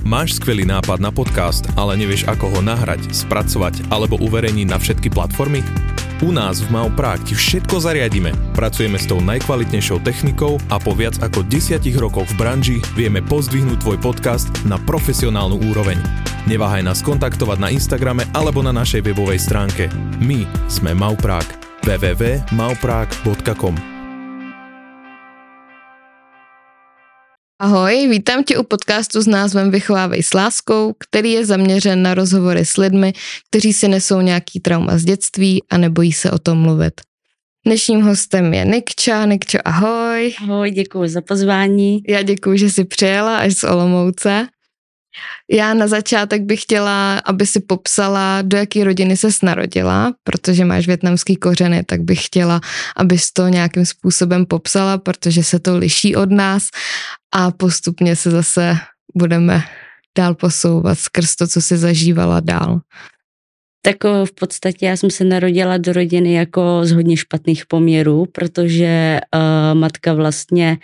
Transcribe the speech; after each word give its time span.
Máš 0.00 0.40
skvelý 0.40 0.64
nápad 0.64 0.98
na 0.98 1.12
podcast, 1.12 1.68
ale 1.76 2.00
nevieš 2.00 2.24
ako 2.24 2.56
ho 2.56 2.60
nahrať, 2.64 3.12
spracovať 3.12 3.92
alebo 3.92 4.16
uverejniť 4.20 4.66
na 4.68 4.80
všetky 4.80 5.12
platformy? 5.12 5.60
U 6.20 6.36
nás 6.36 6.60
v 6.60 6.68
Mau 6.68 6.92
Prague 6.92 7.24
ti 7.24 7.32
všetko 7.32 7.80
zariadíme. 7.80 8.36
Pracujeme 8.52 9.00
s 9.00 9.08
tou 9.08 9.24
najkvalitnejšou 9.24 10.04
technikou 10.04 10.60
a 10.68 10.76
po 10.76 10.92
viac 10.92 11.16
ako 11.24 11.40
desiatich 11.48 11.96
rokoch 11.96 12.28
v 12.36 12.36
branži 12.36 12.76
vieme 12.92 13.24
pozdvihnúť 13.24 13.80
tvoj 13.80 13.96
podcast 14.04 14.52
na 14.68 14.76
profesionálnu 14.76 15.56
úroveň. 15.72 15.96
Neváhaj 16.44 16.84
nás 16.84 17.00
kontaktovať 17.00 17.58
na 17.60 17.68
Instagrame 17.72 18.28
alebo 18.36 18.60
na 18.60 18.72
našej 18.72 19.04
webovej 19.04 19.40
stránke. 19.40 19.88
My 20.20 20.44
sme 20.68 20.92
Mau 20.92 21.16
Prague. 21.16 21.56
www.mauprague.com 21.80 23.89
Ahoj, 27.62 28.08
vítám 28.08 28.44
tě 28.44 28.58
u 28.58 28.62
podcastu 28.62 29.20
s 29.20 29.26
názvem 29.26 29.70
Vychovávej 29.70 30.22
s 30.22 30.34
láskou, 30.34 30.94
který 30.98 31.32
je 31.32 31.46
zaměřen 31.46 32.02
na 32.02 32.14
rozhovory 32.14 32.64
s 32.64 32.76
lidmi, 32.76 33.12
kteří 33.50 33.72
si 33.72 33.88
nesou 33.88 34.20
nějaký 34.20 34.60
trauma 34.60 34.98
z 34.98 35.04
dětství 35.04 35.62
a 35.70 35.78
nebojí 35.78 36.12
se 36.12 36.30
o 36.30 36.38
tom 36.38 36.58
mluvit. 36.58 37.00
Dnešním 37.66 38.02
hostem 38.02 38.54
je 38.54 38.64
Nikča. 38.64 39.26
Nikčo, 39.26 39.58
ahoj. 39.64 40.34
Ahoj, 40.42 40.70
děkuji 40.70 41.08
za 41.08 41.20
pozvání. 41.20 42.02
Já 42.08 42.22
děkuji, 42.22 42.58
že 42.58 42.70
jsi 42.70 42.84
přijela 42.84 43.38
až 43.38 43.52
z 43.52 43.64
Olomouce. 43.64 44.46
Já 45.50 45.74
na 45.74 45.86
začátek 45.86 46.42
bych 46.42 46.62
chtěla, 46.62 47.18
aby 47.18 47.46
si 47.46 47.60
popsala, 47.60 48.42
do 48.42 48.56
jaké 48.56 48.84
rodiny 48.84 49.16
se 49.16 49.28
narodila, 49.42 50.12
protože 50.24 50.64
máš 50.64 50.86
větnamský 50.86 51.36
kořeny, 51.36 51.84
tak 51.84 52.00
bych 52.00 52.26
chtěla, 52.26 52.60
abys 52.96 53.32
to 53.32 53.48
nějakým 53.48 53.86
způsobem 53.86 54.46
popsala, 54.46 54.98
protože 54.98 55.44
se 55.44 55.58
to 55.58 55.76
liší 55.76 56.16
od 56.16 56.30
nás 56.30 56.68
a 57.34 57.50
postupně 57.50 58.16
se 58.16 58.30
zase 58.30 58.76
budeme 59.16 59.62
dál 60.18 60.34
posouvat 60.34 60.98
skrz 60.98 61.36
to, 61.36 61.46
co 61.46 61.60
si 61.60 61.76
zažívala 61.76 62.40
dál. 62.40 62.80
Tak 63.82 64.04
v 64.04 64.32
podstatě 64.34 64.86
já 64.86 64.96
jsem 64.96 65.10
se 65.10 65.24
narodila 65.24 65.78
do 65.78 65.92
rodiny 65.92 66.32
jako 66.34 66.80
z 66.82 66.92
hodně 66.92 67.16
špatných 67.16 67.66
poměrů, 67.66 68.26
protože 68.32 69.20
uh, 69.34 69.78
matka 69.78 70.14
vlastně 70.14 70.78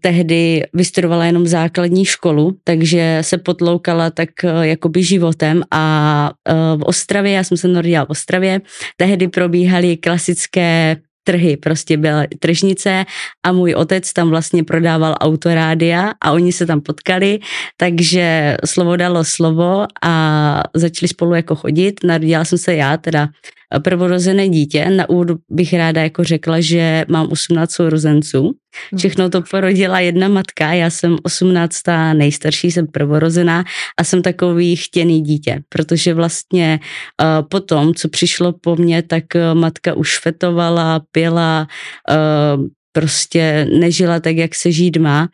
tehdy 0.00 0.62
vystudovala 0.74 1.24
jenom 1.24 1.46
základní 1.46 2.04
školu, 2.04 2.56
takže 2.64 3.18
se 3.20 3.38
potloukala 3.38 4.10
tak 4.10 4.28
uh, 4.44 4.62
jakoby 4.62 5.02
životem 5.02 5.62
a 5.70 6.30
uh, 6.48 6.80
v 6.80 6.82
Ostravě, 6.82 7.32
já 7.32 7.44
jsem 7.44 7.56
se 7.56 7.68
narodila 7.68 8.04
v 8.04 8.10
Ostravě, 8.10 8.60
tehdy 8.96 9.28
probíhaly 9.28 9.96
klasické 9.96 10.96
trhy, 11.24 11.56
prostě 11.56 11.96
byla 11.96 12.24
tržnice 12.38 13.04
a 13.46 13.52
můj 13.52 13.74
otec 13.74 14.12
tam 14.12 14.30
vlastně 14.30 14.64
prodával 14.64 15.14
autorádia 15.20 16.12
a 16.20 16.32
oni 16.32 16.52
se 16.52 16.66
tam 16.66 16.80
potkali, 16.80 17.38
takže 17.76 18.56
slovo 18.64 18.96
dalo 18.96 19.24
slovo 19.24 19.86
a 20.04 20.62
začali 20.74 21.08
spolu 21.08 21.34
jako 21.34 21.54
chodit. 21.54 22.04
Narodila 22.04 22.44
jsem 22.44 22.58
se 22.58 22.74
já, 22.74 22.96
teda 22.96 23.28
prvorozené 23.78 24.48
dítě. 24.48 24.90
Na 24.90 25.08
úvod 25.08 25.28
bych 25.50 25.74
ráda 25.74 26.02
jako 26.02 26.24
řekla, 26.24 26.60
že 26.60 27.04
mám 27.08 27.28
18 27.30 27.72
sourozenců. 27.72 28.42
Hmm. 28.42 28.98
Všechno 28.98 29.30
to 29.30 29.42
porodila 29.42 30.00
jedna 30.00 30.28
matka, 30.28 30.72
já 30.72 30.90
jsem 30.90 31.16
18. 31.22 31.80
nejstarší, 32.12 32.70
jsem 32.70 32.86
prvorozená 32.86 33.64
a 34.00 34.04
jsem 34.04 34.22
takový 34.22 34.76
chtěný 34.76 35.22
dítě, 35.22 35.62
protože 35.68 36.14
vlastně 36.14 36.80
uh, 37.22 37.48
potom, 37.48 37.94
co 37.94 38.08
přišlo 38.08 38.52
po 38.52 38.76
mně, 38.76 39.02
tak 39.02 39.24
uh, 39.34 39.60
matka 39.60 39.94
už 39.94 40.18
fetovala, 40.18 41.00
pila, 41.12 41.66
uh, 42.10 42.66
prostě 42.92 43.66
nežila 43.78 44.20
tak, 44.20 44.36
jak 44.36 44.54
se 44.54 44.72
žít 44.72 44.96
má 44.96 45.28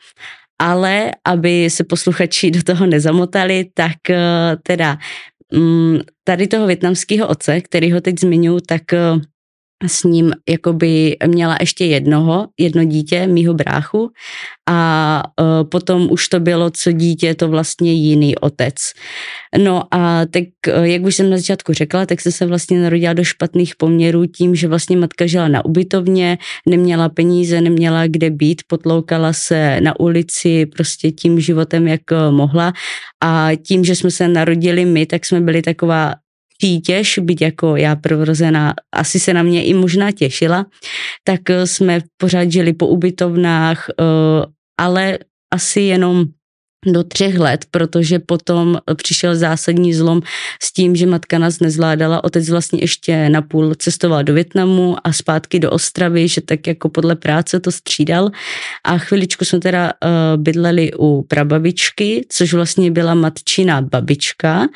ale 0.60 1.10
aby 1.24 1.70
se 1.70 1.84
posluchači 1.84 2.50
do 2.50 2.62
toho 2.62 2.86
nezamotali, 2.86 3.70
tak 3.74 3.96
teda 4.62 4.98
tady 6.24 6.46
toho 6.46 6.66
větnamského 6.66 7.28
otce, 7.28 7.60
který 7.60 7.92
ho 7.92 8.00
teď 8.00 8.18
zmiňuji, 8.18 8.60
tak 8.60 8.92
eh, 8.92 9.20
s 9.86 10.04
ním 10.04 10.32
jakoby 10.48 11.16
měla 11.26 11.56
ještě 11.60 11.84
jednoho, 11.84 12.48
jedno 12.58 12.84
dítě, 12.84 13.26
mýho 13.26 13.54
bráchu 13.54 14.10
a 14.68 15.22
uh, 15.40 15.68
potom 15.68 16.08
už 16.10 16.28
to 16.28 16.40
bylo, 16.40 16.70
co 16.70 16.92
dítě, 16.92 17.34
to 17.34 17.48
vlastně 17.48 17.92
jiný 17.92 18.36
otec. 18.36 18.74
No 19.64 19.94
a 19.94 20.26
tak, 20.26 20.44
uh, 20.78 20.84
jak 20.84 21.02
už 21.02 21.14
jsem 21.14 21.30
na 21.30 21.36
začátku 21.36 21.72
řekla, 21.72 22.06
tak 22.06 22.20
jsem 22.20 22.32
se 22.32 22.46
vlastně 22.46 22.82
narodila 22.82 23.12
do 23.12 23.24
špatných 23.24 23.76
poměrů 23.76 24.26
tím, 24.26 24.54
že 24.54 24.68
vlastně 24.68 24.96
matka 24.96 25.26
žila 25.26 25.48
na 25.48 25.64
ubytovně, 25.64 26.38
neměla 26.66 27.08
peníze, 27.08 27.60
neměla 27.60 28.06
kde 28.06 28.30
být, 28.30 28.62
potloukala 28.66 29.32
se 29.32 29.80
na 29.80 30.00
ulici 30.00 30.66
prostě 30.66 31.10
tím 31.10 31.40
životem, 31.40 31.88
jak 31.88 32.00
mohla 32.30 32.72
a 33.24 33.50
tím, 33.66 33.84
že 33.84 33.96
jsme 33.96 34.10
se 34.10 34.28
narodili 34.28 34.84
my, 34.84 35.06
tak 35.06 35.26
jsme 35.26 35.40
byli 35.40 35.62
taková 35.62 36.14
přítěž, 36.58 37.18
byť 37.18 37.42
jako 37.42 37.76
já 37.76 37.96
prorozená, 37.96 38.74
asi 38.92 39.20
se 39.20 39.34
na 39.34 39.42
mě 39.42 39.64
i 39.64 39.74
možná 39.74 40.12
těšila, 40.12 40.66
tak 41.24 41.50
eh, 41.50 41.66
jsme 41.66 42.00
pořád 42.16 42.52
žili 42.52 42.72
po 42.72 42.86
ubytovnách, 42.86 43.86
eh, 43.90 44.46
ale 44.78 45.18
asi 45.54 45.80
jenom 45.80 46.24
do 46.86 47.04
třech 47.04 47.38
let, 47.38 47.64
protože 47.70 48.18
potom 48.18 48.78
přišel 48.94 49.36
zásadní 49.36 49.94
zlom 49.94 50.22
s 50.62 50.72
tím, 50.72 50.96
že 50.96 51.06
matka 51.06 51.38
nás 51.38 51.60
nezvládala. 51.60 52.24
Otec 52.24 52.48
vlastně 52.48 52.80
ještě 52.82 53.28
napůl 53.28 53.74
cestoval 53.74 54.24
do 54.24 54.34
Větnamu 54.34 54.96
a 55.04 55.12
zpátky 55.12 55.58
do 55.58 55.70
Ostravy, 55.70 56.28
že 56.28 56.40
tak 56.40 56.66
jako 56.66 56.88
podle 56.88 57.16
práce 57.16 57.60
to 57.60 57.72
střídal. 57.72 58.30
A 58.84 58.98
chviličku 58.98 59.44
jsme 59.44 59.58
teda 59.58 59.92
uh, 59.92 60.42
bydleli 60.42 60.90
u 60.98 61.22
prababičky, 61.22 62.26
což 62.28 62.54
vlastně 62.54 62.90
byla 62.90 63.14
matčina 63.14 63.82
babička 63.82 64.66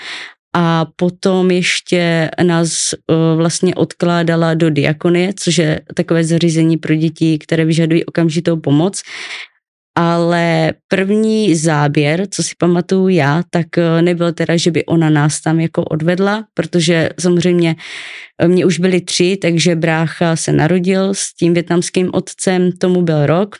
a 0.56 0.86
potom 0.96 1.50
ještě 1.50 2.30
nás 2.42 2.94
uh, 2.94 3.16
vlastně 3.36 3.74
odkládala 3.74 4.54
do 4.54 4.70
diakonie, 4.70 5.32
což 5.36 5.58
je 5.58 5.80
takové 5.94 6.24
zařízení 6.24 6.76
pro 6.76 6.94
děti, 6.94 7.38
které 7.38 7.64
vyžadují 7.64 8.04
okamžitou 8.04 8.56
pomoc. 8.56 9.02
Ale 9.96 10.72
první 10.88 11.56
záběr, 11.56 12.26
co 12.30 12.42
si 12.42 12.54
pamatuju 12.58 13.08
já, 13.08 13.42
tak 13.50 13.66
uh, 13.76 14.02
nebyl 14.02 14.32
teda, 14.32 14.56
že 14.56 14.70
by 14.70 14.84
ona 14.84 15.10
nás 15.10 15.40
tam 15.40 15.60
jako 15.60 15.84
odvedla, 15.84 16.44
protože 16.54 17.10
samozřejmě 17.20 17.76
uh, 18.42 18.48
mě 18.48 18.66
už 18.66 18.78
byly 18.78 19.00
tři, 19.00 19.36
takže 19.36 19.76
brácha 19.76 20.36
se 20.36 20.52
narodil 20.52 21.14
s 21.14 21.34
tím 21.34 21.54
větnamským 21.54 22.10
otcem, 22.12 22.72
tomu 22.72 23.02
byl 23.02 23.26
rok, 23.26 23.56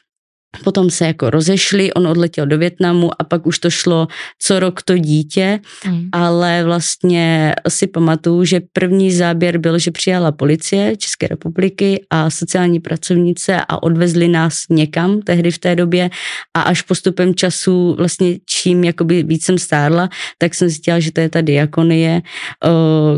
Potom 0.64 0.90
se 0.90 1.06
jako 1.06 1.31
rozešli, 1.31 1.93
on 1.93 2.06
odletěl 2.06 2.46
do 2.46 2.58
Větnamu 2.58 3.10
a 3.19 3.25
pak 3.25 3.46
už 3.46 3.58
to 3.58 3.70
šlo 3.70 4.08
co 4.38 4.60
rok 4.60 4.82
to 4.82 4.99
dítě, 4.99 5.60
mm. 5.87 6.08
ale 6.12 6.64
vlastně 6.64 7.54
si 7.69 7.87
pamatuju, 7.87 8.44
že 8.44 8.60
první 8.72 9.12
záběr 9.12 9.58
byl, 9.58 9.78
že 9.78 9.90
přijala 9.90 10.32
policie 10.32 10.96
České 10.96 11.28
republiky 11.28 12.04
a 12.10 12.31
sociální 12.31 12.81
pracovnice 12.81 13.60
a 13.69 13.82
odvezli 13.82 14.28
nás 14.28 14.62
někam 14.70 15.22
tehdy 15.22 15.50
v 15.50 15.58
té 15.58 15.76
době. 15.76 16.10
A 16.55 16.60
až 16.62 16.82
postupem 16.82 17.34
času 17.34 17.94
vlastně 17.98 18.38
čím 18.46 18.84
jakoby 18.84 19.22
víc 19.22 19.44
jsem 19.44 19.58
stárla, 19.58 20.08
tak 20.38 20.55
jsem 20.55 20.69
zjistila, 20.69 21.00
že 21.00 21.12
to 21.12 21.20
je 21.20 21.28
ta 21.28 21.40
diakonie, 21.40 22.22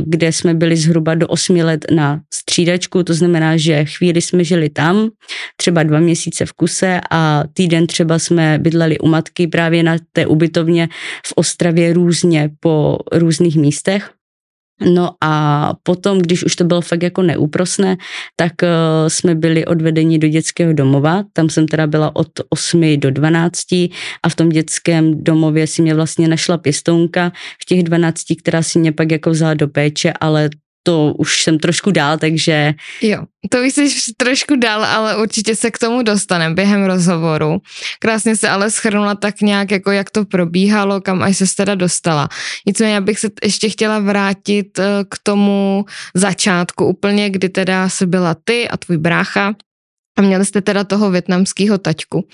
kde 0.07 0.33
jsme 0.33 0.55
byli 0.55 0.77
zhruba 0.77 1.15
do 1.15 1.29
osmi 1.29 1.63
let 1.63 1.85
na 1.95 2.21
střídačku, 2.35 3.03
to 3.03 3.15
znamená, 3.15 3.57
že 3.57 3.85
chvíli 3.85 4.23
jsme 4.23 4.45
žili 4.45 4.69
tam, 4.69 5.11
třeba 5.57 5.83
dva 5.83 6.01
měsíce 6.01 6.47
v 6.47 6.53
kuse 6.53 7.01
a 7.11 7.24
týden 7.55 7.87
třeba 7.87 8.19
jsme 8.19 8.59
bydleli 8.59 8.99
u 8.99 9.09
matky 9.09 9.47
právě 9.47 9.83
na 9.83 9.97
té 10.13 10.27
ubytovně 10.27 10.89
v 11.27 11.33
Ostravě 11.37 11.93
různě 11.93 12.51
po 12.61 12.99
různých 13.13 13.57
místech. 13.57 14.11
No 14.95 15.11
a 15.21 15.73
potom, 15.83 16.19
když 16.19 16.45
už 16.45 16.57
to 16.57 16.65
bylo 16.65 16.81
fakt 16.81 17.03
jako 17.03 17.23
neúprosné, 17.23 17.97
tak 18.37 18.53
uh, 18.63 18.69
jsme 19.09 19.35
byli 19.35 19.65
odvedeni 19.65 20.19
do 20.19 20.29
dětského 20.29 20.73
domova. 20.73 21.25
Tam 21.33 21.49
jsem 21.49 21.69
teda 21.69 21.87
byla 21.87 22.17
od 22.17 22.29
8 22.49 23.01
do 23.01 23.11
12 23.11 23.73
a 24.23 24.29
v 24.29 24.35
tom 24.35 24.49
dětském 24.49 25.25
domově 25.25 25.67
si 25.67 25.83
mě 25.83 25.95
vlastně 25.95 26.29
našla 26.29 26.59
pěstounka 26.59 27.33
v 27.63 27.65
těch 27.65 27.83
12, 27.83 28.23
která 28.39 28.63
si 28.63 28.79
mě 28.79 28.93
pak 28.93 29.13
jako 29.13 29.31
vzala 29.31 29.55
do 29.55 29.69
péče, 29.69 30.13
ale 30.21 30.51
to 30.87 31.15
už 31.19 31.43
jsem 31.43 31.59
trošku 31.59 31.91
dál, 31.91 32.19
takže... 32.19 32.75
Jo, 33.01 33.25
to 33.51 33.59
už 33.59 33.73
jsi 33.73 34.13
trošku 34.17 34.57
dál, 34.57 34.85
ale 34.85 35.17
určitě 35.17 35.57
se 35.57 35.71
k 35.71 35.79
tomu 35.79 36.03
dostaneme 36.03 36.55
během 36.55 36.85
rozhovoru. 36.85 37.59
Krásně 37.99 38.37
se 38.37 38.49
ale 38.49 38.71
schrnula 38.71 39.15
tak 39.15 39.41
nějak, 39.41 39.71
jako 39.71 39.91
jak 39.91 40.11
to 40.11 40.25
probíhalo, 40.25 41.01
kam 41.01 41.23
až 41.23 41.37
se 41.37 41.45
teda 41.57 41.75
dostala. 41.75 42.29
Nicméně 42.67 43.01
bych 43.01 43.19
se 43.19 43.29
ještě 43.43 43.69
chtěla 43.69 43.99
vrátit 43.99 44.79
eh, 44.79 44.85
k 45.09 45.19
tomu 45.23 45.85
začátku 46.15 46.85
úplně, 46.85 47.31
kdy 47.31 47.49
teda 47.49 47.89
se 47.89 48.07
byla 48.07 48.37
ty 48.45 48.69
a 48.69 48.77
tvůj 48.77 48.97
brácha 48.99 49.55
a 50.17 50.23
měli 50.23 50.45
jste 50.45 50.61
teda 50.61 50.85
toho 50.85 51.11
větnamského 51.11 51.79
taťku. 51.79 52.29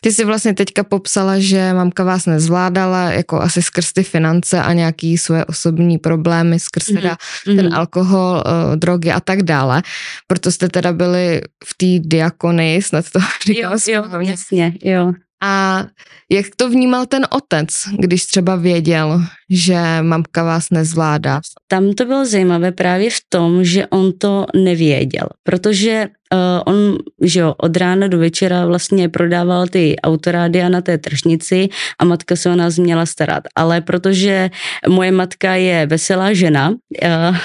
Ty 0.00 0.12
si 0.12 0.24
vlastně 0.24 0.54
teďka 0.54 0.84
popsala, 0.84 1.38
že 1.38 1.72
mamka 1.72 2.04
vás 2.04 2.26
nezvládala, 2.26 3.10
jako 3.10 3.40
asi 3.40 3.62
skrz 3.62 3.92
ty 3.92 4.02
finance 4.02 4.62
a 4.62 4.72
nějaký 4.72 5.18
svoje 5.18 5.44
osobní 5.44 5.98
problémy, 5.98 6.60
skrz 6.60 6.84
teda 6.84 7.14
mm-hmm. 7.14 7.56
ten 7.56 7.74
alkohol, 7.74 8.42
uh, 8.46 8.76
drogy 8.76 9.10
a 9.12 9.20
tak 9.20 9.42
dále. 9.42 9.82
Proto 10.26 10.52
jste 10.52 10.68
teda 10.68 10.92
byli 10.92 11.40
v 11.64 11.74
té 11.76 12.08
diakony, 12.08 12.80
snad 12.82 13.10
to 13.10 13.18
říkala 13.46 13.76
jo, 13.88 14.04
jo, 14.12 14.20
jasně, 14.20 14.74
jo. 14.82 15.12
A 15.42 15.84
jak 16.30 16.46
to 16.56 16.70
vnímal 16.70 17.06
ten 17.06 17.26
otec, 17.30 17.68
když 17.98 18.26
třeba 18.26 18.56
věděl, 18.56 19.22
že 19.50 19.78
mamka 20.02 20.42
vás 20.42 20.70
nezvládá? 20.70 21.40
Tam 21.68 21.92
to 21.92 22.04
bylo 22.04 22.26
zajímavé 22.26 22.72
právě 22.72 23.10
v 23.10 23.20
tom, 23.28 23.64
že 23.64 23.86
on 23.86 24.12
to 24.18 24.46
nevěděl, 24.54 25.28
protože 25.42 26.08
uh, 26.34 26.74
on, 26.74 26.98
že 27.22 27.40
jo, 27.40 27.54
od 27.58 27.76
rána 27.76 28.08
do 28.08 28.18
večera 28.18 28.66
vlastně 28.66 29.08
prodával 29.08 29.66
ty 29.66 29.96
autorádia 30.02 30.68
na 30.68 30.80
té 30.80 30.98
tržnici 30.98 31.68
a 31.98 32.04
matka 32.04 32.36
se 32.36 32.50
o 32.50 32.54
nás 32.54 32.78
měla 32.78 33.06
starat. 33.06 33.42
Ale 33.56 33.80
protože 33.80 34.50
moje 34.88 35.12
matka 35.12 35.54
je 35.54 35.86
veselá 35.86 36.32
žena, 36.32 36.68
uh, 36.68 36.76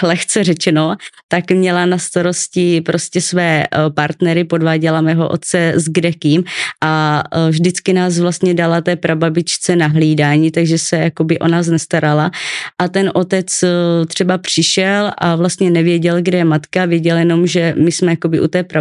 lehce 0.09 0.43
řečeno, 0.43 0.95
tak 1.27 1.51
měla 1.51 1.85
na 1.85 1.97
starosti 1.97 2.81
prostě 2.81 3.21
své 3.21 3.67
uh, 3.67 3.93
partnery, 3.93 4.43
podváděla 4.43 5.01
mého 5.01 5.29
otce 5.29 5.73
s 5.75 5.85
kdekým 5.85 6.43
a 6.81 7.23
uh, 7.35 7.49
vždycky 7.49 7.93
nás 7.93 8.19
vlastně 8.19 8.53
dala 8.53 8.81
té 8.81 8.95
prababičce 8.95 9.75
na 9.75 9.87
hlídání, 9.87 10.51
takže 10.51 10.77
se 10.77 10.97
jakoby 10.97 11.39
o 11.39 11.47
nás 11.47 11.67
nestarala. 11.67 12.31
A 12.79 12.87
ten 12.87 13.11
otec 13.13 13.63
uh, 13.63 13.69
třeba 14.05 14.37
přišel 14.37 15.11
a 15.17 15.35
vlastně 15.35 15.69
nevěděl, 15.71 16.21
kde 16.21 16.37
je 16.37 16.45
matka, 16.45 16.85
věděl 16.85 17.17
jenom, 17.17 17.47
že 17.47 17.73
my 17.77 17.91
jsme 17.91 18.11
jakoby 18.11 18.39
u 18.39 18.47
té 18.47 18.63
prababičky, 18.63 18.80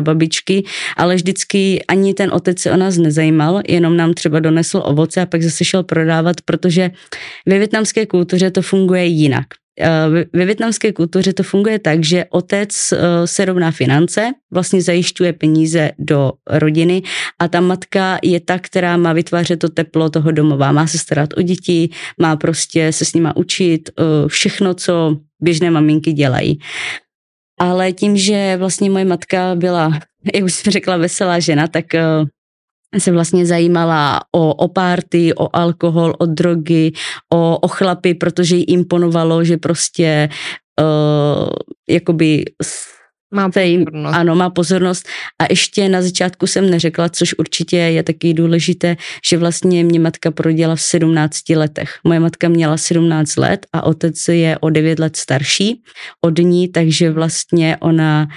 ale 0.96 1.14
vždycky 1.14 1.84
ani 1.88 2.14
ten 2.14 2.30
otec 2.32 2.58
se 2.58 2.72
o 2.72 2.76
nás 2.76 2.96
nezajímal, 2.96 3.60
jenom 3.68 3.96
nám 3.96 4.14
třeba 4.14 4.40
donesl 4.40 4.82
ovoce 4.84 5.20
a 5.20 5.26
pak 5.26 5.42
zase 5.42 5.64
šel 5.64 5.82
prodávat, 5.82 6.36
protože 6.44 6.90
ve 7.46 7.58
větnamské 7.58 8.06
kultuře 8.06 8.50
to 8.50 8.62
funguje 8.62 9.04
jinak. 9.04 9.46
Eh, 9.80 10.26
ve 10.32 10.44
větnamské 10.44 10.92
kultuře 10.92 11.32
to 11.32 11.42
funguje 11.42 11.78
tak, 11.78 12.04
že 12.04 12.24
otec 12.30 12.92
eh, 12.92 12.96
se 13.26 13.44
rovná 13.44 13.70
finance, 13.70 14.32
vlastně 14.50 14.82
zajišťuje 14.82 15.32
peníze 15.32 15.90
do 15.98 16.32
rodiny 16.46 17.02
a 17.38 17.48
ta 17.48 17.60
matka 17.60 18.18
je 18.22 18.40
ta, 18.40 18.58
která 18.58 18.96
má 18.96 19.12
vytvářet 19.12 19.58
to 19.58 19.68
teplo 19.68 20.10
toho 20.10 20.30
domova. 20.30 20.72
Má 20.72 20.86
se 20.86 20.98
starat 20.98 21.30
o 21.36 21.42
děti, 21.42 21.88
má 22.18 22.36
prostě 22.36 22.92
se 22.92 23.04
s 23.04 23.14
nima 23.14 23.36
učit 23.36 23.90
eh, 23.90 24.02
všechno, 24.28 24.74
co 24.74 25.16
běžné 25.40 25.70
maminky 25.70 26.12
dělají 26.12 26.58
ale 27.60 27.92
tím, 27.92 28.16
že 28.16 28.56
vlastně 28.56 28.90
moje 28.90 29.04
matka 29.04 29.54
byla, 29.54 29.90
jak 30.34 30.44
už 30.44 30.54
jsem 30.54 30.72
řekla, 30.72 30.96
veselá 30.96 31.38
žena, 31.38 31.68
tak 31.68 31.94
eh, 31.94 32.04
se 32.98 33.12
vlastně 33.12 33.46
zajímala 33.46 34.20
o, 34.32 34.54
o 34.54 34.68
párty, 34.68 35.34
o 35.34 35.56
alkohol, 35.56 36.14
o 36.18 36.26
drogy, 36.26 36.92
o, 37.32 37.58
o 37.58 37.68
chlapy, 37.68 38.14
protože 38.14 38.56
jí 38.56 38.64
imponovalo, 38.64 39.44
že 39.44 39.56
prostě 39.56 40.28
uh, 40.80 41.48
jakoby 41.90 42.44
má 43.30 43.50
pozornost. 43.50 44.14
Ano, 44.14 44.34
má 44.34 44.50
pozornost. 44.50 45.08
A 45.38 45.44
ještě 45.50 45.88
na 45.88 46.02
začátku 46.02 46.46
jsem 46.46 46.70
neřekla, 46.70 47.08
což 47.08 47.34
určitě 47.38 47.76
je 47.76 48.02
taky 48.02 48.34
důležité, 48.34 48.96
že 49.24 49.36
vlastně 49.36 49.84
mě 49.84 50.00
matka 50.00 50.30
proděla 50.30 50.76
v 50.76 50.80
17 50.80 51.48
letech. 51.48 51.98
Moje 52.04 52.20
matka 52.20 52.48
měla 52.48 52.76
17 52.76 53.36
let 53.36 53.66
a 53.72 53.82
otec 53.82 54.28
je 54.28 54.58
o 54.58 54.70
9 54.70 54.98
let 54.98 55.16
starší 55.16 55.82
od 56.20 56.38
ní, 56.38 56.68
takže 56.68 57.10
vlastně 57.10 57.76
ona 57.80 58.28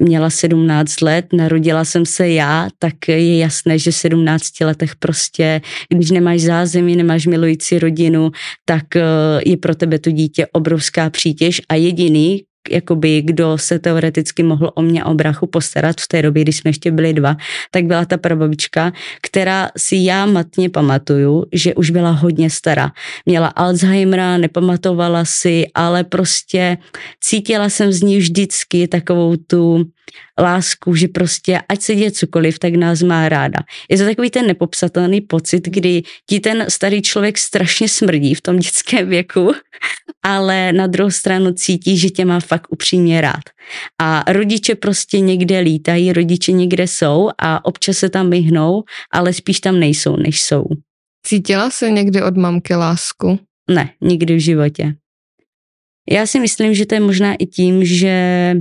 měla 0.00 0.30
17 0.30 1.00
let, 1.00 1.26
narodila 1.32 1.84
jsem 1.84 2.06
se 2.06 2.28
já, 2.28 2.68
tak 2.78 3.08
je 3.08 3.38
jasné, 3.38 3.78
že 3.78 3.90
v 3.90 3.94
17 3.94 4.60
letech 4.60 4.96
prostě, 4.96 5.60
když 5.88 6.10
nemáš 6.10 6.40
zázemí, 6.40 6.96
nemáš 6.96 7.26
milující 7.26 7.78
rodinu, 7.78 8.30
tak 8.64 8.96
eh, 8.96 9.02
je 9.46 9.56
pro 9.56 9.74
tebe 9.74 9.98
to 9.98 10.10
dítě 10.10 10.46
obrovská 10.52 11.10
přítěž 11.10 11.60
a 11.68 11.74
jediný, 11.74 12.42
jakoby, 12.70 13.22
kdo 13.22 13.58
se 13.58 13.78
teoreticky 13.78 14.42
mohl 14.42 14.70
o 14.74 14.82
mě 14.82 15.04
o 15.04 15.14
brachu 15.14 15.46
postarat 15.46 16.00
v 16.00 16.08
té 16.08 16.22
době, 16.22 16.42
když 16.42 16.56
jsme 16.56 16.68
ještě 16.68 16.90
byli 16.90 17.12
dva, 17.12 17.36
tak 17.70 17.84
byla 17.84 18.04
ta 18.04 18.16
prababička, 18.16 18.92
která 19.22 19.70
si 19.76 19.96
já 19.96 20.26
matně 20.26 20.70
pamatuju, 20.70 21.44
že 21.52 21.74
už 21.74 21.90
byla 21.90 22.10
hodně 22.10 22.50
stará. 22.50 22.92
Měla 23.26 23.46
Alzheimera, 23.48 24.38
nepamatovala 24.38 25.24
si, 25.24 25.66
ale 25.74 26.04
prostě 26.04 26.78
cítila 27.20 27.68
jsem 27.68 27.92
z 27.92 28.02
ní 28.02 28.18
vždycky 28.18 28.88
takovou 28.88 29.36
tu 29.36 29.84
lásku, 30.40 30.94
že 30.94 31.08
prostě 31.08 31.60
ať 31.68 31.80
se 31.80 31.94
děje 31.94 32.10
cokoliv, 32.10 32.58
tak 32.58 32.74
nás 32.74 33.02
má 33.02 33.28
ráda. 33.28 33.58
Je 33.90 33.98
to 33.98 34.04
takový 34.04 34.30
ten 34.30 34.46
nepopsatelný 34.46 35.20
pocit, 35.20 35.68
kdy 35.68 36.02
ti 36.28 36.40
ten 36.40 36.66
starý 36.68 37.02
člověk 37.02 37.38
strašně 37.38 37.88
smrdí 37.88 38.34
v 38.34 38.40
tom 38.40 38.58
dětském 38.58 39.08
věku, 39.08 39.52
ale 40.22 40.72
na 40.72 40.86
druhou 40.86 41.10
stranu 41.10 41.52
cítí, 41.52 41.98
že 41.98 42.10
tě 42.10 42.24
má 42.24 42.40
fakt 42.40 42.66
upřímně 42.70 43.20
rád. 43.20 43.42
A 44.00 44.32
rodiče 44.32 44.74
prostě 44.74 45.20
někde 45.20 45.58
lítají, 45.58 46.12
rodiče 46.12 46.52
někde 46.52 46.86
jsou 46.86 47.30
a 47.38 47.64
občas 47.64 47.98
se 47.98 48.08
tam 48.08 48.30
vyhnou, 48.30 48.82
ale 49.12 49.32
spíš 49.32 49.60
tam 49.60 49.80
nejsou, 49.80 50.16
než 50.16 50.42
jsou. 50.42 50.64
Cítila 51.26 51.70
se 51.70 51.90
někdy 51.90 52.22
od 52.22 52.36
mamky 52.36 52.74
lásku? 52.74 53.38
Ne, 53.70 53.90
nikdy 54.00 54.36
v 54.36 54.40
životě. 54.40 54.94
Já 56.10 56.26
si 56.26 56.40
myslím, 56.40 56.74
že 56.74 56.86
to 56.86 56.94
je 56.94 57.00
možná 57.00 57.34
i 57.34 57.46
tím, 57.46 57.84
že 57.84 58.54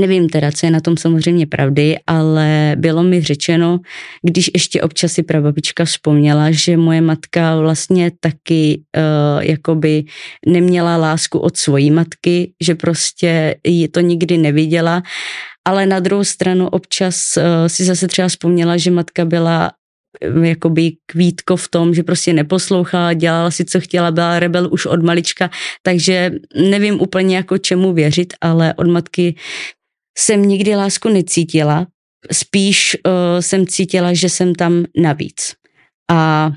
Nevím 0.00 0.28
teda, 0.28 0.52
co 0.52 0.66
je 0.66 0.70
na 0.70 0.80
tom 0.80 0.96
samozřejmě 0.96 1.46
pravdy, 1.46 1.96
ale 2.06 2.76
bylo 2.78 3.02
mi 3.02 3.22
řečeno, 3.22 3.80
když 4.22 4.50
ještě 4.54 4.82
občas 4.82 5.12
si 5.12 5.22
prababička 5.22 5.84
vzpomněla, 5.84 6.50
že 6.50 6.76
moje 6.76 7.00
matka 7.00 7.56
vlastně 7.56 8.10
taky 8.20 8.82
uh, 8.96 9.42
jakoby 9.42 10.04
neměla 10.46 10.96
lásku 10.96 11.38
od 11.38 11.56
svojí 11.56 11.90
matky, 11.90 12.52
že 12.62 12.74
prostě 12.74 13.56
ji 13.66 13.88
to 13.88 14.00
nikdy 14.00 14.38
neviděla, 14.38 15.02
ale 15.64 15.86
na 15.86 16.00
druhou 16.00 16.24
stranu 16.24 16.68
občas 16.68 17.36
uh, 17.36 17.42
si 17.66 17.84
zase 17.84 18.08
třeba 18.08 18.28
vzpomněla, 18.28 18.76
že 18.76 18.90
matka 18.90 19.24
byla 19.24 19.72
eh, 20.20 20.48
jakoby 20.48 20.92
kvítko 21.06 21.56
v 21.56 21.68
tom, 21.68 21.94
že 21.94 22.02
prostě 22.02 22.32
neposlouchala, 22.32 23.12
dělala 23.12 23.50
si, 23.50 23.64
co 23.64 23.80
chtěla, 23.80 24.10
byla 24.10 24.38
rebel 24.38 24.68
už 24.72 24.86
od 24.86 25.02
malička, 25.02 25.50
takže 25.82 26.30
nevím 26.56 27.00
úplně 27.00 27.36
jako 27.36 27.58
čemu 27.58 27.92
věřit, 27.92 28.34
ale 28.40 28.74
od 28.74 28.86
matky 28.86 29.34
jsem 30.18 30.42
nikdy 30.42 30.76
lásku 30.76 31.08
necítila, 31.08 31.86
spíš 32.32 32.96
uh, 33.06 33.12
jsem 33.40 33.66
cítila, 33.66 34.14
že 34.14 34.28
jsem 34.28 34.54
tam 34.54 34.84
navíc. 34.96 35.52
A 36.10 36.50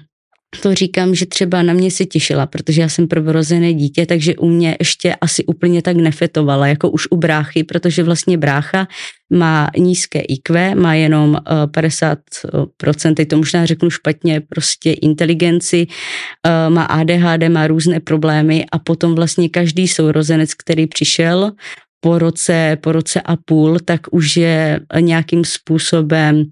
to 0.62 0.76
říkám, 0.76 1.16
že 1.16 1.26
třeba 1.26 1.62
na 1.64 1.74
mě 1.74 1.92
se 1.92 2.06
těšila, 2.06 2.46
protože 2.46 2.82
já 2.82 2.90
jsem 2.90 3.08
prvorozené 3.08 3.74
dítě, 3.74 4.06
takže 4.06 4.36
u 4.36 4.50
mě 4.50 4.76
ještě 4.80 5.16
asi 5.22 5.46
úplně 5.46 5.82
tak 5.82 5.96
nefetovala, 5.96 6.68
jako 6.68 6.90
už 6.90 7.08
u 7.12 7.18
bráchy, 7.18 7.64
protože 7.64 8.04
vlastně 8.04 8.38
brácha 8.38 8.88
má 9.34 9.70
nízké 9.78 10.20
IQ, 10.20 10.76
má 10.76 10.94
jenom 10.94 11.30
uh, 11.30 11.38
50%, 11.66 13.14
teď 13.14 13.28
to 13.28 13.38
možná 13.38 13.66
řeknu 13.66 13.90
špatně, 13.90 14.42
prostě 14.42 14.92
inteligenci, 14.92 15.88
uh, 15.88 16.74
má 16.74 16.84
ADHD, 16.84 17.50
má 17.50 17.68
různé 17.68 18.00
problémy 18.00 18.66
a 18.72 18.80
potom 18.80 19.16
vlastně 19.16 19.50
každý 19.50 19.88
sourozenec, 19.88 20.54
který 20.54 20.88
přišel, 20.88 21.52
po 22.00 22.20
roce, 22.20 22.78
po 22.82 22.92
roce 22.92 23.22
a 23.22 23.36
půl, 23.36 23.80
tak 23.86 24.02
už 24.12 24.38
je 24.38 24.80
nějakým 25.00 25.46
způsobem 25.46 26.44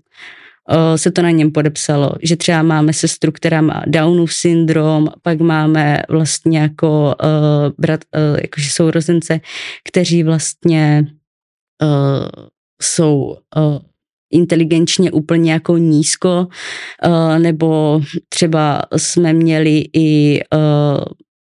se 0.96 1.12
to 1.12 1.22
na 1.22 1.30
něm 1.32 1.52
podepsalo, 1.52 2.12
že 2.24 2.36
třeba 2.36 2.62
máme 2.62 2.94
sestru, 2.94 3.32
která 3.32 3.62
má 3.62 3.84
Downův 3.88 4.34
syndrom, 4.34 5.08
pak 5.22 5.40
máme 5.40 6.02
vlastně 6.10 6.60
jako 6.60 7.16
uh, 7.24 7.74
brat, 7.78 8.00
uh, 8.16 8.40
jakože 8.42 8.70
sourozence, 8.70 9.40
kteří 9.90 10.24
vlastně 10.24 11.06
uh, 11.84 12.46
jsou 12.82 13.38
uh, 13.56 13.78
inteligenčně 14.32 15.12
úplně 15.12 15.52
jako 15.52 15.78
nízko, 15.78 16.48
uh, 17.08 17.40
nebo 17.40 18.02
třeba 18.30 18.82
jsme 18.98 19.34
měli 19.34 19.86
i 19.94 20.40
uh, 20.56 21.04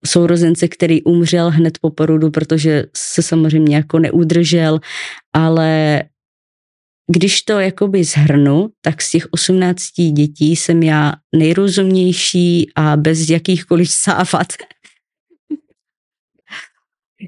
sourozence, 0.07 0.69
který 0.69 1.03
umřel 1.03 1.51
hned 1.51 1.79
po 1.79 1.91
porodu, 1.91 2.31
protože 2.31 2.85
se 2.97 3.23
samozřejmě 3.23 3.77
jako 3.77 3.99
neudržel, 3.99 4.81
ale 5.33 6.03
když 7.11 7.43
to 7.43 7.61
jakoby 7.61 8.05
zhrnu, 8.05 8.69
tak 8.83 9.03
z 9.03 9.11
těch 9.11 9.27
18 9.31 9.93
dětí 10.13 10.57
jsem 10.57 10.83
já 10.83 11.13
nejrozumnější 11.37 12.71
a 12.77 12.97
bez 12.97 13.31
jakýchkoliv 13.31 13.91
sávat. 13.91 14.47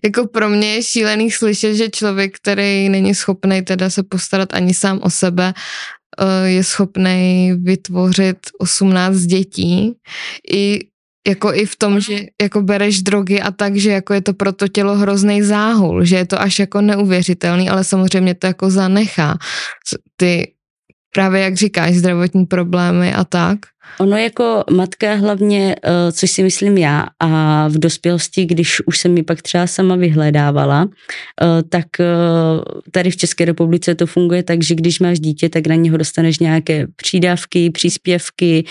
Jako 0.04 0.26
pro 0.26 0.48
mě 0.48 0.74
je 0.74 0.82
šílený 0.82 1.30
slyšet, 1.30 1.74
že 1.74 1.88
člověk, 1.88 2.36
který 2.36 2.88
není 2.88 3.14
schopný 3.14 3.62
teda 3.62 3.90
se 3.90 4.02
postarat 4.02 4.54
ani 4.54 4.74
sám 4.74 5.00
o 5.02 5.10
sebe, 5.10 5.54
eh, 6.18 6.48
je 6.48 6.64
schopný 6.64 7.52
vytvořit 7.62 8.38
18 8.58 9.20
dětí. 9.20 9.94
I 10.52 10.78
jako 11.28 11.54
i 11.54 11.66
v 11.66 11.76
tom, 11.76 12.00
že 12.00 12.26
jako 12.42 12.62
bereš 12.62 13.02
drogy 13.02 13.40
a 13.40 13.50
tak, 13.50 13.76
že 13.76 13.90
jako 13.90 14.14
je 14.14 14.20
to 14.20 14.32
pro 14.34 14.52
to 14.52 14.68
tělo 14.68 14.96
hrozný 14.96 15.42
záhul, 15.42 16.04
že 16.04 16.16
je 16.16 16.26
to 16.26 16.40
až 16.40 16.58
jako 16.58 16.80
neuvěřitelný, 16.80 17.68
ale 17.68 17.84
samozřejmě 17.84 18.34
to 18.34 18.46
jako 18.46 18.70
zanechá. 18.70 19.38
Ty 20.16 20.52
právě 21.14 21.40
jak 21.40 21.56
říkáš, 21.56 21.94
zdravotní 21.94 22.46
problémy 22.46 23.14
a 23.14 23.24
tak. 23.24 23.58
Ono 24.00 24.16
jako 24.16 24.64
matka 24.70 25.14
hlavně, 25.14 25.76
eh, 25.84 26.12
což 26.12 26.30
si 26.30 26.42
myslím 26.42 26.78
já, 26.78 27.06
a 27.20 27.68
v 27.68 27.78
dospělosti, 27.78 28.44
když 28.44 28.86
už 28.86 28.98
jsem 28.98 29.14
mi 29.14 29.22
pak 29.22 29.42
třeba 29.42 29.66
sama 29.66 29.96
vyhledávala, 29.96 30.88
eh, 30.88 31.62
tak 31.68 31.86
eh, 32.00 32.04
tady 32.90 33.10
v 33.10 33.16
České 33.16 33.44
republice 33.44 33.94
to 33.94 34.06
funguje 34.06 34.42
tak, 34.42 34.62
že 34.62 34.74
když 34.74 35.00
máš 35.00 35.20
dítě, 35.20 35.48
tak 35.48 35.66
na 35.66 35.74
něho 35.74 35.96
dostaneš 35.96 36.38
nějaké 36.38 36.86
přídavky, 36.96 37.70
příspěvky, 37.70 38.64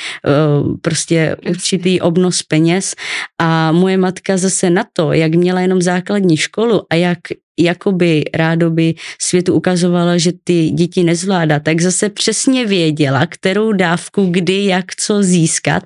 prostě 0.81 1.35
určitý 1.49 2.01
obnos 2.01 2.43
peněz. 2.43 2.95
A 3.39 3.71
moje 3.71 3.97
matka 3.97 4.37
zase 4.37 4.69
na 4.69 4.85
to, 4.93 5.13
jak 5.13 5.35
měla 5.35 5.61
jenom 5.61 5.81
základní 5.81 6.37
školu 6.37 6.81
a 6.89 6.95
jak 6.95 7.17
jakoby 7.59 8.23
rádoby 8.33 8.93
světu 9.21 9.53
ukazovala, 9.53 10.17
že 10.17 10.31
ty 10.43 10.69
děti 10.69 11.03
nezvládá, 11.03 11.59
tak 11.59 11.81
zase 11.81 12.09
přesně 12.09 12.65
věděla, 12.65 13.25
kterou 13.25 13.71
dávku, 13.71 14.25
kdy, 14.25 14.65
jak, 14.65 14.95
co 14.95 15.23
získat, 15.23 15.83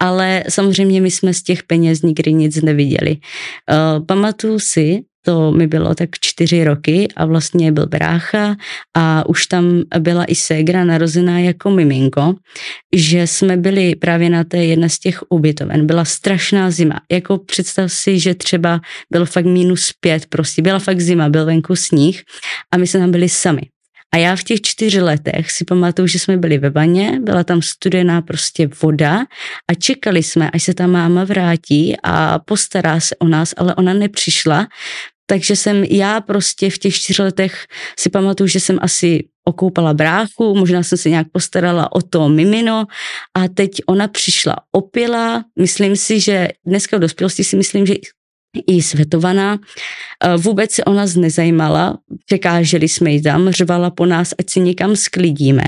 ale 0.00 0.44
samozřejmě 0.48 1.00
my 1.00 1.10
jsme 1.10 1.34
z 1.34 1.42
těch 1.42 1.62
peněz 1.62 2.02
nikdy 2.02 2.32
nic 2.32 2.62
neviděli. 2.62 3.16
Uh, 3.16 4.06
pamatuju 4.06 4.58
si, 4.58 5.00
to 5.24 5.52
mi 5.52 5.66
bylo 5.66 5.94
tak 5.94 6.08
čtyři 6.20 6.64
roky 6.64 7.08
a 7.16 7.26
vlastně 7.26 7.72
byl 7.72 7.86
brácha 7.86 8.56
a 8.96 9.28
už 9.28 9.46
tam 9.46 9.82
byla 9.98 10.24
i 10.24 10.34
ségra 10.34 10.84
narozená 10.84 11.38
jako 11.38 11.70
miminko, 11.70 12.34
že 12.96 13.26
jsme 13.26 13.56
byli 13.56 13.94
právě 13.94 14.30
na 14.30 14.44
té 14.44 14.64
jedné 14.64 14.88
z 14.88 14.98
těch 14.98 15.22
ubytoven. 15.28 15.86
Byla 15.86 16.04
strašná 16.04 16.70
zima. 16.70 17.00
Jako 17.12 17.38
představ 17.38 17.92
si, 17.92 18.20
že 18.20 18.34
třeba 18.34 18.80
bylo 19.10 19.26
fakt 19.26 19.46
minus 19.46 19.92
pět, 20.00 20.26
prostě 20.26 20.62
byla 20.62 20.78
fakt 20.78 21.00
zima, 21.00 21.28
byl 21.28 21.46
venku 21.46 21.76
sníh 21.76 22.22
a 22.72 22.76
my 22.76 22.86
jsme 22.86 23.00
tam 23.00 23.10
byli 23.10 23.28
sami. 23.28 23.62
A 24.14 24.16
já 24.16 24.36
v 24.36 24.44
těch 24.44 24.60
čtyři 24.60 25.00
letech 25.00 25.50
si 25.50 25.64
pamatuju, 25.64 26.08
že 26.08 26.18
jsme 26.18 26.36
byli 26.36 26.58
ve 26.58 26.70
baně, 26.70 27.20
byla 27.22 27.44
tam 27.44 27.62
studená 27.62 28.22
prostě 28.22 28.68
voda 28.82 29.20
a 29.70 29.74
čekali 29.74 30.22
jsme, 30.22 30.50
až 30.50 30.62
se 30.62 30.74
ta 30.74 30.86
máma 30.86 31.24
vrátí 31.24 31.96
a 32.02 32.38
postará 32.38 33.00
se 33.00 33.16
o 33.16 33.28
nás, 33.28 33.54
ale 33.56 33.74
ona 33.74 33.94
nepřišla, 33.94 34.66
takže 35.26 35.56
jsem 35.56 35.84
já 35.84 36.20
prostě 36.20 36.70
v 36.70 36.78
těch 36.78 36.94
čtyři 36.94 37.22
letech 37.22 37.66
si 37.98 38.10
pamatuju, 38.10 38.46
že 38.48 38.60
jsem 38.60 38.78
asi 38.82 39.24
okoupala 39.44 39.94
bráchu, 39.94 40.54
možná 40.54 40.82
jsem 40.82 40.98
se 40.98 41.10
nějak 41.10 41.26
postarala 41.32 41.92
o 41.92 42.02
to 42.02 42.28
mimino 42.28 42.84
a 43.34 43.48
teď 43.48 43.70
ona 43.86 44.08
přišla 44.08 44.56
opila, 44.72 45.44
myslím 45.58 45.96
si, 45.96 46.20
že 46.20 46.48
dneska 46.66 46.96
v 46.96 47.00
dospělosti 47.00 47.44
si 47.44 47.56
myslím, 47.56 47.86
že 47.86 47.94
i 48.66 48.82
světovaná. 48.82 49.58
Vůbec 50.36 50.72
se 50.72 50.84
o 50.84 50.92
nás 50.92 51.14
nezajímala, 51.14 51.98
překáželi 52.26 52.88
jsme 52.88 53.10
ji 53.10 53.22
tam, 53.22 53.50
řvala 53.50 53.90
po 53.90 54.06
nás, 54.06 54.34
ať 54.38 54.50
si 54.50 54.60
někam 54.60 54.96
sklidíme 54.96 55.64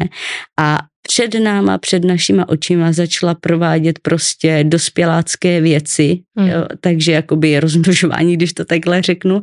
a 0.60 0.78
před 1.02 1.34
náma, 1.34 1.78
před 1.78 2.04
našima 2.04 2.48
očima 2.48 2.92
začala 2.92 3.34
provádět 3.34 3.98
prostě 3.98 4.64
dospělácké 4.64 5.60
věci, 5.60 6.22
hmm. 6.38 6.48
jo, 6.48 6.66
takže 6.80 7.12
jakoby 7.12 7.60
rozmnožování, 7.60 8.36
když 8.36 8.52
to 8.52 8.64
takhle 8.64 9.02
řeknu. 9.02 9.42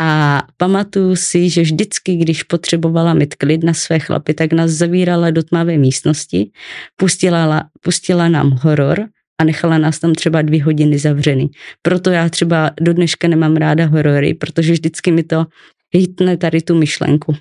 A 0.00 0.42
pamatuju 0.56 1.16
si, 1.16 1.50
že 1.50 1.62
vždycky, 1.62 2.16
když 2.16 2.42
potřebovala 2.42 3.14
mít 3.14 3.34
klid 3.34 3.64
na 3.64 3.74
své 3.74 3.98
chlapy, 3.98 4.34
tak 4.34 4.52
nás 4.52 4.70
zavírala 4.70 5.30
do 5.30 5.42
tmavé 5.42 5.78
místnosti, 5.78 6.50
pustila, 6.96 7.64
pustila 7.80 8.28
nám 8.28 8.50
horor 8.50 9.08
a 9.40 9.44
nechala 9.44 9.78
nás 9.78 9.98
tam 9.98 10.14
třeba 10.14 10.42
dvě 10.42 10.64
hodiny 10.64 10.98
zavřený. 10.98 11.50
Proto 11.82 12.10
já 12.10 12.28
třeba 12.28 12.70
do 12.80 12.94
dneška 12.94 13.28
nemám 13.28 13.56
ráda 13.56 13.86
horory, 13.86 14.34
protože 14.34 14.72
vždycky 14.72 15.12
mi 15.12 15.22
to 15.22 15.46
hitne 15.94 16.36
tady 16.36 16.62
tu 16.62 16.74
myšlenku. 16.74 17.36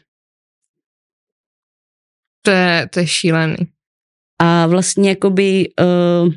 To 2.42 2.52
je, 2.52 2.88
to 2.94 3.00
je 3.00 3.08
šílený. 3.08 3.56
A 4.42 4.68
vlastně 4.68 5.10
jakoby, 5.10 5.70
uh, 5.80 6.34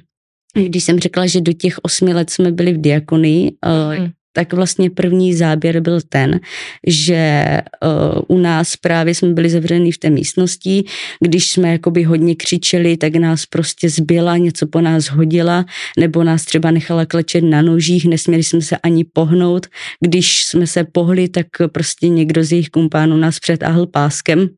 když 0.66 0.84
jsem 0.84 0.98
řekla, 0.98 1.26
že 1.26 1.40
do 1.40 1.52
těch 1.52 1.78
osmi 1.82 2.14
let 2.14 2.30
jsme 2.30 2.52
byli 2.52 2.72
v 2.72 2.80
diakonii, 2.80 3.52
hmm 3.64 4.10
tak 4.38 4.52
vlastně 4.52 4.90
první 4.90 5.34
záběr 5.34 5.80
byl 5.80 6.00
ten, 6.08 6.40
že 6.86 7.44
uh, 7.82 8.36
u 8.36 8.40
nás 8.40 8.76
právě 8.76 9.14
jsme 9.14 9.28
byli 9.28 9.50
zavření 9.50 9.92
v 9.92 9.98
té 9.98 10.10
místnosti, 10.10 10.84
když 11.20 11.50
jsme 11.50 11.72
jakoby 11.72 12.02
hodně 12.02 12.34
křičeli, 12.34 12.96
tak 12.96 13.16
nás 13.16 13.46
prostě 13.46 13.90
zbyla, 13.90 14.36
něco 14.36 14.66
po 14.66 14.80
nás 14.80 15.04
hodila, 15.10 15.64
nebo 15.98 16.24
nás 16.24 16.44
třeba 16.44 16.70
nechala 16.70 17.06
klečet 17.06 17.44
na 17.44 17.62
nožích, 17.62 18.06
nesměli 18.06 18.42
jsme 18.42 18.60
se 18.60 18.76
ani 18.76 19.04
pohnout. 19.04 19.66
Když 20.00 20.44
jsme 20.44 20.66
se 20.66 20.84
pohli, 20.84 21.28
tak 21.28 21.46
prostě 21.72 22.08
někdo 22.08 22.44
z 22.44 22.52
jejich 22.52 22.68
kumpánů 22.68 23.16
nás 23.16 23.38
přetáhl 23.38 23.86
páskem. 23.86 24.48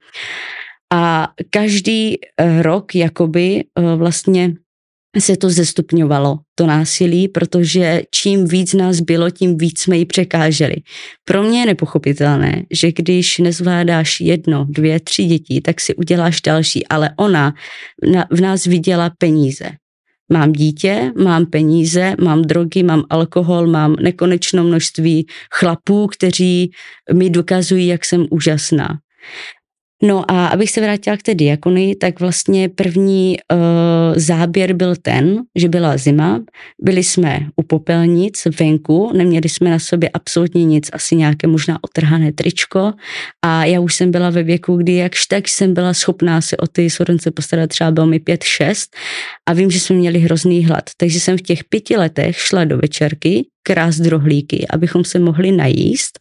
A 0.92 1.28
každý 1.50 2.16
eh, 2.20 2.62
rok 2.62 2.94
jakoby 2.94 3.64
eh, 3.64 3.96
vlastně 3.96 4.54
se 5.18 5.36
to 5.36 5.50
zestupňovalo, 5.50 6.38
to 6.54 6.66
násilí, 6.66 7.28
protože 7.28 8.02
čím 8.10 8.48
víc 8.48 8.74
nás 8.74 9.00
bylo, 9.00 9.30
tím 9.30 9.58
víc 9.58 9.80
jsme 9.80 9.98
ji 9.98 10.04
překáželi. 10.04 10.76
Pro 11.24 11.42
mě 11.42 11.60
je 11.60 11.66
nepochopitelné, 11.66 12.64
že 12.70 12.92
když 12.92 13.38
nezvládáš 13.38 14.20
jedno, 14.20 14.66
dvě, 14.68 15.00
tři 15.00 15.24
děti, 15.24 15.60
tak 15.60 15.80
si 15.80 15.94
uděláš 15.94 16.40
další, 16.40 16.86
ale 16.86 17.10
ona 17.16 17.54
v 18.30 18.40
nás 18.40 18.64
viděla 18.64 19.10
peníze. 19.18 19.70
Mám 20.32 20.52
dítě, 20.52 21.12
mám 21.22 21.46
peníze, 21.46 22.14
mám 22.20 22.42
drogy, 22.42 22.82
mám 22.82 23.04
alkohol, 23.10 23.66
mám 23.66 23.96
nekonečné 23.96 24.62
množství 24.62 25.26
chlapů, 25.54 26.06
kteří 26.06 26.70
mi 27.12 27.30
dokazují, 27.30 27.86
jak 27.86 28.04
jsem 28.04 28.26
úžasná. 28.30 28.98
No 30.02 30.30
a 30.30 30.46
abych 30.46 30.70
se 30.70 30.80
vrátila 30.80 31.16
k 31.16 31.22
té 31.22 31.34
diakonii, 31.34 31.94
tak 31.94 32.20
vlastně 32.20 32.68
první 32.68 33.36
uh, 33.52 33.58
záběr 34.16 34.72
byl 34.72 34.96
ten, 34.96 35.42
že 35.56 35.68
byla 35.68 35.96
zima, 35.96 36.40
byli 36.82 37.04
jsme 37.04 37.40
u 37.56 37.62
popelnic 37.62 38.46
venku, 38.60 39.12
neměli 39.16 39.48
jsme 39.48 39.70
na 39.70 39.78
sobě 39.78 40.10
absolutně 40.14 40.64
nic, 40.64 40.90
asi 40.92 41.16
nějaké 41.16 41.46
možná 41.46 41.78
otrhané 41.82 42.32
tričko. 42.32 42.92
A 43.44 43.64
já 43.64 43.80
už 43.80 43.94
jsem 43.94 44.10
byla 44.10 44.30
ve 44.30 44.42
věku, 44.42 44.76
kdy 44.76 44.94
jakž 44.94 45.26
tak 45.26 45.48
jsem 45.48 45.74
byla 45.74 45.94
schopná 45.94 46.40
se 46.40 46.56
o 46.56 46.66
ty 46.66 46.90
sorence 46.90 47.30
postarat, 47.30 47.70
třeba 47.70 47.90
bylo 47.90 48.06
mi 48.06 48.18
pět, 48.18 48.42
šest. 48.42 48.96
A 49.48 49.52
vím, 49.52 49.70
že 49.70 49.80
jsme 49.80 49.96
měli 49.96 50.18
hrozný 50.18 50.64
hlad, 50.64 50.90
takže 50.96 51.20
jsem 51.20 51.38
v 51.38 51.42
těch 51.42 51.64
pěti 51.64 51.96
letech 51.96 52.36
šla 52.36 52.64
do 52.64 52.78
večerky, 52.78 53.46
krás 53.62 53.96
drohlíky, 53.96 54.66
abychom 54.70 55.04
se 55.04 55.18
mohli 55.18 55.52
najíst. 55.52 56.18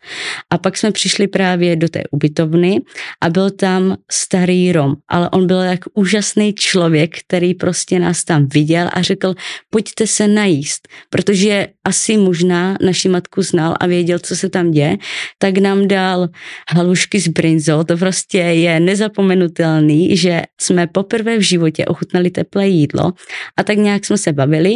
A 0.49 0.57
pak 0.57 0.77
jsme 0.77 0.91
přišli 0.91 1.27
právě 1.27 1.75
do 1.75 1.89
té 1.89 2.03
ubytovny 2.11 2.81
a 3.21 3.29
byl 3.29 3.49
tam 3.51 3.97
starý 4.11 4.71
Rom, 4.71 4.95
ale 5.07 5.29
on 5.29 5.47
byl 5.47 5.61
jak 5.61 5.79
úžasný 5.93 6.53
člověk, 6.53 7.17
který 7.19 7.53
prostě 7.53 7.99
nás 7.99 8.23
tam 8.23 8.47
viděl 8.47 8.89
a 8.93 9.01
řekl, 9.01 9.35
pojďte 9.69 10.07
se 10.07 10.27
najíst, 10.27 10.87
protože 11.09 11.67
asi 11.83 12.17
možná 12.17 12.77
naši 12.85 13.09
matku 13.09 13.41
znal 13.41 13.75
a 13.79 13.87
věděl, 13.87 14.19
co 14.19 14.35
se 14.35 14.49
tam 14.49 14.71
děje, 14.71 14.97
tak 15.37 15.57
nám 15.57 15.87
dal 15.87 16.27
halušky 16.69 17.19
z 17.19 17.27
brinzou, 17.27 17.83
to 17.83 17.97
prostě 17.97 18.37
je 18.37 18.79
nezapomenutelný, 18.79 20.17
že 20.17 20.41
jsme 20.61 20.87
poprvé 20.87 21.37
v 21.37 21.41
životě 21.41 21.85
ochutnali 21.85 22.29
teplé 22.29 22.67
jídlo 22.67 23.13
a 23.57 23.63
tak 23.63 23.77
nějak 23.77 24.05
jsme 24.05 24.17
se 24.17 24.33
bavili 24.33 24.75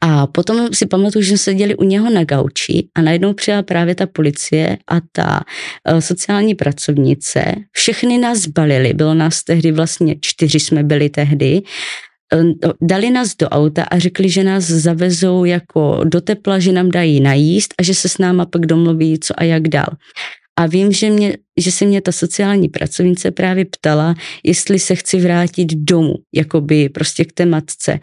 a 0.00 0.26
potom 0.26 0.68
si 0.74 0.86
pamatuju, 0.86 1.22
že 1.22 1.28
jsme 1.28 1.38
seděli 1.38 1.76
u 1.76 1.84
něho 1.84 2.10
na 2.10 2.24
gauči 2.24 2.88
a 2.94 3.02
najednou 3.02 3.32
přijela 3.32 3.62
právě 3.62 3.94
ta 3.94 4.06
policie 4.06 4.78
a 4.88 5.00
ta 5.12 5.40
uh, 5.92 5.98
sociální 5.98 6.54
pracovnice. 6.54 7.54
Všechny 7.72 8.18
nás 8.18 8.38
zbalili, 8.38 8.94
bylo 8.94 9.14
nás 9.14 9.44
tehdy 9.44 9.72
vlastně 9.72 10.16
čtyři 10.20 10.60
jsme 10.60 10.82
byli 10.82 11.10
tehdy. 11.10 11.62
Uh, 12.34 12.72
dali 12.82 13.10
nás 13.10 13.36
do 13.36 13.48
auta 13.48 13.84
a 13.84 13.98
řekli, 13.98 14.28
že 14.28 14.44
nás 14.44 14.64
zavezou 14.64 15.44
jako 15.44 16.00
do 16.04 16.20
tepla, 16.20 16.58
že 16.58 16.72
nám 16.72 16.90
dají 16.90 17.20
najíst 17.20 17.74
a 17.78 17.82
že 17.82 17.94
se 17.94 18.08
s 18.08 18.18
náma 18.18 18.46
pak 18.46 18.66
domluví 18.66 19.18
co 19.18 19.34
a 19.36 19.44
jak 19.44 19.68
dál. 19.68 19.96
A 20.58 20.66
vím, 20.66 20.92
že 20.92 21.10
mě 21.10 21.36
že 21.58 21.72
se 21.72 21.84
mě 21.84 22.00
ta 22.00 22.12
sociální 22.12 22.68
pracovnice 22.68 23.30
právě 23.30 23.64
ptala, 23.64 24.14
jestli 24.44 24.78
se 24.78 24.94
chci 24.94 25.20
vrátit 25.20 25.74
domů, 25.74 26.14
jakoby 26.34 26.88
prostě 26.88 27.24
k 27.24 27.32
té 27.32 27.46
matce. 27.46 28.00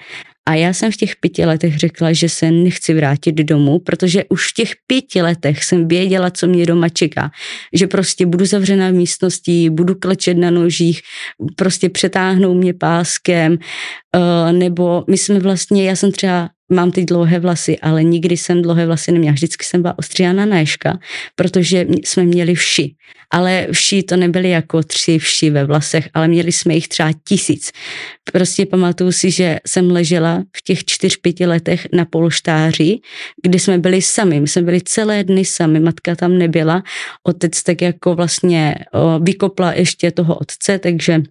A 0.49 0.53
já 0.53 0.73
jsem 0.73 0.91
v 0.91 0.97
těch 0.97 1.15
pěti 1.15 1.45
letech 1.45 1.77
řekla, 1.77 2.13
že 2.13 2.29
se 2.29 2.51
nechci 2.51 2.93
vrátit 2.93 3.35
domů, 3.35 3.79
protože 3.79 4.23
už 4.29 4.49
v 4.49 4.53
těch 4.53 4.71
pěti 4.87 5.21
letech 5.21 5.63
jsem 5.63 5.87
věděla, 5.87 6.31
co 6.31 6.47
mě 6.47 6.65
doma 6.65 6.89
čeká. 6.89 7.31
Že 7.73 7.87
prostě 7.87 8.25
budu 8.25 8.45
zavřená 8.45 8.89
v 8.89 8.93
místnosti, 8.93 9.69
budu 9.69 9.95
klečet 9.95 10.37
na 10.37 10.51
nožích, 10.51 11.01
prostě 11.55 11.89
přetáhnou 11.89 12.53
mě 12.53 12.73
páskem, 12.73 13.57
eh, 14.15 14.53
nebo 14.53 15.03
my 15.09 15.17
jsme 15.17 15.39
vlastně, 15.39 15.89
já 15.89 15.95
jsem 15.95 16.11
třeba 16.11 16.49
mám 16.71 16.91
ty 16.91 17.05
dlouhé 17.05 17.39
vlasy, 17.39 17.79
ale 17.79 18.03
nikdy 18.03 18.37
jsem 18.37 18.61
dlouhé 18.61 18.85
vlasy 18.85 19.11
neměla. 19.11 19.33
Vždycky 19.33 19.65
jsem 19.65 19.81
byla 19.81 19.99
ostříhána 19.99 20.45
na 20.45 20.59
ješka, 20.59 20.99
protože 21.35 21.85
jsme 22.05 22.23
měli 22.23 22.55
vši. 22.55 22.95
Ale 23.31 23.67
vši 23.71 24.03
to 24.03 24.17
nebyly 24.17 24.49
jako 24.49 24.83
tři 24.83 25.19
vši 25.19 25.49
ve 25.49 25.65
vlasech, 25.65 26.09
ale 26.13 26.27
měli 26.27 26.51
jsme 26.51 26.73
jich 26.75 26.87
třeba 26.87 27.11
tisíc. 27.27 27.71
Prostě 28.33 28.65
pamatuju 28.65 29.11
si, 29.11 29.31
že 29.31 29.59
jsem 29.67 29.91
ležela 29.91 30.43
v 30.57 30.61
těch 30.61 30.85
čtyř, 30.85 31.17
pěti 31.17 31.45
letech 31.45 31.87
na 31.93 32.05
polštáři, 32.05 32.99
kde 33.43 33.59
jsme 33.59 33.77
byli 33.77 34.01
sami. 34.01 34.39
My 34.39 34.47
jsme 34.47 34.61
byli 34.61 34.81
celé 34.81 35.23
dny 35.23 35.45
sami, 35.45 35.79
matka 35.79 36.15
tam 36.15 36.37
nebyla. 36.37 36.83
Otec 37.23 37.63
tak 37.63 37.81
jako 37.81 38.15
vlastně 38.15 38.75
vykopla 39.21 39.73
ještě 39.73 40.11
toho 40.11 40.35
otce, 40.35 40.79
takže 40.79 41.21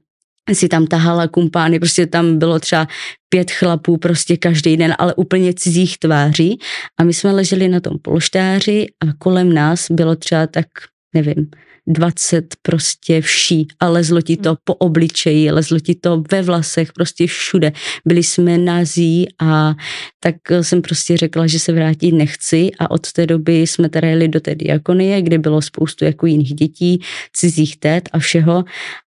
si 0.52 0.68
tam 0.68 0.86
tahala 0.86 1.28
kumpány, 1.28 1.78
prostě 1.78 2.06
tam 2.06 2.38
bylo 2.38 2.58
třeba 2.58 2.88
pět 3.28 3.50
chlapů 3.50 3.96
prostě 3.96 4.36
každý 4.36 4.76
den, 4.76 4.94
ale 4.98 5.14
úplně 5.14 5.54
cizích 5.54 5.98
tváří. 5.98 6.58
A 7.00 7.04
my 7.04 7.14
jsme 7.14 7.32
leželi 7.32 7.68
na 7.68 7.80
tom 7.80 7.98
polštáři 8.02 8.86
a 9.00 9.12
kolem 9.18 9.52
nás 9.52 9.90
bylo 9.90 10.16
třeba 10.16 10.46
tak, 10.46 10.66
nevím, 11.14 11.50
20 11.86 12.44
prostě 12.62 13.20
vší 13.20 13.68
a 13.80 13.88
lezlo 13.88 14.20
ti 14.20 14.36
to 14.36 14.56
po 14.64 14.74
obličeji, 14.74 15.50
lezlo 15.50 15.80
ti 15.80 15.94
to 15.94 16.22
ve 16.30 16.42
vlasech, 16.42 16.92
prostě 16.92 17.26
všude. 17.26 17.72
Byli 18.04 18.22
jsme 18.22 18.58
nazí 18.58 19.26
a 19.40 19.74
tak 20.20 20.34
jsem 20.62 20.82
prostě 20.82 21.16
řekla, 21.16 21.46
že 21.46 21.58
se 21.58 21.72
vrátit 21.72 22.12
nechci 22.12 22.70
a 22.78 22.90
od 22.90 23.12
té 23.12 23.26
doby 23.26 23.60
jsme 23.60 23.88
teda 23.88 24.08
jeli 24.08 24.28
do 24.28 24.40
té 24.40 24.54
diakonie, 24.54 25.22
kde 25.22 25.38
bylo 25.38 25.62
spoustu 25.62 26.04
jako 26.04 26.26
jiných 26.26 26.54
dětí, 26.54 27.00
cizích 27.32 27.76
tét 27.76 28.08
a 28.12 28.18
všeho 28.18 28.64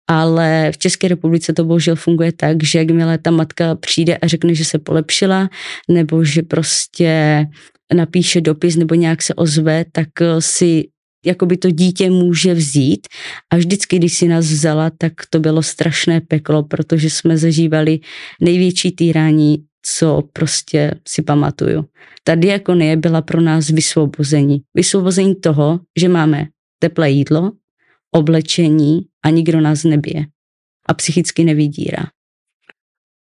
ale 0.07 0.71
v 0.71 0.77
České 0.77 1.07
republice 1.07 1.53
to 1.53 1.63
bohužel 1.63 1.95
funguje 1.95 2.31
tak, 2.31 2.63
že 2.63 2.79
jakmile 2.79 3.17
ta 3.17 3.31
matka 3.31 3.75
přijde 3.75 4.17
a 4.17 4.27
řekne, 4.27 4.55
že 4.55 4.65
se 4.65 4.79
polepšila, 4.79 5.49
nebo 5.89 6.23
že 6.23 6.41
prostě 6.41 7.45
napíše 7.93 8.41
dopis 8.41 8.75
nebo 8.75 8.95
nějak 8.95 9.21
se 9.21 9.33
ozve, 9.33 9.85
tak 9.91 10.07
si 10.39 10.87
jakoby 11.25 11.57
to 11.57 11.71
dítě 11.71 12.09
může 12.09 12.53
vzít 12.53 13.07
a 13.49 13.57
vždycky, 13.57 13.97
když 13.97 14.13
si 14.13 14.27
nás 14.27 14.45
vzala, 14.45 14.91
tak 14.97 15.13
to 15.29 15.39
bylo 15.39 15.63
strašné 15.63 16.21
peklo, 16.21 16.63
protože 16.63 17.09
jsme 17.09 17.37
zažívali 17.37 17.99
největší 18.41 18.91
týrání, 18.91 19.63
co 19.81 20.23
prostě 20.33 20.95
si 21.07 21.21
pamatuju. 21.21 21.85
Ta 22.23 22.35
diakonie 22.35 22.97
byla 22.97 23.21
pro 23.21 23.41
nás 23.41 23.69
vysvobození. 23.69 24.61
Vysvobození 24.75 25.35
toho, 25.35 25.79
že 25.99 26.09
máme 26.09 26.47
teplé 26.79 27.11
jídlo, 27.11 27.51
oblečení 28.11 29.01
a 29.25 29.29
nikdo 29.29 29.61
nás 29.61 29.83
nebije 29.83 30.25
a 30.89 30.93
psychicky 30.93 31.43
nevydírá. 31.43 32.05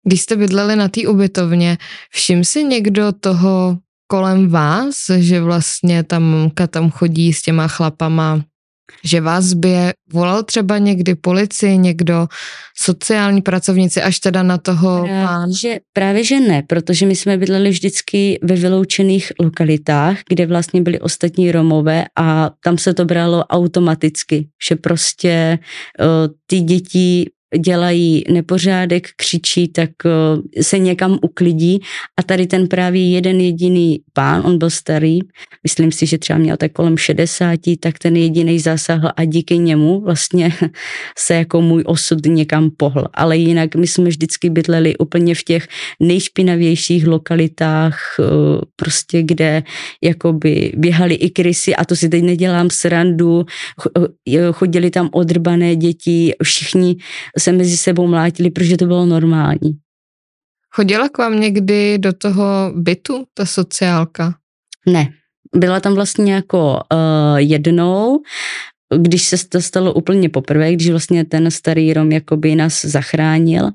Když 0.08 0.22
jste 0.22 0.36
bydleli 0.36 0.76
na 0.76 0.88
té 0.88 1.08
ubytovně, 1.08 1.78
všim 2.12 2.44
si 2.44 2.64
někdo 2.64 3.12
toho 3.12 3.78
kolem 4.08 4.50
vás, 4.50 4.96
že 5.18 5.42
vlastně 5.42 6.04
ta 6.04 6.20
mamka 6.20 6.68
tam 6.68 6.92
chodí 6.92 7.34
s 7.34 7.42
těma 7.42 7.68
chlapama, 7.68 8.42
že 9.04 9.22
vás 9.22 9.46
zbije, 9.46 9.94
volal 10.14 10.44
třeba 10.44 10.78
někdy 10.78 11.16
policii, 11.16 11.78
někdo, 11.78 12.28
sociální 12.78 13.42
pracovníci, 13.42 14.02
až 14.02 14.20
teda 14.20 14.44
na 14.44 14.58
toho 14.58 15.08
pán? 15.08 15.54
Že, 15.54 15.80
právě 15.94 16.24
že 16.24 16.40
ne, 16.40 16.64
protože 16.68 17.06
my 17.06 17.16
jsme 17.16 17.38
bydleli 17.38 17.70
vždycky 17.70 18.40
ve 18.44 18.56
vyloučených 18.56 19.32
lokalitách, 19.40 20.18
kde 20.30 20.46
vlastně 20.46 20.82
byli 20.82 21.00
ostatní 21.00 21.52
Romové 21.52 22.06
a 22.16 22.52
tam 22.64 22.78
se 22.78 22.94
to 22.94 23.06
bralo 23.06 23.46
automaticky, 23.46 24.48
že 24.70 24.76
prostě 24.76 25.60
uh, 26.00 26.34
ty 26.48 26.60
děti 26.60 27.30
dělají 27.60 28.24
nepořádek, 28.30 29.08
křičí, 29.16 29.68
tak 29.68 29.90
eh, 30.06 30.64
se 30.64 30.80
někam 30.80 31.20
uklidí 31.22 31.80
a 32.18 32.24
tady 32.24 32.48
ten 32.48 32.68
právě 32.68 33.10
jeden 33.10 33.42
jediný 33.42 34.00
pán, 34.14 34.42
on 34.46 34.58
byl 34.58 34.70
starý, 34.70 35.20
myslím 35.64 35.92
si, 35.92 36.06
že 36.06 36.18
třeba 36.18 36.40
měl 36.40 36.58
tak 36.58 36.72
kolem 36.72 36.98
60, 36.98 37.60
tak 37.80 38.00
ten 38.00 38.16
jediný 38.16 38.60
zasahl 38.60 39.10
a 39.16 39.26
díky 39.26 39.58
němu 39.58 40.02
vlastně 40.02 40.54
se 41.18 41.34
jako 41.34 41.62
můj 41.62 41.84
osud 41.86 42.26
někam 42.26 42.70
pohl. 42.78 43.06
Ale 43.14 43.38
jinak 43.38 43.76
my 43.76 43.88
jsme 43.88 44.10
vždycky 44.10 44.50
bydleli 44.50 44.98
úplně 44.98 45.36
v 45.36 45.44
těch 45.44 45.68
nejšpinavějších 46.00 47.08
lokalitách, 47.08 48.00
eh, 48.20 48.24
prostě 48.76 49.24
kde 49.24 49.64
jakoby 50.04 50.74
běhali 50.76 51.16
i 51.16 51.30
krysy 51.30 51.76
a 51.76 51.86
to 51.86 51.96
si 51.96 52.10
teď 52.10 52.24
nedělám 52.24 52.70
srandu, 52.70 53.46
eh, 54.28 54.52
chodili 54.52 54.90
tam 54.90 55.10
odrbané 55.12 55.76
děti, 55.76 56.34
všichni 56.44 56.96
se 57.38 57.52
mezi 57.52 57.78
sebou 57.78 58.08
mlátili, 58.08 58.52
protože 58.52 58.78
to 58.78 58.86
bylo 58.86 59.06
normální. 59.06 59.80
Chodila 60.76 61.10
k 61.10 61.18
vám 61.18 61.40
někdy 61.40 61.98
do 61.98 62.14
toho 62.14 62.72
bytu 62.76 63.26
ta 63.34 63.46
sociálka? 63.46 64.36
Ne, 64.88 65.10
byla 65.56 65.80
tam 65.80 65.94
vlastně 65.94 66.34
jako 66.34 66.82
uh, 66.94 67.38
jednou 67.38 68.22
když 68.96 69.28
se 69.28 69.48
to 69.50 69.62
stalo 69.62 69.94
úplně 69.94 70.30
poprvé, 70.30 70.74
když 70.74 70.90
vlastně 70.90 71.26
ten 71.26 71.52
starý 71.52 71.94
Rom 71.94 72.12
jakoby 72.12 72.56
nás 72.56 72.86
zachránil, 72.86 73.70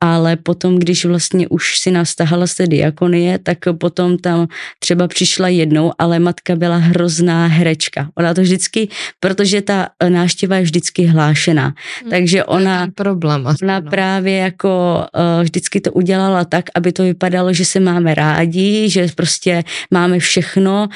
ale 0.00 0.36
potom, 0.36 0.78
když 0.78 1.04
vlastně 1.04 1.48
už 1.48 1.78
si 1.78 1.90
nás 1.90 2.14
tahala 2.14 2.46
té 2.56 2.66
diakonie, 2.66 3.38
tak 3.38 3.58
potom 3.78 4.18
tam 4.18 4.48
třeba 4.78 5.08
přišla 5.08 5.48
jednou, 5.48 5.92
ale 5.98 6.18
matka 6.18 6.56
byla 6.56 6.76
hrozná 6.76 7.46
herečka. 7.46 8.08
Ona 8.14 8.34
to 8.34 8.40
vždycky, 8.40 8.88
protože 9.20 9.62
ta 9.62 9.88
náštěva 10.08 10.56
je 10.56 10.62
vždycky 10.62 11.06
hlášená, 11.06 11.74
hmm, 12.02 12.10
takže 12.10 12.44
ona, 12.44 12.88
problém, 12.94 13.46
ona 13.62 13.80
no. 13.80 13.90
právě 13.90 14.36
jako 14.36 15.04
uh, 15.14 15.42
vždycky 15.42 15.80
to 15.80 15.92
udělala 15.92 16.44
tak, 16.44 16.64
aby 16.74 16.92
to 16.92 17.02
vypadalo, 17.02 17.52
že 17.52 17.64
se 17.64 17.80
máme 17.80 18.14
rádi, 18.14 18.90
že 18.90 19.06
prostě 19.14 19.64
máme 19.90 20.18
všechno, 20.18 20.88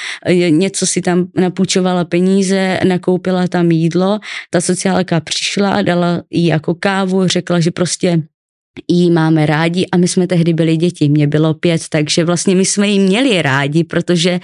něco 0.48 0.86
si 0.86 1.00
tam 1.00 1.26
napůjčovala 1.36 2.04
peníze, 2.04 2.80
nakoupila 2.84 3.48
tam 3.48 3.62
tam 3.62 3.70
jídlo, 3.70 4.18
ta 4.50 4.60
sociálka 4.60 5.20
přišla, 5.20 5.82
dala 5.82 6.22
jí 6.30 6.46
jako 6.46 6.74
kávu, 6.74 7.28
řekla, 7.28 7.60
že 7.60 7.70
prostě 7.70 8.22
jí 8.88 9.11
máme 9.11 9.46
rádi 9.46 9.87
a 9.92 9.96
my 9.96 10.08
jsme 10.08 10.26
tehdy 10.26 10.52
byli 10.52 10.76
děti, 10.76 11.08
mě 11.08 11.26
bylo 11.26 11.54
pět, 11.54 11.82
takže 11.90 12.24
vlastně 12.24 12.54
my 12.54 12.64
jsme 12.64 12.88
jí 12.88 12.98
měli 12.98 13.42
rádi, 13.42 13.85
protože 13.85 14.40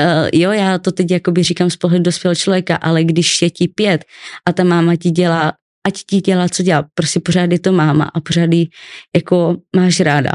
uh, 0.00 0.28
jo, 0.32 0.50
já 0.52 0.78
to 0.78 0.92
teď 0.92 1.10
jakoby 1.10 1.42
říkám 1.42 1.70
z 1.70 1.76
pohledu 1.76 2.02
dospělého 2.02 2.34
člověka, 2.34 2.76
ale 2.76 3.04
když 3.04 3.42
je 3.42 3.50
ti 3.50 3.68
pět 3.68 4.04
a 4.48 4.52
ta 4.52 4.64
máma 4.64 4.96
ti 4.96 5.10
dělá, 5.10 5.52
ať 5.86 5.94
ti 6.10 6.20
dělá, 6.20 6.48
co 6.48 6.62
dělá, 6.62 6.84
prostě 6.94 7.20
pořád 7.20 7.52
je 7.52 7.58
to 7.58 7.72
máma 7.72 8.04
a 8.14 8.20
pořád 8.20 8.52
jí 8.52 8.70
jako 9.16 9.56
máš 9.76 10.00
ráda. 10.00 10.32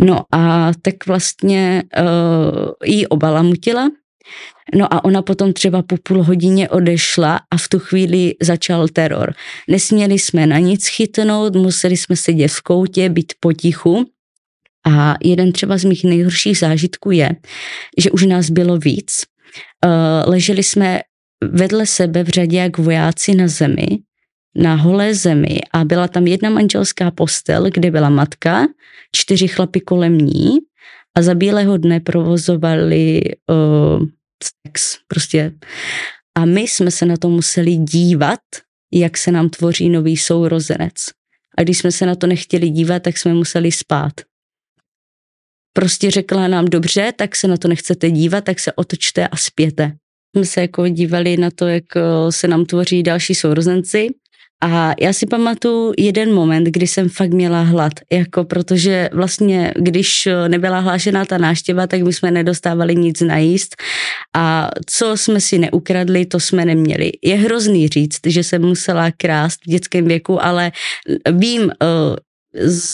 No 0.00 0.24
a 0.32 0.72
tak 0.82 1.06
vlastně 1.06 1.82
uh, 2.00 2.72
jí 2.84 3.06
obalamutila, 3.06 3.90
No 4.74 4.94
a 4.94 5.04
ona 5.04 5.22
potom 5.22 5.52
třeba 5.52 5.82
po 5.82 5.96
půl 6.02 6.22
hodině 6.22 6.68
odešla 6.68 7.40
a 7.50 7.56
v 7.56 7.68
tu 7.68 7.78
chvíli 7.78 8.34
začal 8.42 8.88
teror. 8.88 9.34
Nesměli 9.68 10.18
jsme 10.18 10.46
na 10.46 10.58
nic 10.58 10.86
chytnout, 10.86 11.56
museli 11.56 11.96
jsme 11.96 12.16
sedět 12.16 12.48
v 12.48 12.60
koutě, 12.60 13.08
být 13.08 13.32
potichu. 13.40 14.06
A 14.86 15.14
jeden 15.22 15.52
třeba 15.52 15.78
z 15.78 15.84
mých 15.84 16.04
nejhorších 16.04 16.58
zážitků 16.58 17.10
je, 17.10 17.30
že 17.98 18.10
už 18.10 18.26
nás 18.26 18.50
bylo 18.50 18.78
víc. 18.78 19.22
Eh, 19.84 20.30
leželi 20.30 20.62
jsme 20.62 21.00
vedle 21.50 21.86
sebe 21.86 22.24
v 22.24 22.28
řadě 22.28 22.56
jak 22.56 22.78
vojáci 22.78 23.34
na 23.34 23.48
zemi, 23.48 23.86
na 24.56 24.74
holé 24.74 25.14
zemi 25.14 25.58
a 25.72 25.84
byla 25.84 26.08
tam 26.08 26.26
jedna 26.26 26.50
manželská 26.50 27.10
postel, 27.10 27.70
kde 27.70 27.90
byla 27.90 28.08
matka, 28.08 28.66
čtyři 29.12 29.48
chlapy 29.48 29.80
kolem 29.80 30.18
ní 30.18 30.58
a 31.16 31.22
za 31.22 31.34
bílého 31.34 31.76
dne 31.76 32.00
provozovali 32.00 33.20
uh, 33.50 34.06
sex 34.44 34.98
prostě. 35.08 35.52
A 36.34 36.44
my 36.44 36.60
jsme 36.60 36.90
se 36.90 37.06
na 37.06 37.16
to 37.16 37.28
museli 37.28 37.76
dívat, 37.76 38.40
jak 38.92 39.16
se 39.16 39.32
nám 39.32 39.48
tvoří 39.48 39.88
nový 39.88 40.16
sourozenec. 40.16 40.94
A 41.58 41.62
když 41.62 41.78
jsme 41.78 41.92
se 41.92 42.06
na 42.06 42.14
to 42.14 42.26
nechtěli 42.26 42.70
dívat, 42.70 43.02
tak 43.02 43.18
jsme 43.18 43.34
museli 43.34 43.72
spát. 43.72 44.12
Prostě 45.72 46.10
řekla 46.10 46.48
nám, 46.48 46.64
dobře, 46.64 47.12
tak 47.16 47.36
se 47.36 47.48
na 47.48 47.56
to 47.56 47.68
nechcete 47.68 48.10
dívat, 48.10 48.44
tak 48.44 48.60
se 48.60 48.72
otočte 48.72 49.28
a 49.28 49.36
spěte. 49.36 49.92
Jsme 50.36 50.44
se 50.44 50.60
jako 50.60 50.88
dívali 50.88 51.36
na 51.36 51.50
to, 51.50 51.66
jak 51.66 51.96
eh, 51.96 52.32
se 52.32 52.48
nám 52.48 52.64
tvoří 52.64 53.02
další 53.02 53.34
sourozenci 53.34 54.08
A 54.62 54.94
já 55.00 55.12
si 55.12 55.26
pamatuju 55.26 55.92
jeden 55.98 56.34
moment, 56.34 56.64
kdy 56.64 56.86
jsem 56.86 57.08
fakt 57.08 57.30
měla 57.30 57.62
hlad, 57.62 57.92
jako 58.12 58.44
protože 58.44 59.08
vlastně, 59.12 59.72
když 59.76 60.28
nebyla 60.48 60.78
hlášená 60.78 61.24
ta 61.24 61.38
náštěva, 61.38 61.86
tak 61.86 62.02
my 62.02 62.12
jsme 62.12 62.30
nedostávali 62.30 62.96
nic 62.96 63.20
najíst 63.20 63.76
a 64.36 64.70
co 64.86 65.16
jsme 65.16 65.40
si 65.40 65.58
neukradli, 65.58 66.26
to 66.26 66.40
jsme 66.40 66.64
neměli. 66.64 67.12
Je 67.22 67.36
hrozný 67.36 67.88
říct, 67.88 68.20
že 68.26 68.44
jsem 68.44 68.62
musela 68.62 69.10
krást 69.10 69.60
v 69.66 69.70
dětském 69.70 70.04
věku, 70.04 70.44
ale 70.44 70.72
vím, 71.30 71.70
eh, 71.82 72.16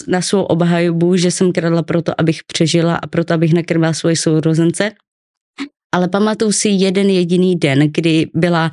na 0.08 0.22
svou 0.22 0.42
obhajobu, 0.42 1.16
že 1.16 1.30
jsem 1.30 1.52
kradla 1.52 1.82
proto, 1.82 2.20
abych 2.20 2.44
přežila 2.44 2.96
a 2.96 3.06
proto, 3.06 3.34
abych 3.34 3.52
nakrmila 3.52 3.92
svoje 3.92 4.16
sourozence. 4.16 4.92
Ale 5.94 6.08
pamatuju 6.08 6.52
si 6.52 6.68
jeden 6.68 7.10
jediný 7.10 7.56
den, 7.56 7.90
kdy 7.92 8.26
byla 8.34 8.70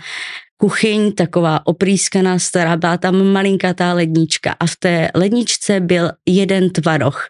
kuchyň, 0.57 1.11
taková 1.11 1.67
oprýskaná 1.67 2.39
stará, 2.39 2.77
byla 2.77 2.97
tam 2.97 3.23
malinká 3.23 3.73
ta 3.73 3.93
lednička 3.93 4.55
a 4.59 4.65
v 4.65 4.75
té 4.75 5.11
ledničce 5.15 5.79
byl 5.79 6.11
jeden 6.25 6.69
tvaroh. 6.69 7.27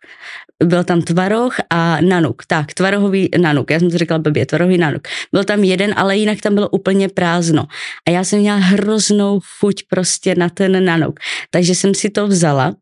Byl 0.63 0.83
tam 0.83 1.01
tvaroh 1.01 1.55
a 1.69 2.01
nanuk, 2.01 2.45
tak, 2.47 2.73
tvarohový 2.73 3.29
nanuk, 3.37 3.71
já 3.71 3.79
jsem 3.79 3.91
to 3.91 3.97
řekla 3.97 4.19
blbě, 4.19 4.45
tvarohový 4.45 4.77
nanuk. 4.77 5.07
Byl 5.31 5.43
tam 5.43 5.63
jeden, 5.63 5.93
ale 5.97 6.17
jinak 6.17 6.41
tam 6.41 6.53
bylo 6.53 6.69
úplně 6.69 7.09
prázdno. 7.09 7.65
A 8.07 8.11
já 8.11 8.23
jsem 8.23 8.39
měla 8.39 8.57
hroznou 8.57 9.39
chuť 9.59 9.83
prostě 9.89 10.35
na 10.35 10.49
ten 10.49 10.85
nanuk. 10.85 11.19
Takže 11.49 11.75
jsem 11.75 11.93
si 11.93 12.09
to 12.09 12.27
vzala 12.27 12.75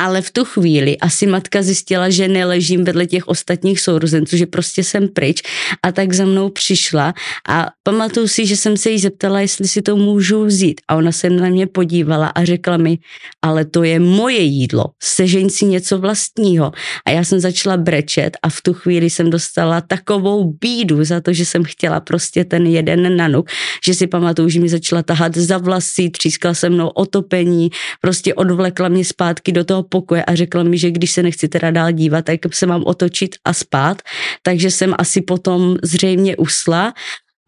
ale 0.00 0.22
v 0.22 0.30
tu 0.30 0.44
chvíli 0.44 0.98
asi 0.98 1.26
matka 1.26 1.62
zjistila, 1.62 2.10
že 2.10 2.28
neležím 2.28 2.84
vedle 2.84 3.06
těch 3.06 3.28
ostatních 3.28 3.80
sourozenců, 3.80 4.36
že 4.36 4.46
prostě 4.46 4.84
jsem 4.84 5.08
pryč 5.08 5.42
a 5.82 5.92
tak 5.92 6.12
za 6.12 6.24
mnou 6.24 6.48
přišla. 6.48 7.14
A 7.48 7.68
pamatuju 7.82 8.28
si, 8.28 8.46
že 8.46 8.56
jsem 8.56 8.76
se 8.76 8.90
jí 8.90 8.98
zeptala, 8.98 9.40
jestli 9.40 9.68
si 9.68 9.82
to 9.82 9.96
můžu 9.96 10.44
vzít. 10.44 10.80
A 10.88 10.96
ona 10.96 11.12
se 11.12 11.30
na 11.30 11.48
mě 11.48 11.66
podívala 11.66 12.26
a 12.26 12.44
řekla 12.44 12.76
mi, 12.76 12.98
ale 13.42 13.64
to 13.64 13.82
je 13.82 14.00
moje 14.00 14.40
jídlo, 14.40 14.84
sežeň 15.02 15.48
si 15.48 15.64
něco 15.64 15.98
vlastního. 15.98 16.72
A 17.04 17.10
já 17.10 17.24
jsem 17.24 17.40
začala 17.40 17.76
brečet 17.76 18.36
a 18.42 18.48
v 18.48 18.60
tu 18.62 18.72
chvíli 18.72 19.10
jsem 19.10 19.30
dostala 19.30 19.80
takovou 19.80 20.52
bídu 20.52 21.04
za 21.04 21.20
to, 21.20 21.32
že 21.32 21.44
jsem 21.44 21.64
chtěla 21.64 22.00
prostě 22.00 22.44
ten 22.44 22.66
jeden 22.66 23.16
nanuk, 23.16 23.50
že 23.84 23.94
si 23.94 24.06
pamatuju, 24.06 24.48
že 24.48 24.60
mi 24.60 24.68
začala 24.68 25.02
tahat 25.02 25.36
za 25.36 25.58
vlasy, 25.58 26.10
třískla 26.10 26.54
se 26.54 26.70
mnou 26.70 26.88
otopení, 26.88 27.70
prostě 28.00 28.34
odvlekla 28.34 28.88
mě 28.88 29.04
zpátky 29.04 29.52
do 29.52 29.64
toho 29.64 29.89
pokoje 29.90 30.24
a 30.24 30.34
řekla 30.34 30.62
mi, 30.62 30.78
že 30.78 30.90
když 30.90 31.10
se 31.10 31.22
nechci 31.22 31.48
teda 31.48 31.70
dál 31.70 31.92
dívat, 31.92 32.24
tak 32.24 32.54
se 32.54 32.66
mám 32.66 32.82
otočit 32.86 33.36
a 33.44 33.52
spát, 33.52 34.02
takže 34.42 34.70
jsem 34.70 34.94
asi 34.98 35.22
potom 35.22 35.76
zřejmě 35.82 36.36
usla 36.36 36.94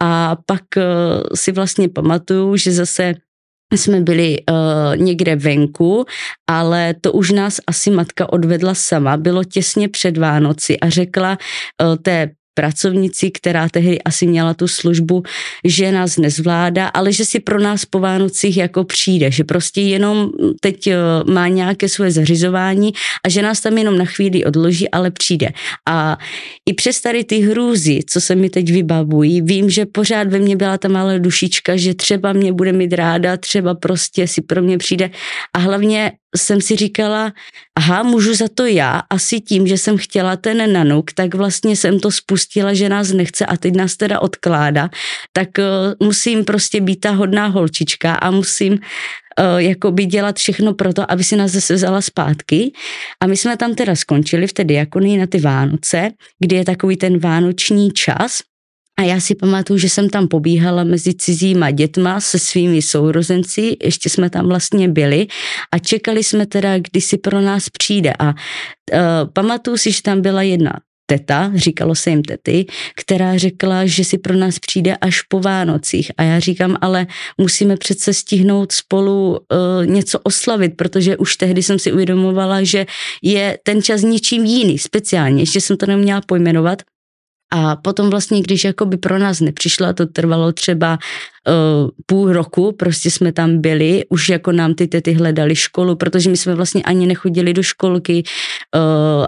a 0.02 0.36
pak 0.46 0.62
uh, 0.76 0.82
si 1.34 1.52
vlastně 1.52 1.88
pamatuju, 1.88 2.56
že 2.56 2.72
zase 2.72 3.14
jsme 3.72 4.00
byli 4.00 4.38
uh, 4.50 4.96
někde 4.96 5.36
venku, 5.36 6.04
ale 6.50 6.94
to 7.00 7.12
už 7.12 7.30
nás 7.30 7.60
asi 7.66 7.90
matka 7.90 8.32
odvedla 8.32 8.74
sama. 8.74 9.16
Bylo 9.16 9.44
těsně 9.44 9.88
před 9.88 10.18
Vánoci 10.18 10.80
a 10.80 10.88
řekla 10.88 11.38
uh, 11.38 11.96
té 11.96 12.30
pracovnici, 12.54 13.30
která 13.30 13.68
tehdy 13.68 14.02
asi 14.02 14.26
měla 14.26 14.54
tu 14.54 14.68
službu, 14.68 15.22
že 15.64 15.92
nás 15.92 16.16
nezvládá, 16.16 16.88
ale 16.88 17.12
že 17.12 17.24
si 17.24 17.40
pro 17.40 17.60
nás 17.60 17.84
po 17.84 17.98
Vánocích 17.98 18.56
jako 18.56 18.84
přijde, 18.84 19.30
že 19.30 19.44
prostě 19.44 19.80
jenom 19.80 20.30
teď 20.60 20.86
eh, 20.86 20.96
má 21.26 21.48
nějaké 21.48 21.88
svoje 21.88 22.10
zařizování 22.10 22.92
a 23.26 23.28
že 23.28 23.42
nás 23.42 23.60
tam 23.60 23.78
jenom 23.78 23.98
na 23.98 24.04
chvíli 24.04 24.44
odloží, 24.44 24.90
ale 24.90 25.10
přijde. 25.10 25.48
A 25.88 26.18
i 26.66 26.74
přes 26.74 27.00
tady 27.00 27.24
ty 27.24 27.38
hrůzy, 27.38 28.00
co 28.06 28.20
se 28.20 28.34
mi 28.34 28.50
teď 28.50 28.70
vybavují, 28.72 29.42
vím, 29.42 29.70
že 29.70 29.86
pořád 29.86 30.28
ve 30.28 30.38
mně 30.38 30.56
byla 30.56 30.78
ta 30.78 30.88
malá 30.88 31.18
dušička, 31.18 31.76
že 31.76 31.94
třeba 31.94 32.32
mě 32.32 32.52
bude 32.52 32.72
mít 32.72 32.92
ráda, 32.92 33.36
třeba 33.36 33.74
prostě 33.74 34.26
si 34.26 34.42
pro 34.42 34.62
mě 34.62 34.78
přijde 34.78 35.10
a 35.54 35.58
hlavně 35.58 36.12
jsem 36.36 36.60
si 36.60 36.76
říkala, 36.76 37.32
aha, 37.76 38.02
můžu 38.02 38.34
za 38.34 38.48
to 38.54 38.66
já, 38.66 39.02
asi 39.10 39.40
tím, 39.40 39.66
že 39.66 39.78
jsem 39.78 39.98
chtěla 39.98 40.36
ten 40.36 40.72
nanuk, 40.72 41.12
tak 41.12 41.34
vlastně 41.34 41.76
jsem 41.76 42.00
to 42.00 42.10
spustila, 42.10 42.74
že 42.74 42.88
nás 42.88 43.12
nechce 43.12 43.46
a 43.46 43.56
teď 43.56 43.76
nás 43.76 43.96
teda 43.96 44.20
odkládá, 44.20 44.90
tak 45.32 45.48
uh, 45.58 46.06
musím 46.06 46.44
prostě 46.44 46.80
být 46.80 46.96
ta 46.96 47.10
hodná 47.10 47.46
holčička 47.46 48.14
a 48.14 48.30
musím 48.30 48.72
uh, 48.72 48.78
jakoby 49.56 50.06
dělat 50.06 50.36
všechno 50.36 50.74
pro 50.74 50.92
to, 50.92 51.10
aby 51.12 51.24
si 51.24 51.36
nás 51.36 51.50
zase 51.50 51.74
vzala 51.74 52.00
zpátky. 52.00 52.72
A 53.20 53.26
my 53.26 53.36
jsme 53.36 53.56
tam 53.56 53.74
teda 53.74 53.96
skončili 53.96 54.46
v 54.46 54.52
té 54.52 54.64
diakonii 54.64 55.18
na 55.18 55.26
ty 55.26 55.40
Vánoce, 55.40 56.10
kdy 56.38 56.56
je 56.56 56.64
takový 56.64 56.96
ten 56.96 57.18
vánoční 57.18 57.90
čas, 57.90 58.40
a 58.98 59.02
já 59.02 59.20
si 59.20 59.34
pamatuju, 59.34 59.78
že 59.78 59.88
jsem 59.88 60.08
tam 60.10 60.28
pobíhala 60.28 60.84
mezi 60.84 61.14
cizíma 61.14 61.70
dětma 61.70 62.20
se 62.20 62.38
svými 62.38 62.82
sourozenci, 62.82 63.76
ještě 63.82 64.08
jsme 64.10 64.30
tam 64.30 64.48
vlastně 64.48 64.88
byli 64.88 65.26
a 65.72 65.78
čekali 65.78 66.24
jsme 66.24 66.46
teda, 66.46 66.78
kdy 66.78 67.00
si 67.00 67.18
pro 67.18 67.40
nás 67.40 67.68
přijde. 67.68 68.12
A 68.18 68.28
uh, 68.28 68.34
pamatuju 69.32 69.76
si, 69.76 69.92
že 69.92 70.02
tam 70.02 70.20
byla 70.20 70.42
jedna 70.42 70.72
teta, 71.06 71.52
říkalo 71.54 71.94
se 71.94 72.10
jim 72.10 72.22
tety, 72.22 72.66
která 72.96 73.38
řekla, 73.38 73.86
že 73.86 74.04
si 74.04 74.18
pro 74.18 74.36
nás 74.36 74.58
přijde 74.58 74.96
až 74.96 75.22
po 75.22 75.40
Vánocích. 75.40 76.10
A 76.16 76.22
já 76.22 76.40
říkám, 76.40 76.76
ale 76.80 77.06
musíme 77.38 77.76
přece 77.76 78.14
stihnout 78.14 78.72
spolu 78.72 79.30
uh, 79.30 79.86
něco 79.86 80.18
oslavit, 80.22 80.76
protože 80.76 81.16
už 81.16 81.36
tehdy 81.36 81.62
jsem 81.62 81.78
si 81.78 81.92
uvědomovala, 81.92 82.62
že 82.62 82.86
je 83.22 83.58
ten 83.62 83.82
čas 83.82 84.02
ničím 84.02 84.44
jiný, 84.44 84.78
speciálně. 84.78 85.42
Ještě 85.42 85.60
jsem 85.60 85.76
to 85.76 85.86
neměla 85.86 86.20
pojmenovat. 86.20 86.82
A 87.54 87.76
potom 87.76 88.10
vlastně, 88.10 88.40
když 88.42 88.64
jakoby 88.64 88.96
pro 88.96 89.18
nás 89.18 89.40
nepřišla, 89.40 89.92
to 89.92 90.06
trvalo 90.06 90.52
třeba 90.52 90.98
uh, 91.48 91.90
půl 92.06 92.32
roku, 92.32 92.72
prostě 92.72 93.10
jsme 93.10 93.32
tam 93.32 93.60
byli, 93.60 94.04
už 94.08 94.28
jako 94.28 94.52
nám 94.52 94.74
ty 94.74 94.86
tety 94.86 95.12
hledali 95.12 95.56
školu, 95.56 95.96
protože 95.96 96.30
my 96.30 96.36
jsme 96.36 96.54
vlastně 96.54 96.82
ani 96.82 97.06
nechodili 97.06 97.52
do 97.52 97.62
školky 97.62 98.22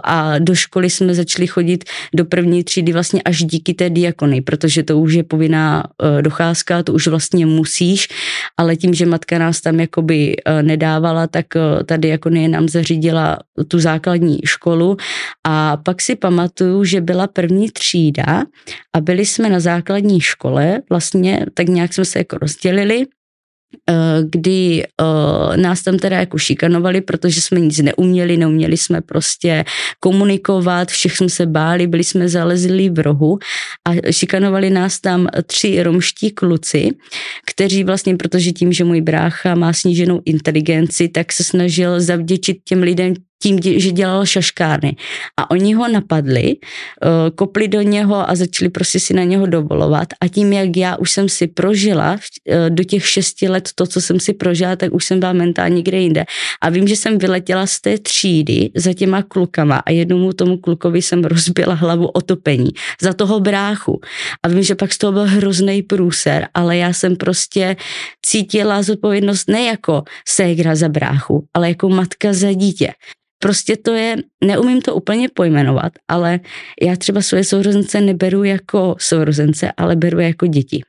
a 0.03 0.39
do 0.39 0.55
školy 0.55 0.89
jsme 0.89 1.13
začali 1.13 1.47
chodit 1.47 1.83
do 2.15 2.25
první 2.25 2.63
třídy 2.63 2.93
vlastně 2.93 3.21
až 3.21 3.43
díky 3.43 3.73
té 3.73 3.89
diakony, 3.89 4.41
protože 4.41 4.83
to 4.83 4.99
už 4.99 5.13
je 5.13 5.23
povinná 5.23 5.83
uh, 5.83 6.21
docházka, 6.21 6.83
to 6.83 6.93
už 6.93 7.07
vlastně 7.07 7.45
musíš, 7.45 8.07
ale 8.57 8.75
tím, 8.75 8.93
že 8.93 9.05
matka 9.05 9.37
nás 9.37 9.61
tam 9.61 9.79
jakoby 9.79 10.35
uh, 10.35 10.61
nedávala, 10.61 11.27
tak 11.27 11.45
ta 11.85 11.97
diakonie 11.97 12.47
nám 12.47 12.69
zařídila 12.69 13.37
tu 13.67 13.79
základní 13.79 14.39
školu. 14.45 14.97
A 15.43 15.77
pak 15.77 16.01
si 16.01 16.15
pamatuju, 16.15 16.83
že 16.83 17.01
byla 17.01 17.27
první 17.27 17.71
třída 17.71 18.43
a 18.93 19.01
byli 19.01 19.25
jsme 19.25 19.49
na 19.49 19.59
základní 19.59 20.21
škole, 20.21 20.81
vlastně 20.89 21.45
tak 21.53 21.67
nějak 21.67 21.93
jsme 21.93 22.05
se 22.05 22.19
jako 22.19 22.37
rozdělili, 22.37 23.01
eh, 23.01 23.24
kdy 24.29 24.83
uh, 25.01 25.57
nás 25.57 25.83
tam 25.83 25.97
teda 25.97 26.19
jako 26.19 26.37
šikanovali, 26.37 27.01
protože 27.01 27.41
jsme 27.41 27.59
nic 27.59 27.77
neuměli, 27.79 28.37
neuměli 28.37 28.77
jsme 28.77 29.01
prostě 29.01 29.65
komunikovat, 29.99 30.89
všech 30.89 31.17
jsme 31.17 31.29
se 31.29 31.45
báli, 31.45 31.87
byli 31.87 32.03
jsme 32.03 32.29
zalezli 32.29 32.89
v 32.89 32.99
rohu 32.99 33.39
a 33.87 34.11
šikanovali 34.11 34.69
nás 34.69 34.99
tam 34.99 35.27
tři 35.45 35.83
romští 35.83 36.31
kluci, 36.31 36.89
kteří 37.45 37.83
vlastně, 37.83 38.15
protože 38.15 38.51
tím, 38.51 38.73
že 38.73 38.83
můj 38.83 39.01
brácha 39.01 39.55
má 39.55 39.73
sníženou 39.73 40.21
inteligenci, 40.25 41.07
tak 41.09 41.33
se 41.33 41.43
snažil 41.43 42.01
zavděčit 42.01 42.57
těm 42.63 42.81
lidem 42.81 43.13
tím, 43.45 43.59
že 43.61 43.91
dělal 43.91 44.25
šaškárny. 44.25 44.95
A 45.37 45.51
oni 45.51 45.73
ho 45.73 45.87
napadli, 45.87 46.57
eh, 46.57 47.31
kopli 47.35 47.67
do 47.67 47.81
něho 47.81 48.29
a 48.29 48.35
začali 48.35 48.69
prostě 48.69 48.99
si 48.99 49.13
na 49.13 49.23
něho 49.23 49.45
dovolovat. 49.45 50.07
A 50.21 50.27
tím, 50.27 50.53
jak 50.53 50.77
já 50.77 50.95
už 50.97 51.11
jsem 51.11 51.29
si 51.29 51.47
prožila 51.47 52.17
eh, 52.17 52.69
do 52.69 52.83
těch 52.83 53.05
šesti 53.07 53.49
let 53.49 53.69
to, 53.75 53.85
co 53.85 54.01
jsem 54.01 54.19
si 54.19 54.33
prožila, 54.33 54.75
tak 54.75 54.93
už 54.93 55.05
jsem 55.05 55.19
byla 55.19 55.33
mentálně 55.33 55.75
někde 55.75 55.97
jinde. 55.97 56.25
A 56.61 56.69
vím, 56.69 56.87
že 56.87 56.95
jsem 56.95 57.17
vyletěla 57.17 57.67
z 57.69 57.81
té 57.81 57.97
třídy 57.97 58.69
za 58.75 58.93
těma 58.93 59.21
klukama 59.21 59.85
a 59.85 59.91
jednomu 59.91 60.33
tomu 60.33 60.57
klukovi 60.57 61.01
jsem 61.01 61.23
rozbila 61.23 61.73
hlavu 61.73 62.07
otopení 62.07 62.69
za 63.01 63.13
toho 63.13 63.39
bráchu. 63.39 64.01
A 64.43 64.47
vím, 64.47 64.63
že 64.63 64.75
pak 64.75 64.93
z 64.93 64.97
toho 64.97 65.11
byl 65.13 65.25
hrozný 65.25 65.83
průser, 65.83 66.47
ale 66.53 66.77
já 66.77 66.93
jsem 66.93 67.15
prostě 67.15 67.75
cítila 68.25 68.81
zodpovědnost 68.81 69.49
ne 69.49 69.63
jako 69.63 70.03
ségra 70.27 70.75
za 70.75 70.89
bráchu, 70.89 71.45
ale 71.53 71.69
jako 71.69 71.89
matka 71.89 72.33
za 72.33 72.53
dítě. 72.53 72.95
Prostě 73.39 73.77
to 73.77 73.93
je, 73.93 74.15
neumím 74.43 74.81
to 74.81 74.95
úplně 74.95 75.29
pojmenovat, 75.29 75.93
ale 76.07 76.39
já 76.81 76.95
třeba 76.95 77.21
svoje 77.21 77.43
sourozence 77.43 78.01
neberu 78.01 78.43
jako 78.43 78.95
sourozence, 78.99 79.71
ale 79.77 79.95
beru 79.95 80.19
jako 80.19 80.47
děti. 80.47 80.81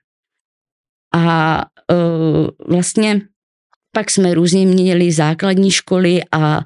A 1.14 1.64
uh, 1.92 2.48
vlastně 2.68 3.20
pak 3.92 4.10
jsme 4.10 4.34
různě 4.34 4.66
měli 4.66 5.12
základní 5.12 5.70
školy 5.70 6.20
a 6.32 6.60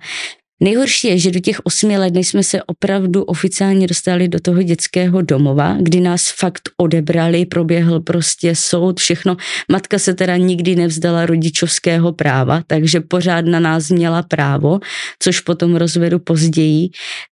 Nejhorší 0.62 1.08
je, 1.08 1.18
že 1.18 1.30
do 1.30 1.40
těch 1.40 1.60
osmi 1.64 1.98
let, 1.98 2.14
než 2.14 2.28
jsme 2.28 2.42
se 2.42 2.62
opravdu 2.62 3.22
oficiálně 3.22 3.86
dostali 3.86 4.28
do 4.28 4.40
toho 4.40 4.62
dětského 4.62 5.22
domova, 5.22 5.76
kdy 5.80 6.00
nás 6.00 6.30
fakt 6.38 6.68
odebrali, 6.76 7.46
proběhl 7.46 8.00
prostě 8.00 8.54
soud, 8.54 9.00
všechno. 9.00 9.36
Matka 9.72 9.98
se 9.98 10.14
teda 10.14 10.36
nikdy 10.36 10.76
nevzdala 10.76 11.26
rodičovského 11.26 12.12
práva, 12.12 12.62
takže 12.66 13.00
pořád 13.00 13.44
na 13.44 13.60
nás 13.60 13.90
měla 13.90 14.22
právo, 14.22 14.80
což 15.18 15.40
potom 15.40 15.76
rozvedu 15.76 16.18
později, 16.18 16.88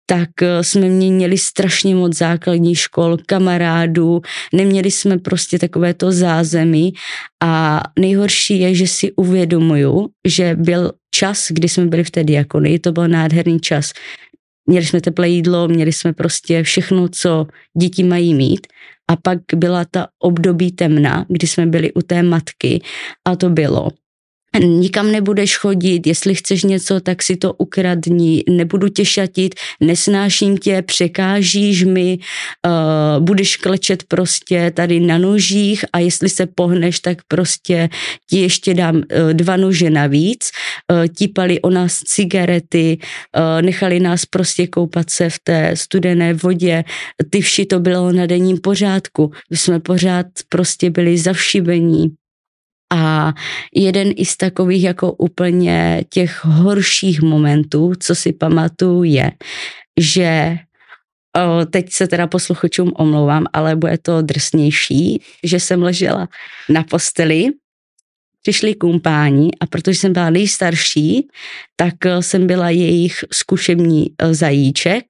tak 0.07 0.43
eh, 0.43 0.65
jsme 0.65 0.89
měli 0.89 1.39
strašně 1.39 1.95
moc 1.95 2.17
základní 2.17 2.75
škol, 2.75 3.17
kamarádů, 3.27 4.21
neměli 4.53 4.91
jsme 4.91 5.19
prostě 5.19 5.59
takové 5.59 5.95
to 5.95 6.13
zázemí 6.13 6.93
a 7.43 7.83
nejhorší 7.99 8.61
je, 8.61 8.75
že 8.75 8.87
si 8.87 9.13
uvědomuju, 9.13 10.09
že 10.27 10.57
byl 10.59 10.93
čas, 11.19 11.51
kdy 11.51 11.69
jsme 11.69 11.87
byli 11.87 12.05
v 12.05 12.11
té 12.11 12.25
diakonii, 12.25 12.79
to 12.79 12.93
byl 12.93 13.09
nádherný 13.09 13.61
čas. 13.61 13.93
Měli 14.67 14.87
jsme 14.87 15.01
teplé 15.01 15.29
jídlo, 15.29 15.69
měli 15.69 15.93
jsme 15.93 16.13
prostě 16.13 16.63
všechno, 16.63 17.09
co 17.09 17.47
děti 17.75 18.05
mají 18.05 18.35
mít. 18.35 18.67
A 19.11 19.17
pak 19.17 19.39
byla 19.55 19.85
ta 19.85 20.07
období 20.23 20.73
temna, 20.73 21.27
kdy 21.29 21.47
jsme 21.47 21.67
byli 21.67 21.93
u 21.93 22.03
té 22.03 22.23
matky 22.23 22.83
a 23.27 23.37
to 23.37 23.51
bylo 23.51 23.91
nikam 24.59 25.13
nebudeš 25.13 25.57
chodit, 25.57 26.07
jestli 26.07 26.35
chceš 26.35 26.63
něco, 26.63 27.01
tak 27.01 27.23
si 27.23 27.37
to 27.37 27.53
ukradni, 27.53 28.45
nebudu 28.51 28.89
tě 28.89 29.05
šatit, 29.05 29.55
nesnáším 29.81 30.59
tě, 30.59 30.83
překážíš 30.83 31.85
mi, 31.85 32.19
uh, 32.67 33.25
budeš 33.25 33.57
klečet 33.57 34.03
prostě 34.09 34.73
tady 34.75 35.01
na 35.01 35.19
nožích 35.19 35.85
a 35.93 35.99
jestli 35.99 36.29
se 36.29 36.47
pohneš, 36.47 37.01
tak 37.01 37.19
prostě 37.29 37.89
ti 38.31 38.41
ještě 38.41 38.75
dám 38.75 38.97
uh, 38.97 39.03
dva 39.33 39.57
nože 39.57 39.91
navíc. 39.91 40.51
Uh, 40.93 41.07
típali 41.07 41.61
o 41.61 41.71
nás 41.71 41.99
cigarety, 41.99 42.99
uh, 43.37 43.63
nechali 43.63 44.01
nás 44.01 44.27
prostě 44.27 44.67
koupat 44.67 45.11
se 45.11 45.31
v 45.31 45.39
té 45.45 45.77
studené 45.77 46.35
vodě, 46.35 46.85
ty 47.31 47.41
vši 47.41 47.67
to 47.67 47.81
bylo 47.81 48.13
na 48.13 48.27
denním 48.27 48.59
pořádku. 48.59 49.31
My 49.51 49.57
jsme 49.57 49.81
pořád 49.81 50.27
prostě 50.49 50.91
byli 50.91 51.19
zavšibení, 51.19 52.09
a 52.91 53.33
jeden 53.75 54.13
i 54.17 54.25
z 54.25 54.37
takových 54.37 54.85
jako 54.85 55.13
úplně 55.13 56.05
těch 56.09 56.45
horších 56.45 57.23
momentů, 57.23 57.93
co 58.01 58.15
si 58.15 58.33
pamatuju, 58.33 59.03
je, 59.03 59.33
že 60.01 60.57
o, 61.37 61.65
teď 61.67 61.93
se 61.93 62.09
teda 62.09 62.27
posluchačům 62.27 62.93
omlouvám, 62.97 63.47
ale 63.53 63.77
bude 63.77 63.99
to 63.99 64.23
drsnější, 64.23 65.23
že 65.45 65.61
jsem 65.61 65.83
ležela 65.83 66.29
na 66.69 66.83
posteli 66.83 67.51
přišli 68.49 68.75
kumpáni 68.75 69.51
a 69.61 69.67
protože 69.67 69.99
jsem 69.99 70.13
byla 70.13 70.31
nejstarší, 70.31 71.29
tak 71.77 72.07
eh, 72.07 72.23
jsem 72.23 72.47
byla 72.47 72.71
jejich 72.71 73.25
zkušební 73.33 74.07
eh, 74.19 74.35
zajíček 74.35 75.05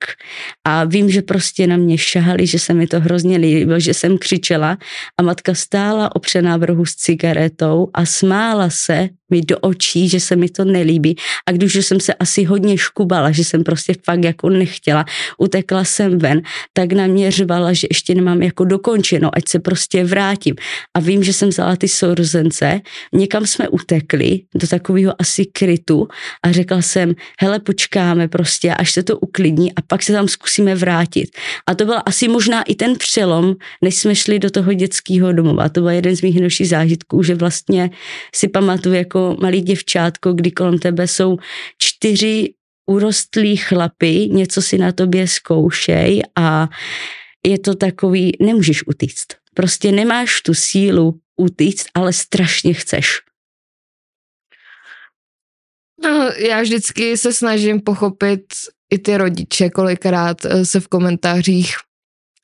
a 0.65 0.85
vím, 0.85 1.11
že 1.11 1.23
prostě 1.23 1.67
na 1.67 1.77
mě 1.77 1.99
šahali, 1.99 2.47
že 2.47 2.59
se 2.59 2.75
mi 2.75 2.87
to 2.87 3.01
hrozně 3.01 3.39
líbilo, 3.39 3.81
že 3.81 3.95
jsem 3.95 4.19
křičela 4.19 4.79
a 5.19 5.23
matka 5.23 5.55
stála 5.55 6.17
opřená 6.17 6.57
v 6.57 6.63
rohu 6.63 6.87
s 6.87 6.95
cigaretou 6.95 7.91
a 7.95 8.07
smála 8.07 8.71
se 8.71 9.09
mi 9.31 9.41
do 9.41 9.59
očí, 9.59 10.09
že 10.09 10.21
se 10.21 10.37
mi 10.37 10.49
to 10.49 10.65
nelíbí 10.65 11.17
a 11.47 11.53
když 11.53 11.75
jsem 11.75 12.01
se 12.01 12.15
asi 12.15 12.45
hodně 12.45 12.79
škubala, 12.79 13.31
že 13.31 13.45
jsem 13.45 13.65
prostě 13.65 13.95
fakt 14.05 14.25
jako 14.25 14.49
nechtěla, 14.49 15.05
utekla 15.39 15.85
jsem 15.85 16.19
ven, 16.19 16.43
tak 16.73 16.93
na 16.93 17.07
mě 17.07 17.31
řvala, 17.31 17.73
že 17.73 17.87
ještě 17.91 18.15
nemám 18.15 18.43
jako 18.43 18.65
dokončeno, 18.65 19.31
ať 19.33 19.49
se 19.49 19.59
prostě 19.59 20.05
vrátím. 20.05 20.55
A 20.97 21.01
vím, 21.01 21.25
že 21.25 21.33
jsem 21.33 21.49
vzala 21.49 21.77
ty 21.77 21.89
sourozence, 21.89 22.81
někam 23.13 23.47
jsme 23.47 23.69
utekli 23.69 24.41
do 24.55 24.67
takového 24.67 25.13
asi 25.19 25.47
krytu 25.47 26.09
a 26.45 26.53
řekla 26.53 26.83
jsem, 26.83 27.15
hele, 27.41 27.61
počkáme 27.61 28.29
prostě, 28.29 28.75
až 28.75 28.93
se 28.93 29.03
to 29.03 29.19
uklidní 29.19 29.75
a 29.75 29.83
pak 29.87 30.03
se 30.03 30.13
tam 30.13 30.29
zkusíme 30.29 30.75
vrátit. 30.75 31.31
A 31.67 31.75
to 31.75 31.85
byl 31.85 31.99
asi 32.07 32.29
možná 32.29 32.63
i 32.63 32.75
ten 32.75 32.97
přelom, 32.97 33.55
než 33.83 33.95
jsme 33.95 34.15
šli 34.15 34.39
do 34.39 34.51
toho 34.51 34.73
dětského 34.73 35.33
domova. 35.33 35.69
To 35.69 35.81
byl 35.81 35.91
jeden 35.91 36.17
z 36.17 36.23
mých 36.23 36.35
nejlepších 36.35 36.69
zážitků, 36.69 37.23
že 37.23 37.35
vlastně 37.35 37.91
si 38.35 38.49
pamatuju 38.49 38.95
jako 38.95 39.18
malý 39.41 39.61
děvčátko, 39.61 40.33
kdy 40.33 40.51
kolem 40.51 40.79
tebe 40.79 41.09
jsou 41.09 41.37
čtyři 41.79 42.55
urostlí 42.87 43.57
chlapy, 43.57 44.29
něco 44.33 44.63
si 44.63 44.79
na 44.79 44.93
tobě 44.93 45.29
zkoušej 45.29 46.23
a 46.37 46.69
je 47.47 47.59
to 47.59 47.75
takový, 47.75 48.33
nemůžeš 48.41 48.87
utíct. 48.87 49.27
Prostě 49.55 49.93
nemáš 49.93 50.41
tu 50.41 50.55
sílu 50.55 51.21
utíct, 51.37 51.87
ale 51.95 52.13
strašně 52.13 52.75
chceš. 52.75 53.21
No, 56.05 56.31
já 56.49 56.63
vždycky 56.63 57.17
se 57.17 57.33
snažím 57.33 57.81
pochopit 57.81 58.45
i 58.91 58.99
ty 58.99 59.17
rodiče, 59.17 59.71
kolikrát 59.71 60.45
eh, 60.45 60.65
se 60.65 60.81
v 60.81 60.89
komentářích 60.89 61.75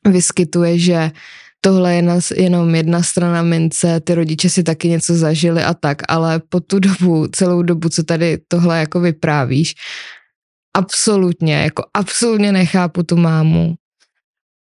vyskytuje, 0.08 0.78
že 0.78 1.10
tohle 1.64 1.94
je 1.94 2.04
jenom 2.36 2.74
jedna 2.74 3.02
strana 3.02 3.42
mince, 3.42 4.00
ty 4.00 4.14
rodiče 4.14 4.48
si 4.50 4.62
taky 4.62 4.88
něco 4.88 5.14
zažili 5.14 5.62
a 5.62 5.74
tak, 5.74 6.02
ale 6.08 6.40
po 6.48 6.60
tu 6.60 6.78
dobu, 6.78 7.26
celou 7.26 7.62
dobu, 7.62 7.88
co 7.88 8.02
tady 8.02 8.38
tohle 8.48 8.80
jako 8.80 9.00
vyprávíš, 9.00 9.74
absolutně, 10.76 11.54
jako 11.54 11.84
absolutně 11.94 12.52
nechápu 12.52 13.02
tu 13.02 13.16
mámu. 13.16 13.74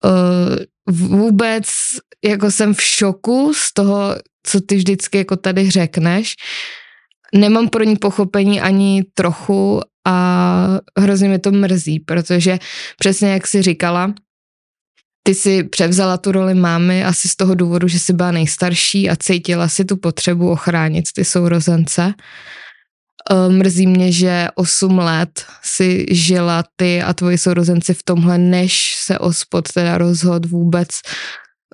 Uh, 0.06 0.56
vůbec 0.90 1.66
jako 2.26 2.52
jsem 2.52 2.74
v 2.74 2.82
šoku 2.82 3.54
z 3.56 3.74
toho, 3.74 4.16
co 4.44 4.62
ty 4.62 4.76
vždycky 4.76 5.18
jako 5.18 5.36
tady 5.36 5.72
řekneš. 5.72 6.36
Nemám 7.36 7.70
pro 7.70 7.84
ní 7.84 7.96
pochopení 7.96 8.62
ani 8.62 9.04
trochu 9.14 9.82
a 10.08 10.80
hrozně 11.00 11.28
mě 11.28 11.40
to 11.40 11.52
mrzí, 11.52 12.00
protože 12.00 12.60
přesně 13.00 13.30
jak 13.32 13.48
jsi 13.48 13.62
říkala, 13.62 14.14
ty 15.24 15.36
si 15.36 15.64
převzala 15.64 16.18
tu 16.18 16.32
roli 16.32 16.54
mámy 16.54 17.06
asi 17.06 17.28
z 17.28 17.36
toho 17.36 17.56
důvodu, 17.56 17.88
že 17.88 18.00
jsi 18.00 18.14
byla 18.14 18.32
nejstarší 18.32 19.10
a 19.10 19.16
cítila 19.16 19.68
si 19.68 19.86
tu 19.86 19.98
potřebu 19.98 20.52
ochránit 20.52 21.06
ty 21.16 21.26
sourozence. 21.26 22.14
Eh, 23.32 23.50
mrzí 23.50 23.88
mě, 23.88 24.12
že 24.12 24.48
8 24.56 25.00
let 25.00 25.46
si 25.64 26.06
žila 26.12 26.64
ty 26.76 27.02
a 27.02 27.14
tvoji 27.14 27.38
sourozenci 27.38 27.94
v 27.94 28.04
tomhle, 28.04 28.38
než 28.38 28.96
se 28.96 29.20
ospod 29.20 29.72
teda 29.72 29.98
rozhod 29.98 30.46
vůbec 30.46 30.90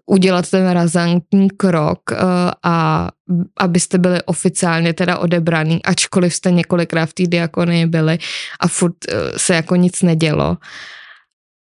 udělat 0.10 0.50
ten 0.50 0.70
razantní 0.70 1.50
krok 1.50 2.00
uh, 2.12 2.18
a 2.64 3.10
abyste 3.58 3.98
byli 3.98 4.24
oficiálně 4.24 4.94
teda 4.94 5.18
odebraný, 5.18 5.84
ačkoliv 5.86 6.34
jste 6.34 6.52
několikrát 6.52 7.06
v 7.06 7.14
té 7.14 7.24
diakonii 7.28 7.86
byli 7.86 8.18
a 8.60 8.68
furt 8.68 8.96
uh, 9.08 9.38
se 9.38 9.56
jako 9.56 9.76
nic 9.76 10.02
nedělo. 10.02 10.58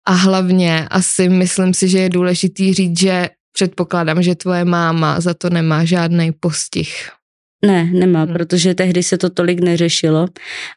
A 0.08 0.12
hlavně 0.12 0.88
asi 0.90 1.28
myslím 1.28 1.74
si, 1.74 1.88
že 1.88 1.98
je 1.98 2.08
důležitý 2.08 2.74
říct, 2.74 3.00
že 3.00 3.28
předpokládám, 3.52 4.22
že 4.22 4.34
tvoje 4.34 4.64
máma 4.64 5.20
za 5.20 5.34
to 5.34 5.50
nemá 5.50 5.84
žádný 5.84 6.32
postih. 6.32 7.10
Ne, 7.64 7.90
nemá, 7.92 8.22
hmm. 8.22 8.32
protože 8.32 8.74
tehdy 8.74 9.02
se 9.02 9.18
to 9.18 9.30
tolik 9.30 9.60
neřešilo 9.60 10.26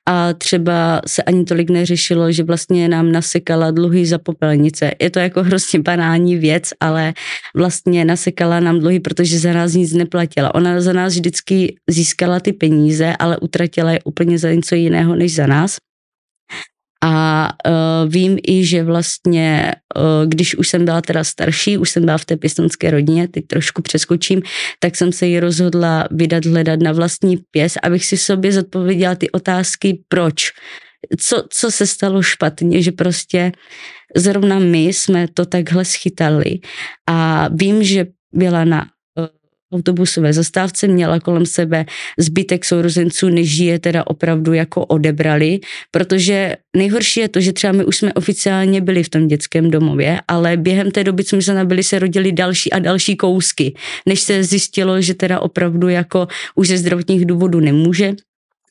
a 0.08 0.34
třeba 0.34 1.02
se 1.08 1.24
ani 1.24 1.46
tolik 1.46 1.70
neřešilo, 1.70 2.32
že 2.32 2.44
vlastně 2.44 2.90
nám 2.90 3.12
nasekala 3.12 3.72
dluhy 3.72 4.06
za 4.06 4.18
popelnice. 4.18 4.92
Je 5.02 5.10
to 5.10 5.20
jako 5.20 5.44
hrozně 5.44 5.80
banální 5.80 6.38
věc, 6.38 6.70
ale 6.80 7.14
vlastně 7.56 8.06
nasekala 8.06 8.60
nám 8.60 8.80
dluhy, 8.80 9.00
protože 9.00 9.40
za 9.40 9.54
nás 9.54 9.74
nic 9.74 9.94
neplatila. 9.94 10.56
Ona 10.56 10.82
za 10.82 10.94
nás 10.94 11.14
vždycky 11.14 11.76
získala 11.90 12.40
ty 12.40 12.54
peníze, 12.54 13.16
ale 13.20 13.38
utratila 13.38 13.92
je 13.92 14.00
úplně 14.04 14.38
za 14.38 14.52
něco 14.52 14.76
jiného 14.76 15.16
než 15.16 15.36
za 15.36 15.48
nás. 15.48 15.78
A 17.04 17.50
uh, 17.68 18.12
vím 18.12 18.38
i, 18.48 18.66
že 18.66 18.84
vlastně, 18.84 19.76
uh, 19.96 20.30
když 20.30 20.56
už 20.56 20.68
jsem 20.68 20.86
byla 20.86 21.02
teda 21.02 21.24
starší, 21.24 21.78
už 21.78 21.90
jsem 21.90 22.06
byla 22.06 22.18
v 22.18 22.26
té 22.26 22.38
pěstonské 22.38 22.92
rodině, 22.92 23.28
teď 23.28 23.48
trošku 23.48 23.82
přeskočím, 23.82 24.42
tak 24.80 24.96
jsem 24.96 25.12
se 25.12 25.28
ji 25.28 25.40
rozhodla 25.40 26.08
vydat 26.12 26.46
hledat 26.46 26.80
na 26.80 26.92
vlastní 26.92 27.38
pěs, 27.52 27.78
abych 27.84 28.06
si 28.06 28.18
sobě 28.18 28.52
zodpověděla 28.52 29.16
ty 29.16 29.32
otázky, 29.32 30.04
proč. 30.08 30.52
Co, 31.20 31.44
co 31.50 31.72
se 31.72 31.88
stalo 31.88 32.22
špatně, 32.22 32.82
že 32.82 32.92
prostě 32.92 33.52
zrovna 34.16 34.60
my 34.60 34.86
jsme 34.86 35.28
to 35.34 35.46
takhle 35.46 35.86
schytali. 35.86 36.60
A 37.10 37.48
vím, 37.54 37.84
že 37.84 38.06
byla 38.34 38.66
na 38.66 38.86
autobusové 39.74 40.34
zastávce, 40.34 40.88
měla 40.88 41.20
kolem 41.20 41.46
sebe 41.46 41.86
zbytek 42.18 42.66
sourozenců, 42.66 43.30
než 43.30 43.58
je 43.58 43.80
teda 43.80 44.08
opravdu 44.08 44.54
jako 44.54 44.86
odebrali, 44.86 45.60
protože 45.92 46.56
nejhorší 46.78 47.20
je 47.20 47.30
to, 47.30 47.40
že 47.40 47.54
třeba 47.54 47.74
my 47.74 47.86
už 47.86 47.98
jsme 47.98 48.14
oficiálně 48.14 48.82
byli 48.82 49.04
v 49.04 49.10
tom 49.10 49.28
dětském 49.28 49.72
domově, 49.72 50.20
ale 50.28 50.58
během 50.58 50.92
té 50.92 51.04
doby, 51.04 51.24
co 51.24 51.36
my 51.36 51.42
jsme 51.42 51.54
nabili, 51.54 51.84
se 51.84 52.00
rodili 52.00 52.32
další 52.32 52.72
a 52.72 52.80
další 52.80 53.16
kousky, 53.16 53.74
než 54.06 54.22
se 54.22 54.44
zjistilo, 54.44 55.02
že 55.02 55.14
teda 55.14 55.40
opravdu 55.40 55.90
jako 55.90 56.28
už 56.56 56.68
ze 56.68 56.78
zdravotních 56.78 57.26
důvodů 57.26 57.60
nemůže 57.60 58.14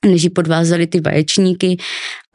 než 0.06 0.22
jí 0.22 0.30
podvázali 0.30 0.86
ty 0.86 1.00
vaječníky 1.00 1.76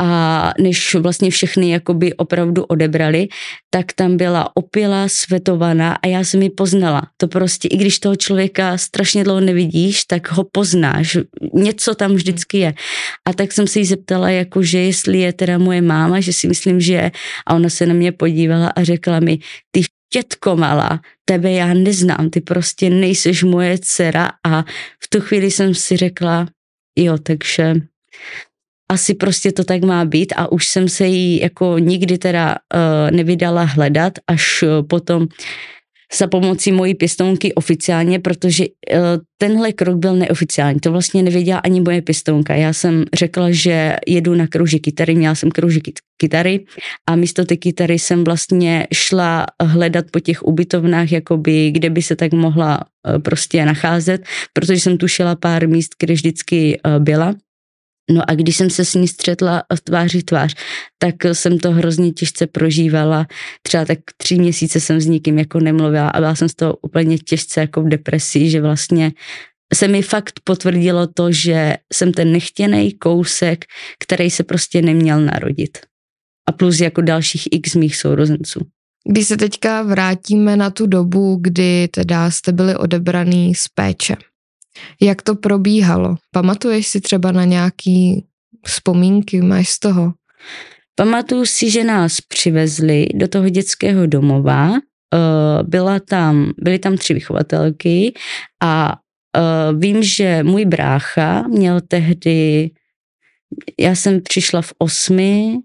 a 0.01 0.51
než 0.60 0.95
vlastně 0.95 1.32
všechny 1.32 1.69
jakoby 1.69 2.13
opravdu 2.13 2.63
odebrali, 2.63 3.28
tak 3.69 3.93
tam 3.93 4.17
byla 4.17 4.56
opila, 4.56 5.08
svetovaná 5.08 5.93
a 5.93 6.08
já 6.08 6.23
jsem 6.23 6.41
ji 6.41 6.49
poznala. 6.49 7.01
To 7.17 7.28
prostě, 7.28 7.67
i 7.67 7.78
když 7.78 7.99
toho 7.99 8.15
člověka 8.15 8.78
strašně 8.78 9.23
dlouho 9.23 9.39
nevidíš, 9.39 10.06
tak 10.06 10.32
ho 10.32 10.43
poznáš. 10.51 11.17
Něco 11.54 11.95
tam 11.95 12.13
vždycky 12.13 12.58
je. 12.58 12.73
A 13.25 13.34
tak 13.34 13.51
jsem 13.51 13.67
se 13.67 13.80
jí 13.80 13.86
zeptala, 13.86 14.30
jako, 14.30 14.63
že 14.63 14.80
jestli 14.80 15.19
je 15.19 15.34
teda 15.34 15.58
moje 15.58 15.82
máma, 15.82 16.19
že 16.19 16.34
si 16.34 16.47
myslím, 16.47 16.82
že 16.82 16.93
je. 16.93 17.12
A 17.47 17.56
ona 17.56 17.69
se 17.69 17.86
na 17.86 17.93
mě 17.93 18.12
podívala 18.12 18.67
a 18.67 18.84
řekla 18.84 19.19
mi, 19.19 19.39
ty 19.71 19.82
tětko 20.10 20.56
malá, 20.56 20.99
tebe 21.25 21.51
já 21.51 21.73
neznám, 21.73 22.30
ty 22.30 22.41
prostě 22.41 22.89
nejseš 22.89 23.43
moje 23.43 23.78
dcera 23.82 24.32
a 24.47 24.63
v 25.04 25.08
tu 25.10 25.21
chvíli 25.21 25.51
jsem 25.51 25.73
si 25.73 25.97
řekla, 25.97 26.47
jo, 26.95 27.17
takže 27.17 27.73
asi 28.91 29.13
prostě 29.13 29.51
to 29.51 29.63
tak 29.63 29.84
má 29.84 30.05
být 30.05 30.34
a 30.36 30.51
už 30.51 30.67
jsem 30.67 30.89
se 30.89 31.08
jí 31.08 31.39
jako 31.39 31.79
nikdy 31.79 32.17
teda 32.17 32.55
uh, 32.73 33.15
nevydala 33.15 33.63
hledat, 33.63 34.13
až 34.27 34.63
uh, 34.63 34.88
potom 34.88 35.27
za 36.17 36.27
pomocí 36.27 36.71
mojí 36.71 36.95
pěstounky 36.95 37.53
oficiálně, 37.53 38.19
protože 38.19 38.65
uh, 38.65 38.99
tenhle 39.38 39.73
krok 39.73 39.97
byl 39.97 40.15
neoficiální. 40.15 40.79
To 40.79 40.91
vlastně 40.91 41.23
nevěděla 41.23 41.60
ani 41.60 41.81
moje 41.81 42.01
pěstounka. 42.01 42.55
Já 42.55 42.73
jsem 42.73 43.05
řekla, 43.13 43.51
že 43.51 43.95
jedu 44.08 44.36
na 44.36 44.47
krouži 44.47 44.79
kytary, 44.79 45.15
měla 45.15 45.36
jsem 45.36 45.51
krouži 45.51 45.81
kytary 46.17 46.65
a 47.10 47.15
místo 47.15 47.45
té 47.45 47.56
kytary 47.56 47.99
jsem 47.99 48.23
vlastně 48.23 48.88
šla 48.93 49.45
hledat 49.63 50.06
po 50.12 50.19
těch 50.19 50.43
ubytovnách, 50.43 51.12
jakoby, 51.12 51.71
kde 51.71 51.89
by 51.89 52.01
se 52.01 52.15
tak 52.15 52.34
mohla 52.34 52.80
uh, 52.80 53.21
prostě 53.21 53.65
nacházet, 53.65 54.25
protože 54.54 54.80
jsem 54.80 54.97
tušila 54.97 55.36
pár 55.36 55.67
míst, 55.67 55.95
kde 55.99 56.13
vždycky 56.13 56.80
uh, 56.86 57.04
byla. 57.04 57.36
No 58.12 58.21
a 58.28 58.36
když 58.36 58.58
jsem 58.58 58.69
se 58.69 58.86
s 58.86 58.93
ní 58.93 59.08
střetla 59.08 59.63
v 59.75 59.82
tváři 59.82 60.23
tvář, 60.23 60.56
tak 60.97 61.15
jsem 61.34 61.60
to 61.60 61.71
hrozně 61.71 62.12
těžce 62.12 62.47
prožívala. 62.47 63.28
Třeba 63.62 63.86
tak 63.86 63.99
tři 64.17 64.36
měsíce 64.36 64.80
jsem 64.80 65.01
s 65.01 65.06
nikým 65.06 65.39
jako 65.39 65.60
nemluvila 65.60 66.10
a 66.10 66.19
byla 66.19 66.36
jsem 66.36 66.49
z 66.49 66.56
toho 66.56 66.75
úplně 66.82 67.17
těžce 67.17 67.62
jako 67.62 67.82
v 67.82 67.89
depresí, 67.89 68.49
že 68.49 68.62
vlastně 68.62 69.12
se 69.73 69.88
mi 69.88 70.01
fakt 70.01 70.39
potvrdilo 70.43 71.08
to, 71.08 71.32
že 71.32 71.78
jsem 71.93 72.13
ten 72.13 72.32
nechtěný 72.32 72.93
kousek, 72.93 73.65
který 73.99 74.30
se 74.30 74.43
prostě 74.43 74.82
neměl 74.82 75.21
narodit. 75.21 75.78
A 76.49 76.51
plus 76.51 76.79
jako 76.79 77.01
dalších 77.01 77.47
x 77.51 77.75
mých 77.75 77.95
sourozenců. 77.95 78.60
Když 79.10 79.27
se 79.27 79.38
teďka 79.38 79.81
vrátíme 79.81 80.58
na 80.58 80.69
tu 80.69 80.86
dobu, 80.86 81.38
kdy 81.41 81.88
teda 81.88 82.31
jste 82.31 82.51
byli 82.51 82.75
odebraný 82.75 83.55
z 83.55 83.67
péče, 83.67 84.15
jak 85.01 85.21
to 85.21 85.36
probíhalo? 85.36 86.15
Pamatuješ 86.31 86.88
si 86.88 87.01
třeba 87.01 87.31
na 87.31 87.45
nějaký 87.45 88.25
vzpomínky, 88.65 89.41
máš 89.41 89.69
z 89.69 89.79
toho? 89.79 90.13
Pamatuju 90.95 91.45
si, 91.45 91.71
že 91.71 91.84
nás 91.84 92.21
přivezli 92.21 93.08
do 93.13 93.27
toho 93.27 93.49
dětského 93.49 94.05
domova, 94.05 94.71
eh, 94.73 95.63
byla 95.63 95.99
tam, 95.99 96.53
byly 96.58 96.79
tam 96.79 96.97
tři 96.97 97.13
vychovatelky 97.13 98.13
a 98.63 98.95
eh, 99.38 99.73
vím, 99.77 100.03
že 100.03 100.43
můj 100.43 100.65
brácha 100.65 101.47
měl 101.47 101.81
tehdy, 101.88 102.71
já 103.79 103.95
jsem 103.95 104.21
přišla 104.21 104.62
v 104.62 104.73
osmi, 104.77 105.58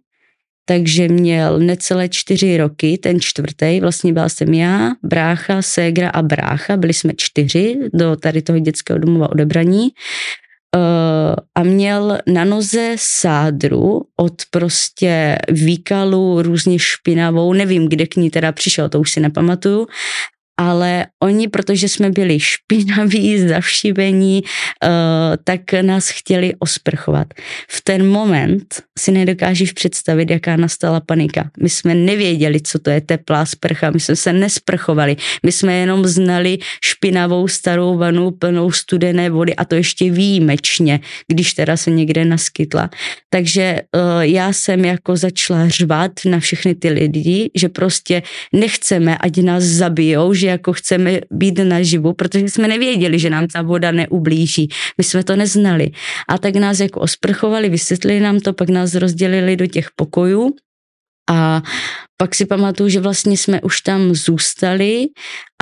takže 0.70 1.08
měl 1.08 1.58
necelé 1.58 2.08
čtyři 2.08 2.56
roky, 2.56 2.98
ten 2.98 3.20
čtvrtý, 3.20 3.80
vlastně 3.80 4.12
byla 4.12 4.28
jsem 4.28 4.54
já, 4.54 4.90
brácha, 5.02 5.62
ségra 5.62 6.10
a 6.10 6.22
brácha, 6.22 6.76
byli 6.76 6.94
jsme 6.94 7.12
čtyři 7.16 7.76
do 7.94 8.16
tady 8.16 8.42
toho 8.42 8.58
dětského 8.58 8.98
domova 8.98 9.30
odebraní. 9.30 9.88
Uh, 10.76 11.34
a 11.54 11.62
měl 11.62 12.18
na 12.26 12.44
noze 12.44 12.94
sádru 12.98 14.02
od 14.16 14.34
prostě 14.50 15.38
výkalu 15.48 16.42
různě 16.42 16.78
špinavou, 16.78 17.52
nevím, 17.52 17.88
kde 17.88 18.06
k 18.06 18.16
ní 18.16 18.30
teda 18.30 18.52
přišel, 18.52 18.88
to 18.88 19.00
už 19.00 19.10
si 19.10 19.20
nepamatuju, 19.20 19.86
ale 20.60 21.06
oni, 21.22 21.48
protože 21.48 21.88
jsme 21.88 22.10
byli 22.10 22.40
špinaví, 22.40 23.38
zavšivení, 23.48 24.42
uh, 24.42 24.90
tak 25.44 25.60
nás 25.82 26.08
chtěli 26.08 26.52
osprchovat. 26.58 27.26
V 27.68 27.80
ten 27.80 28.06
moment 28.06 28.82
si 28.98 29.12
nedokážeš 29.12 29.72
představit, 29.72 30.30
jaká 30.30 30.56
nastala 30.56 31.00
panika. 31.00 31.50
My 31.62 31.68
jsme 31.68 31.94
nevěděli, 31.94 32.60
co 32.60 32.78
to 32.78 32.90
je 32.90 33.00
teplá 33.00 33.46
sprcha, 33.46 33.90
my 33.90 34.00
jsme 34.00 34.16
se 34.16 34.32
nesprchovali, 34.32 35.16
my 35.42 35.52
jsme 35.52 35.74
jenom 35.74 36.06
znali 36.06 36.58
špinavou 36.84 37.48
starou 37.48 37.96
vanu 37.96 38.30
plnou 38.30 38.70
studené 38.70 39.30
vody 39.30 39.56
a 39.56 39.64
to 39.64 39.74
ještě 39.74 40.10
výjimečně, 40.10 41.00
když 41.28 41.54
teda 41.54 41.76
se 41.76 41.90
někde 41.90 42.24
naskytla. 42.24 42.90
Takže 43.30 43.80
uh, 43.96 44.20
já 44.20 44.52
jsem 44.52 44.84
jako 44.84 45.16
začala 45.16 45.68
řvat 45.68 46.12
na 46.24 46.40
všechny 46.40 46.74
ty 46.74 46.88
lidi, 46.88 47.50
že 47.54 47.68
prostě 47.68 48.22
nechceme, 48.52 49.18
ať 49.18 49.36
nás 49.36 49.64
zabijou, 49.64 50.34
že 50.34 50.49
jako 50.50 50.72
chceme 50.72 51.20
být 51.30 51.58
naživu, 51.58 52.12
protože 52.12 52.48
jsme 52.48 52.68
nevěděli, 52.68 53.18
že 53.18 53.30
nám 53.30 53.46
ta 53.46 53.62
voda 53.62 53.90
neublíží. 53.90 54.68
My 54.98 55.04
jsme 55.04 55.24
to 55.24 55.36
neznali. 55.36 55.90
A 56.28 56.38
tak 56.38 56.54
nás 56.54 56.80
jako 56.80 57.00
osprchovali, 57.00 57.68
vysvětlili 57.68 58.20
nám 58.20 58.40
to, 58.40 58.52
pak 58.52 58.68
nás 58.68 58.94
rozdělili 58.94 59.56
do 59.56 59.66
těch 59.66 59.88
pokojů 59.96 60.54
a 61.30 61.62
pak 62.16 62.34
si 62.34 62.46
pamatuju, 62.46 62.88
že 62.88 63.00
vlastně 63.00 63.36
jsme 63.36 63.60
už 63.60 63.80
tam 63.80 64.14
zůstali 64.14 65.06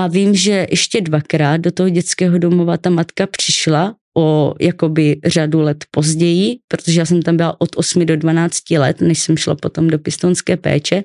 a 0.01 0.07
vím, 0.07 0.35
že 0.35 0.67
ještě 0.71 1.01
dvakrát 1.01 1.57
do 1.57 1.71
toho 1.71 1.89
dětského 1.89 2.39
domova 2.39 2.77
ta 2.77 2.91
matka 2.91 3.27
přišla 3.27 3.95
o 4.17 4.55
jakoby 4.61 5.21
řadu 5.25 5.61
let 5.61 5.85
později, 5.91 6.59
protože 6.69 7.01
já 7.01 7.07
jsem 7.07 7.23
tam 7.23 7.37
byla 7.37 7.61
od 7.61 7.69
8 7.77 8.07
do 8.07 8.17
12 8.17 8.71
let, 8.71 9.01
než 9.01 9.19
jsem 9.19 9.37
šla 9.37 9.55
potom 9.55 9.89
do 9.89 9.99
pistonské 9.99 10.57
péče. 10.57 11.03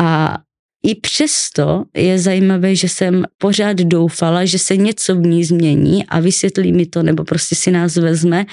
A 0.00 0.38
i 0.86 0.94
přesto 0.94 1.84
je 1.96 2.18
zajímavé, 2.18 2.76
že 2.76 2.88
jsem 2.88 3.24
pořád 3.38 3.76
doufala, 3.76 4.44
že 4.44 4.58
se 4.58 4.76
něco 4.76 5.14
v 5.14 5.20
ní 5.20 5.44
změní 5.44 6.06
a 6.06 6.20
vysvětlí 6.20 6.72
mi 6.72 6.86
to, 6.86 7.02
nebo 7.02 7.24
prostě 7.24 7.54
si 7.54 7.70
nás 7.70 7.96
vezme, 7.96 8.46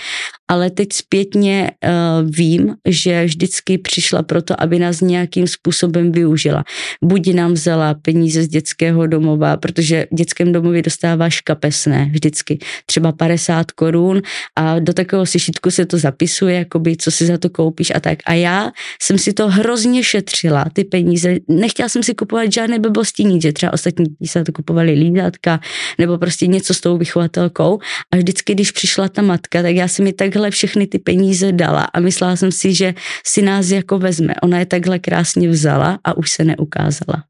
ale 0.48 0.70
teď 0.70 0.94
zpětně 0.94 1.72
uh, 1.84 2.30
vím, 2.30 2.76
že 2.86 3.26
vždycky 3.26 3.78
přišla 3.78 4.24
proto, 4.24 4.62
aby 4.62 4.80
nás 4.80 5.02
nějakým 5.02 5.48
způsobem 5.48 6.12
využila. 6.12 6.64
Buď 7.04 7.34
nám 7.34 7.54
vzala 7.54 7.94
peníze 7.94 8.44
z 8.44 8.48
dětského 8.48 9.08
domova, 9.08 9.58
protože 9.58 10.08
v 10.12 10.16
dětském 10.16 10.52
domově 10.52 10.82
dostáváš 10.82 11.42
kapesné 11.42 12.10
vždycky, 12.12 12.60
třeba 12.86 13.12
50 13.12 13.72
korun 13.72 14.22
a 14.56 14.80
do 14.80 14.94
takového 14.94 15.26
sešitku 15.26 15.72
se 15.72 15.86
to 15.86 15.98
zapisuje, 15.98 16.56
jakoby, 16.56 16.98
co 16.98 17.12
si 17.12 17.26
za 17.26 17.38
to 17.38 17.50
koupíš 17.50 17.92
a 17.96 18.00
tak. 18.00 18.20
A 18.26 18.34
já 18.34 18.72
jsem 19.02 19.18
si 19.18 19.34
to 19.34 19.48
hrozně 19.48 20.04
šetřila, 20.04 20.66
ty 20.74 20.84
peníze. 20.84 21.36
Nechtěla 21.48 21.90
jsem 21.90 22.04
si 22.04 22.19
kupovat 22.20 22.54
žádné 22.54 22.80
blbosti 22.80 23.24
nic, 23.24 23.42
že 23.42 23.54
třeba 23.54 23.74
ostatní 23.74 24.06
se 24.26 24.44
to 24.44 24.52
kupovali 24.52 24.92
lídátka 24.92 25.60
nebo 25.98 26.18
prostě 26.18 26.48
něco 26.48 26.74
s 26.74 26.82
tou 26.82 26.98
vychovatelkou 26.98 27.80
a 28.12 28.18
vždycky, 28.18 28.54
když 28.54 28.72
přišla 28.72 29.10
ta 29.10 29.22
matka, 29.22 29.62
tak 29.62 29.76
já 29.76 29.88
jsem 29.88 30.06
mi 30.06 30.14
takhle 30.14 30.52
všechny 30.52 30.88
ty 30.88 31.00
peníze 31.00 31.52
dala 31.52 31.84
a 31.84 32.00
myslela 32.00 32.36
jsem 32.36 32.52
si, 32.52 32.74
že 32.74 32.94
si 33.26 33.42
nás 33.42 33.70
jako 33.70 34.00
vezme. 34.00 34.36
Ona 34.44 34.60
je 34.60 34.66
takhle 34.66 35.00
krásně 35.00 35.50
vzala 35.50 36.00
a 36.04 36.18
už 36.18 36.32
se 36.32 36.44
neukázala. 36.44 37.24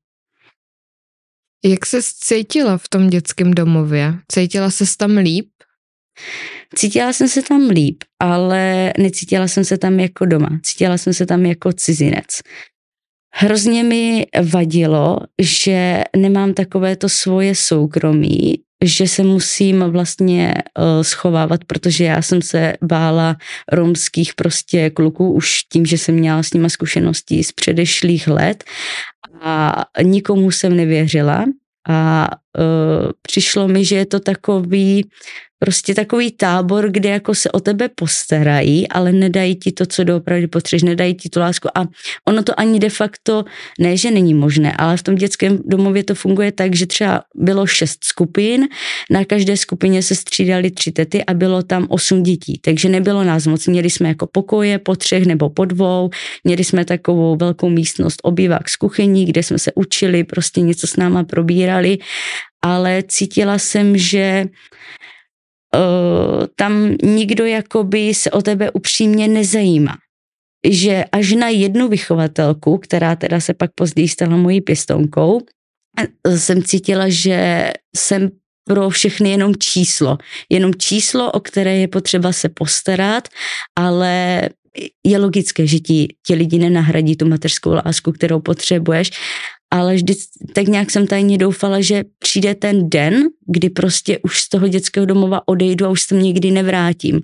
Jak 1.65 1.85
se 1.85 1.99
cítila 2.03 2.77
v 2.77 2.89
tom 2.89 3.09
dětském 3.09 3.53
domově? 3.53 4.13
Cítila 4.31 4.71
se 4.71 4.85
tam 4.97 5.17
líp? 5.17 5.49
Cítila 6.75 7.13
jsem 7.13 7.27
se 7.27 7.41
tam 7.41 7.69
líp, 7.69 8.03
ale 8.19 8.93
necítila 8.97 9.47
jsem 9.47 9.65
se 9.65 9.77
tam 9.77 9.99
jako 9.99 10.25
doma. 10.25 10.49
Cítila 10.63 10.97
jsem 10.97 11.13
se 11.13 11.25
tam 11.25 11.45
jako 11.45 11.73
cizinec. 11.73 12.25
Hrozně 13.33 13.83
mi 13.83 14.25
vadilo, 14.51 15.17
že 15.41 16.03
nemám 16.17 16.53
takové 16.53 16.95
to 16.95 17.09
svoje 17.09 17.55
soukromí, 17.55 18.55
že 18.85 19.07
se 19.07 19.23
musím 19.23 19.83
vlastně 19.83 20.53
uh, 20.79 21.03
schovávat, 21.03 21.63
protože 21.63 22.03
já 22.03 22.21
jsem 22.21 22.41
se 22.41 22.73
bála 22.81 23.37
romských 23.71 24.33
prostě 24.33 24.89
kluků 24.89 25.33
už 25.33 25.63
tím, 25.63 25.85
že 25.85 25.97
jsem 25.97 26.15
měla 26.15 26.43
s 26.43 26.53
nima 26.53 26.69
zkušenosti 26.69 27.43
z 27.43 27.51
předešlých 27.51 28.27
let 28.27 28.63
a 29.41 29.83
nikomu 30.03 30.51
jsem 30.51 30.75
nevěřila 30.75 31.45
a 31.89 32.29
uh, 32.57 33.11
přišlo 33.21 33.67
mi, 33.67 33.85
že 33.85 33.95
je 33.95 34.05
to 34.05 34.19
takový 34.19 35.03
prostě 35.59 35.95
takový 35.95 36.31
tábor, 36.31 36.91
kde 36.91 37.09
jako 37.09 37.35
se 37.35 37.51
o 37.51 37.59
tebe 37.59 37.89
postarají, 37.95 38.87
ale 38.87 39.11
nedají 39.11 39.55
ti 39.55 39.71
to, 39.71 39.85
co 39.85 40.03
doopravdy 40.03 40.47
potřebuješ, 40.47 40.83
nedají 40.83 41.15
ti 41.15 41.29
tu 41.29 41.39
lásku. 41.39 41.67
A 41.77 41.85
ono 42.27 42.43
to 42.43 42.59
ani 42.59 42.79
de 42.79 42.89
facto, 42.89 43.45
ne, 43.79 43.97
že 43.97 44.11
není 44.11 44.33
možné, 44.33 44.73
ale 44.77 44.97
v 44.97 45.03
tom 45.03 45.15
dětském 45.15 45.59
domově 45.65 46.03
to 46.03 46.15
funguje 46.15 46.51
tak, 46.51 46.75
že 46.75 46.85
třeba 46.85 47.21
bylo 47.35 47.67
šest 47.67 48.03
skupin, 48.03 48.67
na 49.11 49.25
každé 49.25 49.57
skupině 49.57 50.03
se 50.03 50.15
střídali 50.15 50.71
tři 50.71 50.91
tety 50.91 51.25
a 51.25 51.33
bylo 51.33 51.63
tam 51.63 51.87
osm 51.89 52.23
dětí, 52.23 52.59
takže 52.63 52.89
nebylo 52.89 53.23
nás 53.23 53.47
moc, 53.47 53.67
měli 53.67 53.89
jsme 53.89 54.07
jako 54.07 54.27
pokoje 54.31 54.79
po 54.79 54.95
třech 54.95 55.25
nebo 55.25 55.49
po 55.49 55.65
dvou, 55.65 56.09
měli 56.43 56.63
jsme 56.63 56.85
takovou 56.85 57.35
velkou 57.35 57.69
místnost 57.69 58.19
obývák 58.23 58.69
z 58.69 58.75
kuchyní, 58.75 59.25
kde 59.25 59.43
jsme 59.43 59.59
se 59.59 59.71
učili, 59.75 60.23
prostě 60.23 60.61
něco 60.61 60.87
s 60.87 60.95
náma 60.95 61.23
probírali, 61.23 61.97
ale 62.61 63.03
cítila 63.07 63.57
jsem, 63.57 63.97
že 63.97 64.45
uh, 65.75 66.45
tam 66.55 66.95
nikdo 67.03 67.45
jakoby 67.45 68.13
se 68.13 68.31
o 68.31 68.41
tebe 68.41 68.71
upřímně 68.71 69.27
nezajímá. 69.27 69.97
Že 70.67 71.05
až 71.11 71.31
na 71.31 71.47
jednu 71.47 71.87
vychovatelku, 71.87 72.77
která 72.77 73.15
teda 73.15 73.39
se 73.39 73.53
pak 73.53 73.71
později 73.75 74.09
stala 74.09 74.37
mojí 74.37 74.61
pěstonkou, 74.61 75.41
jsem 76.37 76.63
cítila, 76.63 77.09
že 77.09 77.71
jsem 77.95 78.29
pro 78.67 78.89
všechny 78.89 79.29
jenom 79.29 79.55
číslo. 79.55 80.17
Jenom 80.49 80.75
číslo, 80.75 81.31
o 81.31 81.39
které 81.39 81.77
je 81.77 81.87
potřeba 81.87 82.33
se 82.33 82.49
postarat, 82.49 83.27
ale 83.75 84.49
je 85.05 85.17
logické, 85.17 85.67
že 85.67 85.79
ti, 85.79 86.07
ti 86.27 86.35
lidi 86.35 86.59
nenahradí 86.59 87.15
tu 87.15 87.27
mateřskou 87.27 87.71
lásku, 87.85 88.11
kterou 88.11 88.39
potřebuješ, 88.39 89.11
ale 89.71 89.95
vždy 89.95 90.13
tak 90.53 90.67
nějak 90.67 90.91
jsem 90.91 91.07
tajně 91.07 91.37
doufala, 91.37 91.81
že 91.81 92.03
přijde 92.19 92.55
ten 92.55 92.89
den, 92.89 93.23
kdy 93.47 93.69
prostě 93.69 94.19
už 94.19 94.39
z 94.39 94.49
toho 94.49 94.67
dětského 94.67 95.05
domova 95.05 95.47
odejdu 95.47 95.85
a 95.85 95.89
už 95.89 96.01
se 96.01 96.15
nikdy 96.15 96.51
nevrátím. 96.51 97.21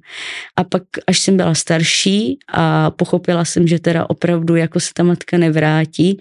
A 0.55 0.63
pak, 0.63 0.83
až 1.07 1.19
jsem 1.19 1.37
byla 1.37 1.55
starší 1.55 2.39
a 2.53 2.91
pochopila 2.91 3.45
jsem, 3.45 3.67
že 3.67 3.79
teda 3.79 4.09
opravdu 4.09 4.55
jako 4.55 4.79
se 4.79 4.89
ta 4.93 5.03
matka 5.03 5.37
nevrátí, 5.37 6.19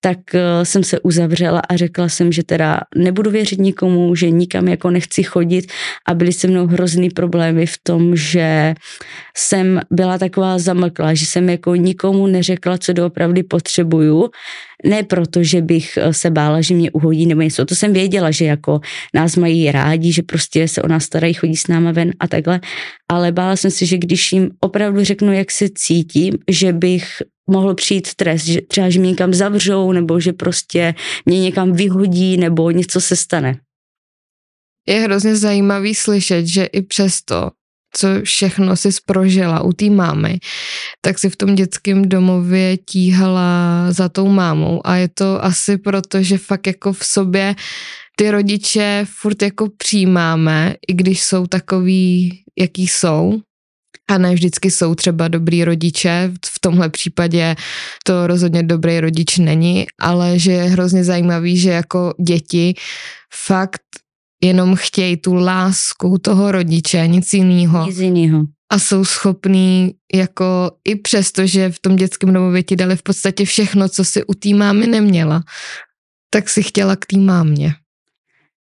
tak 0.00 0.18
uh, 0.34 0.40
jsem 0.62 0.84
se 0.84 1.00
uzavřela 1.00 1.62
a 1.68 1.76
řekla 1.76 2.08
jsem, 2.08 2.32
že 2.32 2.42
teda 2.42 2.80
nebudu 2.96 3.30
věřit 3.30 3.58
nikomu, 3.58 4.14
že 4.14 4.30
nikam 4.30 4.68
jako 4.68 4.90
nechci 4.90 5.22
chodit 5.22 5.72
a 6.08 6.14
byly 6.14 6.32
se 6.32 6.48
mnou 6.48 6.66
hrozný 6.66 7.10
problémy 7.10 7.66
v 7.66 7.76
tom, 7.82 8.16
že 8.16 8.74
jsem 9.36 9.80
byla 9.90 10.18
taková 10.18 10.58
zamlklá, 10.58 11.14
že 11.14 11.26
jsem 11.26 11.48
jako 11.48 11.74
nikomu 11.74 12.26
neřekla, 12.26 12.78
co 12.78 12.92
doopravdy 12.92 13.42
potřebuju, 13.42 14.30
ne 14.84 15.02
proto, 15.02 15.42
že 15.42 15.62
bych 15.62 15.96
eh, 15.96 16.14
se 16.14 16.30
bála, 16.30 16.60
že 16.60 16.74
mě 16.74 16.90
uhodí 16.90 17.26
nebo 17.26 17.40
něco, 17.40 17.64
to 17.64 17.74
jsem 17.74 17.92
věděla, 17.92 18.30
že 18.30 18.44
jako 18.44 18.80
nás 19.14 19.36
mají 19.36 19.72
rádi, 19.72 20.12
že 20.12 20.22
prostě 20.22 20.68
se 20.68 20.82
o 20.82 20.88
nás 20.88 21.04
starají, 21.04 21.34
chodí 21.34 21.56
s 21.56 21.68
náma 21.68 21.92
ven 21.92 22.12
a 22.20 22.28
takhle, 22.28 22.60
ale 23.08 23.32
bála 23.32 23.56
jsem 23.56 23.70
se, 23.70 23.86
že 23.86 23.98
když 23.98 24.32
jim 24.32 24.50
opravdu 24.60 25.04
řeknu, 25.04 25.32
jak 25.32 25.50
se 25.50 25.68
cítím, 25.74 26.34
že 26.48 26.72
bych 26.72 27.06
mohl 27.50 27.74
přijít 27.74 28.14
trest, 28.14 28.44
že 28.44 28.60
třeba, 28.60 28.90
že 28.90 29.00
mě 29.00 29.10
někam 29.10 29.34
zavřou, 29.34 29.92
nebo 29.92 30.20
že 30.20 30.32
prostě 30.32 30.94
mě 31.26 31.40
někam 31.40 31.72
vyhodí, 31.72 32.36
nebo 32.36 32.70
něco 32.70 33.00
se 33.00 33.16
stane. 33.16 33.60
Je 34.88 35.00
hrozně 35.00 35.36
zajímavý 35.36 35.94
slyšet, 35.94 36.46
že 36.46 36.64
i 36.64 36.82
přesto, 36.82 37.50
co 37.96 38.08
všechno 38.24 38.76
si 38.76 38.88
prožila 39.06 39.62
u 39.62 39.72
té 39.72 39.90
mámy, 39.90 40.38
tak 41.00 41.18
si 41.18 41.30
v 41.30 41.36
tom 41.36 41.54
dětském 41.54 42.08
domově 42.08 42.76
tíhala 42.76 43.86
za 43.92 44.08
tou 44.08 44.28
mámou 44.28 44.86
a 44.86 44.96
je 44.96 45.08
to 45.08 45.44
asi 45.44 45.78
proto, 45.78 46.22
že 46.22 46.38
fakt 46.38 46.66
jako 46.66 46.92
v 46.92 47.04
sobě 47.04 47.54
ty 48.16 48.30
rodiče 48.30 49.06
furt 49.20 49.42
jako 49.42 49.68
přijímáme, 49.76 50.74
i 50.88 50.94
když 50.94 51.22
jsou 51.22 51.46
takový, 51.46 52.30
jaký 52.58 52.88
jsou, 52.88 53.40
a 54.10 54.18
ne 54.18 54.34
vždycky 54.34 54.70
jsou 54.70 54.94
třeba 54.94 55.28
dobrý 55.28 55.64
rodiče, 55.64 56.32
v 56.46 56.60
tomhle 56.60 56.88
případě 56.88 57.56
to 58.04 58.26
rozhodně 58.26 58.62
dobrý 58.62 59.00
rodič 59.00 59.38
není, 59.38 59.86
ale 60.00 60.38
že 60.38 60.52
je 60.52 60.62
hrozně 60.62 61.04
zajímavý, 61.04 61.58
že 61.58 61.70
jako 61.70 62.14
děti 62.20 62.74
fakt 63.46 63.82
jenom 64.42 64.76
chtějí 64.76 65.16
tu 65.16 65.34
lásku 65.34 66.18
toho 66.18 66.52
rodiče, 66.52 67.06
nic 67.06 67.32
jiného. 67.32 67.86
Nic 67.86 67.98
jiného. 67.98 68.44
A 68.72 68.78
jsou 68.78 69.04
schopní, 69.04 69.94
jako 70.14 70.70
i 70.84 70.96
přesto, 70.96 71.46
že 71.46 71.70
v 71.70 71.78
tom 71.78 71.96
dětském 71.96 72.32
domově 72.32 72.62
ti 72.62 72.76
dali 72.76 72.96
v 72.96 73.02
podstatě 73.02 73.44
všechno, 73.44 73.88
co 73.88 74.04
si 74.04 74.24
u 74.24 74.34
té 74.34 74.54
mámy 74.54 74.86
neměla, 74.86 75.42
tak 76.30 76.48
si 76.48 76.62
chtěla 76.62 76.96
k 76.96 77.06
té 77.06 77.18
mámě 77.18 77.74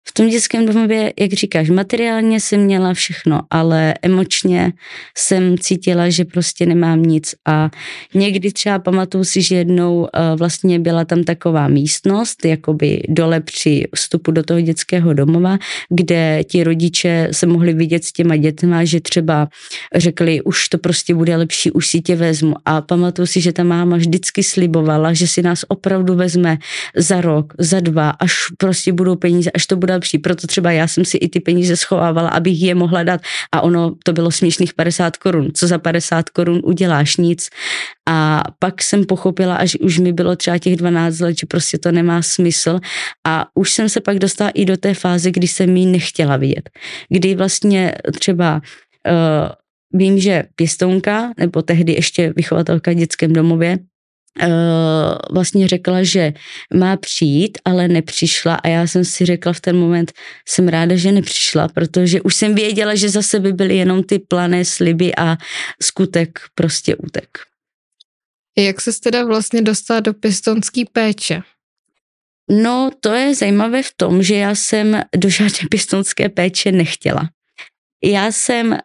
v 0.09 0.13
tom 0.13 0.29
dětském 0.29 0.67
domově, 0.67 1.13
jak 1.21 1.33
říkáš, 1.33 1.71
materiálně 1.71 2.41
jsem 2.41 2.61
měla 2.61 2.95
všechno, 2.95 3.41
ale 3.51 3.95
emočně 4.03 4.73
jsem 5.17 5.59
cítila, 5.59 6.09
že 6.09 6.25
prostě 6.25 6.67
nemám 6.67 7.03
nic. 7.03 7.35
A 7.47 7.71
někdy 8.15 8.53
třeba 8.53 8.79
pamatuju 8.79 9.25
si, 9.25 9.43
že 9.43 9.57
jednou 9.57 10.01
uh, 10.01 10.09
vlastně 10.39 10.79
byla 10.79 11.05
tam 11.05 11.25
taková 11.25 11.69
místnost, 11.69 12.45
jakoby 12.45 13.03
dole 13.09 13.41
při 13.41 13.85
vstupu 13.95 14.31
do 14.31 14.43
toho 14.43 14.61
dětského 14.61 15.13
domova, 15.13 15.59
kde 15.89 16.45
ti 16.45 16.65
rodiče 16.65 17.29
se 17.33 17.47
mohli 17.47 17.73
vidět 17.73 18.05
s 18.05 18.13
těma 18.13 18.37
dětma, 18.37 18.85
že 18.85 19.01
třeba 19.01 19.49
řekli, 19.95 20.43
už 20.43 20.69
to 20.69 20.79
prostě 20.79 21.15
bude 21.15 21.37
lepší, 21.37 21.71
už 21.71 21.87
si 21.87 22.01
tě 22.01 22.17
vezmu. 22.17 22.55
A 22.65 22.81
pamatuju 22.81 23.27
si, 23.27 23.41
že 23.41 23.53
ta 23.53 23.65
máma 23.65 23.97
vždycky 23.97 24.43
slibovala, 24.43 25.13
že 25.13 25.27
si 25.27 25.43
nás 25.43 25.65
opravdu 25.69 26.15
vezme 26.15 26.59
za 26.97 27.21
rok, 27.21 27.55
za 27.59 27.81
dva, 27.81 28.11
až 28.11 28.35
prostě 28.59 28.93
budou 28.93 29.17
peníze, 29.17 29.51
až 29.51 29.67
to 29.67 29.77
bude 29.77 29.96
lepší. 29.97 30.19
Proto 30.19 30.47
třeba 30.47 30.71
já 30.71 30.89
jsem 30.89 31.05
si 31.05 31.17
i 31.17 31.29
ty 31.29 31.41
peníze 31.41 31.77
schovávala, 31.77 32.29
abych 32.29 32.63
je 32.63 32.75
mohla 32.75 33.03
dát. 33.03 33.21
A 33.53 33.61
ono 33.61 33.95
to 34.05 34.13
bylo 34.13 34.31
směšných 34.31 34.75
50 34.75 35.17
korun. 35.17 35.51
Co 35.55 35.67
za 35.67 35.79
50 35.79 36.31
korun 36.31 36.61
uděláš? 36.65 37.17
Nic. 37.17 37.49
A 38.09 38.45
pak 38.59 38.83
jsem 38.83 39.05
pochopila, 39.05 39.57
až 39.57 39.77
už 39.81 39.99
mi 39.99 40.13
bylo 40.13 40.37
třeba 40.37 40.59
těch 40.59 40.77
12 40.77 41.21
let, 41.21 41.39
že 41.39 41.47
prostě 41.47 41.79
to 41.79 41.93
nemá 41.93 42.23
smysl. 42.23 42.79
A 43.27 43.47
už 43.55 43.73
jsem 43.73 43.89
se 43.89 44.01
pak 44.01 44.19
dostala 44.19 44.51
i 44.51 44.65
do 44.65 44.77
té 44.77 44.95
fáze, 44.95 45.31
kdy 45.31 45.49
jsem 45.49 45.77
ji 45.77 45.87
nechtěla 45.87 46.37
vidět. 46.37 46.71
Kdy 47.09 47.35
vlastně 47.35 47.95
třeba 48.21 48.61
uh, 49.09 49.49
vím, 49.93 50.19
že 50.19 50.45
pěstounka, 50.57 51.33
nebo 51.39 51.63
tehdy 51.63 51.93
ještě 51.93 52.33
vychovatelka 52.37 52.91
v 52.91 52.95
dětském 52.95 53.33
domově, 53.33 53.79
vlastně 55.31 55.69
řekla, 55.69 56.03
že 56.03 56.33
má 56.75 56.97
přijít, 56.97 57.59
ale 57.65 57.89
nepřišla 57.89 58.55
a 58.55 58.69
já 58.69 58.87
jsem 58.87 59.05
si 59.05 59.25
řekla 59.25 59.53
v 59.53 59.61
ten 59.61 59.77
moment, 59.77 60.13
jsem 60.49 60.69
ráda, 60.69 60.97
že 60.97 61.13
nepřišla, 61.13 61.69
protože 61.69 62.21
už 62.21 62.35
jsem 62.35 62.55
věděla, 62.55 62.95
že 62.95 63.09
za 63.09 63.23
sebe 63.23 63.53
byly 63.53 63.77
jenom 63.77 64.03
ty 64.03 64.19
plané 64.19 64.65
sliby 64.65 65.17
a 65.17 65.37
skutek 65.83 66.39
prostě 66.55 66.97
útek. 66.97 67.39
Jak 68.59 68.81
se 68.81 69.01
teda 69.01 69.25
vlastně 69.25 69.63
dostala 69.63 70.01
do 70.01 70.15
pěstonské 70.15 70.83
péče? 70.93 71.43
No, 72.51 72.91
to 73.01 73.13
je 73.13 73.35
zajímavé 73.35 73.83
v 73.83 73.93
tom, 73.97 74.23
že 74.23 74.35
já 74.35 74.55
jsem 74.55 75.03
do 75.17 75.29
žádné 75.29 75.59
pěstonské 75.71 76.29
péče 76.29 76.73
nechtěla 76.73 77.29
já 78.07 78.33
jsem 78.33 78.71
uh, 78.73 78.79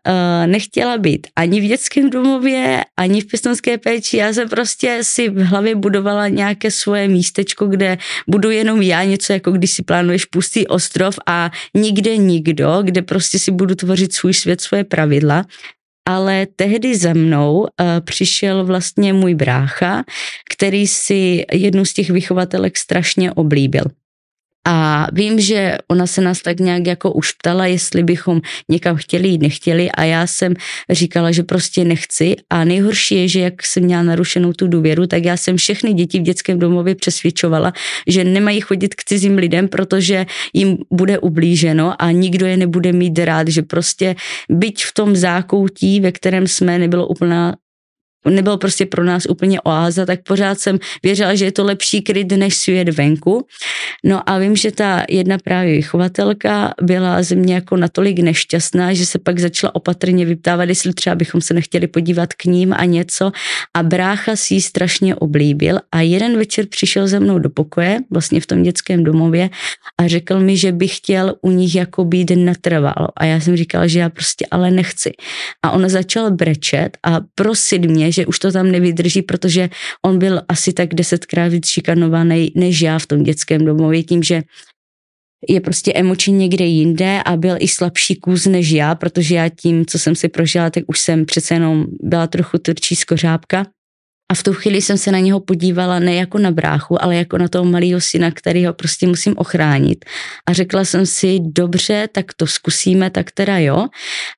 nechtěla 0.45 0.97
být 0.97 1.27
ani 1.35 1.61
v 1.61 1.67
dětském 1.67 2.09
domově, 2.09 2.81
ani 2.97 3.21
v 3.21 3.27
pěstonské 3.27 3.77
péči. 3.77 4.17
Já 4.17 4.33
jsem 4.33 4.49
prostě 4.49 4.99
si 5.01 5.29
v 5.29 5.43
hlavě 5.43 5.75
budovala 5.75 6.27
nějaké 6.27 6.71
svoje 6.71 7.07
místečko, 7.07 7.65
kde 7.65 7.97
budu 8.27 8.49
jenom 8.51 8.81
já, 8.81 9.03
něco 9.03 9.33
jako 9.33 9.51
když 9.51 9.71
si 9.71 9.83
plánuješ 9.83 10.25
pustý 10.25 10.67
ostrov 10.67 11.19
a 11.27 11.51
nikde 11.73 12.17
nikdo, 12.17 12.79
kde 12.83 13.01
prostě 13.01 13.39
si 13.39 13.51
budu 13.51 13.75
tvořit 13.75 14.13
svůj 14.13 14.33
svět, 14.33 14.61
svoje 14.61 14.83
pravidla. 14.83 15.45
Ale 16.09 16.47
tehdy 16.55 16.97
za 16.97 17.13
mnou 17.13 17.59
uh, 17.59 17.67
přišel 17.99 18.65
vlastně 18.65 19.13
můj 19.13 19.35
brácha, 19.35 20.03
který 20.51 20.87
si 20.87 21.45
jednu 21.53 21.85
z 21.85 21.93
těch 21.93 22.09
vychovatelek 22.09 22.77
strašně 22.77 23.31
oblíbil. 23.31 23.83
A 24.67 25.07
vím, 25.13 25.39
že 25.39 25.77
ona 25.87 26.07
se 26.07 26.21
nás 26.21 26.41
tak 26.41 26.59
nějak 26.59 26.87
jako 26.87 27.11
už 27.11 27.31
ptala, 27.31 27.65
jestli 27.65 28.03
bychom 28.03 28.41
někam 28.69 28.95
chtěli 28.95 29.27
jít, 29.27 29.41
nechtěli. 29.41 29.91
A 29.91 30.03
já 30.03 30.27
jsem 30.27 30.53
říkala, 30.89 31.31
že 31.31 31.43
prostě 31.43 31.83
nechci. 31.83 32.35
A 32.49 32.63
nejhorší 32.63 33.15
je, 33.15 33.27
že 33.27 33.39
jak 33.39 33.65
jsem 33.65 33.83
měla 33.83 34.03
narušenou 34.03 34.53
tu 34.53 34.67
důvěru, 34.67 35.07
tak 35.07 35.25
já 35.25 35.37
jsem 35.37 35.57
všechny 35.57 35.93
děti 35.93 36.19
v 36.19 36.23
dětském 36.23 36.59
domově 36.59 36.95
přesvědčovala, 36.95 37.73
že 38.07 38.23
nemají 38.23 38.61
chodit 38.61 38.95
k 38.95 39.03
cizím 39.03 39.37
lidem, 39.37 39.67
protože 39.67 40.25
jim 40.53 40.77
bude 40.91 41.19
ublíženo 41.19 42.01
a 42.01 42.11
nikdo 42.11 42.45
je 42.45 42.57
nebude 42.57 42.93
mít 42.93 43.19
rád, 43.19 43.47
že 43.47 43.61
prostě 43.61 44.15
byť 44.49 44.85
v 44.85 44.93
tom 44.93 45.15
zákoutí, 45.15 45.99
ve 45.99 46.11
kterém 46.11 46.47
jsme, 46.47 46.79
nebylo 46.79 47.07
úplná 47.07 47.55
nebyl 48.29 48.57
prostě 48.57 48.85
pro 48.85 49.03
nás 49.03 49.25
úplně 49.29 49.61
oáza, 49.61 50.05
tak 50.05 50.23
pořád 50.23 50.59
jsem 50.59 50.79
věřila, 51.03 51.35
že 51.35 51.45
je 51.45 51.51
to 51.51 51.63
lepší 51.63 52.01
kryt 52.01 52.31
než 52.31 52.55
svět 52.55 52.89
venku. 52.89 53.47
No 54.03 54.29
a 54.29 54.37
vím, 54.37 54.55
že 54.55 54.71
ta 54.71 55.03
jedna 55.09 55.37
právě 55.37 55.75
vychovatelka 55.75 56.73
byla 56.81 57.23
ze 57.23 57.35
mě 57.35 57.53
jako 57.53 57.77
natolik 57.77 58.19
nešťastná, 58.19 58.93
že 58.93 59.05
se 59.05 59.19
pak 59.19 59.39
začala 59.39 59.75
opatrně 59.75 60.25
vyptávat, 60.25 60.69
jestli 60.69 60.93
třeba 60.93 61.15
bychom 61.15 61.41
se 61.41 61.53
nechtěli 61.53 61.87
podívat 61.87 62.33
k 62.33 62.45
ním 62.45 62.73
a 62.77 62.85
něco. 62.85 63.31
A 63.73 63.83
brácha 63.83 64.35
si 64.35 64.53
ji 64.53 64.61
strašně 64.61 65.15
oblíbil 65.15 65.79
a 65.91 66.01
jeden 66.01 66.37
večer 66.37 66.65
přišel 66.65 67.07
ze 67.07 67.19
mnou 67.19 67.39
do 67.39 67.49
pokoje, 67.49 67.99
vlastně 68.11 68.41
v 68.41 68.45
tom 68.45 68.63
dětském 68.63 69.03
domově 69.03 69.49
a 69.97 70.07
řekl 70.07 70.39
mi, 70.39 70.57
že 70.57 70.71
by 70.71 70.87
chtěl 70.87 71.35
u 71.41 71.51
nich 71.51 71.75
jako 71.75 72.05
být 72.05 72.31
natrvalo. 72.35 73.07
A 73.17 73.25
já 73.25 73.39
jsem 73.39 73.57
říkala, 73.57 73.87
že 73.87 73.99
já 73.99 74.09
prostě 74.09 74.45
ale 74.51 74.71
nechci. 74.71 75.11
A 75.63 75.71
on 75.71 75.89
začal 75.89 76.31
brečet 76.31 76.97
a 77.03 77.19
prosit 77.35 77.85
mě, 77.85 78.10
že 78.11 78.25
už 78.25 78.39
to 78.39 78.51
tam 78.51 78.71
nevydrží, 78.71 79.21
protože 79.21 79.69
on 80.05 80.19
byl 80.19 80.41
asi 80.47 80.73
tak 80.73 80.93
desetkrát 80.93 81.51
víc 81.51 81.67
šikanovaný 81.67 82.51
než 82.55 82.81
já 82.81 82.99
v 82.99 83.05
tom 83.05 83.23
dětském 83.23 83.65
domově, 83.65 84.03
tím, 84.03 84.23
že 84.23 84.43
je 85.49 85.61
prostě 85.61 85.93
emočně 85.95 86.33
někde 86.33 86.65
jinde 86.65 87.21
a 87.25 87.37
byl 87.37 87.55
i 87.59 87.67
slabší 87.67 88.15
kůz 88.15 88.45
než 88.45 88.69
já, 88.71 88.95
protože 88.95 89.35
já 89.35 89.49
tím, 89.49 89.85
co 89.85 89.99
jsem 89.99 90.15
si 90.15 90.29
prožila, 90.29 90.69
tak 90.69 90.83
už 90.87 90.99
jsem 90.99 91.25
přece 91.25 91.53
jenom 91.53 91.85
byla 92.03 92.27
trochu 92.27 92.57
tvrdší 92.57 92.95
skořápka. 92.95 93.65
A 94.31 94.33
v 94.33 94.43
tu 94.43 94.53
chvíli 94.53 94.81
jsem 94.81 94.97
se 94.97 95.11
na 95.11 95.19
něho 95.19 95.39
podívala 95.39 95.99
ne 95.99 96.15
jako 96.15 96.37
na 96.37 96.51
bráchu, 96.51 97.03
ale 97.03 97.15
jako 97.15 97.37
na 97.37 97.47
toho 97.47 97.65
malého 97.65 98.01
syna, 98.01 98.31
který 98.31 98.65
ho 98.65 98.73
prostě 98.73 99.07
musím 99.07 99.33
ochránit. 99.37 100.05
A 100.49 100.53
řekla 100.53 100.85
jsem 100.85 101.05
si, 101.05 101.39
dobře, 101.39 102.09
tak 102.11 102.33
to 102.33 102.47
zkusíme, 102.47 103.09
tak 103.09 103.31
teda 103.31 103.57
jo. 103.57 103.87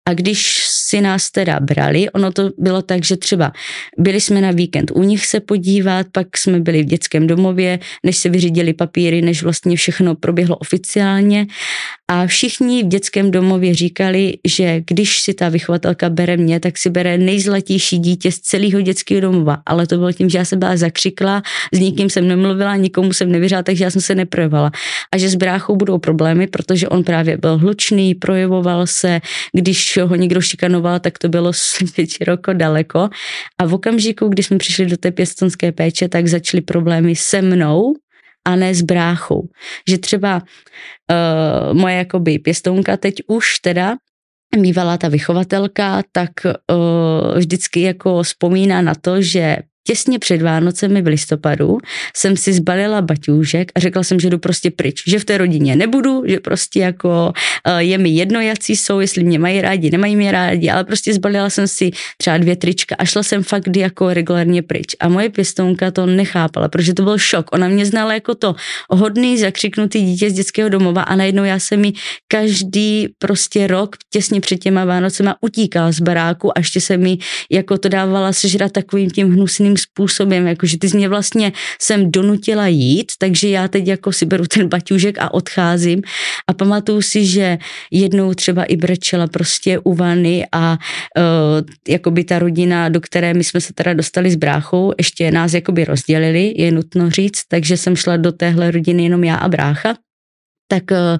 A 0.09 0.13
když 0.13 0.65
si 0.93 1.01
nás 1.01 1.31
teda 1.31 1.59
brali, 1.59 2.09
ono 2.09 2.31
to 2.31 2.49
bylo 2.57 2.81
tak, 2.81 3.03
že 3.03 3.17
třeba 3.17 3.51
byli 3.97 4.21
jsme 4.21 4.41
na 4.41 4.51
víkend 4.51 4.91
u 4.93 5.03
nich 5.03 5.25
se 5.25 5.39
podívat, 5.39 6.07
pak 6.11 6.37
jsme 6.37 6.59
byli 6.59 6.83
v 6.83 6.85
dětském 6.85 7.27
domově, 7.27 7.79
než 8.05 8.17
se 8.17 8.29
vyřídili 8.29 8.73
papíry, 8.73 9.21
než 9.21 9.43
vlastně 9.43 9.75
všechno 9.75 10.15
proběhlo 10.15 10.57
oficiálně. 10.57 11.47
A 12.07 12.27
všichni 12.27 12.83
v 12.83 12.87
dětském 12.87 13.31
domově 13.31 13.73
říkali, 13.73 14.37
že 14.45 14.81
když 14.87 15.21
si 15.21 15.33
ta 15.33 15.49
vychovatelka 15.49 16.09
bere 16.09 16.37
mě, 16.37 16.59
tak 16.59 16.77
si 16.77 16.89
bere 16.89 17.17
nejzlatější 17.17 17.97
dítě 17.97 18.31
z 18.31 18.39
celého 18.39 18.81
dětského 18.81 19.21
domova. 19.21 19.57
Ale 19.65 19.87
to 19.87 19.97
bylo 19.97 20.11
tím, 20.11 20.29
že 20.29 20.37
já 20.37 20.45
jsem 20.45 20.59
byla 20.59 20.77
zakřikla, 20.77 21.41
s 21.73 21.79
nikým 21.79 22.09
jsem 22.09 22.27
nemluvila, 22.27 22.75
nikomu 22.75 23.13
jsem 23.13 23.31
nevěřila, 23.31 23.63
takže 23.63 23.83
já 23.83 23.89
jsem 23.89 24.01
se 24.01 24.15
neprojevovala. 24.15 24.71
A 25.11 25.17
že 25.17 25.29
s 25.29 25.35
bráchou 25.35 25.75
budou 25.75 25.97
problémy, 25.97 26.47
protože 26.47 26.87
on 26.87 27.03
právě 27.03 27.37
byl 27.37 27.57
hlučný, 27.57 28.15
projevoval 28.15 28.87
se, 28.87 29.21
když 29.53 29.97
ho 29.97 30.15
někdo 30.15 30.41
šikanoval, 30.41 30.82
tak 30.99 31.17
to 31.17 31.29
bylo 31.29 31.51
široko 32.07 32.53
daleko. 32.63 33.09
A 33.57 33.65
v 33.65 33.73
okamžiku, 33.73 34.27
kdy 34.27 34.43
jsme 34.43 34.57
přišli 34.57 34.85
do 34.85 34.97
té 34.97 35.11
pěstonské 35.11 35.71
péče, 35.71 36.09
tak 36.09 36.27
začaly 36.27 36.61
problémy 36.61 37.15
se 37.15 37.41
mnou, 37.41 37.93
a 38.45 38.55
ne 38.55 38.75
s 38.75 38.81
bráchou. 38.81 39.49
Že 39.87 39.97
třeba 39.97 40.41
uh, 40.41 41.77
moje 41.77 41.95
jakoby 41.95 42.39
pěstounka 42.39 42.97
teď 42.97 43.15
už 43.27 43.59
teda 43.59 43.95
mývala 44.57 44.97
ta 44.97 45.07
vychovatelka, 45.07 46.01
tak 46.11 46.31
uh, 46.45 47.37
vždycky 47.37 47.81
jako 47.81 48.23
vzpomíná 48.23 48.81
na 48.81 48.95
to, 48.95 49.21
že 49.21 49.57
těsně 49.83 50.19
před 50.19 50.41
Vánocemi 50.41 51.01
v 51.01 51.07
listopadu 51.07 51.77
jsem 52.15 52.37
si 52.37 52.53
zbalila 52.53 53.01
baťůžek 53.01 53.71
a 53.75 53.79
řekla 53.79 54.03
jsem, 54.03 54.19
že 54.19 54.29
jdu 54.29 54.37
prostě 54.37 54.71
pryč, 54.71 55.03
že 55.07 55.19
v 55.19 55.25
té 55.25 55.37
rodině 55.37 55.75
nebudu, 55.75 56.23
že 56.27 56.39
prostě 56.39 56.79
jako 56.79 57.33
eh, 57.67 57.83
je 57.83 57.97
mi 57.97 58.09
jedno, 58.09 58.41
jaký 58.41 58.75
jsou, 58.75 58.99
jestli 58.99 59.23
mě 59.23 59.39
mají 59.39 59.61
rádi, 59.61 59.91
nemají 59.91 60.15
mě 60.15 60.31
rádi, 60.31 60.69
ale 60.69 60.83
prostě 60.83 61.13
zbalila 61.13 61.49
jsem 61.49 61.67
si 61.67 61.91
třeba 62.17 62.37
dvě 62.37 62.55
trička 62.55 62.95
a 62.99 63.05
šla 63.05 63.23
jsem 63.23 63.43
fakt 63.43 63.75
jako 63.75 64.13
regulárně 64.13 64.61
pryč. 64.61 64.95
A 64.99 65.09
moje 65.09 65.29
pěstounka 65.29 65.91
to 65.91 66.05
nechápala, 66.05 66.67
protože 66.67 66.93
to 66.93 67.03
byl 67.03 67.17
šok. 67.17 67.49
Ona 67.51 67.67
mě 67.67 67.85
znala 67.85 68.13
jako 68.13 68.35
to 68.35 68.55
hodný, 68.89 69.37
zakřiknutý 69.37 70.01
dítě 70.05 70.29
z 70.29 70.33
dětského 70.33 70.69
domova 70.69 71.01
a 71.01 71.15
najednou 71.15 71.43
já 71.43 71.59
jsem 71.59 71.79
mi 71.79 71.93
každý 72.27 73.07
prostě 73.19 73.67
rok 73.67 73.95
těsně 74.09 74.41
před 74.41 74.57
těma 74.57 74.85
Vánocema 74.85 75.35
utíkala 75.41 75.91
z 75.91 75.99
baráku 75.99 76.57
a 76.57 76.59
ještě 76.59 76.81
se 76.81 76.97
mi 76.97 77.17
jako 77.51 77.77
to 77.77 77.89
dávala 77.89 78.33
sežrat 78.33 78.71
takovým 78.71 79.09
tím 79.09 79.31
hnusným 79.31 79.72
jiným 79.73 79.77
způsobem, 79.77 80.47
jakože 80.47 80.77
ty 80.77 80.89
jsi 80.89 80.97
mě 80.97 81.09
vlastně 81.09 81.51
sem 81.81 82.11
donutila 82.11 82.67
jít, 82.67 83.11
takže 83.17 83.49
já 83.49 83.67
teď 83.67 83.87
jako 83.87 84.11
si 84.11 84.25
beru 84.25 84.45
ten 84.45 84.67
baťužek 84.67 85.17
a 85.19 85.33
odcházím. 85.33 86.01
A 86.47 86.53
pamatuju 86.53 87.01
si, 87.01 87.25
že 87.25 87.57
jednou 87.91 88.33
třeba 88.33 88.63
i 88.63 88.77
brečela 88.77 89.27
prostě 89.27 89.79
u 89.79 89.93
vany 89.93 90.45
a 90.51 90.77
uh, 91.17 91.65
jakoby 91.87 92.23
ta 92.23 92.39
rodina, 92.39 92.89
do 92.89 93.01
které 93.01 93.33
my 93.33 93.43
jsme 93.43 93.61
se 93.61 93.73
teda 93.73 93.93
dostali 93.93 94.31
s 94.31 94.35
bráchou, 94.35 94.93
ještě 94.97 95.31
nás 95.31 95.53
jakoby 95.53 95.85
rozdělili, 95.85 96.53
je 96.55 96.71
nutno 96.71 97.09
říct, 97.09 97.43
takže 97.47 97.77
jsem 97.77 97.95
šla 97.95 98.17
do 98.17 98.31
téhle 98.31 98.71
rodiny 98.71 99.03
jenom 99.03 99.23
já 99.23 99.35
a 99.35 99.49
brácha 99.49 99.95
tak 100.67 100.91
eh, 100.91 101.19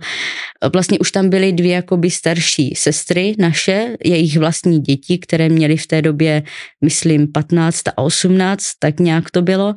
vlastně 0.73 0.99
už 0.99 1.11
tam 1.11 1.29
byly 1.29 1.53
dvě 1.53 1.73
jakoby 1.73 2.11
starší 2.11 2.73
sestry 2.75 3.35
naše, 3.39 3.95
jejich 4.05 4.37
vlastní 4.37 4.79
děti, 4.79 5.17
které 5.17 5.49
měly 5.49 5.77
v 5.77 5.87
té 5.87 6.01
době, 6.01 6.43
myslím, 6.81 7.31
15 7.31 7.87
a 7.87 7.97
18, 7.97 8.63
tak 8.79 8.99
nějak 8.99 9.31
to 9.31 9.41
bylo. 9.41 9.75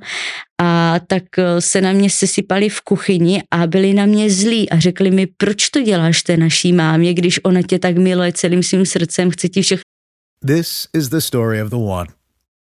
A 0.63 1.01
tak 1.07 1.23
eh, 1.39 1.61
se 1.61 1.81
na 1.81 1.93
mě 1.93 2.11
sesypali 2.11 2.69
v 2.69 2.81
kuchyni 2.81 3.43
a 3.51 3.67
byli 3.67 3.95
na 3.95 4.07
mě 4.07 4.31
zlí 4.31 4.71
a 4.71 4.79
řekli 4.79 5.11
mi, 5.11 5.27
proč 5.37 5.69
to 5.69 5.83
děláš 5.83 6.23
té 6.23 6.37
naší 6.37 6.73
mámě, 6.73 7.15
když 7.15 7.41
ona 7.45 7.63
tě 7.63 7.79
tak 7.79 7.97
miluje 7.97 8.33
celým 8.33 8.63
svým 8.63 8.87
srdcem, 8.87 9.31
chce 9.31 9.49
ti 9.49 9.63
všechno. 9.63 9.83
This 10.47 10.89
is 10.95 11.09
the 11.09 11.19
story 11.19 11.63
of 11.63 11.71
the 11.71 11.77
one. 11.77 12.07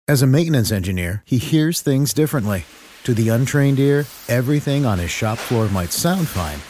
As 0.08 0.22
a 0.22 0.26
maintenance 0.26 0.74
engineer, 0.74 1.22
he 1.30 1.38
hears 1.38 1.82
things 1.82 2.14
differently. 2.14 2.64
To 3.02 3.14
the 3.14 3.30
untrained 3.30 3.78
ear, 3.78 4.04
everything 4.28 4.86
on 4.86 4.98
his 4.98 5.10
shop 5.10 5.38
floor 5.38 5.68
might 5.70 5.92
sound 5.92 6.28
fine 6.28 6.69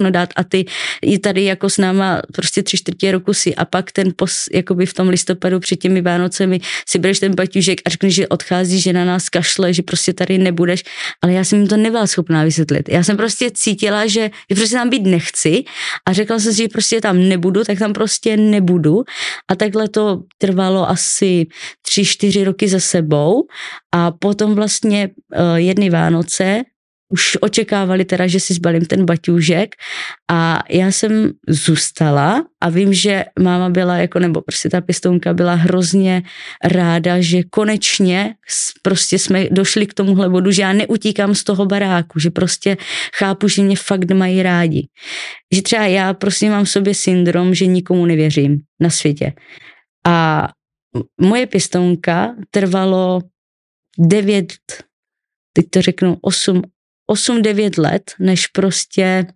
Dát 0.00 0.30
a 0.36 0.44
ty 0.44 0.64
i 1.02 1.18
tady 1.18 1.44
jako 1.44 1.70
s 1.70 1.78
náma 1.78 2.22
prostě 2.32 2.62
tři 2.62 2.76
čtvrtě 2.76 3.12
roku 3.12 3.34
si 3.34 3.54
a 3.54 3.64
pak 3.64 3.92
ten 3.92 4.12
pos, 4.16 4.48
jakoby 4.52 4.86
v 4.86 4.94
tom 4.94 5.08
listopadu 5.08 5.60
před 5.60 5.76
těmi 5.76 6.02
Vánocemi 6.02 6.60
si 6.88 6.98
bereš 6.98 7.20
ten 7.20 7.34
baťužek 7.34 7.80
a 7.84 7.90
řekneš, 7.90 8.14
že 8.14 8.28
odchází, 8.28 8.80
že 8.80 8.92
na 8.92 9.04
nás 9.04 9.28
kašle, 9.28 9.72
že 9.72 9.82
prostě 9.82 10.12
tady 10.12 10.38
nebudeš, 10.38 10.82
ale 11.22 11.32
já 11.32 11.44
jsem 11.44 11.58
jim 11.58 11.68
to 11.68 11.76
nebyla 11.76 12.06
schopná 12.06 12.44
vysvětlit. 12.44 12.88
Já 12.88 13.02
jsem 13.02 13.16
prostě 13.16 13.50
cítila, 13.50 14.06
že, 14.06 14.30
že 14.50 14.54
prostě 14.54 14.76
tam 14.76 14.90
být 14.90 15.02
nechci 15.02 15.64
a 16.08 16.12
řekla 16.12 16.38
jsem 16.38 16.52
si, 16.52 16.62
že 16.62 16.68
prostě 16.68 17.00
tam 17.00 17.28
nebudu, 17.28 17.64
tak 17.64 17.78
tam 17.78 17.92
prostě 17.92 18.36
nebudu. 18.36 19.04
A 19.50 19.54
takhle 19.54 19.88
to 19.88 20.22
trvalo 20.38 20.88
asi 20.88 21.46
tři, 21.82 22.04
čtyři 22.04 22.44
roky 22.44 22.68
za 22.68 22.80
sebou. 22.80 23.46
A 23.94 24.10
potom 24.10 24.54
vlastně 24.54 25.10
uh, 25.38 25.56
jedny 25.56 25.90
Vánoce 25.90 26.62
už 27.08 27.38
očekávali 27.40 28.04
teda, 28.04 28.26
že 28.26 28.40
si 28.40 28.54
zbalím 28.54 28.84
ten 28.84 29.06
baťůžek 29.06 29.74
a 30.30 30.62
já 30.70 30.86
jsem 30.92 31.32
zůstala 31.48 32.44
a 32.60 32.68
vím, 32.68 32.94
že 32.94 33.24
máma 33.38 33.68
byla 33.68 33.96
jako, 33.96 34.18
nebo 34.18 34.40
prostě 34.40 34.70
ta 34.70 34.80
pěstounka 34.80 35.34
byla 35.34 35.54
hrozně 35.54 36.22
ráda, 36.64 37.20
že 37.20 37.42
konečně 37.42 38.34
prostě 38.82 39.18
jsme 39.18 39.48
došli 39.50 39.86
k 39.86 39.94
tomuhle 39.94 40.28
bodu, 40.28 40.50
že 40.50 40.62
já 40.62 40.72
neutíkám 40.72 41.34
z 41.34 41.44
toho 41.44 41.66
baráku, 41.66 42.18
že 42.18 42.30
prostě 42.30 42.76
chápu, 43.14 43.48
že 43.48 43.62
mě 43.62 43.76
fakt 43.76 44.10
mají 44.10 44.42
rádi. 44.42 44.88
Že 45.54 45.62
třeba 45.62 45.86
já 45.86 46.14
prostě 46.14 46.50
mám 46.50 46.64
v 46.64 46.70
sobě 46.70 46.94
syndrom, 46.94 47.54
že 47.54 47.66
nikomu 47.66 48.06
nevěřím 48.06 48.58
na 48.80 48.90
světě. 48.90 49.32
A 50.06 50.48
moje 51.20 51.46
pěstounka 51.46 52.34
trvalo 52.50 53.20
devět 53.98 54.52
teď 55.56 55.66
to 55.70 55.82
řeknu, 55.82 56.16
8, 56.20 56.62
8-9 57.10 57.82
let, 57.82 58.14
než 58.18 58.46
prostě 58.46 59.26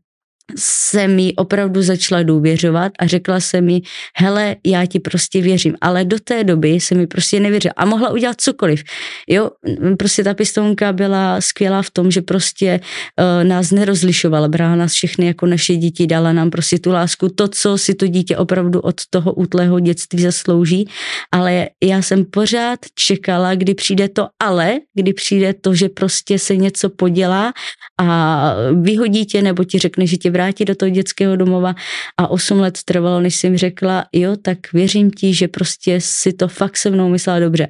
se 0.57 1.09
mi 1.09 1.33
opravdu 1.37 1.83
začala 1.83 2.23
důvěřovat 2.23 2.93
a 2.99 3.07
řekla 3.07 3.41
se 3.41 3.61
mi, 3.61 3.81
hele, 4.17 4.57
já 4.67 4.87
ti 4.87 5.01
prostě 5.01 5.43
věřím, 5.43 5.75
ale 5.81 6.05
do 6.05 6.19
té 6.25 6.45
doby 6.45 6.81
se 6.81 6.95
mi 6.95 7.07
prostě 7.07 7.41
nevěřila 7.41 7.73
a 7.77 7.85
mohla 7.85 8.11
udělat 8.11 8.41
cokoliv. 8.41 8.83
Jo, 9.29 9.51
prostě 9.99 10.25
ta 10.25 10.35
pistonka 10.35 10.93
byla 10.93 11.41
skvělá 11.41 11.83
v 11.83 11.91
tom, 11.91 12.11
že 12.11 12.23
prostě 12.23 12.81
uh, 12.81 13.45
nás 13.45 13.71
nerozlišovala, 13.71 14.49
brala 14.49 14.77
nás 14.77 14.93
všechny 14.93 15.27
jako 15.27 15.47
naše 15.47 15.77
děti, 15.77 16.07
dala 16.07 16.33
nám 16.33 16.51
prostě 16.51 16.79
tu 16.79 16.91
lásku, 16.91 17.29
to, 17.29 17.49
co 17.49 17.79
si 17.79 17.95
to 17.95 18.07
dítě 18.07 18.37
opravdu 18.37 18.81
od 18.81 19.01
toho 19.11 19.35
útlého 19.35 19.81
dětství 19.81 20.23
zaslouží, 20.23 20.89
ale 21.33 21.69
já 21.83 22.03
jsem 22.03 22.25
pořád 22.25 22.79
čekala, 22.95 23.55
kdy 23.55 23.75
přijde 23.75 24.09
to 24.09 24.29
ale, 24.41 24.79
kdy 24.95 25.13
přijde 25.13 25.55
to, 25.55 25.75
že 25.75 25.89
prostě 25.89 26.39
se 26.39 26.57
něco 26.57 26.91
podělá 26.91 27.53
a 28.01 28.55
vyhodí 28.83 29.27
tě 29.27 29.43
nebo 29.43 29.65
ti 29.65 29.79
řekne, 29.79 30.07
že 30.07 30.17
tě 30.17 30.31
vrátit 30.41 30.65
do 30.65 30.75
toho 30.75 30.91
dětského 30.91 31.37
domova 31.37 31.75
a 32.17 32.31
8 32.31 32.61
let 32.61 32.79
trvalo, 32.85 33.21
než 33.21 33.37
jsem 33.37 33.57
řekla, 33.57 34.05
jo, 34.13 34.37
tak 34.37 34.73
věřím 34.73 35.11
ti, 35.11 35.35
že 35.35 35.49
prostě 35.49 36.01
si 36.01 36.33
to 36.33 36.49
fakt 36.49 36.77
se 36.77 36.91
mnou 36.91 37.09
myslela 37.09 37.41
dobře. 37.41 37.69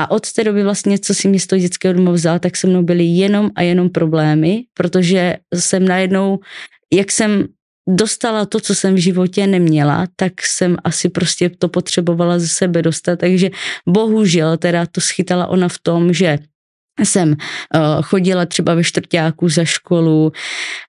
A 0.00 0.10
od 0.10 0.32
té 0.32 0.44
doby 0.44 0.62
vlastně, 0.62 0.98
co 0.98 1.14
si 1.14 1.28
mě 1.28 1.40
z 1.40 1.46
toho 1.46 1.60
dětského 1.60 1.94
domova 1.94 2.14
vzala, 2.14 2.38
tak 2.38 2.56
se 2.56 2.66
mnou 2.66 2.82
byly 2.82 3.04
jenom 3.04 3.50
a 3.56 3.62
jenom 3.62 3.88
problémy, 3.88 4.64
protože 4.74 5.36
jsem 5.54 5.88
najednou, 5.88 6.38
jak 6.92 7.12
jsem 7.12 7.46
dostala 7.88 8.46
to, 8.46 8.60
co 8.60 8.74
jsem 8.74 8.94
v 8.94 8.98
životě 8.98 9.46
neměla, 9.46 10.06
tak 10.16 10.42
jsem 10.42 10.76
asi 10.84 11.08
prostě 11.08 11.50
to 11.50 11.68
potřebovala 11.68 12.38
ze 12.38 12.48
sebe 12.48 12.82
dostat, 12.82 13.18
takže 13.18 13.50
bohužel 13.88 14.56
teda 14.56 14.86
to 14.86 15.00
schytala 15.00 15.46
ona 15.46 15.68
v 15.68 15.78
tom, 15.78 16.12
že 16.12 16.38
jsem 17.02 17.28
uh, 17.30 17.36
chodila 18.02 18.46
třeba 18.46 18.74
ve 18.74 18.84
čtvrtáku 18.84 19.48
za 19.48 19.64
školu, 19.64 20.32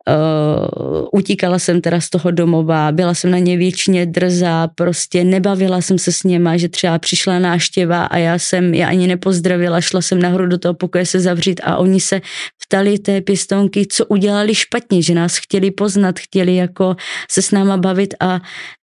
uh, 0.09 1.07
utíkala 1.13 1.59
jsem 1.59 1.81
teda 1.81 2.01
z 2.01 2.09
toho 2.09 2.31
domova, 2.31 2.91
byla 2.91 3.13
jsem 3.13 3.31
na 3.31 3.37
ně 3.37 3.57
většině 3.57 4.05
drzá, 4.05 4.67
prostě 4.67 5.23
nebavila 5.23 5.81
jsem 5.81 5.99
se 5.99 6.11
s 6.11 6.23
něma, 6.23 6.57
že 6.57 6.69
třeba 6.69 6.99
přišla 6.99 7.39
náštěva 7.39 8.05
a 8.05 8.17
já 8.17 8.39
jsem 8.39 8.73
je 8.73 8.85
ani 8.85 9.07
nepozdravila, 9.07 9.81
šla 9.81 10.01
jsem 10.01 10.21
nahoru 10.21 10.47
do 10.47 10.57
toho 10.57 10.73
pokoje 10.73 11.05
se 11.05 11.19
zavřít 11.19 11.61
a 11.63 11.77
oni 11.77 11.99
se 11.99 12.21
ptali 12.67 12.99
té 12.99 13.21
pěstonky, 13.21 13.87
co 13.87 14.05
udělali 14.05 14.55
špatně, 14.55 15.01
že 15.01 15.13
nás 15.13 15.37
chtěli 15.37 15.71
poznat, 15.71 16.19
chtěli 16.19 16.55
jako 16.55 16.95
se 17.31 17.41
s 17.41 17.51
náma 17.51 17.77
bavit 17.77 18.13
a 18.19 18.39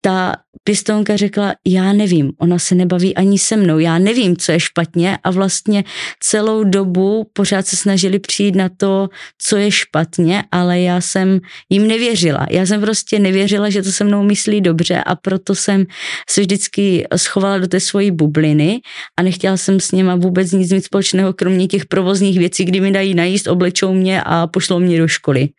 ta 0.02 0.36
pěstounka 0.64 1.18
řekla, 1.18 1.54
já 1.68 1.94
nevím, 1.94 2.32
ona 2.38 2.60
se 2.60 2.76
nebaví 2.76 3.16
ani 3.16 3.40
se 3.40 3.58
mnou, 3.58 3.80
já 3.80 4.00
nevím, 4.00 4.38
co 4.38 4.52
je 4.52 4.60
špatně 4.60 5.18
a 5.24 5.32
vlastně 5.32 5.84
celou 6.20 6.64
dobu 6.64 7.30
pořád 7.34 7.68
se 7.68 7.76
snažili 7.76 8.20
přijít 8.20 8.56
na 8.56 8.70
to, 8.78 9.10
co 9.42 9.58
je 9.58 9.72
špatně, 9.72 10.44
ale 10.52 10.80
já 10.80 11.02
jsem 11.02 11.40
jim 11.70 11.88
nevěřila. 11.88 12.48
Já 12.50 12.66
jsem 12.66 12.82
prostě 12.82 13.20
nevěřila, 13.20 13.70
že 13.70 13.84
to 13.84 13.92
se 13.92 14.04
mnou 14.04 14.24
myslí 14.24 14.62
dobře 14.62 15.04
a 15.06 15.16
proto 15.16 15.56
jsem 15.56 15.86
se 16.30 16.42
vždycky 16.42 17.08
schovala 17.16 17.58
do 17.58 17.68
té 17.68 17.80
svojí 17.80 18.12
bubliny 18.12 18.82
a 19.18 19.24
nechtěla 19.24 19.58
jsem 19.58 19.80
s 19.80 19.92
něma 19.92 20.16
vůbec 20.16 20.52
nic 20.52 20.72
mít 20.72 20.86
společného, 20.86 21.34
kromě 21.34 21.68
těch 21.68 21.86
provozních 21.86 22.40
věcí, 22.40 22.66
kdy 22.66 22.80
mi 22.80 22.92
dají 22.92 23.16
najíst, 23.16 23.48
oblečou 23.48 23.94
mě 23.94 24.24
a 24.26 24.48
pošlou 24.48 24.80
mě 24.80 24.98
do 24.98 25.08
školy. 25.08 25.50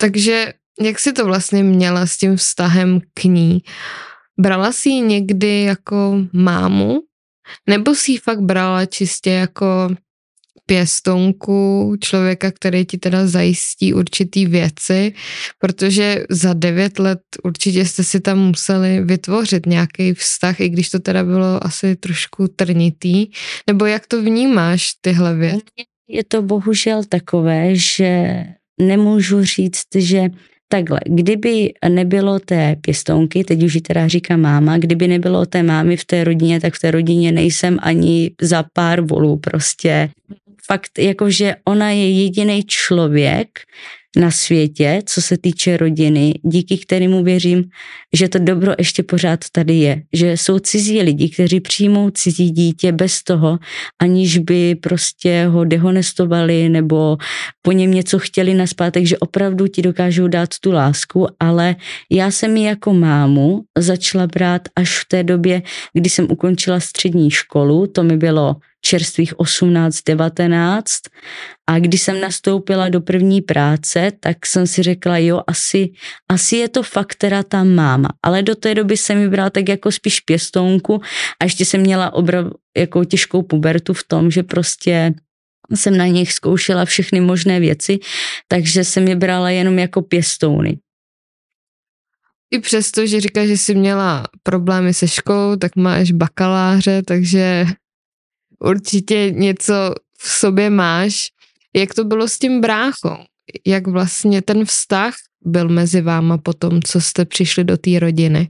Takže 0.00 0.52
jak 0.80 0.98
jsi 0.98 1.12
to 1.12 1.24
vlastně 1.24 1.62
měla 1.62 2.06
s 2.06 2.16
tím 2.16 2.36
vztahem 2.36 3.00
k 3.14 3.24
ní? 3.24 3.58
Brala 4.40 4.72
si 4.72 4.88
ji 4.88 5.00
někdy 5.00 5.62
jako 5.62 6.24
mámu? 6.32 7.00
Nebo 7.68 7.94
si 7.94 8.12
ji 8.12 8.18
fakt 8.18 8.40
brala 8.40 8.86
čistě 8.86 9.30
jako 9.30 9.88
pěstonku, 10.66 11.96
člověka, 12.00 12.50
který 12.50 12.84
ti 12.86 12.98
teda 12.98 13.26
zajistí 13.26 13.94
určitý 13.94 14.46
věci, 14.46 15.14
protože 15.58 16.24
za 16.30 16.52
devět 16.52 16.98
let 16.98 17.20
určitě 17.44 17.84
jste 17.84 18.04
si 18.04 18.20
tam 18.20 18.38
museli 18.38 19.00
vytvořit 19.00 19.66
nějaký 19.66 20.14
vztah, 20.14 20.60
i 20.60 20.68
když 20.68 20.90
to 20.90 20.98
teda 20.98 21.24
bylo 21.24 21.64
asi 21.64 21.96
trošku 21.96 22.48
trnitý, 22.48 23.26
nebo 23.66 23.86
jak 23.86 24.06
to 24.06 24.22
vnímáš 24.22 24.92
tyhle 25.00 25.34
věci? 25.34 25.60
Je 26.08 26.24
to 26.24 26.42
bohužel 26.42 27.04
takové, 27.04 27.76
že 27.76 28.44
nemůžu 28.80 29.44
říct, 29.44 29.88
že 29.96 30.28
Takhle, 30.68 31.00
kdyby 31.04 31.72
nebylo 31.88 32.38
té 32.38 32.76
pěstounky, 32.80 33.44
teď 33.44 33.62
už 33.62 33.74
ji 33.74 33.80
teda 33.80 34.08
říká 34.08 34.36
máma, 34.36 34.78
kdyby 34.78 35.08
nebylo 35.08 35.46
té 35.46 35.62
mámy 35.62 35.96
v 35.96 36.04
té 36.04 36.24
rodině, 36.24 36.60
tak 36.60 36.74
v 36.74 36.78
té 36.78 36.90
rodině 36.90 37.32
nejsem 37.32 37.78
ani 37.82 38.30
za 38.40 38.64
pár 38.72 39.00
volů 39.00 39.36
prostě. 39.36 40.10
Fakt, 40.66 40.98
jakože 40.98 41.56
ona 41.64 41.90
je 41.90 42.10
jediný 42.10 42.64
člověk, 42.64 43.48
na 44.16 44.30
světě, 44.30 45.02
co 45.06 45.22
se 45.22 45.38
týče 45.38 45.76
rodiny, 45.76 46.34
díky 46.42 46.78
kterému 46.78 47.24
věřím, 47.24 47.64
že 48.12 48.28
to 48.28 48.38
dobro 48.38 48.72
ještě 48.78 49.02
pořád 49.02 49.40
tady 49.52 49.74
je. 49.74 50.02
Že 50.12 50.36
jsou 50.36 50.58
cizí 50.58 51.02
lidi, 51.02 51.28
kteří 51.28 51.60
přijmou 51.60 52.10
cizí 52.10 52.50
dítě 52.50 52.92
bez 52.92 53.22
toho, 53.22 53.58
aniž 54.02 54.38
by 54.38 54.74
prostě 54.74 55.46
ho 55.46 55.64
dehonestovali 55.64 56.68
nebo 56.68 57.16
po 57.62 57.72
něm 57.72 57.90
něco 57.90 58.18
chtěli 58.18 58.54
naspat, 58.54 58.94
takže 58.94 59.18
opravdu 59.18 59.66
ti 59.66 59.82
dokážou 59.82 60.28
dát 60.28 60.48
tu 60.60 60.72
lásku, 60.72 61.26
ale 61.40 61.76
já 62.12 62.30
jsem 62.30 62.56
ji 62.56 62.64
jako 62.64 62.94
mámu 62.94 63.62
začala 63.78 64.26
brát 64.26 64.62
až 64.76 64.98
v 64.98 65.08
té 65.08 65.22
době, 65.22 65.62
kdy 65.92 66.10
jsem 66.10 66.26
ukončila 66.30 66.80
střední 66.80 67.30
školu, 67.30 67.86
to 67.86 68.02
mi 68.02 68.16
bylo 68.16 68.56
čerstvých 68.80 69.34
18-19 69.34 70.82
a 71.66 71.78
když 71.78 72.02
jsem 72.02 72.20
nastoupila 72.20 72.88
do 72.88 73.00
první 73.00 73.40
práce, 73.40 74.12
tak 74.20 74.46
jsem 74.46 74.66
si 74.66 74.82
řekla, 74.82 75.18
jo, 75.18 75.40
asi, 75.46 75.92
asi 76.30 76.56
je 76.56 76.68
to 76.68 76.82
fakt 76.82 77.14
teda 77.14 77.42
ta 77.42 77.64
máma, 77.64 78.08
ale 78.22 78.42
do 78.42 78.54
té 78.54 78.74
doby 78.74 78.96
jsem 78.96 79.20
vybral 79.20 79.50
tak 79.50 79.68
jako 79.68 79.92
spíš 79.92 80.20
pěstounku 80.20 81.00
a 81.40 81.44
ještě 81.44 81.64
jsem 81.64 81.80
měla 81.80 82.12
obrav, 82.12 82.46
jako 82.76 83.04
těžkou 83.04 83.42
pubertu 83.42 83.92
v 83.92 84.04
tom, 84.04 84.30
že 84.30 84.42
prostě 84.42 85.14
jsem 85.74 85.96
na 85.96 86.06
nich 86.06 86.32
zkoušela 86.32 86.84
všechny 86.84 87.20
možné 87.20 87.60
věci, 87.60 87.98
takže 88.48 88.84
jsem 88.84 89.08
je 89.08 89.16
brala 89.16 89.50
jenom 89.50 89.78
jako 89.78 90.02
pěstouny. 90.02 90.78
I 92.50 92.58
přesto, 92.58 93.06
že 93.06 93.20
říkáš, 93.20 93.48
že 93.48 93.56
jsi 93.56 93.74
měla 93.74 94.24
problémy 94.42 94.94
se 94.94 95.08
školou, 95.08 95.56
tak 95.56 95.76
máš 95.76 96.12
bakaláře, 96.12 97.02
takže 97.02 97.66
určitě 98.58 99.30
něco 99.30 99.94
v 100.18 100.28
sobě 100.28 100.70
máš. 100.70 101.28
Jak 101.76 101.94
to 101.94 102.04
bylo 102.04 102.28
s 102.28 102.38
tím 102.38 102.60
bráchou? 102.60 103.16
Jak 103.66 103.86
vlastně 103.86 104.42
ten 104.42 104.64
vztah 104.64 105.14
byl 105.44 105.68
mezi 105.68 106.00
váma 106.00 106.38
potom, 106.38 106.82
co 106.82 107.00
jste 107.00 107.24
přišli 107.24 107.64
do 107.64 107.76
té 107.76 107.98
rodiny? 107.98 108.48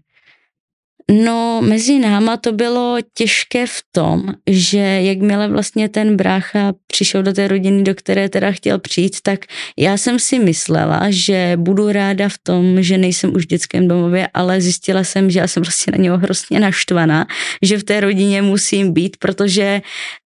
No, 1.10 1.62
mezi 1.62 1.98
náma 1.98 2.36
to 2.36 2.52
bylo 2.52 2.96
těžké 3.14 3.66
v 3.66 3.80
tom, 3.92 4.34
že 4.50 4.78
jakmile 4.78 5.48
vlastně 5.48 5.88
ten 5.88 6.16
brácha 6.16 6.74
přišel 6.86 7.22
do 7.22 7.32
té 7.32 7.48
rodiny, 7.48 7.82
do 7.82 7.94
které 7.94 8.28
teda 8.28 8.52
chtěl 8.52 8.78
přijít, 8.78 9.16
tak 9.22 9.40
já 9.78 9.96
jsem 9.96 10.18
si 10.18 10.38
myslela, 10.38 11.00
že 11.08 11.52
budu 11.56 11.92
ráda 11.92 12.28
v 12.28 12.38
tom, 12.42 12.82
že 12.82 12.98
nejsem 12.98 13.34
už 13.34 13.44
v 13.44 13.48
dětském 13.48 13.88
domově, 13.88 14.28
ale 14.34 14.60
zjistila 14.60 15.04
jsem, 15.04 15.30
že 15.30 15.38
já 15.38 15.46
jsem 15.46 15.62
prostě 15.62 15.90
na 15.90 15.98
něho 15.98 16.18
hrozně 16.18 16.60
naštvaná, 16.60 17.26
že 17.62 17.78
v 17.78 17.84
té 17.84 18.00
rodině 18.00 18.42
musím 18.42 18.92
být, 18.92 19.16
protože 19.16 19.80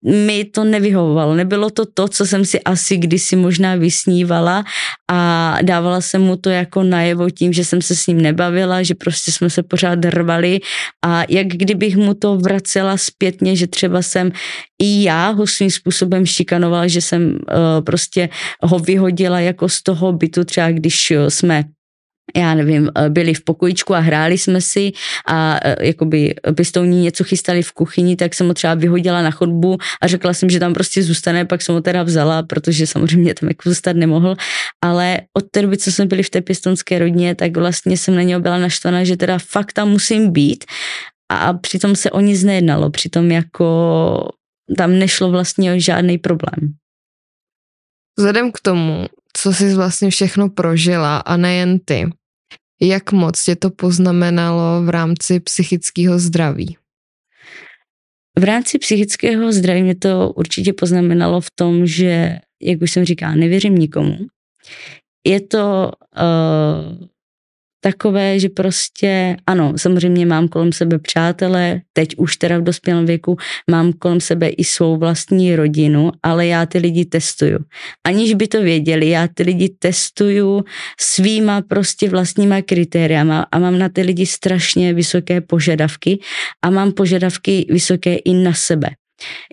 mi 0.04 0.44
to 0.44 0.64
nevyhovovalo. 0.64 1.34
Nebylo 1.34 1.70
to 1.70 1.86
to, 1.86 2.08
co 2.08 2.26
jsem 2.26 2.44
si 2.44 2.60
asi 2.62 2.96
kdysi 2.96 3.36
možná 3.36 3.74
vysnívala 3.74 4.64
a 5.10 5.58
dávala 5.62 6.00
jsem 6.00 6.22
mu 6.22 6.36
to 6.36 6.50
jako 6.50 6.82
najevo 6.82 7.30
tím, 7.30 7.52
že 7.52 7.64
jsem 7.64 7.82
se 7.82 7.96
s 7.96 8.06
ním 8.06 8.20
nebavila, 8.20 8.82
že 8.82 8.94
prostě 8.94 9.32
jsme 9.32 9.50
se 9.50 9.62
pořád 9.62 10.04
rvali 10.04 10.60
a 11.04 11.22
jak 11.28 11.46
kdybych 11.46 11.96
mu 11.96 12.14
to 12.14 12.36
vracela 12.36 12.96
zpětně, 12.96 13.56
že 13.56 13.66
třeba 13.66 14.02
jsem 14.02 14.32
i 14.82 15.02
já 15.02 15.30
ho 15.30 15.46
svým 15.46 15.70
způsobem 15.70 16.26
šikanovala, 16.26 16.86
že 16.86 17.00
jsem 17.00 17.30
uh, 17.30 17.38
prostě 17.84 18.28
ho 18.62 18.78
vyhodila 18.78 19.40
jako 19.40 19.68
z 19.68 19.82
toho 19.82 20.12
bytu, 20.12 20.44
třeba 20.44 20.70
když 20.70 21.12
jsme 21.28 21.64
já 22.36 22.54
nevím, 22.54 22.90
eh, 22.96 23.10
byli 23.10 23.34
v 23.34 23.44
pokojičku 23.44 23.94
a 23.94 23.98
hráli 23.98 24.38
jsme 24.38 24.60
si 24.60 24.92
a 25.26 25.60
eh, 25.64 25.86
jakoby 25.86 26.34
pěstouní 26.54 27.02
něco 27.02 27.24
chystali 27.24 27.62
v 27.62 27.72
kuchyni, 27.72 28.16
tak 28.16 28.34
jsem 28.34 28.46
ho 28.46 28.54
třeba 28.54 28.74
vyhodila 28.74 29.22
na 29.22 29.30
chodbu 29.30 29.78
a 30.02 30.06
řekla 30.06 30.34
jsem, 30.34 30.50
že 30.50 30.60
tam 30.60 30.74
prostě 30.74 31.02
zůstane, 31.02 31.44
pak 31.44 31.62
jsem 31.62 31.74
ho 31.74 31.80
teda 31.80 32.02
vzala, 32.02 32.42
protože 32.42 32.86
samozřejmě 32.86 33.34
tam 33.34 33.48
jako 33.48 33.68
zůstat 33.68 33.96
nemohl, 33.96 34.36
ale 34.84 35.20
od 35.36 35.44
té 35.50 35.62
doby, 35.62 35.76
co 35.78 35.92
jsme 35.92 36.06
byli 36.06 36.22
v 36.22 36.30
té 36.30 36.40
pěstonské 36.40 36.98
rodině, 36.98 37.34
tak 37.34 37.56
vlastně 37.56 37.96
jsem 37.96 38.14
na 38.14 38.22
něho 38.22 38.40
byla 38.40 38.58
naštvaná, 38.58 39.04
že 39.04 39.16
teda 39.16 39.38
fakt 39.38 39.72
tam 39.72 39.90
musím 39.90 40.32
být 40.32 40.64
a 41.32 41.52
přitom 41.52 41.96
se 41.96 42.10
o 42.10 42.20
nic 42.20 42.44
nejednalo, 42.44 42.90
přitom 42.90 43.30
jako 43.30 44.28
tam 44.76 44.98
nešlo 44.98 45.30
vlastně 45.30 45.72
o 45.72 45.78
žádný 45.78 46.18
problém. 46.18 46.74
Vzhledem 48.18 48.52
k 48.52 48.60
tomu, 48.60 49.06
co 49.36 49.52
jsi 49.52 49.74
vlastně 49.74 50.10
všechno 50.10 50.48
prožila 50.48 51.18
a 51.18 51.36
nejen 51.36 51.78
ty, 51.78 52.10
jak 52.80 53.12
moc 53.12 53.44
tě 53.44 53.56
to 53.56 53.70
poznamenalo 53.70 54.82
v 54.82 54.88
rámci 54.88 55.40
psychického 55.40 56.18
zdraví? 56.18 56.76
V 58.38 58.44
rámci 58.44 58.78
psychického 58.78 59.52
zdraví 59.52 59.82
mě 59.82 59.94
to 59.94 60.32
určitě 60.32 60.72
poznamenalo 60.72 61.40
v 61.40 61.50
tom, 61.54 61.86
že, 61.86 62.38
jak 62.62 62.82
už 62.82 62.90
jsem 62.90 63.04
říkala, 63.04 63.34
nevěřím 63.34 63.74
nikomu. 63.74 64.16
Je 65.26 65.40
to 65.40 65.92
uh, 66.16 67.08
takové, 67.80 68.38
že 68.38 68.48
prostě 68.48 69.36
ano, 69.46 69.72
samozřejmě 69.76 70.26
mám 70.26 70.48
kolem 70.48 70.72
sebe 70.72 70.98
přátele, 70.98 71.80
teď 71.92 72.16
už 72.16 72.36
teda 72.36 72.58
v 72.58 72.62
dospělém 72.62 73.06
věku 73.06 73.36
mám 73.70 73.92
kolem 73.92 74.20
sebe 74.20 74.48
i 74.48 74.64
svou 74.64 74.96
vlastní 74.96 75.56
rodinu, 75.56 76.12
ale 76.22 76.46
já 76.46 76.66
ty 76.66 76.78
lidi 76.78 77.04
testuju. 77.04 77.58
Aniž 78.06 78.34
by 78.34 78.48
to 78.48 78.62
věděli, 78.62 79.08
já 79.08 79.28
ty 79.34 79.42
lidi 79.42 79.68
testuju 79.78 80.64
svýma 81.00 81.62
prostě 81.62 82.10
vlastníma 82.10 82.62
kritériama 82.62 83.46
a 83.52 83.58
mám 83.58 83.78
na 83.78 83.88
ty 83.88 84.02
lidi 84.02 84.26
strašně 84.26 84.94
vysoké 84.94 85.40
požadavky 85.40 86.18
a 86.62 86.70
mám 86.70 86.92
požadavky 86.92 87.66
vysoké 87.70 88.14
i 88.14 88.34
na 88.34 88.54
sebe. 88.54 88.88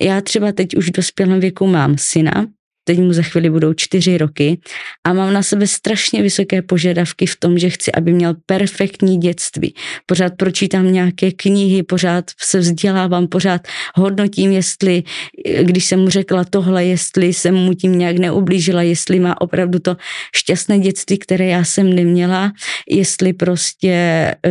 Já 0.01 0.21
třeba 0.21 0.51
teď 0.51 0.75
už 0.75 0.89
v 0.89 0.91
dospělém 0.91 1.39
věku 1.39 1.67
mám 1.67 1.95
syna, 1.97 2.47
teď 2.87 2.99
mu 2.99 3.13
za 3.13 3.21
chvíli 3.21 3.49
budou 3.49 3.73
čtyři 3.73 4.17
roky 4.17 4.59
a 5.03 5.13
mám 5.13 5.33
na 5.33 5.43
sebe 5.43 5.67
strašně 5.67 6.21
vysoké 6.21 6.61
požadavky 6.61 7.25
v 7.25 7.35
tom, 7.35 7.57
že 7.57 7.69
chci, 7.69 7.91
aby 7.91 8.13
měl 8.13 8.35
perfektní 8.45 9.17
dětství. 9.17 9.73
Pořád 10.05 10.33
pročítám 10.37 10.93
nějaké 10.93 11.31
knihy, 11.31 11.83
pořád 11.83 12.25
se 12.41 12.59
vzdělávám, 12.59 13.27
pořád 13.27 13.67
hodnotím, 13.95 14.51
jestli, 14.51 15.03
když 15.61 15.85
jsem 15.85 15.99
mu 15.99 16.09
řekla 16.09 16.43
tohle, 16.43 16.85
jestli 16.85 17.33
jsem 17.33 17.55
mu 17.55 17.73
tím 17.73 17.97
nějak 17.97 18.17
neublížila, 18.17 18.81
jestli 18.81 19.19
má 19.19 19.41
opravdu 19.41 19.79
to 19.79 19.97
šťastné 20.35 20.79
dětství, 20.79 21.17
které 21.17 21.45
já 21.45 21.63
jsem 21.63 21.93
neměla, 21.93 22.51
jestli 22.89 23.33
prostě, 23.33 23.95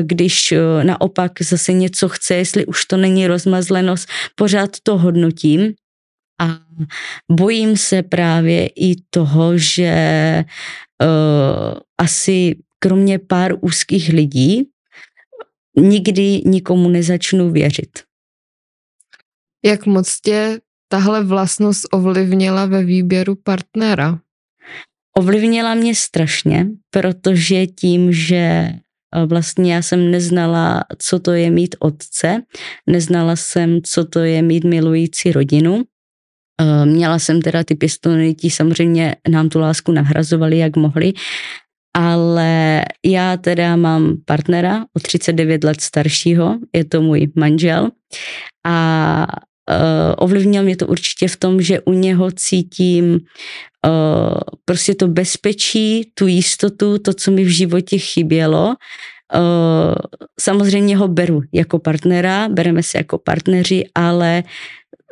když 0.02 0.54
naopak 0.82 1.32
zase 1.42 1.72
něco 1.72 2.08
chce, 2.08 2.34
jestli 2.34 2.66
už 2.66 2.84
to 2.84 2.96
není 2.96 3.26
rozmazlenost, 3.26 4.08
pořád 4.34 4.70
to 4.82 4.98
hodnotím 4.98 5.74
a 6.40 6.60
bojím 7.30 7.76
se 7.76 8.02
právě 8.02 8.66
i 8.66 8.96
toho, 9.10 9.58
že 9.58 10.44
uh, 11.02 11.78
asi 11.98 12.56
kromě 12.78 13.18
pár 13.18 13.52
úzkých 13.60 14.08
lidí 14.08 14.68
nikdy 15.76 16.42
nikomu 16.44 16.88
nezačnu 16.88 17.50
věřit. 17.50 18.02
Jak 19.64 19.86
moc 19.86 20.20
tě 20.20 20.60
tahle 20.88 21.24
vlastnost 21.24 21.86
ovlivnila 21.92 22.66
ve 22.66 22.84
výběru 22.84 23.34
partnera? 23.34 24.20
Ovlivnila 25.16 25.74
mě 25.74 25.94
strašně, 25.94 26.66
protože 26.90 27.66
tím, 27.66 28.12
že 28.12 28.70
Vlastně 29.26 29.74
já 29.74 29.82
jsem 29.82 30.10
neznala, 30.10 30.84
co 30.98 31.18
to 31.18 31.32
je 31.32 31.50
mít 31.50 31.76
otce, 31.78 32.42
neznala 32.86 33.36
jsem, 33.36 33.82
co 33.82 34.04
to 34.04 34.18
je 34.18 34.42
mít 34.42 34.64
milující 34.64 35.32
rodinu. 35.32 35.84
Měla 36.84 37.18
jsem 37.18 37.42
teda 37.42 37.64
ty 37.64 37.74
pěstouny, 37.74 38.34
ti 38.34 38.50
samozřejmě 38.50 39.16
nám 39.28 39.48
tu 39.48 39.58
lásku 39.58 39.92
nahrazovali, 39.92 40.58
jak 40.58 40.76
mohli, 40.76 41.12
ale 41.96 42.82
já 43.04 43.36
teda 43.36 43.76
mám 43.76 44.16
partnera 44.24 44.84
o 44.96 45.00
39 45.00 45.64
let 45.64 45.80
staršího, 45.80 46.58
je 46.72 46.84
to 46.84 47.02
můj 47.02 47.28
manžel 47.34 47.90
a 48.66 49.26
uh, 49.70 50.14
ovlivnil 50.16 50.62
mě 50.62 50.76
to 50.76 50.86
určitě 50.86 51.28
v 51.28 51.36
tom, 51.36 51.62
že 51.62 51.80
u 51.80 51.92
něho 51.92 52.30
cítím 52.30 53.12
uh, 53.14 53.20
prostě 54.64 54.94
to 54.94 55.08
bezpečí, 55.08 56.12
tu 56.14 56.26
jistotu, 56.26 56.98
to, 56.98 57.14
co 57.14 57.30
mi 57.30 57.44
v 57.44 57.48
životě 57.48 57.98
chybělo. 57.98 58.74
Uh, 59.34 59.94
samozřejmě 60.40 60.96
ho 60.96 61.08
beru 61.08 61.40
jako 61.52 61.78
partnera, 61.78 62.48
bereme 62.48 62.82
se 62.82 62.98
jako 62.98 63.18
partneři, 63.18 63.84
ale 63.94 64.42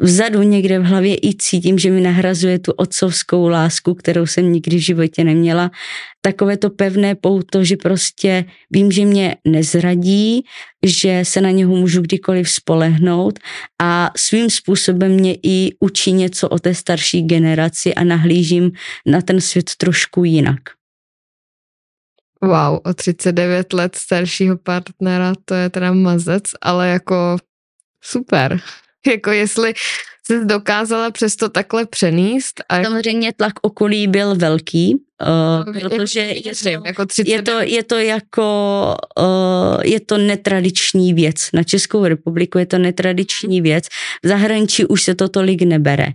vzadu 0.01 0.43
někde 0.43 0.78
v 0.78 0.84
hlavě 0.84 1.16
i 1.16 1.34
cítím, 1.38 1.78
že 1.78 1.90
mi 1.90 2.01
nahrazuje 2.01 2.59
tu 2.59 2.72
otcovskou 2.72 3.49
lásku, 3.49 3.95
kterou 3.95 4.26
jsem 4.26 4.53
nikdy 4.53 4.76
v 4.76 4.84
životě 4.84 5.24
neměla. 5.24 5.70
Takové 6.20 6.57
to 6.57 6.70
pevné 6.70 7.14
pouto, 7.14 7.64
že 7.64 7.76
prostě 7.76 8.45
vím, 8.70 8.93
že 8.93 9.05
mě 9.05 9.36
nezradí, 9.49 10.45
že 10.86 11.20
se 11.22 11.40
na 11.40 11.51
něho 11.51 11.76
můžu 11.76 12.01
kdykoliv 12.03 12.51
spolehnout 12.51 13.38
a 13.82 14.11
svým 14.16 14.51
způsobem 14.51 15.12
mě 15.12 15.34
i 15.43 15.70
učí 15.80 16.12
něco 16.12 16.49
o 16.49 16.59
té 16.59 16.74
starší 16.74 17.22
generaci 17.22 17.95
a 17.95 18.05
nahlížím 18.05 18.72
na 19.07 19.20
ten 19.20 19.40
svět 19.40 19.70
trošku 19.76 20.24
jinak. 20.24 20.61
Wow, 22.45 22.80
o 22.84 22.95
39 22.95 23.72
let 23.72 23.95
staršího 23.97 24.57
partnera, 24.57 25.32
to 25.45 25.55
je 25.55 25.70
teda 25.70 25.93
mazec, 25.93 26.43
ale 26.61 26.88
jako 26.88 27.36
super. 28.05 28.61
jako 29.12 29.30
jestli 29.30 29.74
jsi 30.26 30.44
dokázala 30.44 31.11
přesto 31.11 31.48
takhle 31.48 31.86
přenést. 31.86 32.62
A... 32.68 32.84
Samozřejmě 32.84 33.32
tlak 33.32 33.53
okolí 33.62 34.07
byl 34.07 34.34
velký, 34.34 34.94
uh, 34.94 35.90
protože 35.90 36.20
je 36.20 36.53
to, 36.62 36.68
jako 36.86 37.07
je, 37.26 37.42
to, 37.42 37.61
je 37.61 37.82
to 37.82 37.98
jako 37.98 38.96
uh, 39.18 39.82
je 39.84 40.00
to 40.00 40.18
netradiční 40.18 41.14
věc. 41.14 41.48
Na 41.53 41.62
Českou 41.62 42.05
republiku 42.05 42.59
je 42.59 42.66
to 42.66 42.78
netradiční 42.78 43.61
věc. 43.61 43.84
V 44.24 44.28
zahraničí 44.28 44.86
už 44.86 45.03
se 45.03 45.14
to 45.14 45.28
tolik 45.28 45.62
nebere 45.62 46.07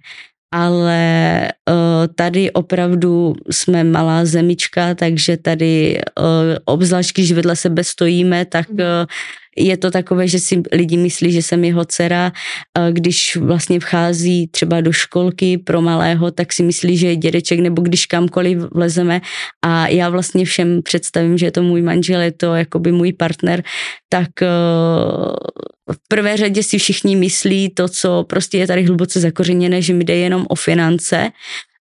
ale 0.52 1.48
uh, 1.70 1.76
tady 2.16 2.52
opravdu 2.52 3.36
jsme 3.52 3.84
malá 3.84 4.26
zemička, 4.26 4.96
takže 4.96 5.38
tady 5.38 6.02
uh, 6.20 6.26
obzvlášť, 6.66 7.14
když 7.14 7.32
vedle 7.32 7.56
sebe 7.56 7.84
stojíme, 7.84 8.46
tak 8.46 8.70
uh, 8.70 8.78
je 9.58 9.78
to 9.78 9.92
takové, 9.92 10.28
že 10.28 10.40
si 10.40 10.62
lidi 10.72 10.98
myslí, 10.98 11.32
že 11.32 11.42
jsem 11.42 11.64
jeho 11.64 11.86
dcera, 11.86 12.32
když 12.92 13.36
vlastně 13.36 13.80
vchází 13.80 14.48
třeba 14.48 14.82
do 14.82 14.92
školky 14.92 15.58
pro 15.58 15.82
malého, 15.82 16.32
tak 16.32 16.54
si 16.54 16.64
myslí, 16.64 16.98
že 16.98 17.08
je 17.08 17.16
dědeček, 17.16 17.60
nebo 17.60 17.82
když 17.82 18.06
kamkoliv 18.06 18.58
vlezeme. 18.72 19.22
A 19.66 19.88
já 19.88 20.10
vlastně 20.10 20.46
všem 20.46 20.82
představím, 20.84 21.38
že 21.38 21.46
je 21.46 21.52
to 21.52 21.64
můj 21.64 21.82
manžel, 21.82 22.22
je 22.22 22.32
to 22.32 22.56
jakoby 22.56 22.92
můj 22.92 23.14
partner, 23.14 23.64
tak 24.10 24.42
eh, 24.42 24.48
v 25.92 26.08
prvé 26.08 26.38
řadě 26.38 26.64
si 26.64 26.78
všichni 26.78 27.16
myslí 27.16 27.70
to, 27.70 27.88
co 27.88 28.26
prostě 28.30 28.58
je 28.58 28.68
tady 28.68 28.84
hluboce 28.84 29.20
zakořeněné, 29.20 29.82
že 29.82 29.94
mi 29.94 30.04
jde 30.04 30.16
jenom 30.16 30.46
o 30.50 30.56
finance 30.56 31.32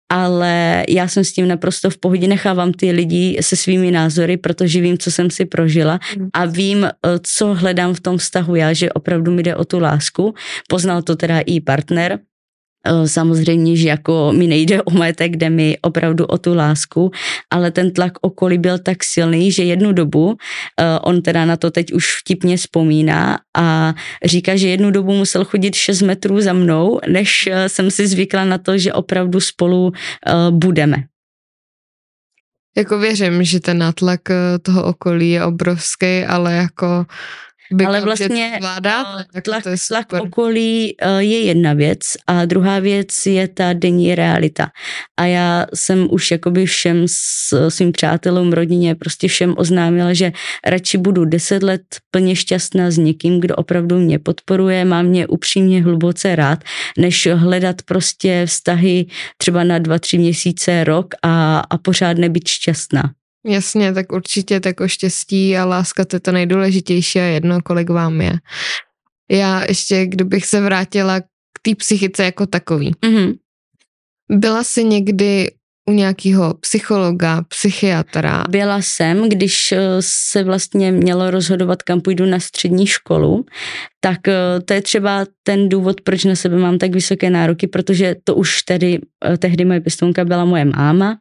ale 0.09 0.83
já 0.89 1.07
jsem 1.07 1.23
s 1.23 1.33
tím 1.33 1.47
naprosto 1.47 1.89
v 1.89 1.97
pohodě, 1.97 2.27
nechávám 2.27 2.73
ty 2.73 2.91
lidi 2.91 3.37
se 3.41 3.55
svými 3.55 3.91
názory, 3.91 4.37
protože 4.37 4.81
vím, 4.81 4.97
co 4.97 5.11
jsem 5.11 5.29
si 5.29 5.45
prožila 5.45 5.99
mm. 6.17 6.29
a 6.33 6.45
vím, 6.45 6.85
eh, 6.85 6.91
co 7.23 7.53
hledám 7.53 7.93
v 7.93 7.99
tom 7.99 8.17
vztahu 8.17 8.55
já, 8.55 8.73
že 8.73 8.91
opravdu 8.91 9.31
mi 9.31 9.43
jde 9.43 9.55
o 9.55 9.65
tu 9.65 9.79
lásku. 9.79 10.33
Poznal 10.69 11.01
to 11.01 11.15
teda 11.15 11.39
i 11.39 11.59
partner, 11.59 12.19
samozřejmě, 13.05 13.77
že 13.77 13.87
jako 13.87 14.33
mi 14.35 14.47
nejde 14.47 14.83
o 14.83 14.91
majetek, 14.91 15.35
jde 15.35 15.49
mi 15.49 15.77
opravdu 15.81 16.25
o 16.25 16.37
tu 16.37 16.53
lásku, 16.53 17.11
ale 17.51 17.71
ten 17.71 17.91
tlak 17.91 18.13
okolí 18.21 18.57
byl 18.57 18.79
tak 18.79 19.03
silný, 19.03 19.51
že 19.51 19.63
jednu 19.63 19.91
dobu, 19.91 20.37
eh, 20.79 20.99
on 20.99 21.21
teda 21.21 21.45
na 21.45 21.57
to 21.57 21.71
teď 21.71 21.93
už 21.93 22.19
vtipně 22.21 22.57
vzpomíná 22.57 23.39
a 23.57 23.93
říká, 24.25 24.55
že 24.55 24.67
jednu 24.67 24.91
dobu 24.91 25.13
musel 25.13 25.45
chodit 25.45 25.75
6 25.75 26.01
metrů 26.01 26.41
za 26.41 26.53
mnou, 26.53 26.99
než 27.09 27.47
eh, 27.47 27.69
jsem 27.69 27.91
si 27.91 28.07
zvykla 28.07 28.45
na 28.45 28.57
to, 28.57 28.77
že 28.77 28.93
opravdu 28.93 29.39
spolu 29.39 29.91
budeme. 30.49 30.97
Jako 32.77 32.99
věřím, 32.99 33.43
že 33.43 33.59
ten 33.59 33.77
nátlak 33.77 34.21
toho 34.61 34.83
okolí 34.83 35.31
je 35.31 35.45
obrovský, 35.45 36.25
ale 36.27 36.53
jako 36.53 37.05
ale 37.85 38.01
vlastně 38.01 38.57
vláda, 38.61 39.25
eh, 39.35 39.41
tlak, 39.41 39.63
tlak 39.87 40.13
okolí 40.13 40.95
eh, 41.01 41.23
je 41.23 41.39
jedna 41.39 41.73
věc 41.73 41.99
a 42.27 42.45
druhá 42.45 42.79
věc 42.79 43.25
je 43.25 43.47
ta 43.47 43.73
denní 43.73 44.15
realita. 44.15 44.69
A 45.17 45.25
já 45.25 45.65
jsem 45.73 46.07
už 46.11 46.31
jakoby 46.31 46.65
všem 46.65 47.05
svým 47.69 47.91
přátelům, 47.91 48.53
rodině, 48.53 48.95
prostě 48.95 49.27
všem 49.27 49.53
oznámila, 49.57 50.13
že 50.13 50.31
radši 50.65 50.97
budu 50.97 51.25
deset 51.25 51.63
let 51.63 51.81
plně 52.11 52.35
šťastná 52.35 52.91
s 52.91 52.97
někým, 52.97 53.39
kdo 53.39 53.55
opravdu 53.55 53.99
mě 53.99 54.19
podporuje, 54.19 54.85
má 54.85 55.01
mě 55.01 55.27
upřímně 55.27 55.83
hluboce 55.83 56.35
rád, 56.35 56.63
než 56.97 57.27
hledat 57.33 57.81
prostě 57.81 58.45
vztahy 58.45 59.05
třeba 59.37 59.63
na 59.63 59.79
dva, 59.79 59.99
tři 59.99 60.17
měsíce, 60.17 60.83
rok 60.83 61.07
a, 61.23 61.59
a 61.59 61.77
pořád 61.77 62.17
nebyt 62.17 62.47
šťastná. 62.47 63.11
Jasně, 63.45 63.93
tak 63.93 64.11
určitě 64.11 64.59
tak 64.59 64.79
o 64.79 64.87
štěstí 64.87 65.57
a 65.57 65.65
láska 65.65 66.05
to 66.05 66.15
je 66.15 66.19
to 66.19 66.31
nejdůležitější 66.31 67.19
a 67.19 67.23
jedno, 67.23 67.61
kolik 67.61 67.89
vám 67.89 68.21
je. 68.21 68.33
Já 69.31 69.63
ještě, 69.69 70.05
kdybych 70.05 70.45
se 70.45 70.61
vrátila 70.61 71.19
k 71.19 71.59
té 71.61 71.75
psychice 71.75 72.23
jako 72.23 72.45
takový. 72.45 72.91
Mm-hmm. 72.91 73.33
Byla 74.31 74.63
jsi 74.63 74.83
někdy 74.83 75.51
u 75.89 75.91
nějakého 75.91 76.53
psychologa, 76.53 77.41
psychiatra? 77.41 78.43
Byla 78.49 78.81
jsem, 78.81 79.29
když 79.29 79.71
eh, 79.71 79.79
se 79.99 80.43
vlastně 80.43 80.91
mělo 80.91 81.31
rozhodovat, 81.31 81.83
kam 81.83 82.01
půjdu 82.01 82.25
na 82.25 82.39
střední 82.39 82.87
školu, 82.87 83.45
tak 83.99 84.27
eh, 84.27 84.61
to 84.65 84.73
je 84.73 84.81
třeba 84.81 85.25
ten 85.43 85.69
důvod, 85.69 86.01
proč 86.01 86.23
na 86.23 86.35
sebe 86.35 86.57
mám 86.57 86.77
tak 86.77 86.91
vysoké 86.91 87.29
nároky, 87.29 87.67
protože 87.67 88.15
to 88.23 88.35
už 88.35 88.61
tedy, 88.61 88.99
eh, 89.25 89.37
tehdy 89.37 89.65
moje 89.65 89.81
pěstounka 89.81 90.25
byla 90.25 90.45
moje 90.45 90.65
máma 90.65 91.17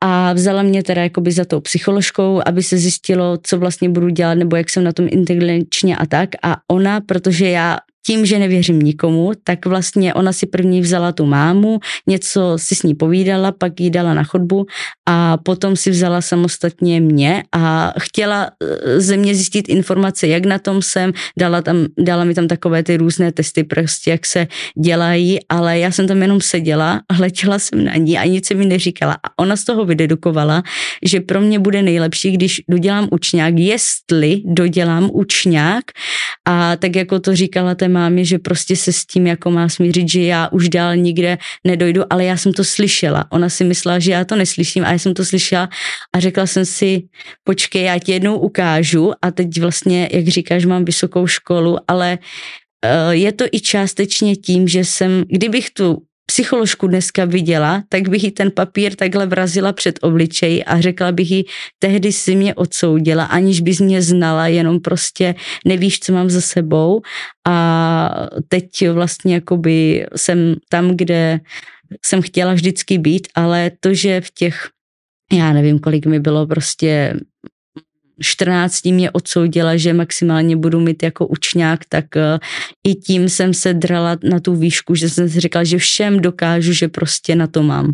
a 0.00 0.32
vzala 0.32 0.62
mě 0.62 0.82
teda 0.82 1.02
jakoby 1.02 1.32
za 1.32 1.44
tou 1.44 1.60
psycholožkou, 1.60 2.40
aby 2.46 2.62
se 2.62 2.78
zjistilo, 2.78 3.38
co 3.42 3.58
vlastně 3.58 3.88
budu 3.88 4.08
dělat, 4.08 4.34
nebo 4.34 4.56
jak 4.56 4.70
jsem 4.70 4.84
na 4.84 4.92
tom 4.92 5.06
inteligenčně 5.10 5.96
a 5.96 6.06
tak. 6.06 6.28
A 6.42 6.56
ona, 6.68 7.00
protože 7.00 7.48
já 7.48 7.78
tím, 8.06 8.26
že 8.26 8.38
nevěřím 8.38 8.78
nikomu, 8.78 9.32
tak 9.44 9.66
vlastně 9.66 10.14
ona 10.14 10.32
si 10.32 10.46
první 10.46 10.80
vzala 10.80 11.12
tu 11.12 11.26
mámu, 11.26 11.80
něco 12.06 12.52
si 12.56 12.74
s 12.74 12.82
ní 12.82 12.94
povídala, 12.94 13.52
pak 13.52 13.80
jí 13.80 13.90
dala 13.90 14.14
na 14.14 14.24
chodbu 14.24 14.66
a 15.08 15.36
potom 15.36 15.76
si 15.76 15.90
vzala 15.90 16.20
samostatně 16.20 17.00
mě 17.00 17.42
a 17.52 17.92
chtěla 18.00 18.50
eh, 18.62 19.00
ze 19.00 19.16
mě 19.16 19.34
zjistit 19.34 19.68
informace, 19.68 20.28
jak 20.28 20.44
na 20.44 20.58
tom 20.58 20.82
jsem, 20.82 21.12
dala, 21.38 21.62
tam, 21.62 21.86
dala 21.98 22.24
mi 22.24 22.34
tam 22.34 22.48
takové 22.48 22.82
ty 22.82 22.96
různé 22.96 23.32
testy, 23.32 23.64
prostě 23.64 24.10
jak 24.10 24.26
se 24.26 24.46
dělají, 24.84 25.38
ale 25.48 25.78
já 25.78 25.90
jsem 25.90 26.08
tam 26.08 26.22
jenom 26.22 26.40
seděla, 26.40 27.00
hleděla 27.12 27.58
jsem 27.58 27.84
na 27.84 27.96
ní 27.96 28.18
a 28.18 28.24
nic 28.24 28.46
se 28.46 28.54
mi 28.54 28.66
neříkala. 28.66 29.12
A 29.12 29.38
ona 29.38 29.56
z 29.56 29.64
toho 29.64 29.84
vydedukovala, 29.84 30.62
že 31.02 31.20
pro 31.20 31.40
mě 31.40 31.58
bude 31.58 31.82
nejlepší, 31.82 32.30
když 32.30 32.62
dodělám 32.68 33.08
učňák, 33.10 33.54
jestli 33.58 34.42
dodělám 34.44 35.10
učňák. 35.12 35.84
A 36.44 36.76
tak 36.76 36.96
jako 36.96 37.20
to 37.20 37.36
říkala 37.36 37.74
té 37.74 37.88
mámě, 37.98 38.24
že 38.24 38.38
prostě 38.38 38.76
se 38.76 38.92
s 38.92 39.06
tím 39.06 39.26
jako 39.26 39.50
má 39.50 39.68
smířit, 39.68 40.08
že 40.08 40.22
já 40.22 40.48
už 40.48 40.68
dál 40.68 40.96
nikde 40.96 41.38
nedojdu, 41.66 42.02
ale 42.10 42.24
já 42.24 42.36
jsem 42.36 42.52
to 42.52 42.64
slyšela. 42.64 43.26
Ona 43.30 43.48
si 43.48 43.64
myslela, 43.64 43.98
že 43.98 44.12
já 44.12 44.24
to 44.24 44.36
neslyším 44.36 44.84
a 44.84 44.92
já 44.92 44.98
jsem 44.98 45.14
to 45.14 45.24
slyšela 45.24 45.68
a 46.14 46.20
řekla 46.20 46.46
jsem 46.46 46.64
si, 46.64 47.02
počkej, 47.44 47.82
já 47.84 47.98
ti 47.98 48.12
jednou 48.12 48.38
ukážu 48.38 49.12
a 49.22 49.30
teď 49.30 49.60
vlastně, 49.60 50.08
jak 50.12 50.28
říkáš, 50.28 50.64
mám 50.64 50.84
vysokou 50.84 51.26
školu, 51.26 51.76
ale 51.88 52.18
eh, 52.84 53.14
je 53.14 53.32
to 53.32 53.44
i 53.52 53.60
částečně 53.60 54.36
tím, 54.36 54.68
že 54.68 54.84
jsem, 54.84 55.24
kdybych 55.28 55.70
tu 55.70 56.07
psycholožku 56.30 56.86
dneska 56.86 57.24
viděla, 57.24 57.82
tak 57.88 58.08
bych 58.08 58.24
jí 58.24 58.30
ten 58.30 58.50
papír 58.50 58.96
takhle 58.96 59.26
vrazila 59.26 59.72
před 59.72 59.98
obličej 60.02 60.64
a 60.66 60.80
řekla 60.80 61.12
bych 61.12 61.30
jí, 61.30 61.44
tehdy 61.78 62.12
si 62.12 62.36
mě 62.36 62.54
odsoudila, 62.54 63.24
aniž 63.24 63.60
bys 63.60 63.80
mě 63.80 64.02
znala, 64.02 64.46
jenom 64.46 64.80
prostě 64.80 65.34
nevíš, 65.64 66.00
co 66.00 66.12
mám 66.12 66.30
za 66.30 66.40
sebou. 66.40 67.00
A 67.48 68.28
teď 68.48 68.88
vlastně 68.92 69.34
jakoby 69.34 70.06
jsem 70.16 70.54
tam, 70.68 70.96
kde 70.96 71.40
jsem 72.04 72.22
chtěla 72.22 72.52
vždycky 72.54 72.98
být, 72.98 73.28
ale 73.34 73.70
to, 73.80 73.94
že 73.94 74.20
v 74.20 74.30
těch 74.30 74.68
já 75.32 75.52
nevím, 75.52 75.78
kolik 75.78 76.06
mi 76.06 76.20
bylo 76.20 76.46
prostě 76.46 77.14
14 78.20 78.84
mě 78.84 79.10
odsoudila, 79.10 79.76
že 79.76 79.92
maximálně 79.92 80.56
budu 80.56 80.80
mít 80.80 81.02
jako 81.02 81.26
učňák, 81.26 81.80
tak 81.88 82.04
uh, 82.16 82.38
i 82.86 82.94
tím 82.94 83.28
jsem 83.28 83.54
se 83.54 83.74
drala 83.74 84.16
na 84.30 84.40
tu 84.40 84.56
výšku, 84.56 84.94
že 84.94 85.10
jsem 85.10 85.28
si 85.28 85.40
říkala, 85.40 85.64
že 85.64 85.78
všem 85.78 86.20
dokážu, 86.20 86.72
že 86.72 86.88
prostě 86.88 87.36
na 87.36 87.46
to 87.46 87.62
mám. 87.62 87.92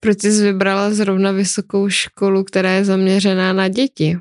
Proč 0.00 0.20
jsi 0.20 0.42
vybrala 0.42 0.94
zrovna 0.94 1.32
vysokou 1.32 1.88
školu, 1.88 2.44
která 2.44 2.72
je 2.72 2.84
zaměřená 2.84 3.52
na 3.52 3.68
děti? 3.68 4.16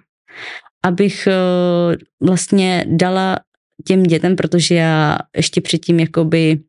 abych 0.83 1.27
uh, 1.27 2.27
vlastně 2.27 2.85
dala 2.87 3.39
těm 3.87 4.03
dětem, 4.03 4.35
protože 4.35 4.75
já 4.75 5.17
ještě 5.35 5.61
předtím 5.61 5.99
jakoby 5.99 6.59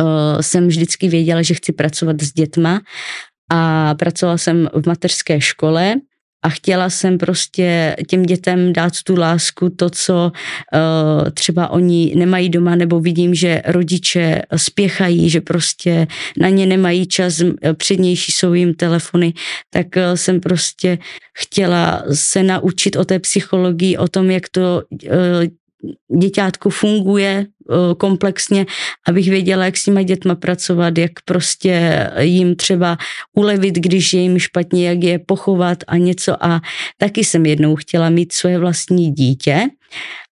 uh, 0.00 0.40
jsem 0.40 0.68
vždycky 0.68 1.08
věděla, 1.08 1.42
že 1.42 1.54
chci 1.54 1.72
pracovat 1.72 2.22
s 2.22 2.32
dětma 2.32 2.80
a 3.50 3.94
pracovala 3.94 4.38
jsem 4.38 4.68
v 4.74 4.86
mateřské 4.86 5.40
škole 5.40 5.94
a 6.46 6.48
chtěla 6.48 6.90
jsem 6.90 7.18
prostě 7.18 7.96
těm 8.08 8.22
dětem 8.22 8.72
dát 8.72 8.92
tu 9.04 9.16
lásku, 9.18 9.70
to, 9.70 9.90
co 9.90 10.32
uh, 10.32 11.30
třeba 11.30 11.68
oni 11.68 12.12
nemají 12.16 12.48
doma, 12.48 12.74
nebo 12.74 13.00
vidím, 13.00 13.34
že 13.34 13.62
rodiče 13.66 14.42
spěchají, 14.56 15.30
že 15.30 15.40
prostě 15.40 16.06
na 16.38 16.48
ně 16.48 16.66
nemají 16.66 17.06
čas, 17.06 17.42
přednější 17.76 18.32
jsou 18.32 18.54
jim 18.54 18.74
telefony, 18.74 19.32
tak 19.70 19.86
uh, 19.96 20.02
jsem 20.14 20.40
prostě 20.40 20.98
chtěla 21.38 22.02
se 22.12 22.42
naučit 22.42 22.96
o 22.96 23.04
té 23.04 23.18
psychologii, 23.18 23.96
o 23.96 24.08
tom, 24.08 24.30
jak 24.30 24.48
to 24.48 24.82
uh, 24.92 25.10
děťátko 26.18 26.70
funguje 26.70 27.46
eh, 27.46 27.94
komplexně, 27.94 28.66
abych 29.08 29.28
věděla, 29.28 29.64
jak 29.64 29.76
s 29.76 29.84
těma 29.84 30.02
dětma 30.02 30.34
pracovat, 30.34 30.98
jak 30.98 31.12
prostě 31.24 32.06
jim 32.20 32.56
třeba 32.56 32.96
ulevit, 33.36 33.74
když 33.74 34.12
je 34.12 34.20
jim 34.20 34.38
špatně, 34.38 34.88
jak 34.88 35.02
je 35.02 35.18
pochovat 35.18 35.78
a 35.86 35.96
něco. 35.96 36.44
A 36.44 36.60
taky 36.98 37.24
jsem 37.24 37.46
jednou 37.46 37.76
chtěla 37.76 38.10
mít 38.10 38.32
svoje 38.32 38.58
vlastní 38.58 39.12
dítě, 39.12 39.68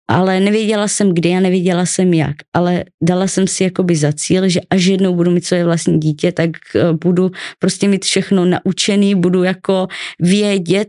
ale 0.09 0.41
nevěděla 0.41 0.89
jsem 0.89 1.15
kdy 1.15 1.31
a 1.31 1.41
nevěděla 1.41 1.87
jsem 1.87 2.15
jak, 2.15 2.37
ale 2.53 2.85
dala 3.03 3.27
jsem 3.27 3.47
si 3.47 3.65
jakoby 3.65 3.97
za 3.97 4.13
cíl, 4.13 4.49
že 4.49 4.61
až 4.71 4.85
jednou 4.85 5.15
budu 5.15 5.31
mít 5.31 5.47
svoje 5.47 5.65
vlastní 5.65 6.01
dítě, 6.01 6.33
tak 6.33 6.51
eh, 6.75 6.93
budu 6.93 7.31
prostě 7.59 7.89
mít 7.89 8.05
všechno 8.05 8.45
naučený, 8.45 9.15
budu 9.15 9.43
jako 9.43 9.87
vědět, 10.21 10.89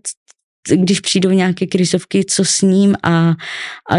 když 0.74 1.00
přijdou 1.00 1.30
nějaké 1.30 1.68
krizovky, 1.68 2.26
co 2.26 2.46
s 2.46 2.62
ním 2.62 2.96
a, 3.04 3.30
a 3.92 3.96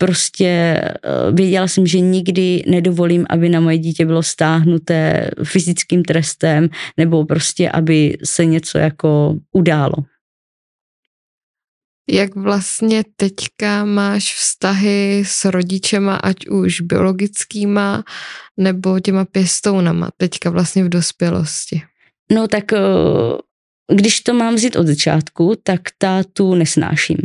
prostě 0.00 0.46
eh, 0.46 0.98
věděla 1.32 1.68
jsem, 1.68 1.86
že 1.86 2.00
nikdy 2.00 2.64
nedovolím, 2.66 3.26
aby 3.30 3.48
na 3.48 3.60
moje 3.60 3.78
dítě 3.78 4.06
bylo 4.06 4.22
stáhnuté 4.22 5.30
fyzickým 5.44 6.02
trestem 6.02 6.68
nebo 6.96 7.24
prostě, 7.24 7.70
aby 7.70 8.18
se 8.24 8.44
něco 8.44 8.78
jako 8.78 9.36
událo. 9.52 9.94
Jak 12.10 12.34
vlastně 12.34 13.02
teďka 13.16 13.84
máš 13.84 14.34
vztahy 14.34 15.22
s 15.26 15.44
rodičema, 15.44 16.16
ať 16.16 16.46
už 16.48 16.80
biologickýma 16.80 18.04
nebo 18.56 19.00
těma 19.00 19.24
pěstounama, 19.24 20.10
teďka 20.16 20.50
vlastně 20.50 20.84
v 20.84 20.88
dospělosti? 20.88 21.82
No 22.32 22.48
tak 22.48 22.72
eh, 22.72 22.78
když 23.94 24.20
to 24.20 24.34
mám 24.34 24.54
vzít 24.54 24.76
od 24.76 24.86
začátku, 24.86 25.54
tak 25.62 25.80
tátu 25.98 26.54
nesnáším. 26.54 27.18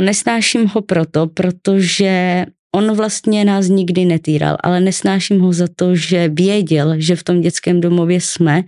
Nesnáším 0.00 0.66
ho 0.66 0.82
proto, 0.82 1.26
protože 1.26 2.44
on 2.74 2.96
vlastně 2.96 3.44
nás 3.44 3.68
nikdy 3.68 4.04
netýral, 4.04 4.56
ale 4.62 4.80
nesnáším 4.80 5.40
ho 5.40 5.52
za 5.52 5.66
to, 5.76 5.96
že 5.96 6.28
věděl, 6.28 6.94
že 6.98 7.16
v 7.16 7.22
tom 7.22 7.40
dětském 7.40 7.80
domově 7.80 8.20
jsme. 8.20 8.62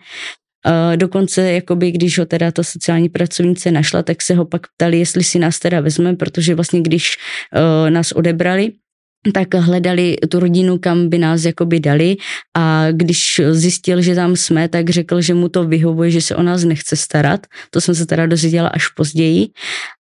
Dokonce, 0.96 1.52
jakoby, 1.52 1.90
když 1.90 2.18
ho 2.18 2.26
teda 2.26 2.50
ta 2.50 2.62
sociální 2.62 3.08
pracovnice 3.08 3.70
našla, 3.70 4.02
tak 4.02 4.22
se 4.22 4.34
ho 4.34 4.44
pak 4.44 4.62
ptali, 4.76 4.98
jestli 4.98 5.24
si 5.24 5.38
nás 5.38 5.58
teda 5.58 5.80
vezme, 5.80 6.16
protože 6.16 6.54
vlastně 6.54 6.80
když 6.80 7.16
nás 7.88 8.12
odebrali, 8.12 8.72
tak 9.34 9.54
hledali 9.54 10.16
tu 10.28 10.40
rodinu, 10.40 10.78
kam 10.78 11.08
by 11.08 11.18
nás 11.18 11.44
jakoby 11.44 11.80
dali 11.80 12.16
a 12.56 12.86
když 12.90 13.40
zjistil, 13.50 14.02
že 14.02 14.14
tam 14.14 14.36
jsme, 14.36 14.68
tak 14.68 14.90
řekl, 14.90 15.20
že 15.20 15.34
mu 15.34 15.48
to 15.48 15.64
vyhovuje, 15.64 16.10
že 16.10 16.20
se 16.20 16.36
o 16.36 16.42
nás 16.42 16.64
nechce 16.64 16.96
starat. 16.96 17.46
To 17.70 17.80
jsem 17.80 17.94
se 17.94 18.06
teda 18.06 18.26
dozvěděla 18.26 18.68
až 18.68 18.88
později 18.88 19.48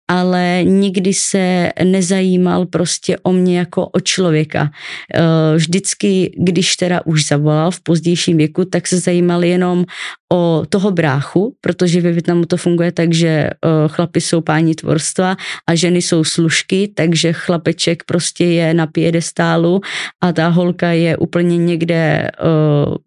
ale 0.07 0.63
nikdy 0.63 1.13
se 1.13 1.69
nezajímal 1.83 2.65
prostě 2.65 3.17
o 3.23 3.31
mě 3.31 3.59
jako 3.59 3.87
o 3.87 3.99
člověka. 3.99 4.71
Eh, 5.13 5.55
vždycky, 5.55 6.35
když 6.37 6.75
teda 6.75 7.05
už 7.05 7.27
zavolal 7.27 7.71
v 7.71 7.81
pozdějším 7.81 8.37
věku, 8.37 8.65
tak 8.65 8.87
se 8.87 8.99
zajímal 8.99 9.43
jenom 9.43 9.85
o 10.33 10.63
toho 10.69 10.91
bráchu, 10.91 11.55
protože 11.61 12.01
ve 12.01 12.11
Větnamu 12.11 12.45
to 12.45 12.57
funguje 12.57 12.91
tak, 12.91 13.13
že 13.13 13.27
eh, 13.27 13.49
chlapi 13.87 14.21
jsou 14.21 14.41
páni 14.41 14.75
tvorstva 14.75 15.35
a 15.67 15.75
ženy 15.75 16.01
jsou 16.01 16.23
služky, 16.23 16.91
takže 16.95 17.33
chlapeček 17.33 18.03
prostě 18.03 18.45
je 18.45 18.73
na 18.73 18.87
piedestálu 18.87 19.81
a 20.21 20.33
ta 20.33 20.47
holka 20.47 20.89
je 20.89 21.17
úplně 21.17 21.57
někde 21.57 21.95
eh, 21.95 22.31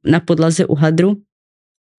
na 0.04 0.20
podlaze 0.20 0.66
u 0.66 0.74
hadru 0.74 1.16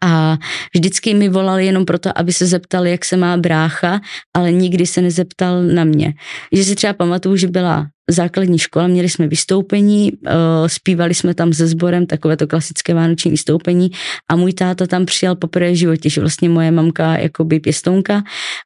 a 0.04 0.38
vždycky 0.76 1.14
mi 1.14 1.30
volal 1.30 1.60
jenom 1.60 1.86
proto, 1.86 2.10
aby 2.16 2.34
se 2.34 2.46
zeptal, 2.46 2.88
jak 2.88 3.06
se 3.06 3.18
má 3.18 3.38
brácha, 3.38 4.02
ale 4.34 4.52
nikdy 4.52 4.86
se 4.86 5.02
nezeptal 5.02 5.64
na 5.64 5.84
mě. 5.84 6.14
Že 6.52 6.64
si 6.64 6.76
třeba 6.76 6.94
pamatuju, 6.94 7.36
že 7.36 7.48
byla 7.48 7.88
základní 8.10 8.60
škola, 8.60 8.88
měli 8.88 9.10
jsme 9.10 9.28
vystoupení, 9.28 10.12
eh, 10.28 10.32
zpívali 10.68 11.14
jsme 11.14 11.34
tam 11.34 11.54
se 11.54 11.68
sborem 11.68 12.06
takové 12.06 12.38
to 12.38 12.48
klasické 12.48 12.94
vánoční 12.94 13.32
vystoupení 13.32 13.92
a 14.30 14.36
můj 14.36 14.54
táta 14.54 14.88
tam 14.88 15.06
přijal 15.06 15.36
poprvé 15.36 15.72
v 15.72 15.76
životě, 15.76 16.10
že 16.10 16.22
vlastně 16.22 16.50
moje 16.50 16.72
mamka, 16.72 17.18
jakoby 17.18 17.60
pěstounka, 17.60 18.24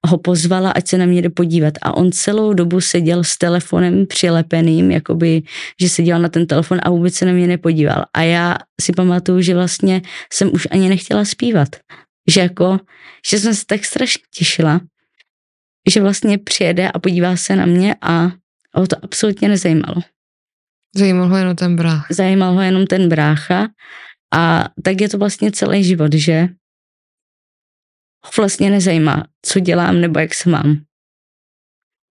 ho 0.07 0.17
pozvala, 0.17 0.71
ať 0.71 0.87
se 0.87 0.97
na 0.97 1.05
mě 1.05 1.21
jde 1.21 1.29
podívat 1.29 1.73
a 1.81 1.97
on 1.97 2.11
celou 2.11 2.53
dobu 2.53 2.81
seděl 2.81 3.23
s 3.23 3.37
telefonem 3.37 4.05
přilepeným, 4.05 4.91
jakoby, 4.91 5.41
že 5.81 5.89
seděl 5.89 6.19
na 6.19 6.29
ten 6.29 6.47
telefon 6.47 6.79
a 6.83 6.89
vůbec 6.89 7.13
se 7.13 7.25
na 7.25 7.31
mě 7.31 7.47
nepodíval. 7.47 8.05
A 8.13 8.21
já 8.21 8.55
si 8.81 8.93
pamatuju, 8.93 9.41
že 9.41 9.55
vlastně 9.55 10.01
jsem 10.33 10.49
už 10.53 10.67
ani 10.71 10.89
nechtěla 10.89 11.25
zpívat. 11.25 11.69
Že 12.29 12.41
jako, 12.41 12.79
že 13.29 13.39
jsem 13.39 13.55
se 13.55 13.65
tak 13.65 13.85
strašně 13.85 14.23
těšila, 14.35 14.81
že 15.89 16.01
vlastně 16.01 16.37
přijede 16.37 16.89
a 16.89 16.99
podívá 16.99 17.35
se 17.35 17.55
na 17.55 17.65
mě 17.65 17.95
a 18.01 18.31
a 18.73 18.79
ho 18.79 18.87
to 18.87 18.95
absolutně 19.01 19.49
nezajímalo. 19.49 20.01
Zajímal 20.95 21.29
ho 21.29 21.37
jenom 21.37 21.55
ten 21.55 21.75
brách. 21.75 22.07
Zajímal 22.09 22.53
ho 22.53 22.61
jenom 22.61 22.85
ten 22.87 23.09
brácha 23.09 23.67
a 24.33 24.69
tak 24.83 25.01
je 25.01 25.09
to 25.09 25.17
vlastně 25.17 25.51
celý 25.51 25.83
život, 25.83 26.13
že 26.13 26.47
ho 28.25 28.31
vlastně 28.37 28.69
nezajímá, 28.69 29.27
co 29.41 29.59
dělám 29.59 30.01
nebo 30.01 30.19
jak 30.19 30.33
se 30.33 30.49
mám. 30.49 30.81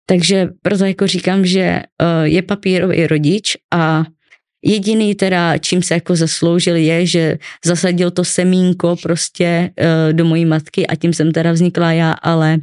Takže 0.07 0.49
proto 0.63 0.85
jako 0.85 1.07
říkám, 1.07 1.47
že 1.47 1.61
eh, 1.61 1.85
je 2.23 2.43
papírový 2.43 3.07
rodič 3.07 3.57
a 3.75 4.05
jediný 4.65 5.15
teda, 5.15 5.59
čím 5.59 5.83
se 5.83 5.95
jako 5.95 6.17
zasloužil 6.17 6.77
je, 6.77 7.07
že 7.07 7.39
zasadil 7.65 8.11
to 8.11 8.25
semínko 8.25 8.97
prostě 9.03 9.71
eh, 9.77 10.13
do 10.13 10.25
mojí 10.25 10.45
matky 10.45 10.87
a 10.87 10.97
tím 10.97 11.13
jsem 11.13 11.33
teda 11.33 11.53
vznikla 11.53 11.93
já, 11.93 12.13
ale 12.13 12.59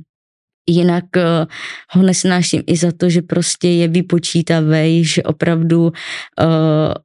Jinak 0.69 1.05
uh, 1.17 1.21
ho 1.91 2.01
nesnáším 2.01 2.63
i 2.67 2.77
za 2.77 2.91
to, 2.91 3.09
že 3.09 3.21
prostě 3.21 3.69
je 3.69 3.87
vypočítavý, 3.87 5.05
že 5.05 5.23
opravdu 5.23 5.81
uh, 5.83 5.93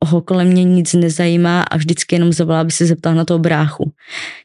ho 0.05 0.21
kolem 0.21 0.49
mě 0.49 0.65
nic 0.65 0.95
nezajímá 0.95 1.63
a 1.63 1.77
vždycky 1.77 2.15
jenom 2.15 2.33
zavolá, 2.33 2.61
aby 2.61 2.71
se 2.71 2.87
zeptal 2.87 3.15
na 3.15 3.25
toho 3.25 3.39
bráchu. 3.39 3.93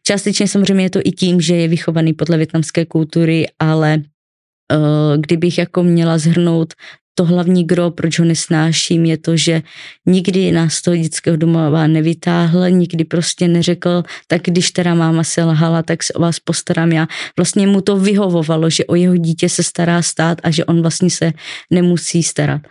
Částečně 0.04 0.48
samozřejmě 0.48 0.84
je 0.84 0.90
to 0.90 1.00
i 1.04 1.12
tím, 1.12 1.42
že 1.42 1.56
je 1.56 1.68
vychovaný 1.68 2.14
podle 2.14 2.38
větnamské 2.38 2.86
kultury, 2.86 3.46
ale 3.60 3.98
uh, 3.98 5.18
kdybych 5.18 5.58
jako 5.58 5.84
měla 5.84 6.18
zhrnout 6.18 6.74
to 7.16 7.26
hlavní 7.26 7.64
gro, 7.64 7.92
proč 7.92 8.20
ho 8.20 8.26
nesnáším, 8.26 9.06
je 9.06 9.18
to, 9.18 9.38
že 9.38 9.62
nikdy 10.06 10.52
nás 10.52 10.82
toho 10.82 10.98
dětského 10.98 11.38
domova 11.38 11.88
nevytáhl, 11.88 12.70
nikdy 12.70 13.06
prostě 13.06 13.48
neřekl, 13.48 14.04
tak 14.28 14.42
když 14.42 14.72
teda 14.72 14.96
máma 14.96 15.24
se 15.24 15.44
lhala, 15.44 15.84
tak 15.84 16.04
se 16.04 16.14
o 16.14 16.22
vás 16.22 16.40
postarám 16.40 16.92
já. 16.92 17.08
Vlastně 17.38 17.68
mu 17.68 17.82
to 17.82 17.98
vyhovovalo, 17.98 18.70
že 18.70 18.86
o 18.86 18.96
jeho 18.96 19.18
dítě 19.18 19.50
se 19.50 19.64
stará 19.64 20.02
stát 20.02 20.38
a 20.44 20.52
že 20.52 20.66
on 20.66 20.82
vlastně 20.82 21.10
se 21.10 21.32
nemusí 21.72 22.24
starat. 22.24 22.62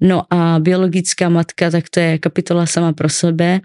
No 0.00 0.22
a 0.30 0.58
biologická 0.58 1.28
matka, 1.28 1.70
tak 1.70 1.88
to 1.90 2.00
je 2.00 2.18
kapitola 2.18 2.66
sama 2.66 2.92
pro 2.92 3.08
sebe. 3.08 3.60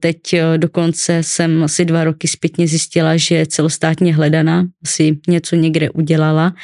Teď 0.00 0.18
dokonce 0.56 1.22
jsem 1.22 1.62
asi 1.62 1.84
dva 1.84 2.04
roky 2.04 2.28
zpětně 2.28 2.68
zjistila, 2.68 3.16
že 3.16 3.34
je 3.34 3.46
celostátně 3.46 4.14
hledaná, 4.14 4.66
asi 4.84 5.18
něco 5.28 5.56
někde 5.56 5.90
udělala 5.90 6.54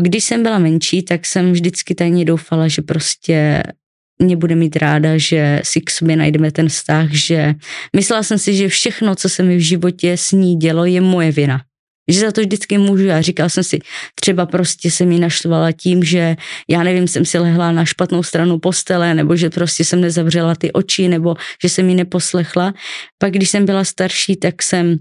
když 0.00 0.24
jsem 0.24 0.42
byla 0.42 0.58
menší, 0.58 1.02
tak 1.02 1.26
jsem 1.26 1.52
vždycky 1.52 1.94
tajně 1.94 2.24
doufala, 2.24 2.68
že 2.68 2.82
prostě 2.82 3.62
mě 4.18 4.36
bude 4.36 4.54
mít 4.54 4.76
ráda, 4.76 5.18
že 5.18 5.60
si 5.64 5.80
k 5.80 5.90
sobě 5.90 6.16
najdeme 6.16 6.52
ten 6.52 6.68
vztah, 6.68 7.10
že 7.10 7.54
myslela 7.96 8.22
jsem 8.22 8.38
si, 8.38 8.54
že 8.54 8.68
všechno, 8.68 9.14
co 9.14 9.28
se 9.28 9.42
mi 9.42 9.56
v 9.56 9.60
životě 9.60 10.16
s 10.16 10.32
ní 10.32 10.56
dělo, 10.56 10.84
je 10.84 11.00
moje 11.00 11.32
vina. 11.32 11.62
Že 12.10 12.20
za 12.20 12.32
to 12.32 12.40
vždycky 12.40 12.78
můžu. 12.78 13.04
Já 13.04 13.20
říkala 13.20 13.48
jsem 13.48 13.64
si, 13.64 13.78
třeba 14.20 14.46
prostě 14.46 14.90
se 14.90 15.04
mi 15.04 15.18
naštvala 15.18 15.72
tím, 15.72 16.04
že 16.04 16.36
já 16.68 16.82
nevím, 16.82 17.08
jsem 17.08 17.24
si 17.24 17.38
lehla 17.38 17.72
na 17.72 17.84
špatnou 17.84 18.22
stranu 18.22 18.58
postele, 18.58 19.14
nebo 19.14 19.36
že 19.36 19.50
prostě 19.50 19.84
jsem 19.84 20.00
nezavřela 20.00 20.54
ty 20.54 20.72
oči, 20.72 21.08
nebo 21.08 21.36
že 21.62 21.68
jsem 21.68 21.86
mi 21.86 21.94
neposlechla. 21.94 22.74
Pak, 23.18 23.32
když 23.32 23.50
jsem 23.50 23.64
byla 23.64 23.84
starší, 23.84 24.36
tak 24.36 24.62
jsem 24.62 24.96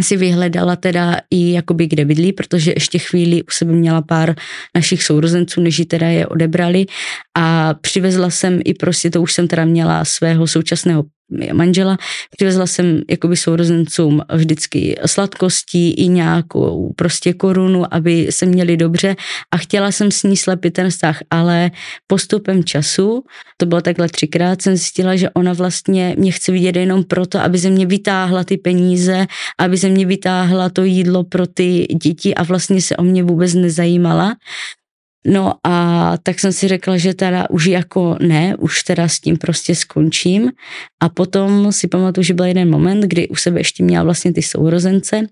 si 0.00 0.16
vyhledala 0.16 0.76
teda 0.76 1.16
i 1.30 1.52
jakoby 1.52 1.86
kde 1.86 2.04
bydlí, 2.04 2.32
protože 2.32 2.72
ještě 2.76 2.98
chvíli 2.98 3.42
u 3.42 3.50
sebe 3.50 3.72
měla 3.72 4.02
pár 4.02 4.34
našich 4.74 5.02
sourozenců, 5.02 5.60
než 5.60 5.78
ji 5.78 5.84
teda 5.84 6.06
je 6.06 6.26
odebrali. 6.26 6.86
A 7.38 7.74
přivezla 7.74 8.30
jsem 8.30 8.60
i 8.64 8.74
prostě, 8.74 9.10
to 9.10 9.22
už 9.22 9.32
jsem 9.32 9.48
teda 9.48 9.64
měla 9.64 10.04
svého 10.04 10.46
současného 10.46 11.04
manžela. 11.52 11.96
Přivezla 12.36 12.66
jsem 12.66 13.02
jakoby 13.10 13.36
sourozencům 13.36 14.22
vždycky 14.34 14.96
sladkostí 15.06 15.90
i 15.90 16.08
nějakou 16.08 16.92
prostě 16.96 17.32
korunu, 17.32 17.94
aby 17.94 18.26
se 18.30 18.46
měli 18.46 18.76
dobře 18.76 19.16
a 19.50 19.56
chtěla 19.56 19.92
jsem 19.92 20.10
s 20.10 20.22
ní 20.22 20.36
slepit 20.36 20.70
ten 20.70 20.90
vztah, 20.90 21.18
ale 21.30 21.70
postupem 22.06 22.64
času, 22.64 23.24
to 23.56 23.66
bylo 23.66 23.80
takhle 23.80 24.08
třikrát, 24.08 24.62
jsem 24.62 24.76
zjistila, 24.76 25.16
že 25.16 25.30
ona 25.30 25.52
vlastně 25.52 26.14
mě 26.18 26.32
chce 26.32 26.52
vidět 26.52 26.76
jenom 26.76 27.04
proto, 27.04 27.40
aby 27.40 27.58
ze 27.58 27.70
mě 27.70 27.86
vytáhla 27.86 28.44
ty 28.44 28.56
peníze, 28.56 29.26
aby 29.58 29.76
ze 29.76 29.88
mě 29.88 30.06
vytáhla 30.06 30.68
to 30.68 30.84
jídlo 30.84 31.24
pro 31.24 31.46
ty 31.46 31.86
děti 32.02 32.34
a 32.34 32.42
vlastně 32.42 32.82
se 32.82 32.96
o 32.96 33.02
mě 33.02 33.22
vůbec 33.22 33.54
nezajímala. 33.54 34.34
No 35.26 35.54
a 35.66 36.14
tak 36.22 36.40
jsem 36.40 36.52
si 36.52 36.68
řekla, 36.68 36.96
že 36.96 37.14
teda 37.14 37.50
už 37.50 37.66
jako 37.66 38.16
ne, 38.20 38.56
už 38.56 38.82
teda 38.82 39.08
s 39.08 39.20
tím 39.20 39.36
prostě 39.36 39.74
skončím. 39.74 40.50
A 41.02 41.08
potom 41.08 41.72
si 41.72 41.88
pamatuju, 41.88 42.24
že 42.24 42.34
byl 42.34 42.44
jeden 42.44 42.70
moment, 42.70 43.00
kdy 43.00 43.28
u 43.28 43.36
sebe 43.36 43.60
ještě 43.60 43.84
měla 43.84 44.04
vlastně 44.04 44.32
ty 44.32 44.42
sourozence 44.42 45.26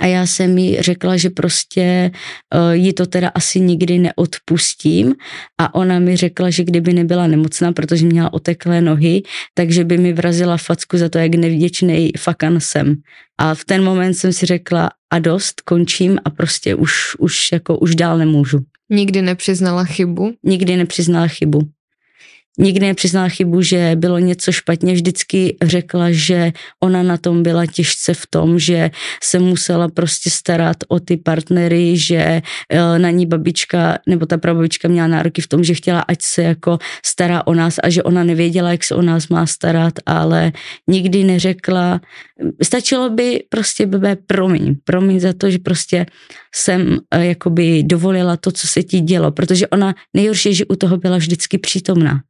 a 0.00 0.06
já 0.06 0.26
jsem 0.26 0.58
jí 0.58 0.80
řekla, 0.80 1.16
že 1.16 1.30
prostě 1.30 2.10
uh, 2.54 2.70
ji 2.70 2.92
to 2.92 3.06
teda 3.06 3.28
asi 3.28 3.60
nikdy 3.60 3.98
neodpustím 3.98 5.14
a 5.60 5.74
ona 5.74 5.98
mi 5.98 6.16
řekla, 6.16 6.50
že 6.50 6.64
kdyby 6.64 6.92
nebyla 6.92 7.26
nemocná, 7.26 7.72
protože 7.72 8.06
měla 8.06 8.32
oteklé 8.32 8.80
nohy, 8.80 9.22
takže 9.54 9.84
by 9.84 9.98
mi 9.98 10.12
vrazila 10.12 10.56
facku 10.56 10.98
za 10.98 11.08
to, 11.08 11.18
jak 11.18 11.34
nevděčný 11.34 12.12
fakan 12.18 12.60
jsem. 12.60 12.94
A 13.38 13.54
v 13.54 13.64
ten 13.64 13.84
moment 13.84 14.14
jsem 14.14 14.32
si 14.32 14.46
řekla 14.46 14.90
a 15.12 15.18
dost, 15.18 15.60
končím 15.60 16.18
a 16.24 16.30
prostě 16.30 16.74
už, 16.74 17.16
už 17.18 17.52
jako 17.52 17.78
už 17.78 17.94
dál 17.94 18.18
nemůžu. 18.18 18.58
Nikdy 18.90 19.22
nepřiznala 19.22 19.84
chybu? 19.84 20.32
Nikdy 20.42 20.76
nepřiznala 20.76 21.26
chybu. 21.28 21.60
Nikdy 22.60 22.86
nepřiznala 22.86 23.28
chybu, 23.28 23.62
že 23.62 23.92
bylo 23.94 24.18
něco 24.18 24.52
špatně, 24.52 24.92
vždycky 24.92 25.56
řekla, 25.62 26.06
že 26.10 26.52
ona 26.82 27.02
na 27.02 27.16
tom 27.16 27.42
byla 27.42 27.66
těžce 27.66 28.14
v 28.14 28.26
tom, 28.30 28.58
že 28.58 28.90
se 29.22 29.38
musela 29.38 29.88
prostě 29.88 30.30
starat 30.30 30.76
o 30.88 31.00
ty 31.00 31.16
partnery, 31.16 31.96
že 31.96 32.42
eh, 32.70 32.98
na 32.98 33.10
ní 33.10 33.26
babička 33.26 33.98
nebo 34.08 34.26
ta 34.26 34.38
prababička 34.38 34.88
měla 34.88 35.08
nároky 35.08 35.42
v 35.42 35.46
tom, 35.46 35.64
že 35.64 35.74
chtěla, 35.74 36.00
ať 36.00 36.22
se 36.22 36.42
jako 36.42 36.78
stará 37.04 37.46
o 37.46 37.54
nás 37.54 37.76
a 37.82 37.88
že 37.88 38.02
ona 38.02 38.24
nevěděla, 38.24 38.70
jak 38.70 38.84
se 38.84 38.94
o 38.94 39.02
nás 39.02 39.28
má 39.28 39.46
starat, 39.46 39.94
ale 40.06 40.52
nikdy 40.88 41.24
neřekla, 41.24 42.00
stačilo 42.62 43.10
by 43.10 43.44
prostě 43.48 43.86
bebe 43.86 44.16
promiň, 44.26 44.74
promiň 44.84 45.20
za 45.20 45.32
to, 45.32 45.50
že 45.50 45.58
prostě 45.58 46.06
jsem 46.54 46.98
eh, 47.10 47.26
jakoby 47.26 47.82
dovolila 47.82 48.36
to, 48.36 48.52
co 48.52 48.66
se 48.66 48.82
ti 48.82 49.00
dělo, 49.00 49.32
protože 49.32 49.68
ona 49.68 49.94
nejhorší, 50.14 50.54
že 50.54 50.64
u 50.64 50.76
toho 50.76 50.96
byla 50.96 51.16
vždycky 51.16 51.58
přítomná 51.58 52.20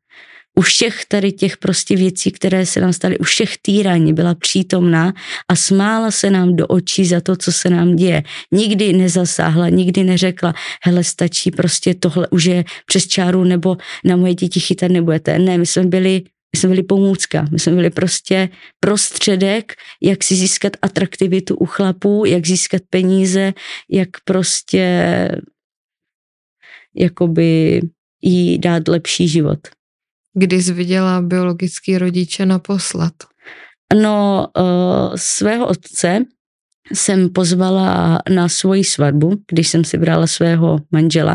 u 0.59 0.63
všech 0.63 1.05
tady 1.09 1.33
těch 1.33 1.57
prostě 1.57 1.97
věcí, 1.97 2.31
které 2.31 2.67
se 2.67 2.81
nám 2.81 2.93
staly, 2.93 3.19
u 3.19 3.25
všech 3.25 3.59
týraní 3.63 4.13
byla 4.13 4.35
přítomná 4.35 5.13
a 5.49 5.57
smála 5.57 6.11
se 6.11 6.31
nám 6.31 6.57
do 6.57 6.67
očí 6.67 7.07
za 7.07 7.21
to, 7.21 7.37
co 7.37 7.53
se 7.53 7.71
nám 7.71 7.97
děje. 7.97 8.23
Nikdy 8.53 8.93
nezasáhla, 8.93 9.69
nikdy 9.69 10.05
neřekla, 10.05 10.55
hele, 10.83 11.05
stačí 11.05 11.51
prostě 11.51 11.95
tohle 11.95 12.29
už 12.29 12.45
je 12.45 12.65
přes 12.87 13.07
čáru 13.07 13.45
nebo 13.45 13.77
na 14.05 14.17
moje 14.17 14.35
děti 14.35 14.61
chytat 14.61 14.91
nebudete. 14.91 15.39
Ne, 15.39 15.59
my 15.59 15.67
jsme 15.67 15.85
byli 15.85 16.23
my 16.53 16.61
jsme 16.61 16.69
byli 16.69 16.83
pomůcka, 16.83 17.47
my 17.51 17.59
jsme 17.59 17.73
byli 17.73 17.91
prostě 17.91 18.49
prostředek, 18.81 19.73
jak 20.03 20.25
si 20.25 20.35
získat 20.35 20.73
atraktivitu 20.83 21.57
u 21.57 21.67
chlapů, 21.67 22.25
jak 22.25 22.47
získat 22.47 22.83
peníze, 22.91 23.53
jak 23.91 24.09
prostě 24.25 24.85
jakoby 26.95 27.81
jí 28.23 28.59
dát 28.59 28.89
lepší 28.89 29.29
život. 29.29 29.59
Kdy 30.35 30.63
jsi 30.63 30.73
viděla 30.73 31.21
biologický 31.21 31.99
rodiče 31.99 32.47
naposled? 32.47 33.13
No, 34.03 34.47
uh, 34.59 35.15
svého 35.17 35.67
otce 35.67 36.25
jsem 36.93 37.29
pozvala 37.29 38.19
na 38.35 38.49
svoji 38.49 38.85
svatbu, 38.85 39.37
když 39.53 39.69
jsem 39.69 39.85
si 39.85 39.99
brala 39.99 40.27
svého 40.27 40.79
manžela. 40.91 41.35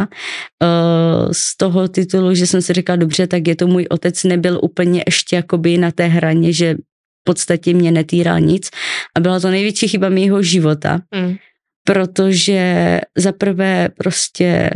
Uh, 0.63 1.31
z 1.31 1.57
toho 1.57 1.87
titulu, 1.87 2.35
že 2.35 2.47
jsem 2.47 2.61
si 2.61 2.73
říkala, 2.73 2.95
dobře, 2.97 3.27
tak 3.27 3.47
je 3.47 3.55
to 3.55 3.67
můj 3.67 3.85
otec, 3.89 4.23
nebyl 4.23 4.59
úplně 4.63 5.03
ještě 5.05 5.35
jakoby 5.35 5.77
na 5.77 5.91
té 5.91 6.05
hraně, 6.05 6.53
že 6.53 6.73
v 6.73 7.23
podstatě 7.23 7.73
mě 7.73 7.91
netýral 7.91 8.39
nic. 8.39 8.69
A 9.15 9.19
byla 9.19 9.39
to 9.39 9.49
největší 9.49 9.87
chyba 9.87 10.09
mého 10.09 10.43
života, 10.43 11.01
mm. 11.15 11.35
protože 11.83 13.01
za 13.17 13.31
prvé 13.31 13.89
prostě 13.97 14.69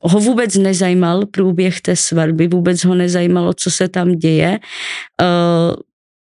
ho 0.00 0.20
vůbec 0.20 0.54
nezajímal 0.54 1.26
průběh 1.26 1.80
té 1.80 1.96
svatby, 1.96 2.48
vůbec 2.48 2.84
ho 2.84 2.94
nezajímalo, 2.94 3.54
co 3.54 3.70
se 3.70 3.88
tam 3.88 4.12
děje. 4.12 4.58
Uh, 5.22 5.76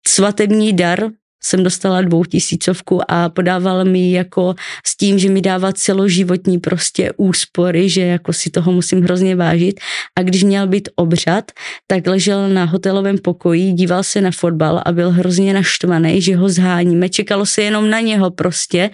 svatební 0.07 0.73
dar 0.73 1.09
jsem 1.45 1.63
dostala 1.63 2.01
dvoutisícovku 2.01 3.11
a 3.11 3.29
podával 3.29 3.85
mi 3.85 4.11
jako 4.11 4.55
s 4.85 4.97
tím, 4.97 5.19
že 5.19 5.29
mi 5.29 5.41
dává 5.41 5.73
celoživotní 5.73 6.59
prostě 6.59 7.11
úspory, 7.17 7.89
že 7.89 8.01
jako 8.01 8.33
si 8.33 8.49
toho 8.49 8.71
musím 8.71 9.01
hrozně 9.01 9.35
vážit. 9.35 9.79
A 10.19 10.23
když 10.23 10.43
měl 10.43 10.67
být 10.67 10.89
obřad, 10.95 11.51
tak 11.87 12.07
ležel 12.07 12.49
na 12.49 12.65
hotelovém 12.65 13.17
pokoji, 13.17 13.71
díval 13.71 14.03
se 14.03 14.21
na 14.21 14.31
fotbal 14.31 14.81
a 14.85 14.91
byl 14.91 15.11
hrozně 15.11 15.53
naštvaný, 15.53 16.21
že 16.21 16.35
ho 16.35 16.49
zháníme. 16.49 17.09
Čekalo 17.09 17.45
se 17.45 17.61
jenom 17.61 17.89
na 17.89 17.99
něho 17.99 18.31
prostě, 18.31 18.89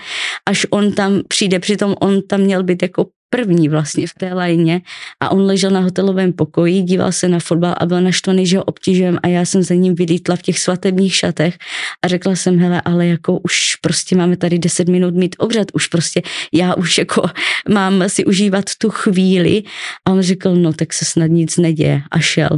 až 0.49 0.67
on 0.69 0.91
tam 0.93 1.22
přijde. 1.28 1.59
Přitom 1.59 1.95
on 1.99 2.22
tam 2.22 2.41
měl 2.41 2.63
být 2.63 2.82
jako 2.82 3.05
první 3.36 3.70
vlastně 3.70 4.08
v 4.08 4.14
té 4.14 4.34
lajně 4.34 4.82
a 5.20 5.32
on 5.32 5.42
ležel 5.42 5.72
na 5.72 5.80
hotelovém 5.80 6.34
pokoji, 6.34 6.82
díval 6.82 7.12
se 7.12 7.28
na 7.28 7.40
fotbal 7.40 7.76
a 7.78 7.86
byl 7.86 8.02
naštvaný, 8.02 8.48
že 8.48 8.58
ho 8.58 8.64
obtěžujem 8.64 9.20
a 9.24 9.28
já 9.28 9.46
jsem 9.46 9.64
za 9.64 9.76
ním 9.76 9.96
vylítla 9.96 10.36
v 10.36 10.42
těch 10.42 10.60
svatebních 10.60 11.16
šatech 11.16 11.58
a 12.04 12.08
řekla 12.08 12.36
jsem, 12.36 12.60
hele, 12.60 12.82
ale 12.86 13.08
jako 13.08 13.40
už 13.40 13.76
prostě 13.76 14.16
máme 14.16 14.38
tady 14.38 14.60
10 14.60 14.90
minut 14.90 15.16
mít 15.16 15.36
obřad, 15.40 15.68
už 15.74 15.88
prostě 15.88 16.22
já 16.54 16.76
už 16.76 16.98
jako 16.98 17.22
mám 17.70 18.04
si 18.08 18.26
užívat 18.26 18.66
tu 18.78 18.90
chvíli 18.90 19.64
a 20.08 20.12
on 20.12 20.22
řekl, 20.22 20.56
no 20.56 20.74
tak 20.74 20.94
se 20.94 21.06
snad 21.06 21.28
nic 21.28 21.58
neděje 21.58 22.02
a 22.12 22.20
šel. 22.20 22.58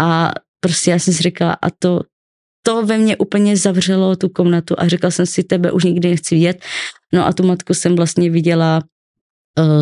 A 0.00 0.32
prostě 0.60 0.90
já 0.90 0.98
jsem 0.98 1.14
si 1.14 1.22
řekla, 1.22 1.52
a 1.62 1.70
to, 1.70 2.00
to 2.66 2.86
ve 2.86 2.98
mně 2.98 3.16
úplně 3.16 3.56
zavřelo 3.56 4.16
tu 4.16 4.28
komnatu 4.28 4.74
a 4.78 4.88
řekla 4.88 5.10
jsem 5.10 5.26
si, 5.26 5.44
tebe 5.44 5.72
už 5.72 5.84
nikdy 5.84 6.10
nechci 6.10 6.34
vidět. 6.34 6.64
No 7.12 7.26
a 7.26 7.32
tu 7.32 7.46
matku 7.46 7.74
jsem 7.74 7.96
vlastně 7.96 8.30
viděla 8.30 8.82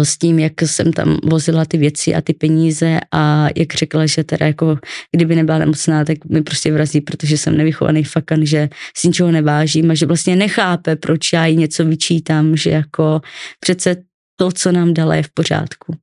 s 0.02 0.18
tím, 0.18 0.38
jak 0.38 0.62
jsem 0.62 0.92
tam 0.92 1.18
vozila 1.24 1.64
ty 1.64 1.78
věci 1.78 2.14
a 2.14 2.20
ty 2.20 2.32
peníze 2.32 3.00
a 3.12 3.48
jak 3.56 3.74
řekla, 3.74 4.06
že 4.06 4.24
teda 4.24 4.46
jako 4.46 4.78
kdyby 5.12 5.36
nebyla 5.36 5.58
nemocná, 5.58 6.04
tak 6.04 6.24
mi 6.24 6.42
prostě 6.42 6.72
vrazí, 6.72 7.00
protože 7.00 7.38
jsem 7.38 7.56
nevychovaný 7.56 8.04
fakan, 8.04 8.46
že 8.46 8.68
si 8.96 9.08
ničeho 9.08 9.30
nevážím 9.30 9.90
a 9.90 9.94
že 9.94 10.06
vlastně 10.06 10.36
nechápe, 10.36 10.96
proč 10.96 11.32
já 11.32 11.46
jí 11.46 11.56
něco 11.56 11.84
vyčítám, 11.84 12.56
že 12.56 12.70
jako 12.70 13.20
přece 13.60 13.96
to, 14.36 14.52
co 14.52 14.72
nám 14.72 14.94
dala, 14.94 15.14
je 15.14 15.22
v 15.22 15.30
pořádku. 15.34 15.96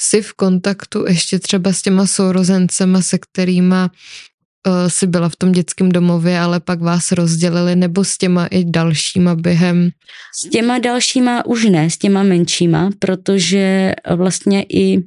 Jsi 0.00 0.22
v 0.22 0.32
kontaktu 0.32 1.04
ještě 1.08 1.38
třeba 1.38 1.72
s 1.72 1.82
těma 1.82 2.06
sourozencema, 2.06 3.02
se 3.02 3.18
kterýma 3.18 3.90
si 4.88 5.06
byla 5.06 5.28
v 5.28 5.36
tom 5.36 5.52
dětském 5.52 5.92
domově, 5.92 6.40
ale 6.40 6.60
pak 6.60 6.80
vás 6.80 7.12
rozdělili, 7.12 7.76
nebo 7.76 8.04
s 8.04 8.18
těma 8.18 8.46
i 8.46 8.64
dalšíma 8.64 9.34
během? 9.34 9.90
S 10.40 10.48
těma 10.50 10.78
dalšíma 10.78 11.46
už 11.46 11.64
ne, 11.64 11.90
s 11.90 11.98
těma 11.98 12.22
menšíma, 12.22 12.90
protože 12.98 13.92
vlastně 14.16 14.62
i 14.68 14.98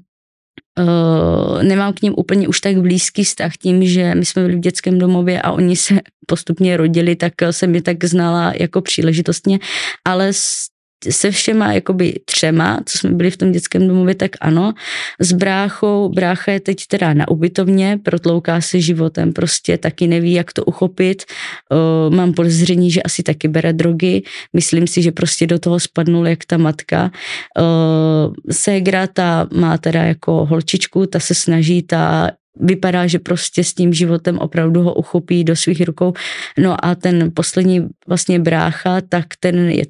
Uh, 0.79 1.63
nemám 1.63 1.93
k 1.93 2.01
ním 2.01 2.13
úplně 2.17 2.47
už 2.47 2.59
tak 2.59 2.77
blízký 2.77 3.23
vztah 3.23 3.51
tím, 3.57 3.85
že 3.85 4.15
my 4.15 4.25
jsme 4.25 4.41
byli 4.41 4.55
v 4.55 4.59
dětském 4.59 4.99
domově 4.99 5.41
a 5.41 5.51
oni 5.51 5.75
se 5.75 5.99
postupně 6.27 6.77
rodili, 6.77 7.15
tak 7.15 7.33
jsem 7.51 7.75
je 7.75 7.81
tak 7.81 8.03
znala 8.03 8.53
jako 8.59 8.81
příležitostně, 8.81 9.59
ale 10.05 10.33
s 10.33 10.67
se 11.09 11.31
všema 11.31 11.73
jakoby 11.73 12.19
třema, 12.25 12.79
co 12.85 12.97
jsme 12.97 13.09
byli 13.09 13.31
v 13.31 13.37
tom 13.37 13.51
dětském 13.51 13.87
domově, 13.87 14.15
tak 14.15 14.31
ano. 14.41 14.73
S 15.19 15.31
bráchou, 15.31 16.09
brácha 16.09 16.51
je 16.51 16.59
teď 16.59 16.87
teda 16.87 17.13
na 17.13 17.27
ubytovně, 17.27 17.99
protlouká 18.03 18.61
se 18.61 18.81
životem, 18.81 19.33
prostě 19.33 19.77
taky 19.77 20.07
neví, 20.07 20.33
jak 20.33 20.53
to 20.53 20.65
uchopit. 20.65 21.23
Uh, 21.71 22.15
mám 22.15 22.33
podezření, 22.33 22.91
že 22.91 23.01
asi 23.01 23.23
taky 23.23 23.47
bere 23.47 23.73
drogy. 23.73 24.23
Myslím 24.53 24.87
si, 24.87 25.01
že 25.01 25.11
prostě 25.11 25.47
do 25.47 25.59
toho 25.59 25.79
spadnul 25.79 26.27
jak 26.27 26.45
ta 26.45 26.57
matka. 26.57 27.11
Uh, 27.59 28.33
Ségra 28.51 29.07
ta 29.07 29.47
má 29.53 29.77
teda 29.77 30.03
jako 30.03 30.45
holčičku, 30.45 31.05
ta 31.05 31.19
se 31.19 31.35
snaží, 31.35 31.83
ta 31.83 32.31
vypadá, 32.59 33.07
že 33.07 33.19
prostě 33.19 33.63
s 33.63 33.73
tím 33.73 33.93
životem 33.93 34.37
opravdu 34.37 34.81
ho 34.81 34.93
uchopí 34.93 35.43
do 35.43 35.55
svých 35.55 35.81
rukou. 35.81 36.13
No 36.57 36.85
a 36.85 36.95
ten 36.95 37.31
poslední 37.33 37.87
vlastně 38.07 38.39
brácha, 38.39 39.01
tak 39.09 39.25
ten 39.39 39.69
je 39.69 39.85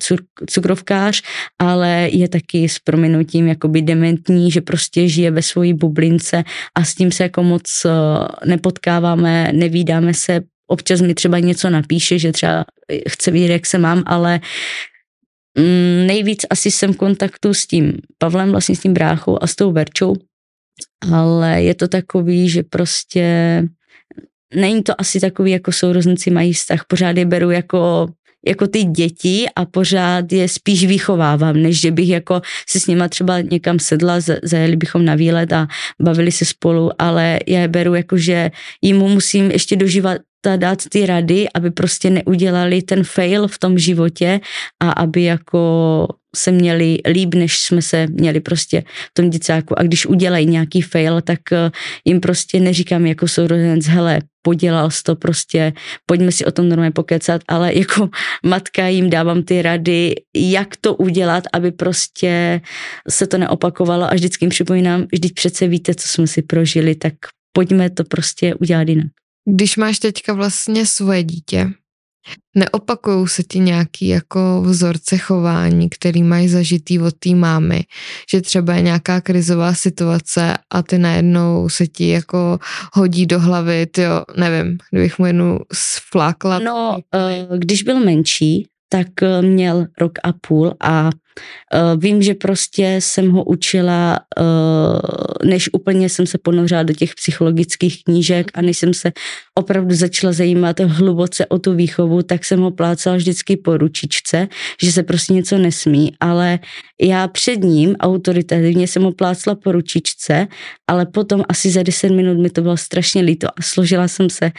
cukrovkář, 0.50 1.22
ale 1.60 2.10
je 2.12 2.30
taky 2.30 2.70
s 2.70 2.80
prominutím 2.80 3.48
jakoby 3.48 3.82
dementní, 3.82 4.52
že 4.52 4.62
prostě 4.62 5.08
žije 5.08 5.32
ve 5.32 5.42
svojí 5.42 5.74
bublince 5.74 6.44
a 6.76 6.84
s 6.84 6.96
tím 6.96 7.12
se 7.12 7.24
jako 7.24 7.44
moc 7.44 7.86
eh, 7.86 7.90
nepotkáváme, 8.46 9.52
nevídáme 9.54 10.14
se, 10.14 10.42
občas 10.68 11.02
mi 11.02 11.14
třeba 11.14 11.40
něco 11.40 11.70
napíše, 11.70 12.20
že 12.20 12.32
třeba 12.32 12.66
chce 13.10 13.32
vidět, 13.32 13.52
jak 13.52 13.66
se 13.66 13.78
mám, 13.78 14.04
ale 14.06 14.40
mm, 15.58 16.08
nejvíc 16.08 16.46
asi 16.50 16.72
jsem 16.72 16.94
v 16.94 16.98
kontaktu 16.98 17.54
s 17.54 17.68
tím 17.68 17.94
Pavlem, 18.18 18.52
vlastně 18.52 18.76
s 18.76 18.80
tím 18.80 18.94
bráchou 18.94 19.38
a 19.42 19.48
s 19.48 19.56
tou 19.56 19.72
Verčou, 19.72 20.16
ale 21.12 21.64
je 21.64 21.76
to 21.76 21.88
takový, 21.88 22.50
že 22.50 22.64
prostě 22.64 23.64
není 24.56 24.84
to 24.84 25.02
asi 25.02 25.20
takový, 25.20 25.52
jako 25.52 25.72
sourozenci 25.72 26.32
mají 26.32 26.54
vztah, 26.54 26.86
pořád 26.88 27.18
je 27.18 27.26
beru 27.26 27.52
jako 27.52 28.08
jako 28.48 28.68
ty 28.68 28.84
děti 28.84 29.46
a 29.56 29.66
pořád 29.66 30.32
je 30.32 30.48
spíš 30.48 30.86
vychovávám, 30.86 31.62
než 31.62 31.80
že 31.80 31.92
bych 31.92 32.10
jako 32.10 32.42
si 32.68 32.80
s 32.80 32.88
nima 32.88 33.08
třeba 33.08 33.42
někam 33.42 33.80
sedla, 33.80 34.20
zajeli 34.44 34.76
bychom 34.76 35.06
na 35.06 35.16
výlet 35.16 35.54
a 35.54 35.68
bavili 36.02 36.32
se 36.32 36.46
spolu, 36.46 36.92
ale 37.00 37.40
já 37.48 37.60
je 37.60 37.68
beru 37.68 37.96
jako, 37.96 38.18
že 38.18 38.52
jim 38.82 38.98
musím 38.98 39.52
ještě 39.52 39.76
dožívat 39.76 40.18
dát 40.56 40.80
ty 40.90 41.06
rady, 41.06 41.48
aby 41.56 41.72
prostě 41.72 42.10
neudělali 42.10 42.82
ten 42.82 43.04
fail 43.04 43.48
v 43.48 43.60
tom 43.60 43.78
životě 43.78 44.40
a 44.80 44.92
aby 44.92 45.24
jako 45.24 46.08
se 46.36 46.52
měli 46.52 46.98
líp, 47.08 47.36
než 47.36 47.60
jsme 47.60 47.82
se 47.82 48.08
měli 48.08 48.40
prostě 48.40 48.82
v 48.82 49.14
tom 49.14 49.30
děcáku. 49.30 49.80
A 49.80 49.84
když 49.84 50.06
udělají 50.06 50.46
nějaký 50.46 50.82
fail, 50.82 51.22
tak 51.22 51.40
eh, 51.52 51.72
jim 52.06 52.20
prostě 52.20 52.60
neříkám 52.60 53.06
jako 53.06 53.28
sourozenec, 53.28 53.86
hele, 53.86 54.22
podělal 54.42 54.92
jsi 54.92 55.04
to 55.04 55.16
prostě, 55.16 55.74
pojďme 56.06 56.32
si 56.32 56.46
o 56.46 56.52
tom 56.52 56.70
normálně 56.70 56.92
pokecat, 56.92 57.42
ale 57.48 57.76
jako 57.76 58.10
matka 58.46 58.88
jim 58.88 59.10
dávám 59.10 59.44
ty 59.44 59.62
rady, 59.62 60.16
jak 60.36 60.76
to 60.82 60.96
udělat, 60.96 61.44
aby 61.54 61.72
prostě 61.72 62.62
se 63.10 63.28
to 63.28 63.38
neopakovalo 63.38 64.12
a 64.12 64.14
vždycky 64.14 64.46
jim 64.46 64.50
připomínám, 64.50 65.06
vždyť 65.12 65.34
přece 65.34 65.68
víte, 65.68 65.96
co 65.96 66.08
jsme 66.08 66.28
si 66.28 66.42
prožili, 66.42 66.96
tak 66.96 67.14
pojďme 67.54 67.90
to 67.90 68.04
prostě 68.04 68.56
udělat 68.56 68.88
jinak. 68.88 69.08
Když 69.50 69.78
máš 69.78 70.00
teďka 70.00 70.34
vlastně 70.34 70.86
svoje 70.86 71.24
dítě, 71.24 71.70
neopakují 72.56 73.28
se 73.28 73.44
ti 73.44 73.60
nějaký 73.60 74.08
jako 74.08 74.62
vzorce 74.66 75.18
chování, 75.18 75.90
který 75.90 76.24
mají 76.24 76.48
zažitý 76.48 77.00
od 77.00 77.14
té 77.20 77.36
mámy, 77.36 77.84
že 78.32 78.42
třeba 78.42 78.74
je 78.74 78.82
nějaká 78.82 79.22
krizová 79.22 79.74
situace 79.74 80.54
a 80.70 80.84
ty 80.84 80.98
najednou 80.98 81.70
se 81.70 81.88
ti 81.88 82.10
jako 82.10 82.60
hodí 82.94 83.26
do 83.26 83.40
hlavy, 83.40 83.88
jo, 83.98 84.24
nevím, 84.38 84.78
kdybych 84.92 85.20
mu 85.20 85.26
jednu 85.26 85.60
sflákla. 85.74 86.60
No, 86.60 87.00
eh, 87.16 87.48
když 87.58 87.84
byl 87.84 88.00
menší, 88.00 88.68
tak 88.90 89.08
eh, 89.24 89.42
měl 89.42 89.88
rok 90.00 90.20
a 90.24 90.34
půl 90.34 90.74
a 90.80 91.10
Uh, 91.74 92.02
vím, 92.02 92.22
že 92.22 92.34
prostě 92.34 92.96
jsem 93.00 93.32
ho 93.32 93.44
učila, 93.44 94.20
uh, 94.40 95.50
než 95.50 95.70
úplně 95.74 96.10
jsem 96.10 96.26
se 96.26 96.38
ponořila 96.38 96.84
do 96.84 96.94
těch 96.94 97.16
psychologických 97.16 98.04
knížek 98.04 98.52
a 98.54 98.62
než 98.62 98.78
jsem 98.78 98.94
se 98.94 99.12
opravdu 99.56 99.96
začala 99.96 100.34
zajímat 100.34 100.80
hluboce 100.80 101.46
o 101.46 101.60
tu 101.60 101.74
výchovu, 101.76 102.22
tak 102.22 102.46
jsem 102.46 102.60
ho 102.60 102.72
plácala 102.72 103.16
vždycky 103.16 103.58
po 103.58 103.78
ručičce, 103.78 104.48
že 104.84 104.92
se 104.92 105.04
prostě 105.04 105.34
něco 105.34 105.58
nesmí, 105.58 106.12
ale 106.20 106.60
já 107.02 107.28
před 107.28 107.64
ním 107.64 107.96
autoritativně 107.96 108.88
jsem 108.88 109.04
ho 109.04 109.12
plácla 109.12 109.56
po 109.56 109.72
ručičce, 109.72 110.48
ale 110.88 111.06
potom 111.06 111.44
asi 111.50 111.70
za 111.70 111.84
10 111.84 112.10
minut 112.10 112.38
mi 112.38 112.50
to 112.50 112.62
bylo 112.62 112.78
strašně 112.78 113.22
líto 113.22 113.48
a 113.48 113.62
složila 113.62 114.08
jsem 114.08 114.30
se 114.30 114.52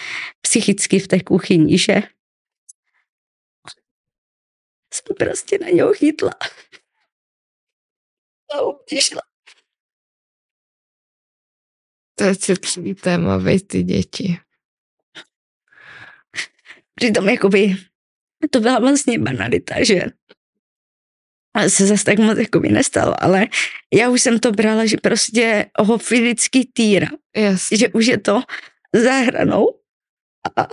psychicky 0.42 0.98
v 0.98 1.08
té 1.08 1.20
kuchyni, 1.20 1.78
že 1.78 2.02
jsem 4.95 5.16
prostě 5.18 5.59
na 5.59 5.68
něho 5.68 5.95
chytla. 5.95 6.32
A 8.55 8.62
utišla. 8.62 9.22
To 12.14 12.24
je 12.24 12.36
citlivý 12.36 12.95
téma, 12.95 13.36
vej 13.36 13.61
ty 13.61 13.82
děti. 13.82 14.38
Přitom 16.95 17.28
jakoby 17.28 17.76
to 18.51 18.61
byla 18.61 18.78
vlastně 18.78 19.18
banalita, 19.18 19.84
že 19.84 20.01
se 21.68 21.86
zase 21.86 22.05
tak 22.05 22.18
moc 22.18 22.38
jakoby 22.38 22.68
nestalo, 22.68 23.22
ale 23.22 23.47
já 23.95 24.11
už 24.11 24.22
jsem 24.22 24.38
to 24.38 24.53
brala, 24.53 24.86
že 24.86 24.97
prostě 24.97 25.70
ho 25.78 25.99
fyzicky 25.99 26.64
týra. 26.72 27.09
Yes. 27.36 27.68
Že 27.72 27.88
už 27.88 28.07
je 28.07 28.18
to 28.18 28.41
za 28.95 29.12
hranou. 29.12 29.80
A... 30.57 30.66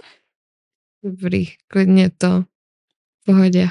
Dobrý, 1.04 1.46
klidně 1.68 2.10
to. 2.10 2.44
Pohodě. 3.26 3.68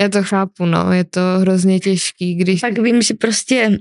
Já 0.00 0.08
to 0.08 0.22
chápu, 0.22 0.66
no, 0.66 0.92
je 0.92 1.04
to 1.04 1.20
hrozně 1.40 1.80
těžký, 1.80 2.34
když... 2.34 2.60
Tak 2.60 2.78
vím, 2.78 3.02
že 3.02 3.14
prostě 3.14 3.78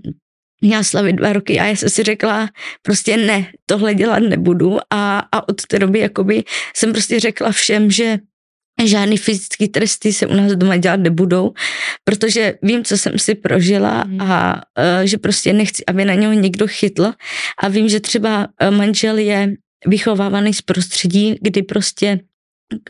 měla 0.61 0.83
slavit 0.83 1.15
dva 1.15 1.33
roky 1.33 1.59
a 1.59 1.65
já 1.65 1.75
jsem 1.75 1.89
si 1.89 2.03
řekla, 2.03 2.49
prostě 2.81 3.17
ne, 3.17 3.51
tohle 3.65 3.93
dělat 3.93 4.19
nebudu. 4.19 4.77
A, 4.89 5.19
a 5.19 5.49
od 5.49 5.65
té 5.65 5.79
doby 5.79 5.99
jakoby 5.99 6.43
jsem 6.75 6.91
prostě 6.91 7.19
řekla 7.19 7.51
všem, 7.51 7.91
že 7.91 8.17
žádný 8.83 9.17
fyzické 9.17 9.67
tresty 9.67 10.13
se 10.13 10.27
u 10.27 10.33
nás 10.33 10.51
doma 10.51 10.77
dělat 10.77 10.99
nebudou, 10.99 11.53
protože 12.03 12.53
vím, 12.61 12.83
co 12.83 12.97
jsem 12.97 13.19
si 13.19 13.35
prožila 13.35 14.03
mm. 14.03 14.21
a 14.21 14.55
uh, 14.55 15.03
že 15.03 15.17
prostě 15.17 15.53
nechci, 15.53 15.85
aby 15.85 16.05
na 16.05 16.13
něho 16.13 16.33
někdo 16.33 16.67
chytl. 16.67 17.13
A 17.63 17.67
vím, 17.67 17.89
že 17.89 17.99
třeba 17.99 18.47
e, 18.59 18.71
manžel 18.71 19.17
je 19.17 19.53
vychovávaný 19.87 20.53
z 20.53 20.61
prostředí, 20.61 21.35
kdy 21.41 21.63
prostě 21.63 22.19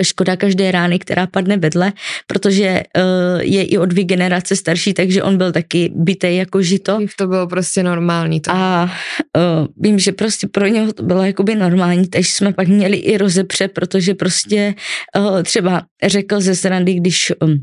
škoda 0.03 0.35
každé 0.35 0.71
rány, 0.71 0.99
která 0.99 1.27
padne 1.27 1.57
vedle, 1.57 1.93
protože 2.27 2.83
uh, 2.97 3.41
je 3.41 3.63
i 3.63 3.77
o 3.77 3.85
dvě 3.85 4.03
generace 4.03 4.55
starší, 4.55 4.93
takže 4.93 5.23
on 5.23 5.37
byl 5.37 5.51
taky 5.51 5.91
bytej 5.95 6.35
jako 6.37 6.61
žito. 6.61 6.99
To 7.17 7.27
bylo 7.27 7.47
prostě 7.47 7.83
normální. 7.83 8.41
To. 8.41 8.51
A 8.53 8.83
uh, 8.83 9.67
vím, 9.77 9.99
že 9.99 10.11
prostě 10.11 10.47
pro 10.47 10.67
něho 10.67 10.93
to 10.93 11.03
bylo 11.03 11.23
jakoby 11.23 11.55
normální, 11.55 12.07
takže 12.07 12.31
jsme 12.31 12.53
pak 12.53 12.67
měli 12.67 12.97
i 12.97 13.17
rozepře, 13.17 13.67
protože 13.67 14.13
prostě 14.13 14.75
uh, 15.17 15.43
třeba 15.43 15.81
řekl 16.03 16.41
ze 16.41 16.55
srandy, 16.55 16.93
když 16.93 17.31
um, 17.41 17.57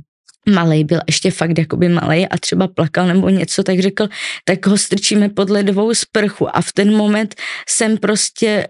malej 0.48 0.84
byl 0.84 1.00
ještě 1.06 1.30
fakt 1.30 1.58
jakoby 1.58 1.88
malej 1.88 2.26
a 2.30 2.38
třeba 2.38 2.68
plakal 2.68 3.06
nebo 3.06 3.28
něco, 3.28 3.62
tak 3.62 3.80
řekl, 3.80 4.08
tak 4.44 4.66
ho 4.66 4.78
strčíme 4.78 5.28
pod 5.28 5.50
ledovou 5.50 5.94
sprchu 5.94 6.56
a 6.56 6.60
v 6.60 6.72
ten 6.72 6.96
moment 6.96 7.34
jsem 7.68 7.98
prostě 7.98 8.68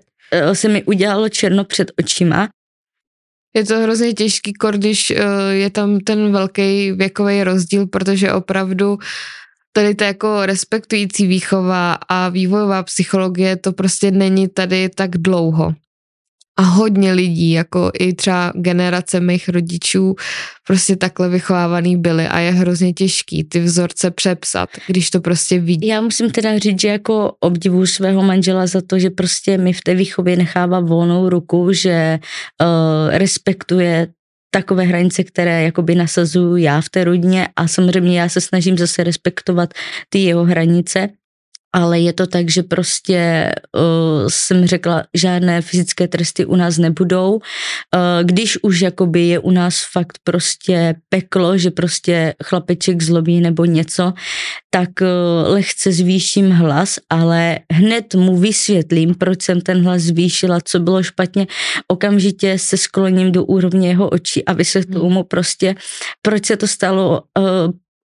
se 0.53 0.69
mi 0.69 0.83
udělalo 0.83 1.29
černo 1.29 1.65
před 1.65 1.91
očima 1.99 2.49
je 3.55 3.65
to 3.65 3.79
hrozně 3.79 4.13
těžký, 4.13 4.53
když 4.71 5.11
uh, 5.11 5.17
je 5.51 5.71
tam 5.71 6.01
ten 6.01 6.33
velký 6.33 6.93
věkový 6.93 7.45
rozdíl, 7.45 7.87
protože 7.87 8.33
opravdu 8.33 8.99
tady 9.73 9.95
to 9.95 10.05
jako 10.05 10.47
respektující 10.47 11.27
výchova 11.27 11.99
a 12.09 12.29
vývojová 12.29 12.83
psychologie 12.83 13.57
to 13.57 13.73
prostě 13.73 14.11
není 14.11 14.49
tady 14.49 14.89
tak 14.89 15.11
dlouho 15.11 15.75
a 16.57 16.63
hodně 16.63 17.13
lidí, 17.13 17.51
jako 17.51 17.91
i 17.99 18.13
třeba 18.13 18.53
generace 18.55 19.21
mých 19.21 19.49
rodičů, 19.49 20.15
prostě 20.67 20.97
takhle 20.97 21.29
vychovávaný 21.29 21.97
byly 21.97 22.27
a 22.27 22.39
je 22.39 22.51
hrozně 22.51 22.93
těžký 22.93 23.45
ty 23.45 23.61
vzorce 23.61 24.11
přepsat, 24.11 24.69
když 24.87 25.11
to 25.11 25.21
prostě 25.21 25.61
vidí. 25.61 25.87
Já 25.87 26.01
musím 26.01 26.31
teda 26.31 26.59
říct, 26.59 26.81
že 26.81 26.89
jako 26.89 27.33
obdivuju 27.41 27.87
svého 27.87 28.23
manžela 28.23 28.67
za 28.67 28.81
to, 28.87 28.99
že 28.99 29.11
prostě 29.11 29.59
mi 29.59 29.73
v 29.73 29.81
té 29.81 29.95
výchově 29.95 30.37
nechává 30.37 30.81
volnou 30.81 31.29
ruku, 31.29 31.73
že 31.73 32.19
uh, 32.63 33.17
respektuje 33.17 34.09
takové 34.55 34.85
hranice, 34.85 35.25
které 35.25 35.63
jakoby 35.63 35.95
nasazuju 35.95 36.57
já 36.57 36.81
v 36.81 36.89
té 36.89 37.05
rodině 37.05 37.49
a 37.57 37.69
samozřejmě 37.69 38.21
já 38.21 38.29
se 38.29 38.41
snažím 38.41 38.79
zase 38.79 39.05
respektovat 39.05 39.75
ty 40.09 40.19
jeho 40.19 40.45
hranice 40.45 41.09
ale 41.73 42.01
je 42.01 42.13
to 42.13 42.27
tak, 42.27 42.51
že 42.51 42.63
prostě 42.63 43.53
uh, 43.77 44.29
jsem 44.29 44.67
řekla, 44.67 45.05
žádné 45.15 45.63
fyzické 45.63 46.09
tresty 46.09 46.45
u 46.45 46.57
nás 46.57 46.79
nebudou. 46.79 47.35
Uh, 47.35 47.41
když 48.23 48.59
už 48.63 48.81
jakoby 48.81 49.21
je 49.21 49.39
u 49.39 49.51
nás 49.51 49.77
fakt 49.93 50.19
prostě 50.25 50.95
peklo, 51.09 51.59
že 51.59 51.71
prostě 51.71 52.35
chlapeček 52.45 53.03
zlobí 53.03 53.41
nebo 53.41 53.65
něco, 53.65 54.13
tak 54.71 54.89
uh, 55.01 55.53
lehce 55.53 55.93
zvýším 55.93 56.51
hlas, 56.51 56.99
ale 57.11 57.59
hned 57.73 58.15
mu 58.15 58.37
vysvětlím, 58.37 59.15
proč 59.15 59.43
jsem 59.43 59.61
ten 59.61 59.85
hlas 59.85 60.03
zvýšila, 60.03 60.59
co 60.65 60.81
bylo 60.81 61.03
špatně. 61.03 61.47
Okamžitě 61.89 62.59
se 62.59 62.77
skloním 62.77 63.33
do 63.33 63.45
úrovně 63.45 63.89
jeho 63.89 64.09
očí 64.09 64.45
a 64.45 64.53
vysvětluju 64.53 65.11
mu 65.11 65.25
prostě, 65.25 65.75
proč 66.23 66.47
se 66.47 66.57
to 66.57 66.67
stalo, 66.67 67.23
uh, 67.39 67.45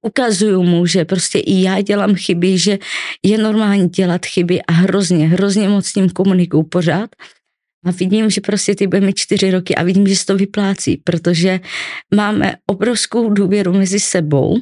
ukazuju 0.06 0.64
mu, 0.64 0.86
že 0.86 1.06
prostě 1.06 1.40
i 1.40 1.62
já 1.62 1.82
dělám 1.82 2.16
chyby, 2.16 2.58
že 2.58 2.78
je 3.24 3.38
normální 3.38 3.90
dělat 3.90 4.26
chyby 4.26 4.62
a 4.62 4.72
hrozně, 4.72 5.28
hrozně 5.28 5.70
moc 5.70 5.86
s 5.86 5.96
ním 5.96 6.10
komunikuju 6.10 6.64
pořád. 6.64 7.10
A 7.86 7.92
vidím, 7.92 8.30
že 8.30 8.42
prostě 8.42 8.76
ty 8.76 8.88
bude 8.88 9.02
mít 9.02 9.18
čtyři 9.18 9.52
roky 9.52 9.76
a 9.76 9.84
vidím, 9.84 10.08
že 10.08 10.16
se 10.16 10.26
to 10.26 10.38
vyplácí, 10.38 10.98
protože 11.04 11.60
máme 12.16 12.56
obrovskou 12.70 13.30
důvěru 13.30 13.74
mezi 13.74 14.00
sebou 14.00 14.58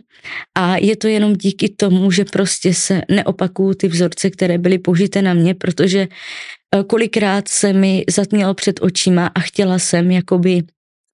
a 0.57 0.77
je 0.77 0.95
to 0.95 1.07
jenom 1.07 1.33
díky 1.33 1.69
tomu, 1.69 2.11
že 2.11 2.25
prostě 2.25 2.73
se 2.73 3.01
neopakují 3.11 3.75
ty 3.75 3.87
vzorce, 3.87 4.29
které 4.29 4.57
byly 4.57 4.77
použité 4.77 5.21
na 5.21 5.33
mě, 5.33 5.55
protože 5.55 6.07
eh, 6.75 6.83
kolikrát 6.83 7.47
se 7.47 7.73
mi 7.73 8.03
zatmělo 8.09 8.53
před 8.53 8.79
očima 8.81 9.31
a 9.35 9.39
chtěla 9.39 9.79
jsem 9.79 10.11
jakoby 10.11 10.63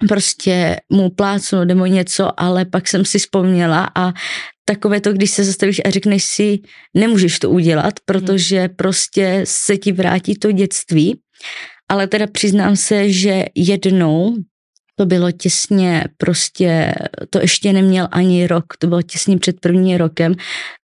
prostě 0.07 0.75
mu 0.89 1.09
plácnu 1.09 1.63
nebo 1.63 1.85
něco, 1.85 2.41
ale 2.41 2.65
pak 2.65 2.87
jsem 2.87 3.05
si 3.05 3.19
vzpomněla 3.19 3.91
a 3.95 4.13
takové 4.65 5.01
to, 5.01 5.13
když 5.13 5.31
se 5.31 5.43
zastavíš 5.43 5.81
a 5.85 5.89
řekneš 5.89 6.23
si, 6.23 6.59
nemůžeš 6.93 7.39
to 7.39 7.49
udělat, 7.49 7.93
protože 8.05 8.67
prostě 8.67 9.41
se 9.43 9.77
ti 9.77 9.91
vrátí 9.91 10.35
to 10.35 10.51
dětství. 10.51 11.19
Ale 11.89 12.07
teda 12.07 12.27
přiznám 12.27 12.75
se, 12.75 13.09
že 13.11 13.45
jednou 13.55 14.35
to 14.95 15.05
bylo 15.05 15.31
těsně 15.31 16.03
prostě, 16.17 16.93
to 17.29 17.39
ještě 17.39 17.73
neměl 17.73 18.07
ani 18.11 18.47
rok, 18.47 18.65
to 18.79 18.87
bylo 18.87 19.01
těsně 19.01 19.37
před 19.37 19.59
prvním 19.59 19.97
rokem, 19.97 20.35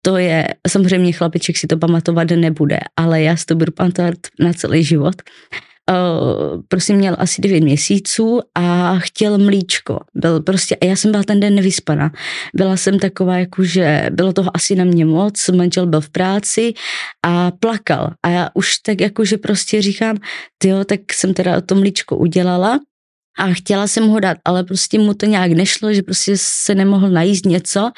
to 0.02 0.16
je, 0.16 0.48
samozřejmě 0.68 1.12
chlapiček 1.12 1.56
si 1.56 1.66
to 1.66 1.76
pamatovat 1.76 2.30
nebude, 2.30 2.78
ale 2.96 3.22
já 3.22 3.36
si 3.36 3.46
to 3.46 3.54
budu 3.54 3.72
pamatovat 3.72 4.14
na 4.40 4.52
celý 4.52 4.84
život 4.84 5.14
prostě 6.68 6.94
měl 6.94 7.16
asi 7.18 7.42
9 7.42 7.60
měsíců 7.60 8.40
a 8.54 8.98
chtěl 8.98 9.38
mlíčko. 9.38 10.00
Byl 10.14 10.40
prostě, 10.40 10.76
a 10.76 10.84
já 10.84 10.96
jsem 10.96 11.10
byla 11.10 11.22
ten 11.22 11.40
den 11.40 11.54
nevyspaná. 11.54 12.12
Byla 12.54 12.76
jsem 12.76 12.98
taková, 12.98 13.36
jako 13.36 13.64
že 13.64 14.10
bylo 14.12 14.32
toho 14.32 14.56
asi 14.56 14.74
na 14.74 14.84
mě 14.84 15.04
moc, 15.04 15.48
manžel 15.48 15.86
byl 15.86 16.00
v 16.00 16.10
práci 16.10 16.74
a 17.26 17.50
plakal. 17.50 18.10
A 18.22 18.28
já 18.28 18.50
už 18.54 18.76
tak 18.78 19.00
jako, 19.00 19.24
že 19.24 19.38
prostě 19.38 19.82
říkám, 19.82 20.16
jo, 20.64 20.84
tak 20.84 21.00
jsem 21.12 21.34
teda 21.34 21.60
to 21.60 21.74
mlíčko 21.74 22.16
udělala 22.16 22.80
a 23.38 23.52
chtěla 23.52 23.86
jsem 23.86 24.08
ho 24.08 24.20
dát, 24.20 24.36
ale 24.44 24.64
prostě 24.64 24.98
mu 24.98 25.14
to 25.14 25.26
nějak 25.26 25.52
nešlo, 25.52 25.92
že 25.92 26.02
prostě 26.02 26.32
se 26.36 26.74
nemohl 26.74 27.10
najíst 27.10 27.46
něco 27.46 27.90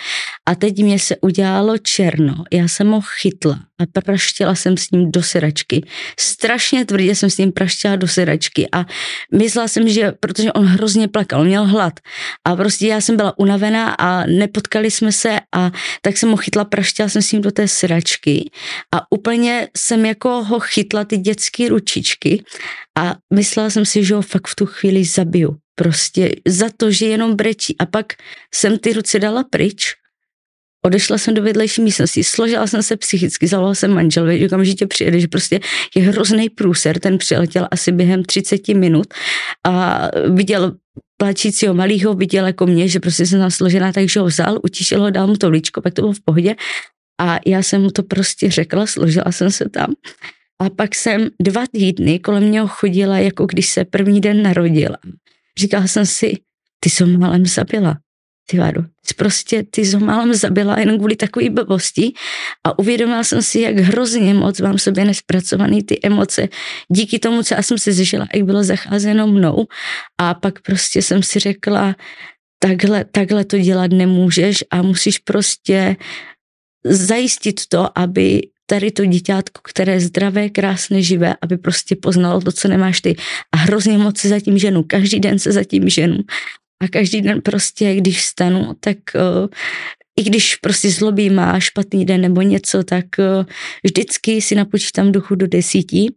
a 0.48 0.54
teď 0.54 0.82
mě 0.82 0.98
se 0.98 1.16
udělalo 1.20 1.78
černo. 1.78 2.34
Já 2.52 2.68
jsem 2.68 2.90
ho 2.90 3.00
chytla 3.20 3.58
a 3.82 4.00
praštila 4.00 4.54
jsem 4.54 4.76
s 4.76 4.90
ním 4.90 5.10
do 5.10 5.22
sedačky. 5.22 5.84
Strašně 6.20 6.84
tvrdě 6.84 7.14
jsem 7.14 7.30
s 7.30 7.38
ním 7.38 7.52
praštila 7.52 7.96
do 7.96 8.08
sedačky 8.08 8.68
a 8.72 8.84
myslela 9.34 9.68
jsem, 9.68 9.88
že 9.88 10.12
protože 10.20 10.52
on 10.52 10.66
hrozně 10.66 11.08
plakal, 11.08 11.40
on 11.40 11.46
měl 11.46 11.64
hlad 11.66 12.00
a 12.44 12.56
prostě 12.56 12.86
já 12.86 13.00
jsem 13.00 13.16
byla 13.16 13.38
unavená 13.38 13.90
a 13.90 14.26
nepotkali 14.26 14.90
jsme 14.90 15.12
se 15.12 15.40
a 15.54 15.70
tak 16.02 16.16
jsem 16.16 16.30
ho 16.30 16.36
chytla, 16.36 16.64
praštila 16.64 17.08
jsem 17.08 17.22
s 17.22 17.32
ním 17.32 17.42
do 17.42 17.50
té 17.50 17.68
sedačky 17.68 18.50
a 18.94 19.02
úplně 19.10 19.68
jsem 19.76 20.06
jako 20.06 20.44
ho 20.44 20.60
chytla 20.60 21.04
ty 21.04 21.16
dětské 21.16 21.68
ručičky 21.68 22.44
a 22.98 23.16
myslela 23.34 23.70
jsem 23.70 23.84
si, 23.84 24.04
že 24.04 24.14
ho 24.14 24.22
fakt 24.22 24.48
v 24.48 24.54
tu 24.54 24.66
chvíli 24.66 25.04
zabiju. 25.04 25.56
Prostě 25.74 26.30
za 26.48 26.70
to, 26.76 26.90
že 26.90 27.06
jenom 27.06 27.36
brečí. 27.36 27.76
A 27.78 27.86
pak 27.86 28.06
jsem 28.54 28.78
ty 28.78 28.92
ruce 28.92 29.18
dala 29.18 29.44
pryč 29.44 29.94
Odešla 30.86 31.18
jsem 31.18 31.34
do 31.34 31.42
vedlejší 31.42 31.82
místnosti, 31.82 32.24
složila 32.24 32.66
jsem 32.66 32.82
se 32.82 32.96
psychicky, 32.96 33.46
zavolala 33.46 33.74
jsem 33.74 33.94
manželovi, 33.94 34.38
že 34.38 34.46
okamžitě 34.46 34.86
přijede, 34.86 35.20
že 35.20 35.28
prostě 35.28 35.60
je 35.94 36.02
hrozný 36.02 36.50
průser, 36.50 36.98
ten 36.98 37.18
přiletěl 37.18 37.68
asi 37.70 37.92
během 37.92 38.24
30 38.24 38.68
minut 38.68 39.06
a 39.66 40.08
viděl 40.34 40.76
plačícího 41.16 41.74
malýho, 41.74 42.14
viděl 42.14 42.46
jako 42.46 42.66
mě, 42.66 42.88
že 42.88 43.00
prostě 43.00 43.26
jsem 43.26 43.50
složená, 43.50 43.92
takže 43.92 44.20
ho 44.20 44.26
vzal, 44.26 44.58
utišil 44.64 45.00
ho, 45.00 45.10
dal 45.10 45.26
mu 45.26 45.36
to 45.36 45.50
líčko, 45.50 45.82
pak 45.82 45.94
to 45.94 46.02
bylo 46.02 46.12
v 46.12 46.20
pohodě 46.24 46.54
a 47.20 47.38
já 47.46 47.62
jsem 47.62 47.82
mu 47.82 47.90
to 47.90 48.02
prostě 48.02 48.50
řekla, 48.50 48.86
složila 48.86 49.32
jsem 49.32 49.50
se 49.50 49.68
tam 49.68 49.94
a 50.60 50.70
pak 50.70 50.94
jsem 50.94 51.28
dva 51.40 51.64
týdny 51.72 52.18
kolem 52.18 52.50
něho 52.50 52.68
chodila, 52.68 53.18
jako 53.18 53.46
když 53.46 53.68
se 53.68 53.84
první 53.84 54.20
den 54.20 54.42
narodila. 54.42 54.96
Říkala 55.58 55.86
jsem 55.86 56.06
si, 56.06 56.38
ty 56.80 56.90
jsem 56.90 57.20
malem 57.20 57.46
zabila 57.46 57.98
ty 58.46 58.58
Vado, 58.58 58.82
prostě 59.16 59.64
ty 59.70 59.84
jsi 59.84 59.96
ho 59.96 60.06
málem 60.06 60.34
zabila 60.34 60.78
jenom 60.78 60.98
kvůli 60.98 61.16
takové 61.16 61.50
blbosti 61.50 62.12
a 62.64 62.78
uvědomila 62.78 63.24
jsem 63.24 63.42
si, 63.42 63.60
jak 63.60 63.76
hrozně 63.76 64.34
moc 64.34 64.60
mám 64.60 64.78
sobě 64.78 65.04
nespracovaný 65.04 65.82
ty 65.82 66.00
emoce. 66.02 66.48
Díky 66.88 67.18
tomu, 67.18 67.42
co 67.42 67.54
já 67.54 67.62
jsem 67.62 67.78
si 67.78 67.92
zžila, 67.92 68.28
jak 68.34 68.44
bylo 68.44 68.64
zacházeno 68.64 69.26
mnou 69.26 69.66
a 70.18 70.34
pak 70.34 70.62
prostě 70.62 71.02
jsem 71.02 71.22
si 71.22 71.38
řekla, 71.38 71.96
takhle, 72.58 73.04
takhle 73.04 73.44
to 73.44 73.58
dělat 73.58 73.90
nemůžeš 73.90 74.64
a 74.70 74.82
musíš 74.82 75.18
prostě 75.18 75.96
zajistit 76.84 77.60
to, 77.68 77.98
aby 77.98 78.40
tady 78.66 78.90
to 78.90 79.04
dítětko, 79.04 79.60
které 79.64 79.92
je 79.92 80.00
zdravé, 80.00 80.50
krásné, 80.50 81.02
živé, 81.02 81.34
aby 81.42 81.56
prostě 81.56 81.96
poznalo 81.96 82.40
to, 82.40 82.52
co 82.52 82.68
nemáš 82.68 83.00
ty. 83.00 83.16
A 83.52 83.56
hrozně 83.56 83.98
moc 83.98 84.18
se 84.18 84.28
zatím 84.28 84.58
ženu, 84.58 84.82
každý 84.82 85.20
den 85.20 85.38
se 85.38 85.52
zatím 85.52 85.88
ženu 85.88 86.18
a 86.82 86.88
každý 86.88 87.20
den 87.20 87.42
prostě, 87.42 87.94
když 87.94 88.18
vstanu, 88.18 88.74
tak 88.80 88.98
uh, 89.14 89.48
i 90.20 90.22
když 90.22 90.56
prostě 90.56 90.90
zlobí 90.90 91.30
má 91.30 91.60
špatný 91.60 92.04
den 92.04 92.20
nebo 92.20 92.42
něco, 92.42 92.84
tak 92.84 93.04
uh, 93.18 93.44
vždycky 93.84 94.42
si 94.42 94.54
napočítám 94.54 95.12
duchu 95.12 95.34
do 95.34 95.46
desíti 95.46 96.14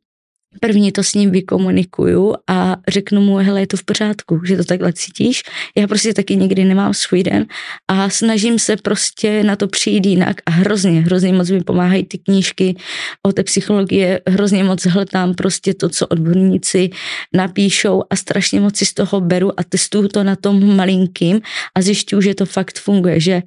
První 0.60 0.92
to 0.92 1.04
s 1.04 1.14
ním 1.14 1.32
vykomunikuju 1.32 2.34
a 2.48 2.78
řeknu 2.88 3.22
mu, 3.22 3.36
hele, 3.36 3.60
je 3.60 3.68
to 3.68 3.78
v 3.78 3.84
pořádku, 3.84 4.42
že 4.46 4.58
to 4.58 4.64
takhle 4.64 4.94
cítíš. 4.94 5.44
Já 5.78 5.88
prostě 5.88 6.14
taky 6.14 6.36
někdy 6.36 6.66
nemám 6.66 6.94
svůj 6.94 7.24
den 7.24 7.46
a 7.88 8.10
snažím 8.10 8.60
se 8.60 8.78
prostě 8.78 9.44
na 9.44 9.56
to 9.56 9.68
přijít 9.68 10.06
jinak 10.06 10.42
a 10.46 10.52
hrozně, 10.52 11.02
hrozně 11.02 11.34
moc 11.34 11.50
mi 11.50 11.64
pomáhají 11.64 12.04
ty 12.04 12.18
knížky 12.18 12.76
o 13.24 13.32
té 13.32 13.44
psychologie, 13.44 14.22
hrozně 14.28 14.64
moc 14.64 14.86
hledám 14.86 15.34
prostě 15.34 15.74
to, 15.74 15.90
co 15.90 16.08
odborníci 16.08 16.90
napíšou 17.34 18.04
a 18.10 18.16
strašně 18.16 18.60
moc 18.60 18.78
si 18.78 18.86
z 18.86 18.94
toho 18.94 19.22
beru 19.22 19.60
a 19.60 19.64
testuju 19.64 20.08
to 20.08 20.24
na 20.24 20.36
tom 20.36 20.76
malinkým 20.76 21.42
a 21.76 21.82
zjišťuju, 21.82 22.22
že 22.22 22.36
to 22.36 22.46
fakt 22.46 22.80
funguje, 22.80 23.20
že 23.20 23.42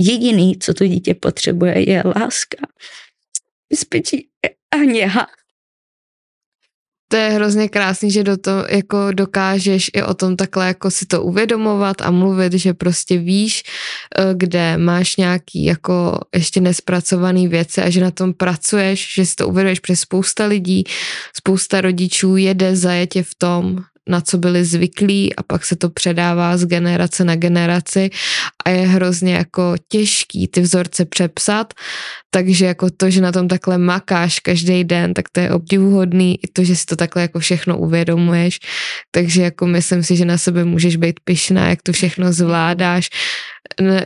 jediný, 0.00 0.58
co 0.58 0.74
to 0.74 0.86
dítě 0.86 1.14
potřebuje, 1.14 1.90
je 1.90 2.02
láska, 2.04 2.58
bezpečí 3.70 4.28
a 4.70 4.76
něha 4.76 5.26
to 7.14 7.18
je 7.18 7.30
hrozně 7.30 7.68
krásný, 7.68 8.10
že 8.10 8.24
do 8.24 8.36
toho 8.36 8.64
jako 8.68 9.12
dokážeš 9.12 9.90
i 9.94 10.02
o 10.02 10.14
tom 10.14 10.36
takhle 10.36 10.66
jako 10.66 10.90
si 10.90 11.06
to 11.06 11.22
uvědomovat 11.22 12.02
a 12.02 12.10
mluvit, 12.10 12.52
že 12.52 12.74
prostě 12.74 13.18
víš, 13.18 13.62
eh, 14.18 14.34
kde 14.34 14.78
máš 14.78 15.16
nějaký 15.16 15.64
jako 15.64 16.18
ještě 16.34 16.60
nespracovaný 16.60 17.48
věci 17.48 17.82
a 17.82 17.90
že 17.90 18.00
na 18.00 18.10
tom 18.10 18.34
pracuješ, 18.34 19.14
že 19.14 19.26
si 19.26 19.34
to 19.34 19.48
uvědomuješ 19.48 19.80
přes 19.80 20.00
spousta 20.00 20.46
lidí, 20.46 20.84
spousta 21.36 21.80
rodičů 21.80 22.36
jede 22.36 22.76
zajetě 22.76 23.22
v 23.22 23.34
tom, 23.38 23.84
na 24.08 24.20
co 24.20 24.38
byli 24.38 24.64
zvyklí 24.64 25.36
a 25.36 25.42
pak 25.42 25.64
se 25.64 25.76
to 25.76 25.90
předává 25.90 26.56
z 26.56 26.66
generace 26.66 27.24
na 27.24 27.36
generaci 27.36 28.10
a 28.64 28.70
je 28.70 28.86
hrozně 28.86 29.34
jako 29.34 29.74
těžký 29.88 30.48
ty 30.48 30.60
vzorce 30.60 31.04
přepsat, 31.04 31.74
takže 32.30 32.66
jako 32.66 32.90
to, 32.90 33.10
že 33.10 33.20
na 33.20 33.32
tom 33.32 33.48
takhle 33.48 33.78
makáš 33.78 34.40
každý 34.40 34.84
den, 34.84 35.14
tak 35.14 35.28
to 35.32 35.40
je 35.40 35.50
obdivuhodný, 35.50 36.44
i 36.44 36.48
to, 36.52 36.64
že 36.64 36.76
si 36.76 36.86
to 36.86 36.96
takhle 36.96 37.22
jako 37.22 37.38
všechno 37.38 37.78
uvědomuješ, 37.78 38.58
takže 39.10 39.42
jako 39.42 39.66
myslím 39.66 40.02
si, 40.02 40.16
že 40.16 40.24
na 40.24 40.38
sebe 40.38 40.64
můžeš 40.64 40.96
být 40.96 41.20
pyšná, 41.24 41.68
jak 41.68 41.82
to 41.82 41.92
všechno 41.92 42.32
zvládáš, 42.32 43.10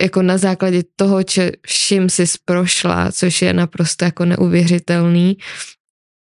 jako 0.02 0.22
na 0.22 0.38
základě 0.38 0.82
toho, 0.96 1.22
če, 1.22 1.52
vším 1.66 2.10
jsi 2.10 2.24
prošla, 2.44 3.12
což 3.12 3.42
je 3.42 3.52
naprosto 3.52 4.04
jako 4.04 4.24
neuvěřitelný, 4.24 5.36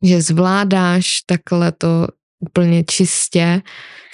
že 0.03 0.22
zvládáš 0.22 1.22
takhle 1.26 1.72
to 1.72 2.07
úplně 2.41 2.84
čistě 2.84 3.61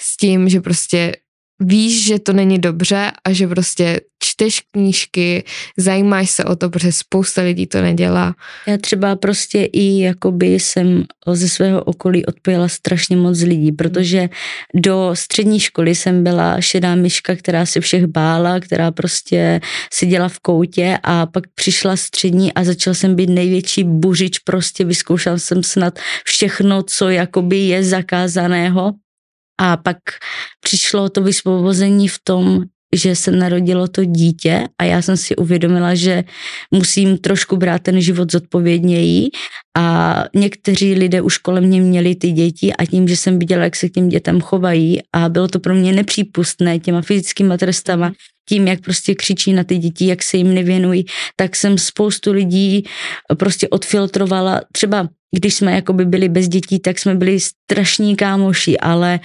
s 0.00 0.16
tím, 0.16 0.48
že 0.48 0.60
prostě 0.60 1.16
víš, 1.60 2.04
že 2.04 2.18
to 2.18 2.32
není 2.32 2.58
dobře 2.58 3.12
a 3.24 3.32
že 3.32 3.48
prostě 3.48 4.00
čteš 4.38 4.62
knížky, 4.70 5.44
zajímáš 5.76 6.30
se 6.30 6.44
o 6.44 6.56
to, 6.56 6.70
protože 6.70 6.92
spousta 6.92 7.42
lidí 7.42 7.66
to 7.66 7.82
nedělá. 7.82 8.34
Já 8.66 8.76
třeba 8.78 9.16
prostě 9.16 9.64
i 9.64 9.98
jakoby 9.98 10.46
jsem 10.46 11.04
ze 11.26 11.48
svého 11.48 11.84
okolí 11.84 12.26
odpojila 12.26 12.68
strašně 12.68 13.16
moc 13.16 13.42
lidí, 13.42 13.72
protože 13.72 14.28
do 14.74 15.10
střední 15.14 15.60
školy 15.60 15.94
jsem 15.94 16.24
byla 16.24 16.60
šedá 16.60 16.94
myška, 16.94 17.36
která 17.36 17.66
se 17.66 17.80
všech 17.80 18.06
bála, 18.06 18.60
která 18.60 18.90
prostě 18.90 19.60
seděla 19.92 20.28
v 20.28 20.38
koutě 20.38 20.98
a 21.02 21.26
pak 21.26 21.44
přišla 21.54 21.96
střední 21.96 22.54
a 22.54 22.64
začal 22.64 22.94
jsem 22.94 23.16
být 23.16 23.30
největší 23.30 23.84
buřič, 23.84 24.38
prostě 24.38 24.84
vyzkoušel 24.84 25.38
jsem 25.38 25.62
snad 25.62 25.98
všechno, 26.24 26.82
co 26.82 27.08
jakoby 27.08 27.58
je 27.58 27.84
zakázaného 27.84 28.92
a 29.60 29.76
pak 29.76 29.96
přišlo 30.60 31.08
to 31.08 31.22
vysvobození 31.22 32.08
v 32.08 32.18
tom, 32.24 32.64
že 32.94 33.16
se 33.16 33.30
narodilo 33.30 33.88
to 33.88 34.04
dítě 34.04 34.68
a 34.78 34.84
já 34.84 35.02
jsem 35.02 35.16
si 35.16 35.36
uvědomila, 35.36 35.94
že 35.94 36.24
musím 36.70 37.18
trošku 37.18 37.56
brát 37.56 37.82
ten 37.82 38.00
život 38.00 38.32
zodpovědněji 38.32 39.28
a 39.78 40.24
někteří 40.34 40.94
lidé 40.94 41.20
už 41.22 41.38
kolem 41.38 41.64
mě 41.64 41.80
měli 41.80 42.14
ty 42.14 42.30
děti 42.30 42.72
a 42.72 42.86
tím, 42.86 43.08
že 43.08 43.16
jsem 43.16 43.38
viděla, 43.38 43.64
jak 43.64 43.76
se 43.76 43.88
k 43.88 43.92
těm 43.92 44.08
dětem 44.08 44.40
chovají 44.40 44.98
a 45.12 45.28
bylo 45.28 45.48
to 45.48 45.60
pro 45.60 45.74
mě 45.74 45.92
nepřípustné 45.92 46.78
těma 46.78 47.02
fyzickýma 47.02 47.56
trestama, 47.56 48.12
tím, 48.48 48.68
jak 48.68 48.80
prostě 48.80 49.14
křičí 49.14 49.52
na 49.52 49.64
ty 49.64 49.78
děti, 49.78 50.06
jak 50.06 50.22
se 50.22 50.36
jim 50.36 50.54
nevěnují, 50.54 51.04
tak 51.36 51.56
jsem 51.56 51.78
spoustu 51.78 52.32
lidí 52.32 52.84
prostě 53.36 53.68
odfiltrovala. 53.68 54.60
Třeba 54.72 55.08
když 55.36 55.54
jsme 55.54 55.72
jakoby 55.72 56.04
byli 56.04 56.28
bez 56.28 56.48
dětí, 56.48 56.78
tak 56.78 56.98
jsme 56.98 57.14
byli 57.14 57.40
strašní 57.40 58.16
kámoši, 58.16 58.78
ale 58.78 59.20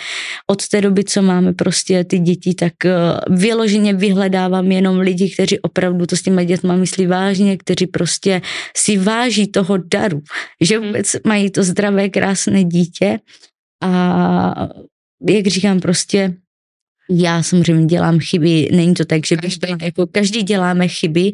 od 0.47 0.67
té 0.67 0.81
doby, 0.81 1.03
co 1.03 1.21
máme 1.21 1.53
prostě 1.53 2.03
ty 2.03 2.19
děti, 2.19 2.53
tak 2.53 2.85
eh, 2.85 2.91
vyloženě 3.29 3.93
vyhledávám 3.93 4.71
jenom 4.71 4.99
lidi, 4.99 5.29
kteří 5.29 5.59
opravdu 5.59 6.05
to 6.05 6.15
s 6.15 6.21
těma 6.21 6.43
dětma 6.43 6.75
myslí 6.75 7.07
vážně, 7.07 7.57
kteří 7.57 7.87
prostě 7.87 8.41
si 8.77 8.97
váží 8.97 9.47
toho 9.47 9.77
daru, 9.77 10.21
že 10.61 10.77
hmm. 10.77 10.87
vůbec 10.87 11.15
mají 11.27 11.49
to 11.49 11.63
zdravé, 11.63 12.09
krásné 12.09 12.63
dítě 12.63 13.19
a 13.83 14.69
jak 15.29 15.47
říkám, 15.47 15.79
prostě 15.79 16.33
já 17.09 17.43
samozřejmě 17.43 17.85
dělám 17.85 18.19
chyby, 18.19 18.69
není 18.71 18.93
to 18.93 19.05
tak, 19.05 19.25
že 19.25 19.38
bych 19.38 19.59
byla, 19.59 19.77
jako 19.81 20.07
každý 20.07 20.43
děláme 20.43 20.88
chyby, 20.88 21.31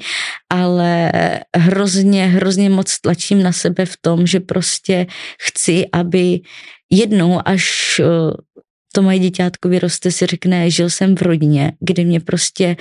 ale 0.50 1.12
hrozně, 1.58 2.28
hrozně 2.28 2.70
moc 2.70 3.00
tlačím 3.00 3.44
na 3.44 3.52
sebe 3.52 3.86
v 3.86 3.96
tom, 4.02 4.28
že 4.28 4.40
prostě 4.40 5.06
chci, 5.42 5.86
aby 5.94 6.40
jednou, 6.92 7.40
až 7.46 8.02
to 8.94 9.02
moje 9.02 9.20
děťátko 9.20 9.70
vyroste, 9.70 10.12
si 10.12 10.26
řekne, 10.26 10.72
žil 10.72 10.90
jsem 10.90 11.16
v 11.16 11.22
rodině, 11.22 11.72
kde 11.80 12.04
mě 12.04 12.20
prostě 12.20 12.76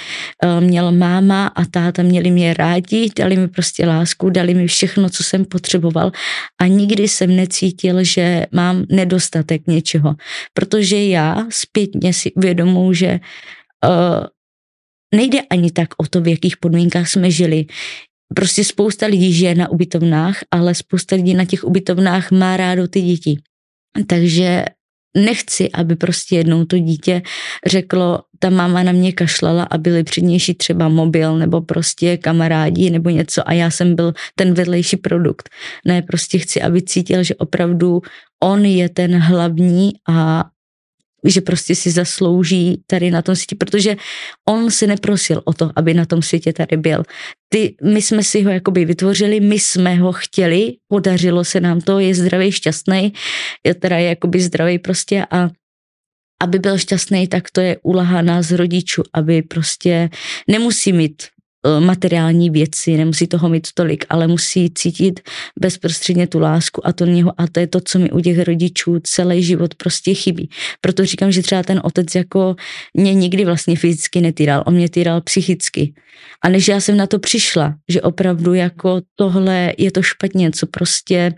uh, 0.44 0.64
měl 0.64 0.93
máma 0.93 1.47
a 1.47 1.64
táta 1.64 2.02
měli 2.02 2.30
mě 2.30 2.55
rádi, 2.55 3.10
dali 3.18 3.36
mi 3.36 3.48
prostě 3.48 3.86
lásku, 3.86 4.30
dali 4.30 4.55
mi 4.55 4.66
všechno, 4.66 5.10
co 5.10 5.24
jsem 5.24 5.44
potřeboval 5.44 6.12
a 6.60 6.66
nikdy 6.66 7.09
jsem 7.09 7.36
necítil, 7.36 8.05
že 8.05 8.47
mám 8.52 8.85
nedostatek 8.90 9.66
něčeho, 9.66 10.14
protože 10.55 11.05
já 11.05 11.47
zpětně 11.51 12.12
si 12.12 12.32
uvědomuji, 12.32 12.93
že 12.93 13.20
uh, 13.86 14.26
nejde 15.14 15.40
ani 15.51 15.70
tak 15.70 15.89
o 15.97 16.06
to, 16.06 16.20
v 16.20 16.28
jakých 16.28 16.56
podmínkách 16.56 17.09
jsme 17.09 17.30
žili. 17.30 17.66
Prostě 18.35 18.64
spousta 18.64 19.06
lidí 19.06 19.32
žije 19.32 19.55
na 19.55 19.68
ubytovnách, 19.68 20.39
ale 20.51 20.74
spousta 20.74 21.16
lidí 21.16 21.35
na 21.35 21.44
těch 21.44 21.64
ubytovnách 21.64 22.30
má 22.30 22.56
rádo 22.56 22.89
ty 22.89 23.02
děti. 23.02 23.39
Takže 24.06 24.64
nechci, 25.16 25.70
aby 25.72 25.97
prostě 25.97 26.36
jednou 26.36 26.64
to 26.64 26.78
dítě 26.78 27.22
řeklo, 27.66 28.22
ta 28.39 28.51
máma 28.51 28.82
na 28.82 28.93
mě 28.93 29.12
kašlala 29.12 29.62
a 29.62 29.78
byli 29.78 30.05
přednější 30.05 30.55
třeba 30.55 30.89
mobil 30.89 31.39
nebo 31.39 31.60
prostě 31.60 32.16
kamarádi 32.16 32.90
nebo 32.90 33.10
něco 33.10 33.48
a 33.48 33.52
já 33.52 33.70
jsem 33.70 33.94
byl 33.94 34.12
ten 34.35 34.55
vedlejší 34.55 34.97
produkt. 34.97 35.48
Ne, 35.86 36.02
prostě 36.02 36.39
chci, 36.39 36.62
aby 36.62 36.82
cítil, 36.82 37.22
že 37.22 37.35
opravdu 37.35 38.01
on 38.43 38.64
je 38.64 38.89
ten 38.89 39.18
hlavní 39.18 39.90
a 40.09 40.44
že 41.24 41.40
prostě 41.40 41.74
si 41.74 41.90
zaslouží 41.90 42.82
tady 42.86 43.11
na 43.11 43.23
tom 43.23 43.36
světě, 43.36 43.57
protože 43.59 43.97
on 44.49 44.70
si 44.70 44.86
neprosil 44.86 45.43
o 45.45 45.53
to, 45.53 45.70
aby 45.77 45.95
na 45.95 46.07
tom 46.07 46.23
světě 46.23 46.53
tady 46.53 46.77
byl. 46.77 47.03
Ty, 47.49 47.74
my 47.85 48.03
jsme 48.03 48.23
si 48.23 48.43
ho 48.43 48.51
jakoby 48.51 48.85
vytvořili, 48.85 49.40
my 49.40 49.59
jsme 49.59 49.95
ho 49.95 50.12
chtěli, 50.12 50.77
podařilo 50.89 51.45
se 51.45 51.61
nám 51.61 51.81
to, 51.81 51.99
je 51.99 52.15
zdravý, 52.15 52.53
šťastný, 52.53 53.12
je 53.66 53.74
teda 53.74 53.97
je 53.97 54.09
jakoby 54.09 54.40
zdravý 54.40 54.78
prostě 54.78 55.27
a 55.31 55.51
aby 56.43 56.59
byl 56.59 56.78
šťastný, 56.78 57.28
tak 57.28 57.51
to 57.51 57.61
je 57.61 57.77
úlaha 57.82 58.23
nás 58.23 58.51
rodičů, 58.51 59.03
aby 59.12 59.43
prostě 59.43 60.11
nemusí 60.49 60.93
mít 60.93 61.23
materiální 61.80 62.51
věci, 62.51 62.97
nemusí 62.97 63.26
toho 63.26 63.48
mít 63.48 63.68
tolik, 63.74 64.05
ale 64.09 64.26
musí 64.26 64.70
cítit 64.70 65.20
bezprostředně 65.60 66.26
tu 66.26 66.39
lásku 66.39 66.86
a 66.86 66.93
to 66.93 67.06
něho 67.06 67.32
a 67.40 67.47
to 67.47 67.60
je 67.60 67.66
to, 67.66 67.80
co 67.80 67.98
mi 67.98 68.10
u 68.10 68.20
těch 68.20 68.39
rodičů 68.39 69.01
celý 69.02 69.43
život 69.43 69.74
prostě 69.74 70.14
chybí. 70.14 70.51
Proto 70.80 71.05
říkám, 71.05 71.32
že 71.32 71.43
třeba 71.43 71.62
ten 71.62 71.80
otec 71.85 72.14
jako 72.14 72.56
mě 72.94 73.14
nikdy 73.14 73.44
vlastně 73.44 73.76
fyzicky 73.76 74.20
netýral, 74.20 74.62
on 74.66 74.74
mě 74.74 74.89
týral 74.89 75.20
psychicky. 75.20 75.94
A 76.44 76.48
než 76.48 76.68
já 76.68 76.80
jsem 76.80 76.97
na 76.97 77.06
to 77.06 77.18
přišla, 77.18 77.74
že 77.89 78.02
opravdu 78.02 78.55
jako 78.55 79.01
tohle 79.16 79.72
je 79.78 79.90
to 79.90 80.02
špatně, 80.02 80.51
co 80.51 80.66
prostě 80.66 81.35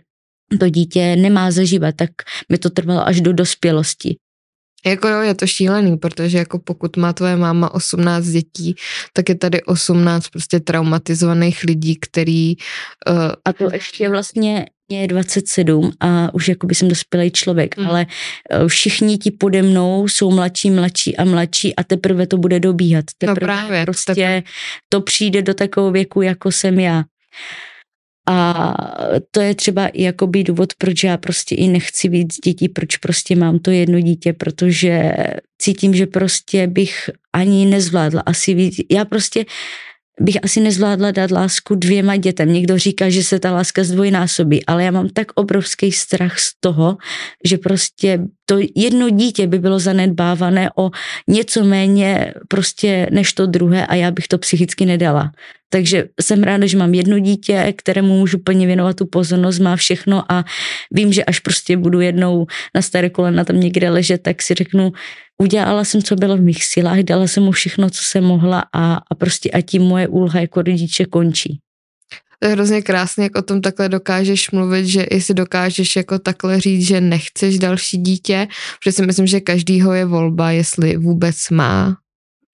to 0.61 0.69
dítě 0.69 1.17
nemá 1.17 1.51
zažívat, 1.51 1.95
tak 1.97 2.11
mi 2.49 2.59
to 2.59 2.71
trvalo 2.71 3.07
až 3.07 3.21
do 3.21 3.33
dospělosti. 3.33 4.17
Jako 4.87 5.09
jo, 5.09 5.21
je 5.21 5.35
to 5.35 5.47
šílený, 5.47 5.97
protože 5.97 6.39
jako 6.39 6.59
pokud 6.59 6.97
má 6.97 7.13
tvoje 7.13 7.37
máma 7.37 7.75
18 7.75 8.27
dětí, 8.27 8.75
tak 9.13 9.29
je 9.29 9.35
tady 9.35 9.63
18 9.63 10.29
prostě 10.29 10.61
traumatizovaných 10.61 11.65
lidí, 11.65 11.97
který... 11.97 12.57
Uh, 13.09 13.33
a 13.45 13.53
to 13.53 13.69
ještě 13.73 14.09
vlastně 14.09 14.67
je 14.91 15.07
27 15.07 15.93
a 16.01 16.35
už 16.35 16.49
jako 16.49 16.67
by 16.67 16.75
jsem 16.75 16.89
dospělý 16.89 17.31
člověk, 17.31 17.77
mm. 17.77 17.87
ale 17.87 18.07
uh, 18.61 18.69
všichni 18.69 19.19
ti 19.19 19.31
pode 19.31 19.63
mnou 19.63 20.09
jsou 20.09 20.31
mladší, 20.31 20.71
mladší 20.71 21.17
a 21.17 21.25
mladší 21.25 21.77
a 21.77 21.85
teprve 21.85 22.27
to 22.27 22.37
bude 22.37 22.61
dobíhat. 22.61 23.05
No 23.23 23.35
teprve 23.35 23.47
no 23.47 23.59
právě. 23.59 23.85
Prostě 23.85 24.15
teprve. 24.15 24.43
to 24.89 25.01
přijde 25.01 25.43
do 25.43 25.55
takového 25.55 25.93
věku, 25.93 26.23
jako 26.23 26.53
jsem 26.53 26.81
já. 26.81 27.05
A 28.29 28.75
to 29.31 29.41
je 29.41 29.55
třeba 29.55 29.87
i 29.87 30.03
jakoby 30.03 30.45
důvod, 30.45 30.73
proč 30.79 31.05
já 31.05 31.17
prostě 31.17 31.55
i 31.55 31.69
nechci 31.69 32.09
víc 32.09 32.37
dětí, 32.45 32.69
proč 32.69 32.97
prostě 32.97 33.37
mám 33.37 33.59
to 33.59 33.71
jedno 33.71 34.01
dítě, 34.01 34.33
protože 34.33 35.13
cítím, 35.59 35.95
že 35.95 36.07
prostě 36.07 36.67
bych 36.67 37.11
ani 37.33 37.67
nezvládla 37.67 38.23
asi 38.27 38.55
víc. 38.55 38.75
Já 38.91 39.05
prostě 39.05 39.45
bych 40.21 40.37
asi 40.45 40.61
nezvládla 40.61 41.11
dát 41.11 41.31
lásku 41.31 41.75
dvěma 41.75 42.17
dětem. 42.17 42.53
Někdo 42.53 42.79
říká, 42.79 43.11
že 43.11 43.25
se 43.25 43.39
ta 43.39 43.53
láska 43.53 43.85
zdvojnásobí, 43.85 44.67
ale 44.67 44.85
já 44.85 44.91
mám 44.91 45.09
tak 45.09 45.27
obrovský 45.35 45.93
strach 45.93 46.39
z 46.39 46.53
toho, 46.61 46.97
že 47.45 47.59
prostě 47.59 48.21
to 48.45 48.59
jedno 48.77 49.11
dítě 49.11 49.47
by 49.47 49.59
bylo 49.59 49.79
zanedbávané 49.79 50.71
o 50.77 50.91
něco 51.29 51.65
méně 51.65 52.35
prostě 52.49 53.07
než 53.11 53.33
to 53.33 53.47
druhé 53.47 53.87
a 53.87 53.95
já 53.95 54.11
bych 54.11 54.29
to 54.29 54.39
psychicky 54.39 54.87
nedala. 54.87 55.33
Takže 55.73 56.05
jsem 56.21 56.43
ráda, 56.43 56.67
že 56.67 56.79
mám 56.79 56.95
jedno 56.95 57.19
dítě, 57.19 57.75
kterému 57.77 58.19
můžu 58.19 58.39
plně 58.39 58.67
věnovat 58.67 58.97
tu 58.97 59.07
pozornost, 59.07 59.59
má 59.59 59.77
všechno 59.77 60.33
a 60.33 60.45
vím, 60.91 61.13
že 61.13 61.25
až 61.25 61.39
prostě 61.39 61.77
budu 61.77 62.01
jednou 62.01 62.47
na 62.75 62.83
staré 62.83 63.11
kolena 63.11 63.45
tam 63.45 63.61
někde 63.61 63.91
ležet, 63.91 64.23
tak 64.23 64.43
si 64.43 64.55
řeknu, 64.55 64.93
udělala 65.43 65.85
jsem, 65.85 66.03
co 66.03 66.17
bylo 66.17 66.37
v 66.37 66.41
mých 66.41 66.65
silách, 66.65 66.99
dala 66.99 67.27
jsem 67.27 67.43
mu 67.43 67.53
všechno, 67.53 67.91
co 67.91 68.03
jsem 68.05 68.25
mohla 68.25 68.65
a, 68.75 68.95
a 69.11 69.15
prostě 69.15 69.51
a 69.51 69.61
tím 69.61 69.83
moje 69.83 70.09
úloha 70.09 70.41
jako 70.41 70.63
rodiče 70.63 71.05
končí. 71.05 71.59
To 72.43 72.49
je 72.49 72.53
hrozně 72.53 72.83
krásně, 72.83 73.25
jak 73.25 73.39
o 73.39 73.43
tom 73.43 73.61
takhle 73.61 73.89
dokážeš 73.89 74.51
mluvit, 74.51 74.87
že 74.87 75.03
i 75.03 75.21
si 75.21 75.35
dokážeš 75.35 75.97
jako 75.97 76.19
takhle 76.19 76.61
říct, 76.61 76.87
že 76.87 77.01
nechceš 77.01 77.59
další 77.59 77.97
dítě, 77.97 78.49
protože 78.79 78.93
si 78.93 79.07
myslím, 79.07 79.27
že 79.27 79.41
každýho 79.41 79.93
je 79.93 80.05
volba, 80.05 80.51
jestli 80.51 80.97
vůbec 80.97 81.51
má 81.51 81.97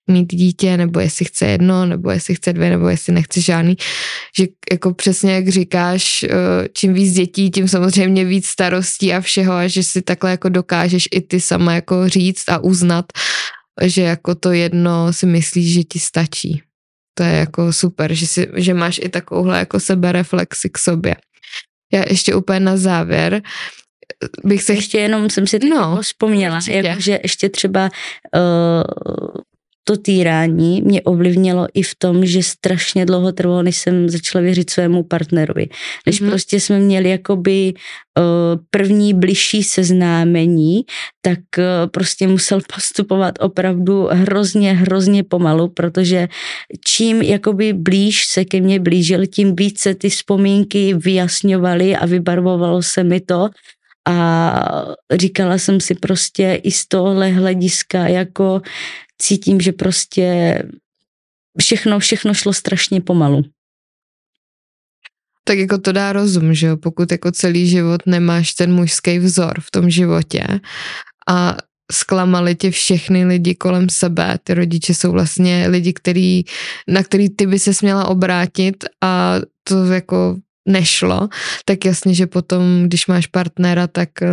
mít 0.06 0.34
dítě, 0.34 0.76
nebo 0.76 1.00
jestli 1.00 1.24
chce 1.24 1.46
jedno, 1.46 1.86
nebo 1.86 2.10
jestli 2.10 2.34
chce 2.34 2.52
dvě, 2.52 2.70
nebo 2.70 2.88
jestli 2.88 3.12
nechce 3.12 3.40
žádný. 3.40 3.76
Že 4.38 4.46
jako 4.72 4.94
přesně 4.94 5.34
jak 5.34 5.48
říkáš, 5.48 6.22
eh, 6.22 6.28
čím 6.72 6.94
víc 6.94 7.12
dětí, 7.12 7.50
tím 7.50 7.68
samozřejmě 7.68 8.24
víc 8.24 8.46
starostí 8.46 9.12
a 9.12 9.20
všeho 9.20 9.52
a 9.52 9.66
že 9.68 9.82
si 9.82 10.02
takhle 10.02 10.30
jako 10.30 10.48
dokážeš 10.48 11.08
i 11.10 11.20
ty 11.20 11.40
sama 11.40 11.74
jako 11.74 12.08
říct 12.08 12.48
a 12.48 12.58
uznat, 12.58 13.06
že 13.82 14.02
jako 14.02 14.34
to 14.34 14.52
jedno 14.52 15.12
si 15.12 15.26
myslíš, 15.26 15.74
že 15.74 15.82
ti 15.84 15.98
stačí. 15.98 16.62
To 17.14 17.22
je 17.22 17.32
jako 17.32 17.72
super, 17.72 18.14
že, 18.14 18.26
si, 18.26 18.48
že 18.56 18.74
máš 18.74 19.00
i 19.02 19.08
takovouhle 19.08 19.58
jako 19.58 19.80
sebereflexi 19.80 20.70
k 20.70 20.78
sobě. 20.78 21.16
Já 21.92 22.04
ještě 22.08 22.34
úplně 22.34 22.60
na 22.60 22.76
závěr 22.76 23.42
bych 24.44 24.62
se... 24.62 24.74
Ještě 24.74 24.98
jenom 24.98 25.30
jsem 25.30 25.46
si 25.46 25.58
no, 25.58 25.76
jako 25.76 26.02
vzpomněla, 26.02 26.60
jako, 26.68 27.00
že 27.00 27.18
ještě 27.22 27.48
třeba 27.48 27.90
uh, 28.36 28.82
to 29.88 29.96
týrání 29.96 30.82
mě 30.82 31.02
ovlivnilo 31.02 31.66
i 31.74 31.82
v 31.82 31.94
tom, 31.98 32.26
že 32.26 32.42
strašně 32.42 33.06
dlouho 33.06 33.32
trvalo, 33.32 33.62
než 33.62 33.76
jsem 33.76 34.08
začala 34.08 34.42
věřit 34.42 34.70
svému 34.70 35.02
partnerovi. 35.02 35.68
Než 36.06 36.22
mm-hmm. 36.22 36.28
prostě 36.28 36.60
jsme 36.60 36.78
měli 36.78 37.10
jakoby 37.10 37.74
uh, 37.74 38.24
první 38.70 39.14
bližší 39.14 39.62
seznámení, 39.62 40.82
tak 41.22 41.38
uh, 41.58 41.64
prostě 41.90 42.28
musel 42.28 42.60
postupovat 42.74 43.34
opravdu 43.40 44.08
hrozně, 44.10 44.72
hrozně 44.72 45.22
pomalu, 45.24 45.68
protože 45.68 46.28
čím 46.86 47.22
jakoby 47.22 47.72
blíž 47.72 48.24
se 48.26 48.44
ke 48.44 48.60
mně 48.60 48.80
blížil, 48.80 49.26
tím 49.26 49.56
více 49.56 49.94
ty 49.94 50.08
vzpomínky 50.10 50.94
vyjasňovaly 50.94 51.96
a 51.96 52.06
vybarvovalo 52.06 52.82
se 52.82 53.04
mi 53.04 53.20
to, 53.20 53.48
a 54.08 54.94
říkala 55.12 55.58
jsem 55.58 55.80
si 55.80 55.94
prostě 55.94 56.60
i 56.62 56.70
z 56.70 56.86
tohohle 56.88 57.28
hlediska 57.28 58.08
jako 58.08 58.62
cítím, 59.18 59.60
že 59.60 59.72
prostě 59.72 60.58
všechno, 61.60 61.98
všechno 61.98 62.34
šlo 62.34 62.52
strašně 62.52 63.00
pomalu. 63.00 63.42
Tak 65.44 65.58
jako 65.58 65.78
to 65.78 65.92
dá 65.92 66.12
rozum, 66.12 66.54
že 66.54 66.66
jo, 66.66 66.76
pokud 66.76 67.12
jako 67.12 67.32
celý 67.32 67.68
život 67.68 68.06
nemáš 68.06 68.54
ten 68.54 68.74
mužský 68.74 69.18
vzor 69.18 69.60
v 69.60 69.70
tom 69.70 69.90
životě 69.90 70.46
a 71.28 71.56
zklamali 71.92 72.54
tě 72.54 72.70
všechny 72.70 73.24
lidi 73.24 73.54
kolem 73.54 73.88
sebe. 73.88 74.38
Ty 74.44 74.54
rodiče 74.54 74.94
jsou 74.94 75.12
vlastně 75.12 75.66
lidi, 75.68 75.92
který, 75.92 76.42
na 76.88 77.02
který 77.02 77.30
ty 77.30 77.46
by 77.46 77.58
se 77.58 77.74
směla 77.74 78.08
obrátit 78.08 78.84
a 79.02 79.34
to 79.64 79.84
jako 79.84 80.36
nešlo, 80.68 81.28
tak 81.64 81.84
jasně, 81.84 82.14
že 82.14 82.26
potom, 82.26 82.82
když 82.84 83.06
máš 83.06 83.26
partnera, 83.26 83.86
tak 83.86 84.22
eh, 84.22 84.28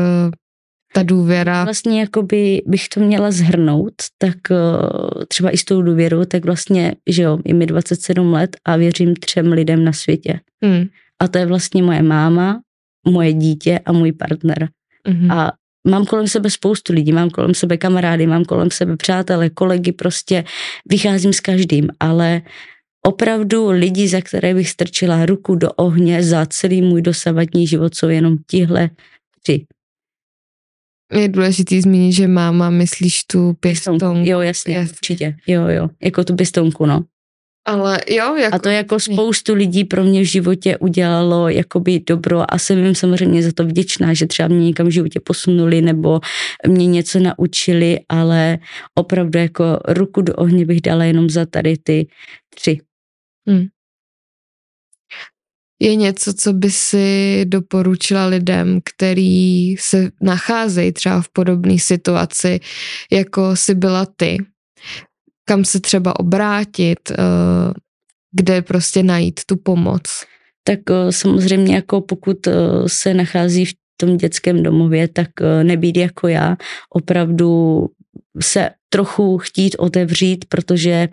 ta 0.93 1.03
důvěra. 1.03 1.63
Vlastně 1.63 1.99
jakoby 1.99 2.61
bych 2.65 2.89
to 2.89 2.99
měla 2.99 3.31
zhrnout, 3.31 3.93
tak 4.17 4.37
uh, 4.49 5.23
třeba 5.27 5.49
i 5.49 5.57
s 5.57 5.65
tou 5.65 5.81
důvěrou, 5.81 6.25
tak 6.25 6.45
vlastně, 6.45 6.95
že 7.09 7.23
jo, 7.23 7.39
je 7.45 7.53
mi 7.53 7.65
27 7.65 8.33
let 8.33 8.57
a 8.65 8.75
věřím 8.75 9.15
třem 9.15 9.51
lidem 9.51 9.83
na 9.83 9.93
světě. 9.93 10.39
Hmm. 10.63 10.85
A 11.21 11.27
to 11.27 11.37
je 11.37 11.45
vlastně 11.45 11.83
moje 11.83 12.01
máma, 12.01 12.61
moje 13.07 13.33
dítě 13.33 13.79
a 13.85 13.91
můj 13.91 14.11
partner. 14.11 14.69
Hmm. 15.07 15.31
A 15.31 15.51
mám 15.87 16.05
kolem 16.05 16.27
sebe 16.27 16.49
spoustu 16.49 16.93
lidí, 16.93 17.11
mám 17.11 17.29
kolem 17.29 17.53
sebe 17.53 17.77
kamarády, 17.77 18.27
mám 18.27 18.45
kolem 18.45 18.71
sebe 18.71 18.97
přátelé, 18.97 19.49
kolegy, 19.49 19.91
prostě 19.91 20.43
vycházím 20.89 21.33
s 21.33 21.39
každým, 21.39 21.89
ale 21.99 22.41
opravdu 23.05 23.69
lidi, 23.69 24.07
za 24.07 24.21
které 24.21 24.53
bych 24.53 24.69
strčila 24.69 25.25
ruku 25.25 25.55
do 25.55 25.71
ohně 25.71 26.23
za 26.23 26.45
celý 26.45 26.81
můj 26.81 27.01
dosavadní 27.01 27.67
život, 27.67 27.95
jsou 27.95 28.07
jenom 28.07 28.37
tihle 28.47 28.89
tři 29.43 29.65
je 31.13 31.27
důležitý 31.27 31.81
zmínit, 31.81 32.11
že 32.11 32.27
máma 32.27 32.69
myslíš 32.69 33.23
tu 33.23 33.53
pěstonku. 33.59 34.05
Jo, 34.21 34.39
jasně, 34.39 34.75
jasně, 34.75 34.93
určitě. 34.93 35.35
Jo, 35.47 35.67
jo, 35.67 35.89
jako 36.03 36.23
tu 36.23 36.35
pěstonku, 36.35 36.85
no. 36.85 37.03
Ale 37.65 37.99
jo, 38.09 38.35
jako... 38.35 38.55
A 38.55 38.59
to 38.59 38.69
jako 38.69 38.99
spoustu 38.99 39.53
lidí 39.53 39.83
pro 39.83 40.03
mě 40.03 40.21
v 40.21 40.25
životě 40.25 40.77
udělalo 40.77 41.49
jakoby 41.49 41.99
dobro 41.99 42.53
a 42.53 42.59
jsem 42.59 42.85
jim 42.85 42.95
samozřejmě 42.95 43.43
za 43.43 43.51
to 43.55 43.65
vděčná, 43.65 44.13
že 44.13 44.27
třeba 44.27 44.47
mě 44.47 44.65
někam 44.65 44.87
v 44.87 44.91
životě 44.91 45.19
posunuli 45.19 45.81
nebo 45.81 46.19
mě 46.67 46.87
něco 46.87 47.19
naučili, 47.19 47.99
ale 48.09 48.57
opravdu 48.95 49.39
jako 49.39 49.79
ruku 49.87 50.21
do 50.21 50.33
ohně 50.33 50.65
bych 50.65 50.81
dala 50.81 51.03
jenom 51.03 51.29
za 51.29 51.45
tady 51.45 51.77
ty 51.77 52.07
tři. 52.55 52.79
Hmm. 53.47 53.65
Je 55.79 55.95
něco, 55.95 56.33
co 56.33 56.53
by 56.53 56.71
si 56.71 57.41
doporučila 57.45 58.25
lidem, 58.25 58.79
který 58.95 59.75
se 59.77 60.09
nacházejí 60.21 60.91
třeba 60.91 61.21
v 61.21 61.29
podobné 61.29 61.79
situaci, 61.79 62.59
jako 63.11 63.55
si 63.55 63.75
byla 63.75 64.05
ty, 64.15 64.37
kam 65.45 65.65
se 65.65 65.79
třeba 65.79 66.19
obrátit, 66.19 67.11
eh, 67.11 67.15
kde 68.31 68.61
prostě 68.61 69.03
najít 69.03 69.39
tu 69.45 69.55
pomoc? 69.55 70.01
Tak 70.63 70.79
eh, 70.89 71.11
samozřejmě 71.11 71.75
jako 71.75 72.01
pokud 72.01 72.47
eh, 72.47 72.53
se 72.87 73.13
nachází 73.13 73.65
v 73.65 73.73
tom 73.97 74.17
dětském 74.17 74.63
domově, 74.63 75.07
tak 75.07 75.29
nebýt 75.63 75.97
jako 75.97 76.27
já, 76.27 76.57
opravdu 76.89 77.85
se 78.41 78.69
trochu 78.89 79.37
chtít 79.37 79.75
otevřít, 79.79 80.45
protože 80.49 81.09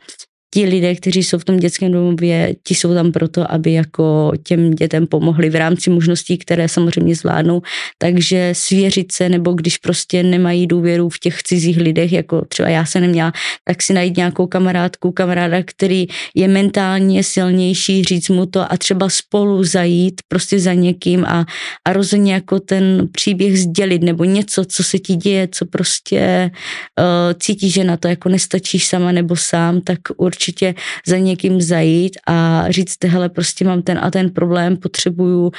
ti 0.54 0.64
lidé, 0.64 0.94
kteří 0.94 1.22
jsou 1.22 1.38
v 1.38 1.44
tom 1.44 1.56
dětském 1.56 1.92
domově, 1.92 2.54
ti 2.64 2.74
jsou 2.74 2.94
tam 2.94 3.12
proto, 3.12 3.52
aby 3.52 3.72
jako 3.72 4.32
těm 4.42 4.70
dětem 4.70 5.06
pomohli 5.06 5.50
v 5.50 5.54
rámci 5.54 5.90
možností, 5.90 6.38
které 6.38 6.68
samozřejmě 6.68 7.14
zvládnou. 7.14 7.62
Takže 7.98 8.50
svěřit 8.52 9.12
se, 9.12 9.28
nebo 9.28 9.52
když 9.52 9.78
prostě 9.78 10.22
nemají 10.22 10.66
důvěru 10.66 11.08
v 11.08 11.18
těch 11.18 11.42
cizích 11.42 11.76
lidech, 11.76 12.12
jako 12.12 12.44
třeba 12.48 12.68
já 12.68 12.86
se 12.86 13.00
neměla, 13.00 13.32
tak 13.64 13.82
si 13.82 13.92
najít 13.92 14.16
nějakou 14.16 14.46
kamarádku, 14.46 15.12
kamaráda, 15.12 15.62
který 15.62 16.06
je 16.34 16.48
mentálně 16.48 17.24
silnější, 17.24 18.04
říct 18.04 18.28
mu 18.28 18.46
to 18.46 18.72
a 18.72 18.76
třeba 18.76 19.08
spolu 19.08 19.64
zajít 19.64 20.20
prostě 20.28 20.58
za 20.58 20.72
někým 20.72 21.24
a, 21.24 21.46
a 21.88 21.92
rozhodně 21.92 22.34
jako 22.34 22.60
ten 22.60 23.08
příběh 23.12 23.60
sdělit, 23.60 24.02
nebo 24.02 24.24
něco, 24.24 24.64
co 24.64 24.84
se 24.84 24.98
ti 24.98 25.14
děje, 25.16 25.48
co 25.52 25.66
prostě 25.66 26.50
uh, 26.98 27.04
cítí, 27.40 27.70
že 27.70 27.84
na 27.84 27.96
to 27.96 28.08
jako 28.08 28.28
nestačíš 28.28 28.86
sama 28.86 29.12
nebo 29.12 29.36
sám, 29.36 29.80
tak 29.80 29.98
určitě 30.16 30.39
určitě 30.40 30.74
za 31.06 31.18
někým 31.18 31.60
zajít 31.60 32.16
a 32.26 32.64
říct, 32.70 33.04
hele, 33.04 33.28
prostě 33.28 33.64
mám 33.64 33.82
ten 33.82 33.98
a 34.02 34.10
ten 34.10 34.30
problém, 34.30 34.76
potřebuju 34.76 35.44
uh, 35.44 35.52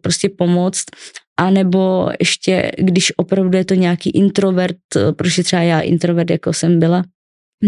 prostě 0.00 0.28
pomoct. 0.28 0.84
A 1.40 1.50
nebo 1.50 2.08
ještě, 2.20 2.72
když 2.78 3.12
opravdu 3.16 3.58
je 3.58 3.64
to 3.64 3.74
nějaký 3.74 4.10
introvert, 4.10 4.76
eh, 4.96 5.12
protože 5.12 5.42
třeba 5.42 5.62
já 5.62 5.80
introvert 5.80 6.30
jako 6.30 6.52
jsem 6.52 6.78
byla, 6.78 7.02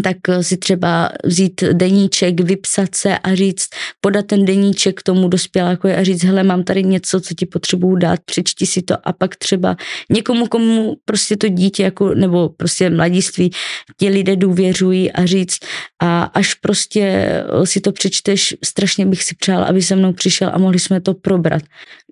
tak 0.00 0.16
si 0.40 0.56
třeba 0.56 1.10
vzít 1.24 1.64
deníček, 1.72 2.40
vypsat 2.40 2.94
se 2.94 3.18
a 3.18 3.34
říct, 3.34 3.68
podat 4.00 4.26
ten 4.26 4.44
deníček 4.44 5.02
tomu 5.02 5.28
dospěláku 5.28 5.88
a 5.88 6.04
říct, 6.04 6.24
hele, 6.24 6.42
mám 6.42 6.64
tady 6.64 6.84
něco, 6.84 7.20
co 7.20 7.34
ti 7.34 7.46
potřebuju 7.46 7.96
dát, 7.96 8.20
přečti 8.24 8.66
si 8.66 8.82
to 8.82 9.08
a 9.08 9.12
pak 9.12 9.36
třeba 9.36 9.76
někomu, 10.10 10.46
komu 10.46 10.96
prostě 11.04 11.36
to 11.36 11.48
dítě 11.48 11.82
jako, 11.82 12.14
nebo 12.14 12.48
prostě 12.48 12.90
mladiství, 12.90 13.50
ti 13.96 14.08
lidé 14.08 14.36
důvěřují 14.36 15.12
a 15.12 15.26
říct 15.26 15.58
a 16.02 16.22
až 16.22 16.54
prostě 16.54 17.34
si 17.64 17.80
to 17.80 17.92
přečteš, 17.92 18.54
strašně 18.64 19.06
bych 19.06 19.24
si 19.24 19.34
přál, 19.34 19.64
aby 19.64 19.82
se 19.82 19.96
mnou 19.96 20.12
přišel 20.12 20.50
a 20.52 20.58
mohli 20.58 20.78
jsme 20.78 21.00
to 21.00 21.14
probrat. 21.14 21.62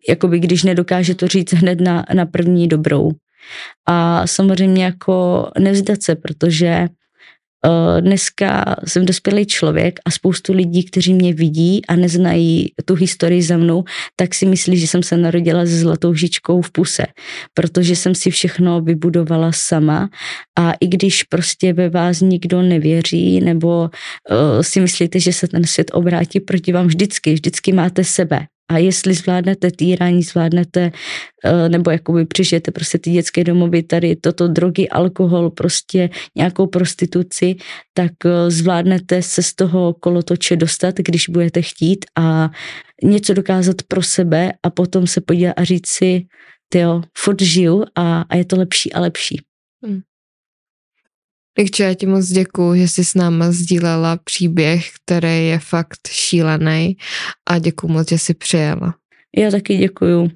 Jakoby 0.09 0.39
když 0.39 0.63
nedokáže 0.63 1.15
to 1.15 1.29
říct 1.29 1.53
hned 1.53 1.81
na, 1.81 2.05
na 2.15 2.27
první 2.27 2.69
dobrou. 2.69 3.11
A 3.89 4.27
samozřejmě 4.27 4.85
jako 4.85 5.47
nevzdat 5.59 6.03
se, 6.03 6.15
protože 6.15 6.67
Eh, 6.67 7.00
dneska 8.01 8.77
jsem 8.87 9.07
dospělý 9.07 9.47
člověk 9.47 10.01
a 10.05 10.11
spoustu 10.11 10.53
lidí, 10.53 10.85
kteří 10.85 11.15
mě 11.15 11.35
vidí 11.35 11.87
a 11.87 11.97
neznají 11.97 12.73
tu 12.85 12.95
historii 12.95 13.43
za 13.43 13.57
mnou, 13.57 13.85
tak 14.17 14.35
si 14.35 14.47
myslí, 14.47 14.77
že 14.77 14.87
jsem 14.87 15.03
se 15.03 15.17
narodila 15.17 15.67
se 15.67 15.79
zlatou 15.79 16.15
žičkou 16.15 16.63
v 16.63 16.71
puse, 16.71 17.07
protože 17.55 17.97
jsem 17.97 18.15
si 18.15 18.31
všechno 18.31 18.81
vybudovala 18.81 19.53
sama. 19.53 20.09
A 20.59 20.73
i 20.73 20.87
když 20.87 21.23
prostě 21.23 21.73
ve 21.73 21.89
vás 21.89 22.21
nikdo 22.21 22.63
nevěří 22.63 23.41
nebo 23.41 23.81
uh, 23.81 24.63
si 24.63 24.81
myslíte, 24.81 25.21
že 25.21 25.33
se 25.33 25.49
ten 25.49 25.65
svět 25.65 25.91
obrátí 25.95 26.41
proti 26.41 26.73
vám 26.73 26.87
vždycky, 26.87 27.35
vždycky 27.35 27.73
máte 27.73 28.05
sebe 28.05 28.47
a 28.71 28.79
jestli 28.79 29.15
zvládnete 29.15 29.71
týrání, 29.71 30.23
zvládnete, 30.23 30.93
eh, 31.45 31.69
nebo 31.69 31.91
jakoby 31.91 32.27
přežijete 32.27 32.71
prostě 32.71 32.99
ty 32.99 33.11
dětské 33.11 33.45
domovy, 33.45 33.83
tady 33.83 34.17
toto 34.17 34.49
drogy, 34.49 34.89
alkohol, 34.89 35.51
prostě 35.51 36.11
nějakou 36.37 36.67
prostituci, 36.67 37.57
tak 37.95 38.13
eh, 38.25 38.51
zvládnete 38.51 39.23
se 39.23 39.43
z 39.43 39.55
toho 39.55 39.95
kolotoče 39.95 40.57
dostat, 40.57 40.95
když 40.97 41.29
budete 41.29 41.63
chtít 41.63 42.05
a 42.19 42.51
něco 43.03 43.35
dokázat 43.35 43.77
pro 43.89 44.03
sebe 44.03 44.53
a 44.63 44.71
potom 44.71 45.07
se 45.07 45.21
podívat 45.21 45.55
a 45.57 45.65
říct 45.65 45.89
si, 45.89 46.27
jo, 46.75 47.03
furt 47.19 47.43
žiju 47.43 47.85
a, 47.95 48.23
a 48.23 48.37
je 48.37 48.45
to 48.45 48.57
lepší 48.57 48.93
a 48.93 49.01
lepší. 49.01 49.43
Hmm. 49.85 50.01
Rikčo, 51.61 51.83
já 51.83 51.95
ti 51.95 52.07
moc 52.07 52.27
děkuju, 52.27 52.75
že 52.75 52.89
jsi 52.89 53.05
s 53.05 53.15
náma 53.15 53.53
sdílela 53.53 54.17
příběh, 54.17 54.91
který 55.05 55.47
je 55.47 55.59
fakt 55.59 56.09
šílený 56.09 56.97
a 57.49 57.59
děkuju 57.59 57.93
moc, 57.93 58.09
že 58.09 58.19
jsi 58.19 58.35
přijela. 58.35 58.95
Já 59.37 59.51
taky 59.51 59.77
děkuju. 59.77 60.31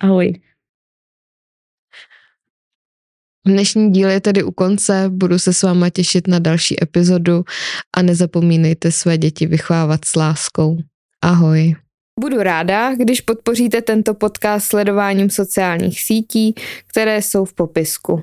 Ahoj. 0.00 0.40
Dnešní 3.46 3.92
díl 3.92 4.10
je 4.10 4.20
tedy 4.20 4.42
u 4.42 4.50
konce, 4.50 5.04
budu 5.08 5.38
se 5.38 5.52
s 5.52 5.62
váma 5.62 5.90
těšit 5.90 6.28
na 6.28 6.38
další 6.38 6.82
epizodu 6.82 7.44
a 7.96 8.02
nezapomínejte 8.02 8.92
své 8.92 9.18
děti 9.18 9.46
vychovávat 9.46 10.04
s 10.04 10.16
láskou. 10.16 10.78
Ahoj. 11.22 11.74
Budu 12.20 12.42
ráda, 12.42 12.94
když 12.94 13.20
podpoříte 13.20 13.82
tento 13.82 14.14
podcast 14.14 14.66
sledováním 14.66 15.30
sociálních 15.30 16.00
sítí, 16.00 16.54
které 16.86 17.22
jsou 17.22 17.44
v 17.44 17.54
popisku. 17.54 18.22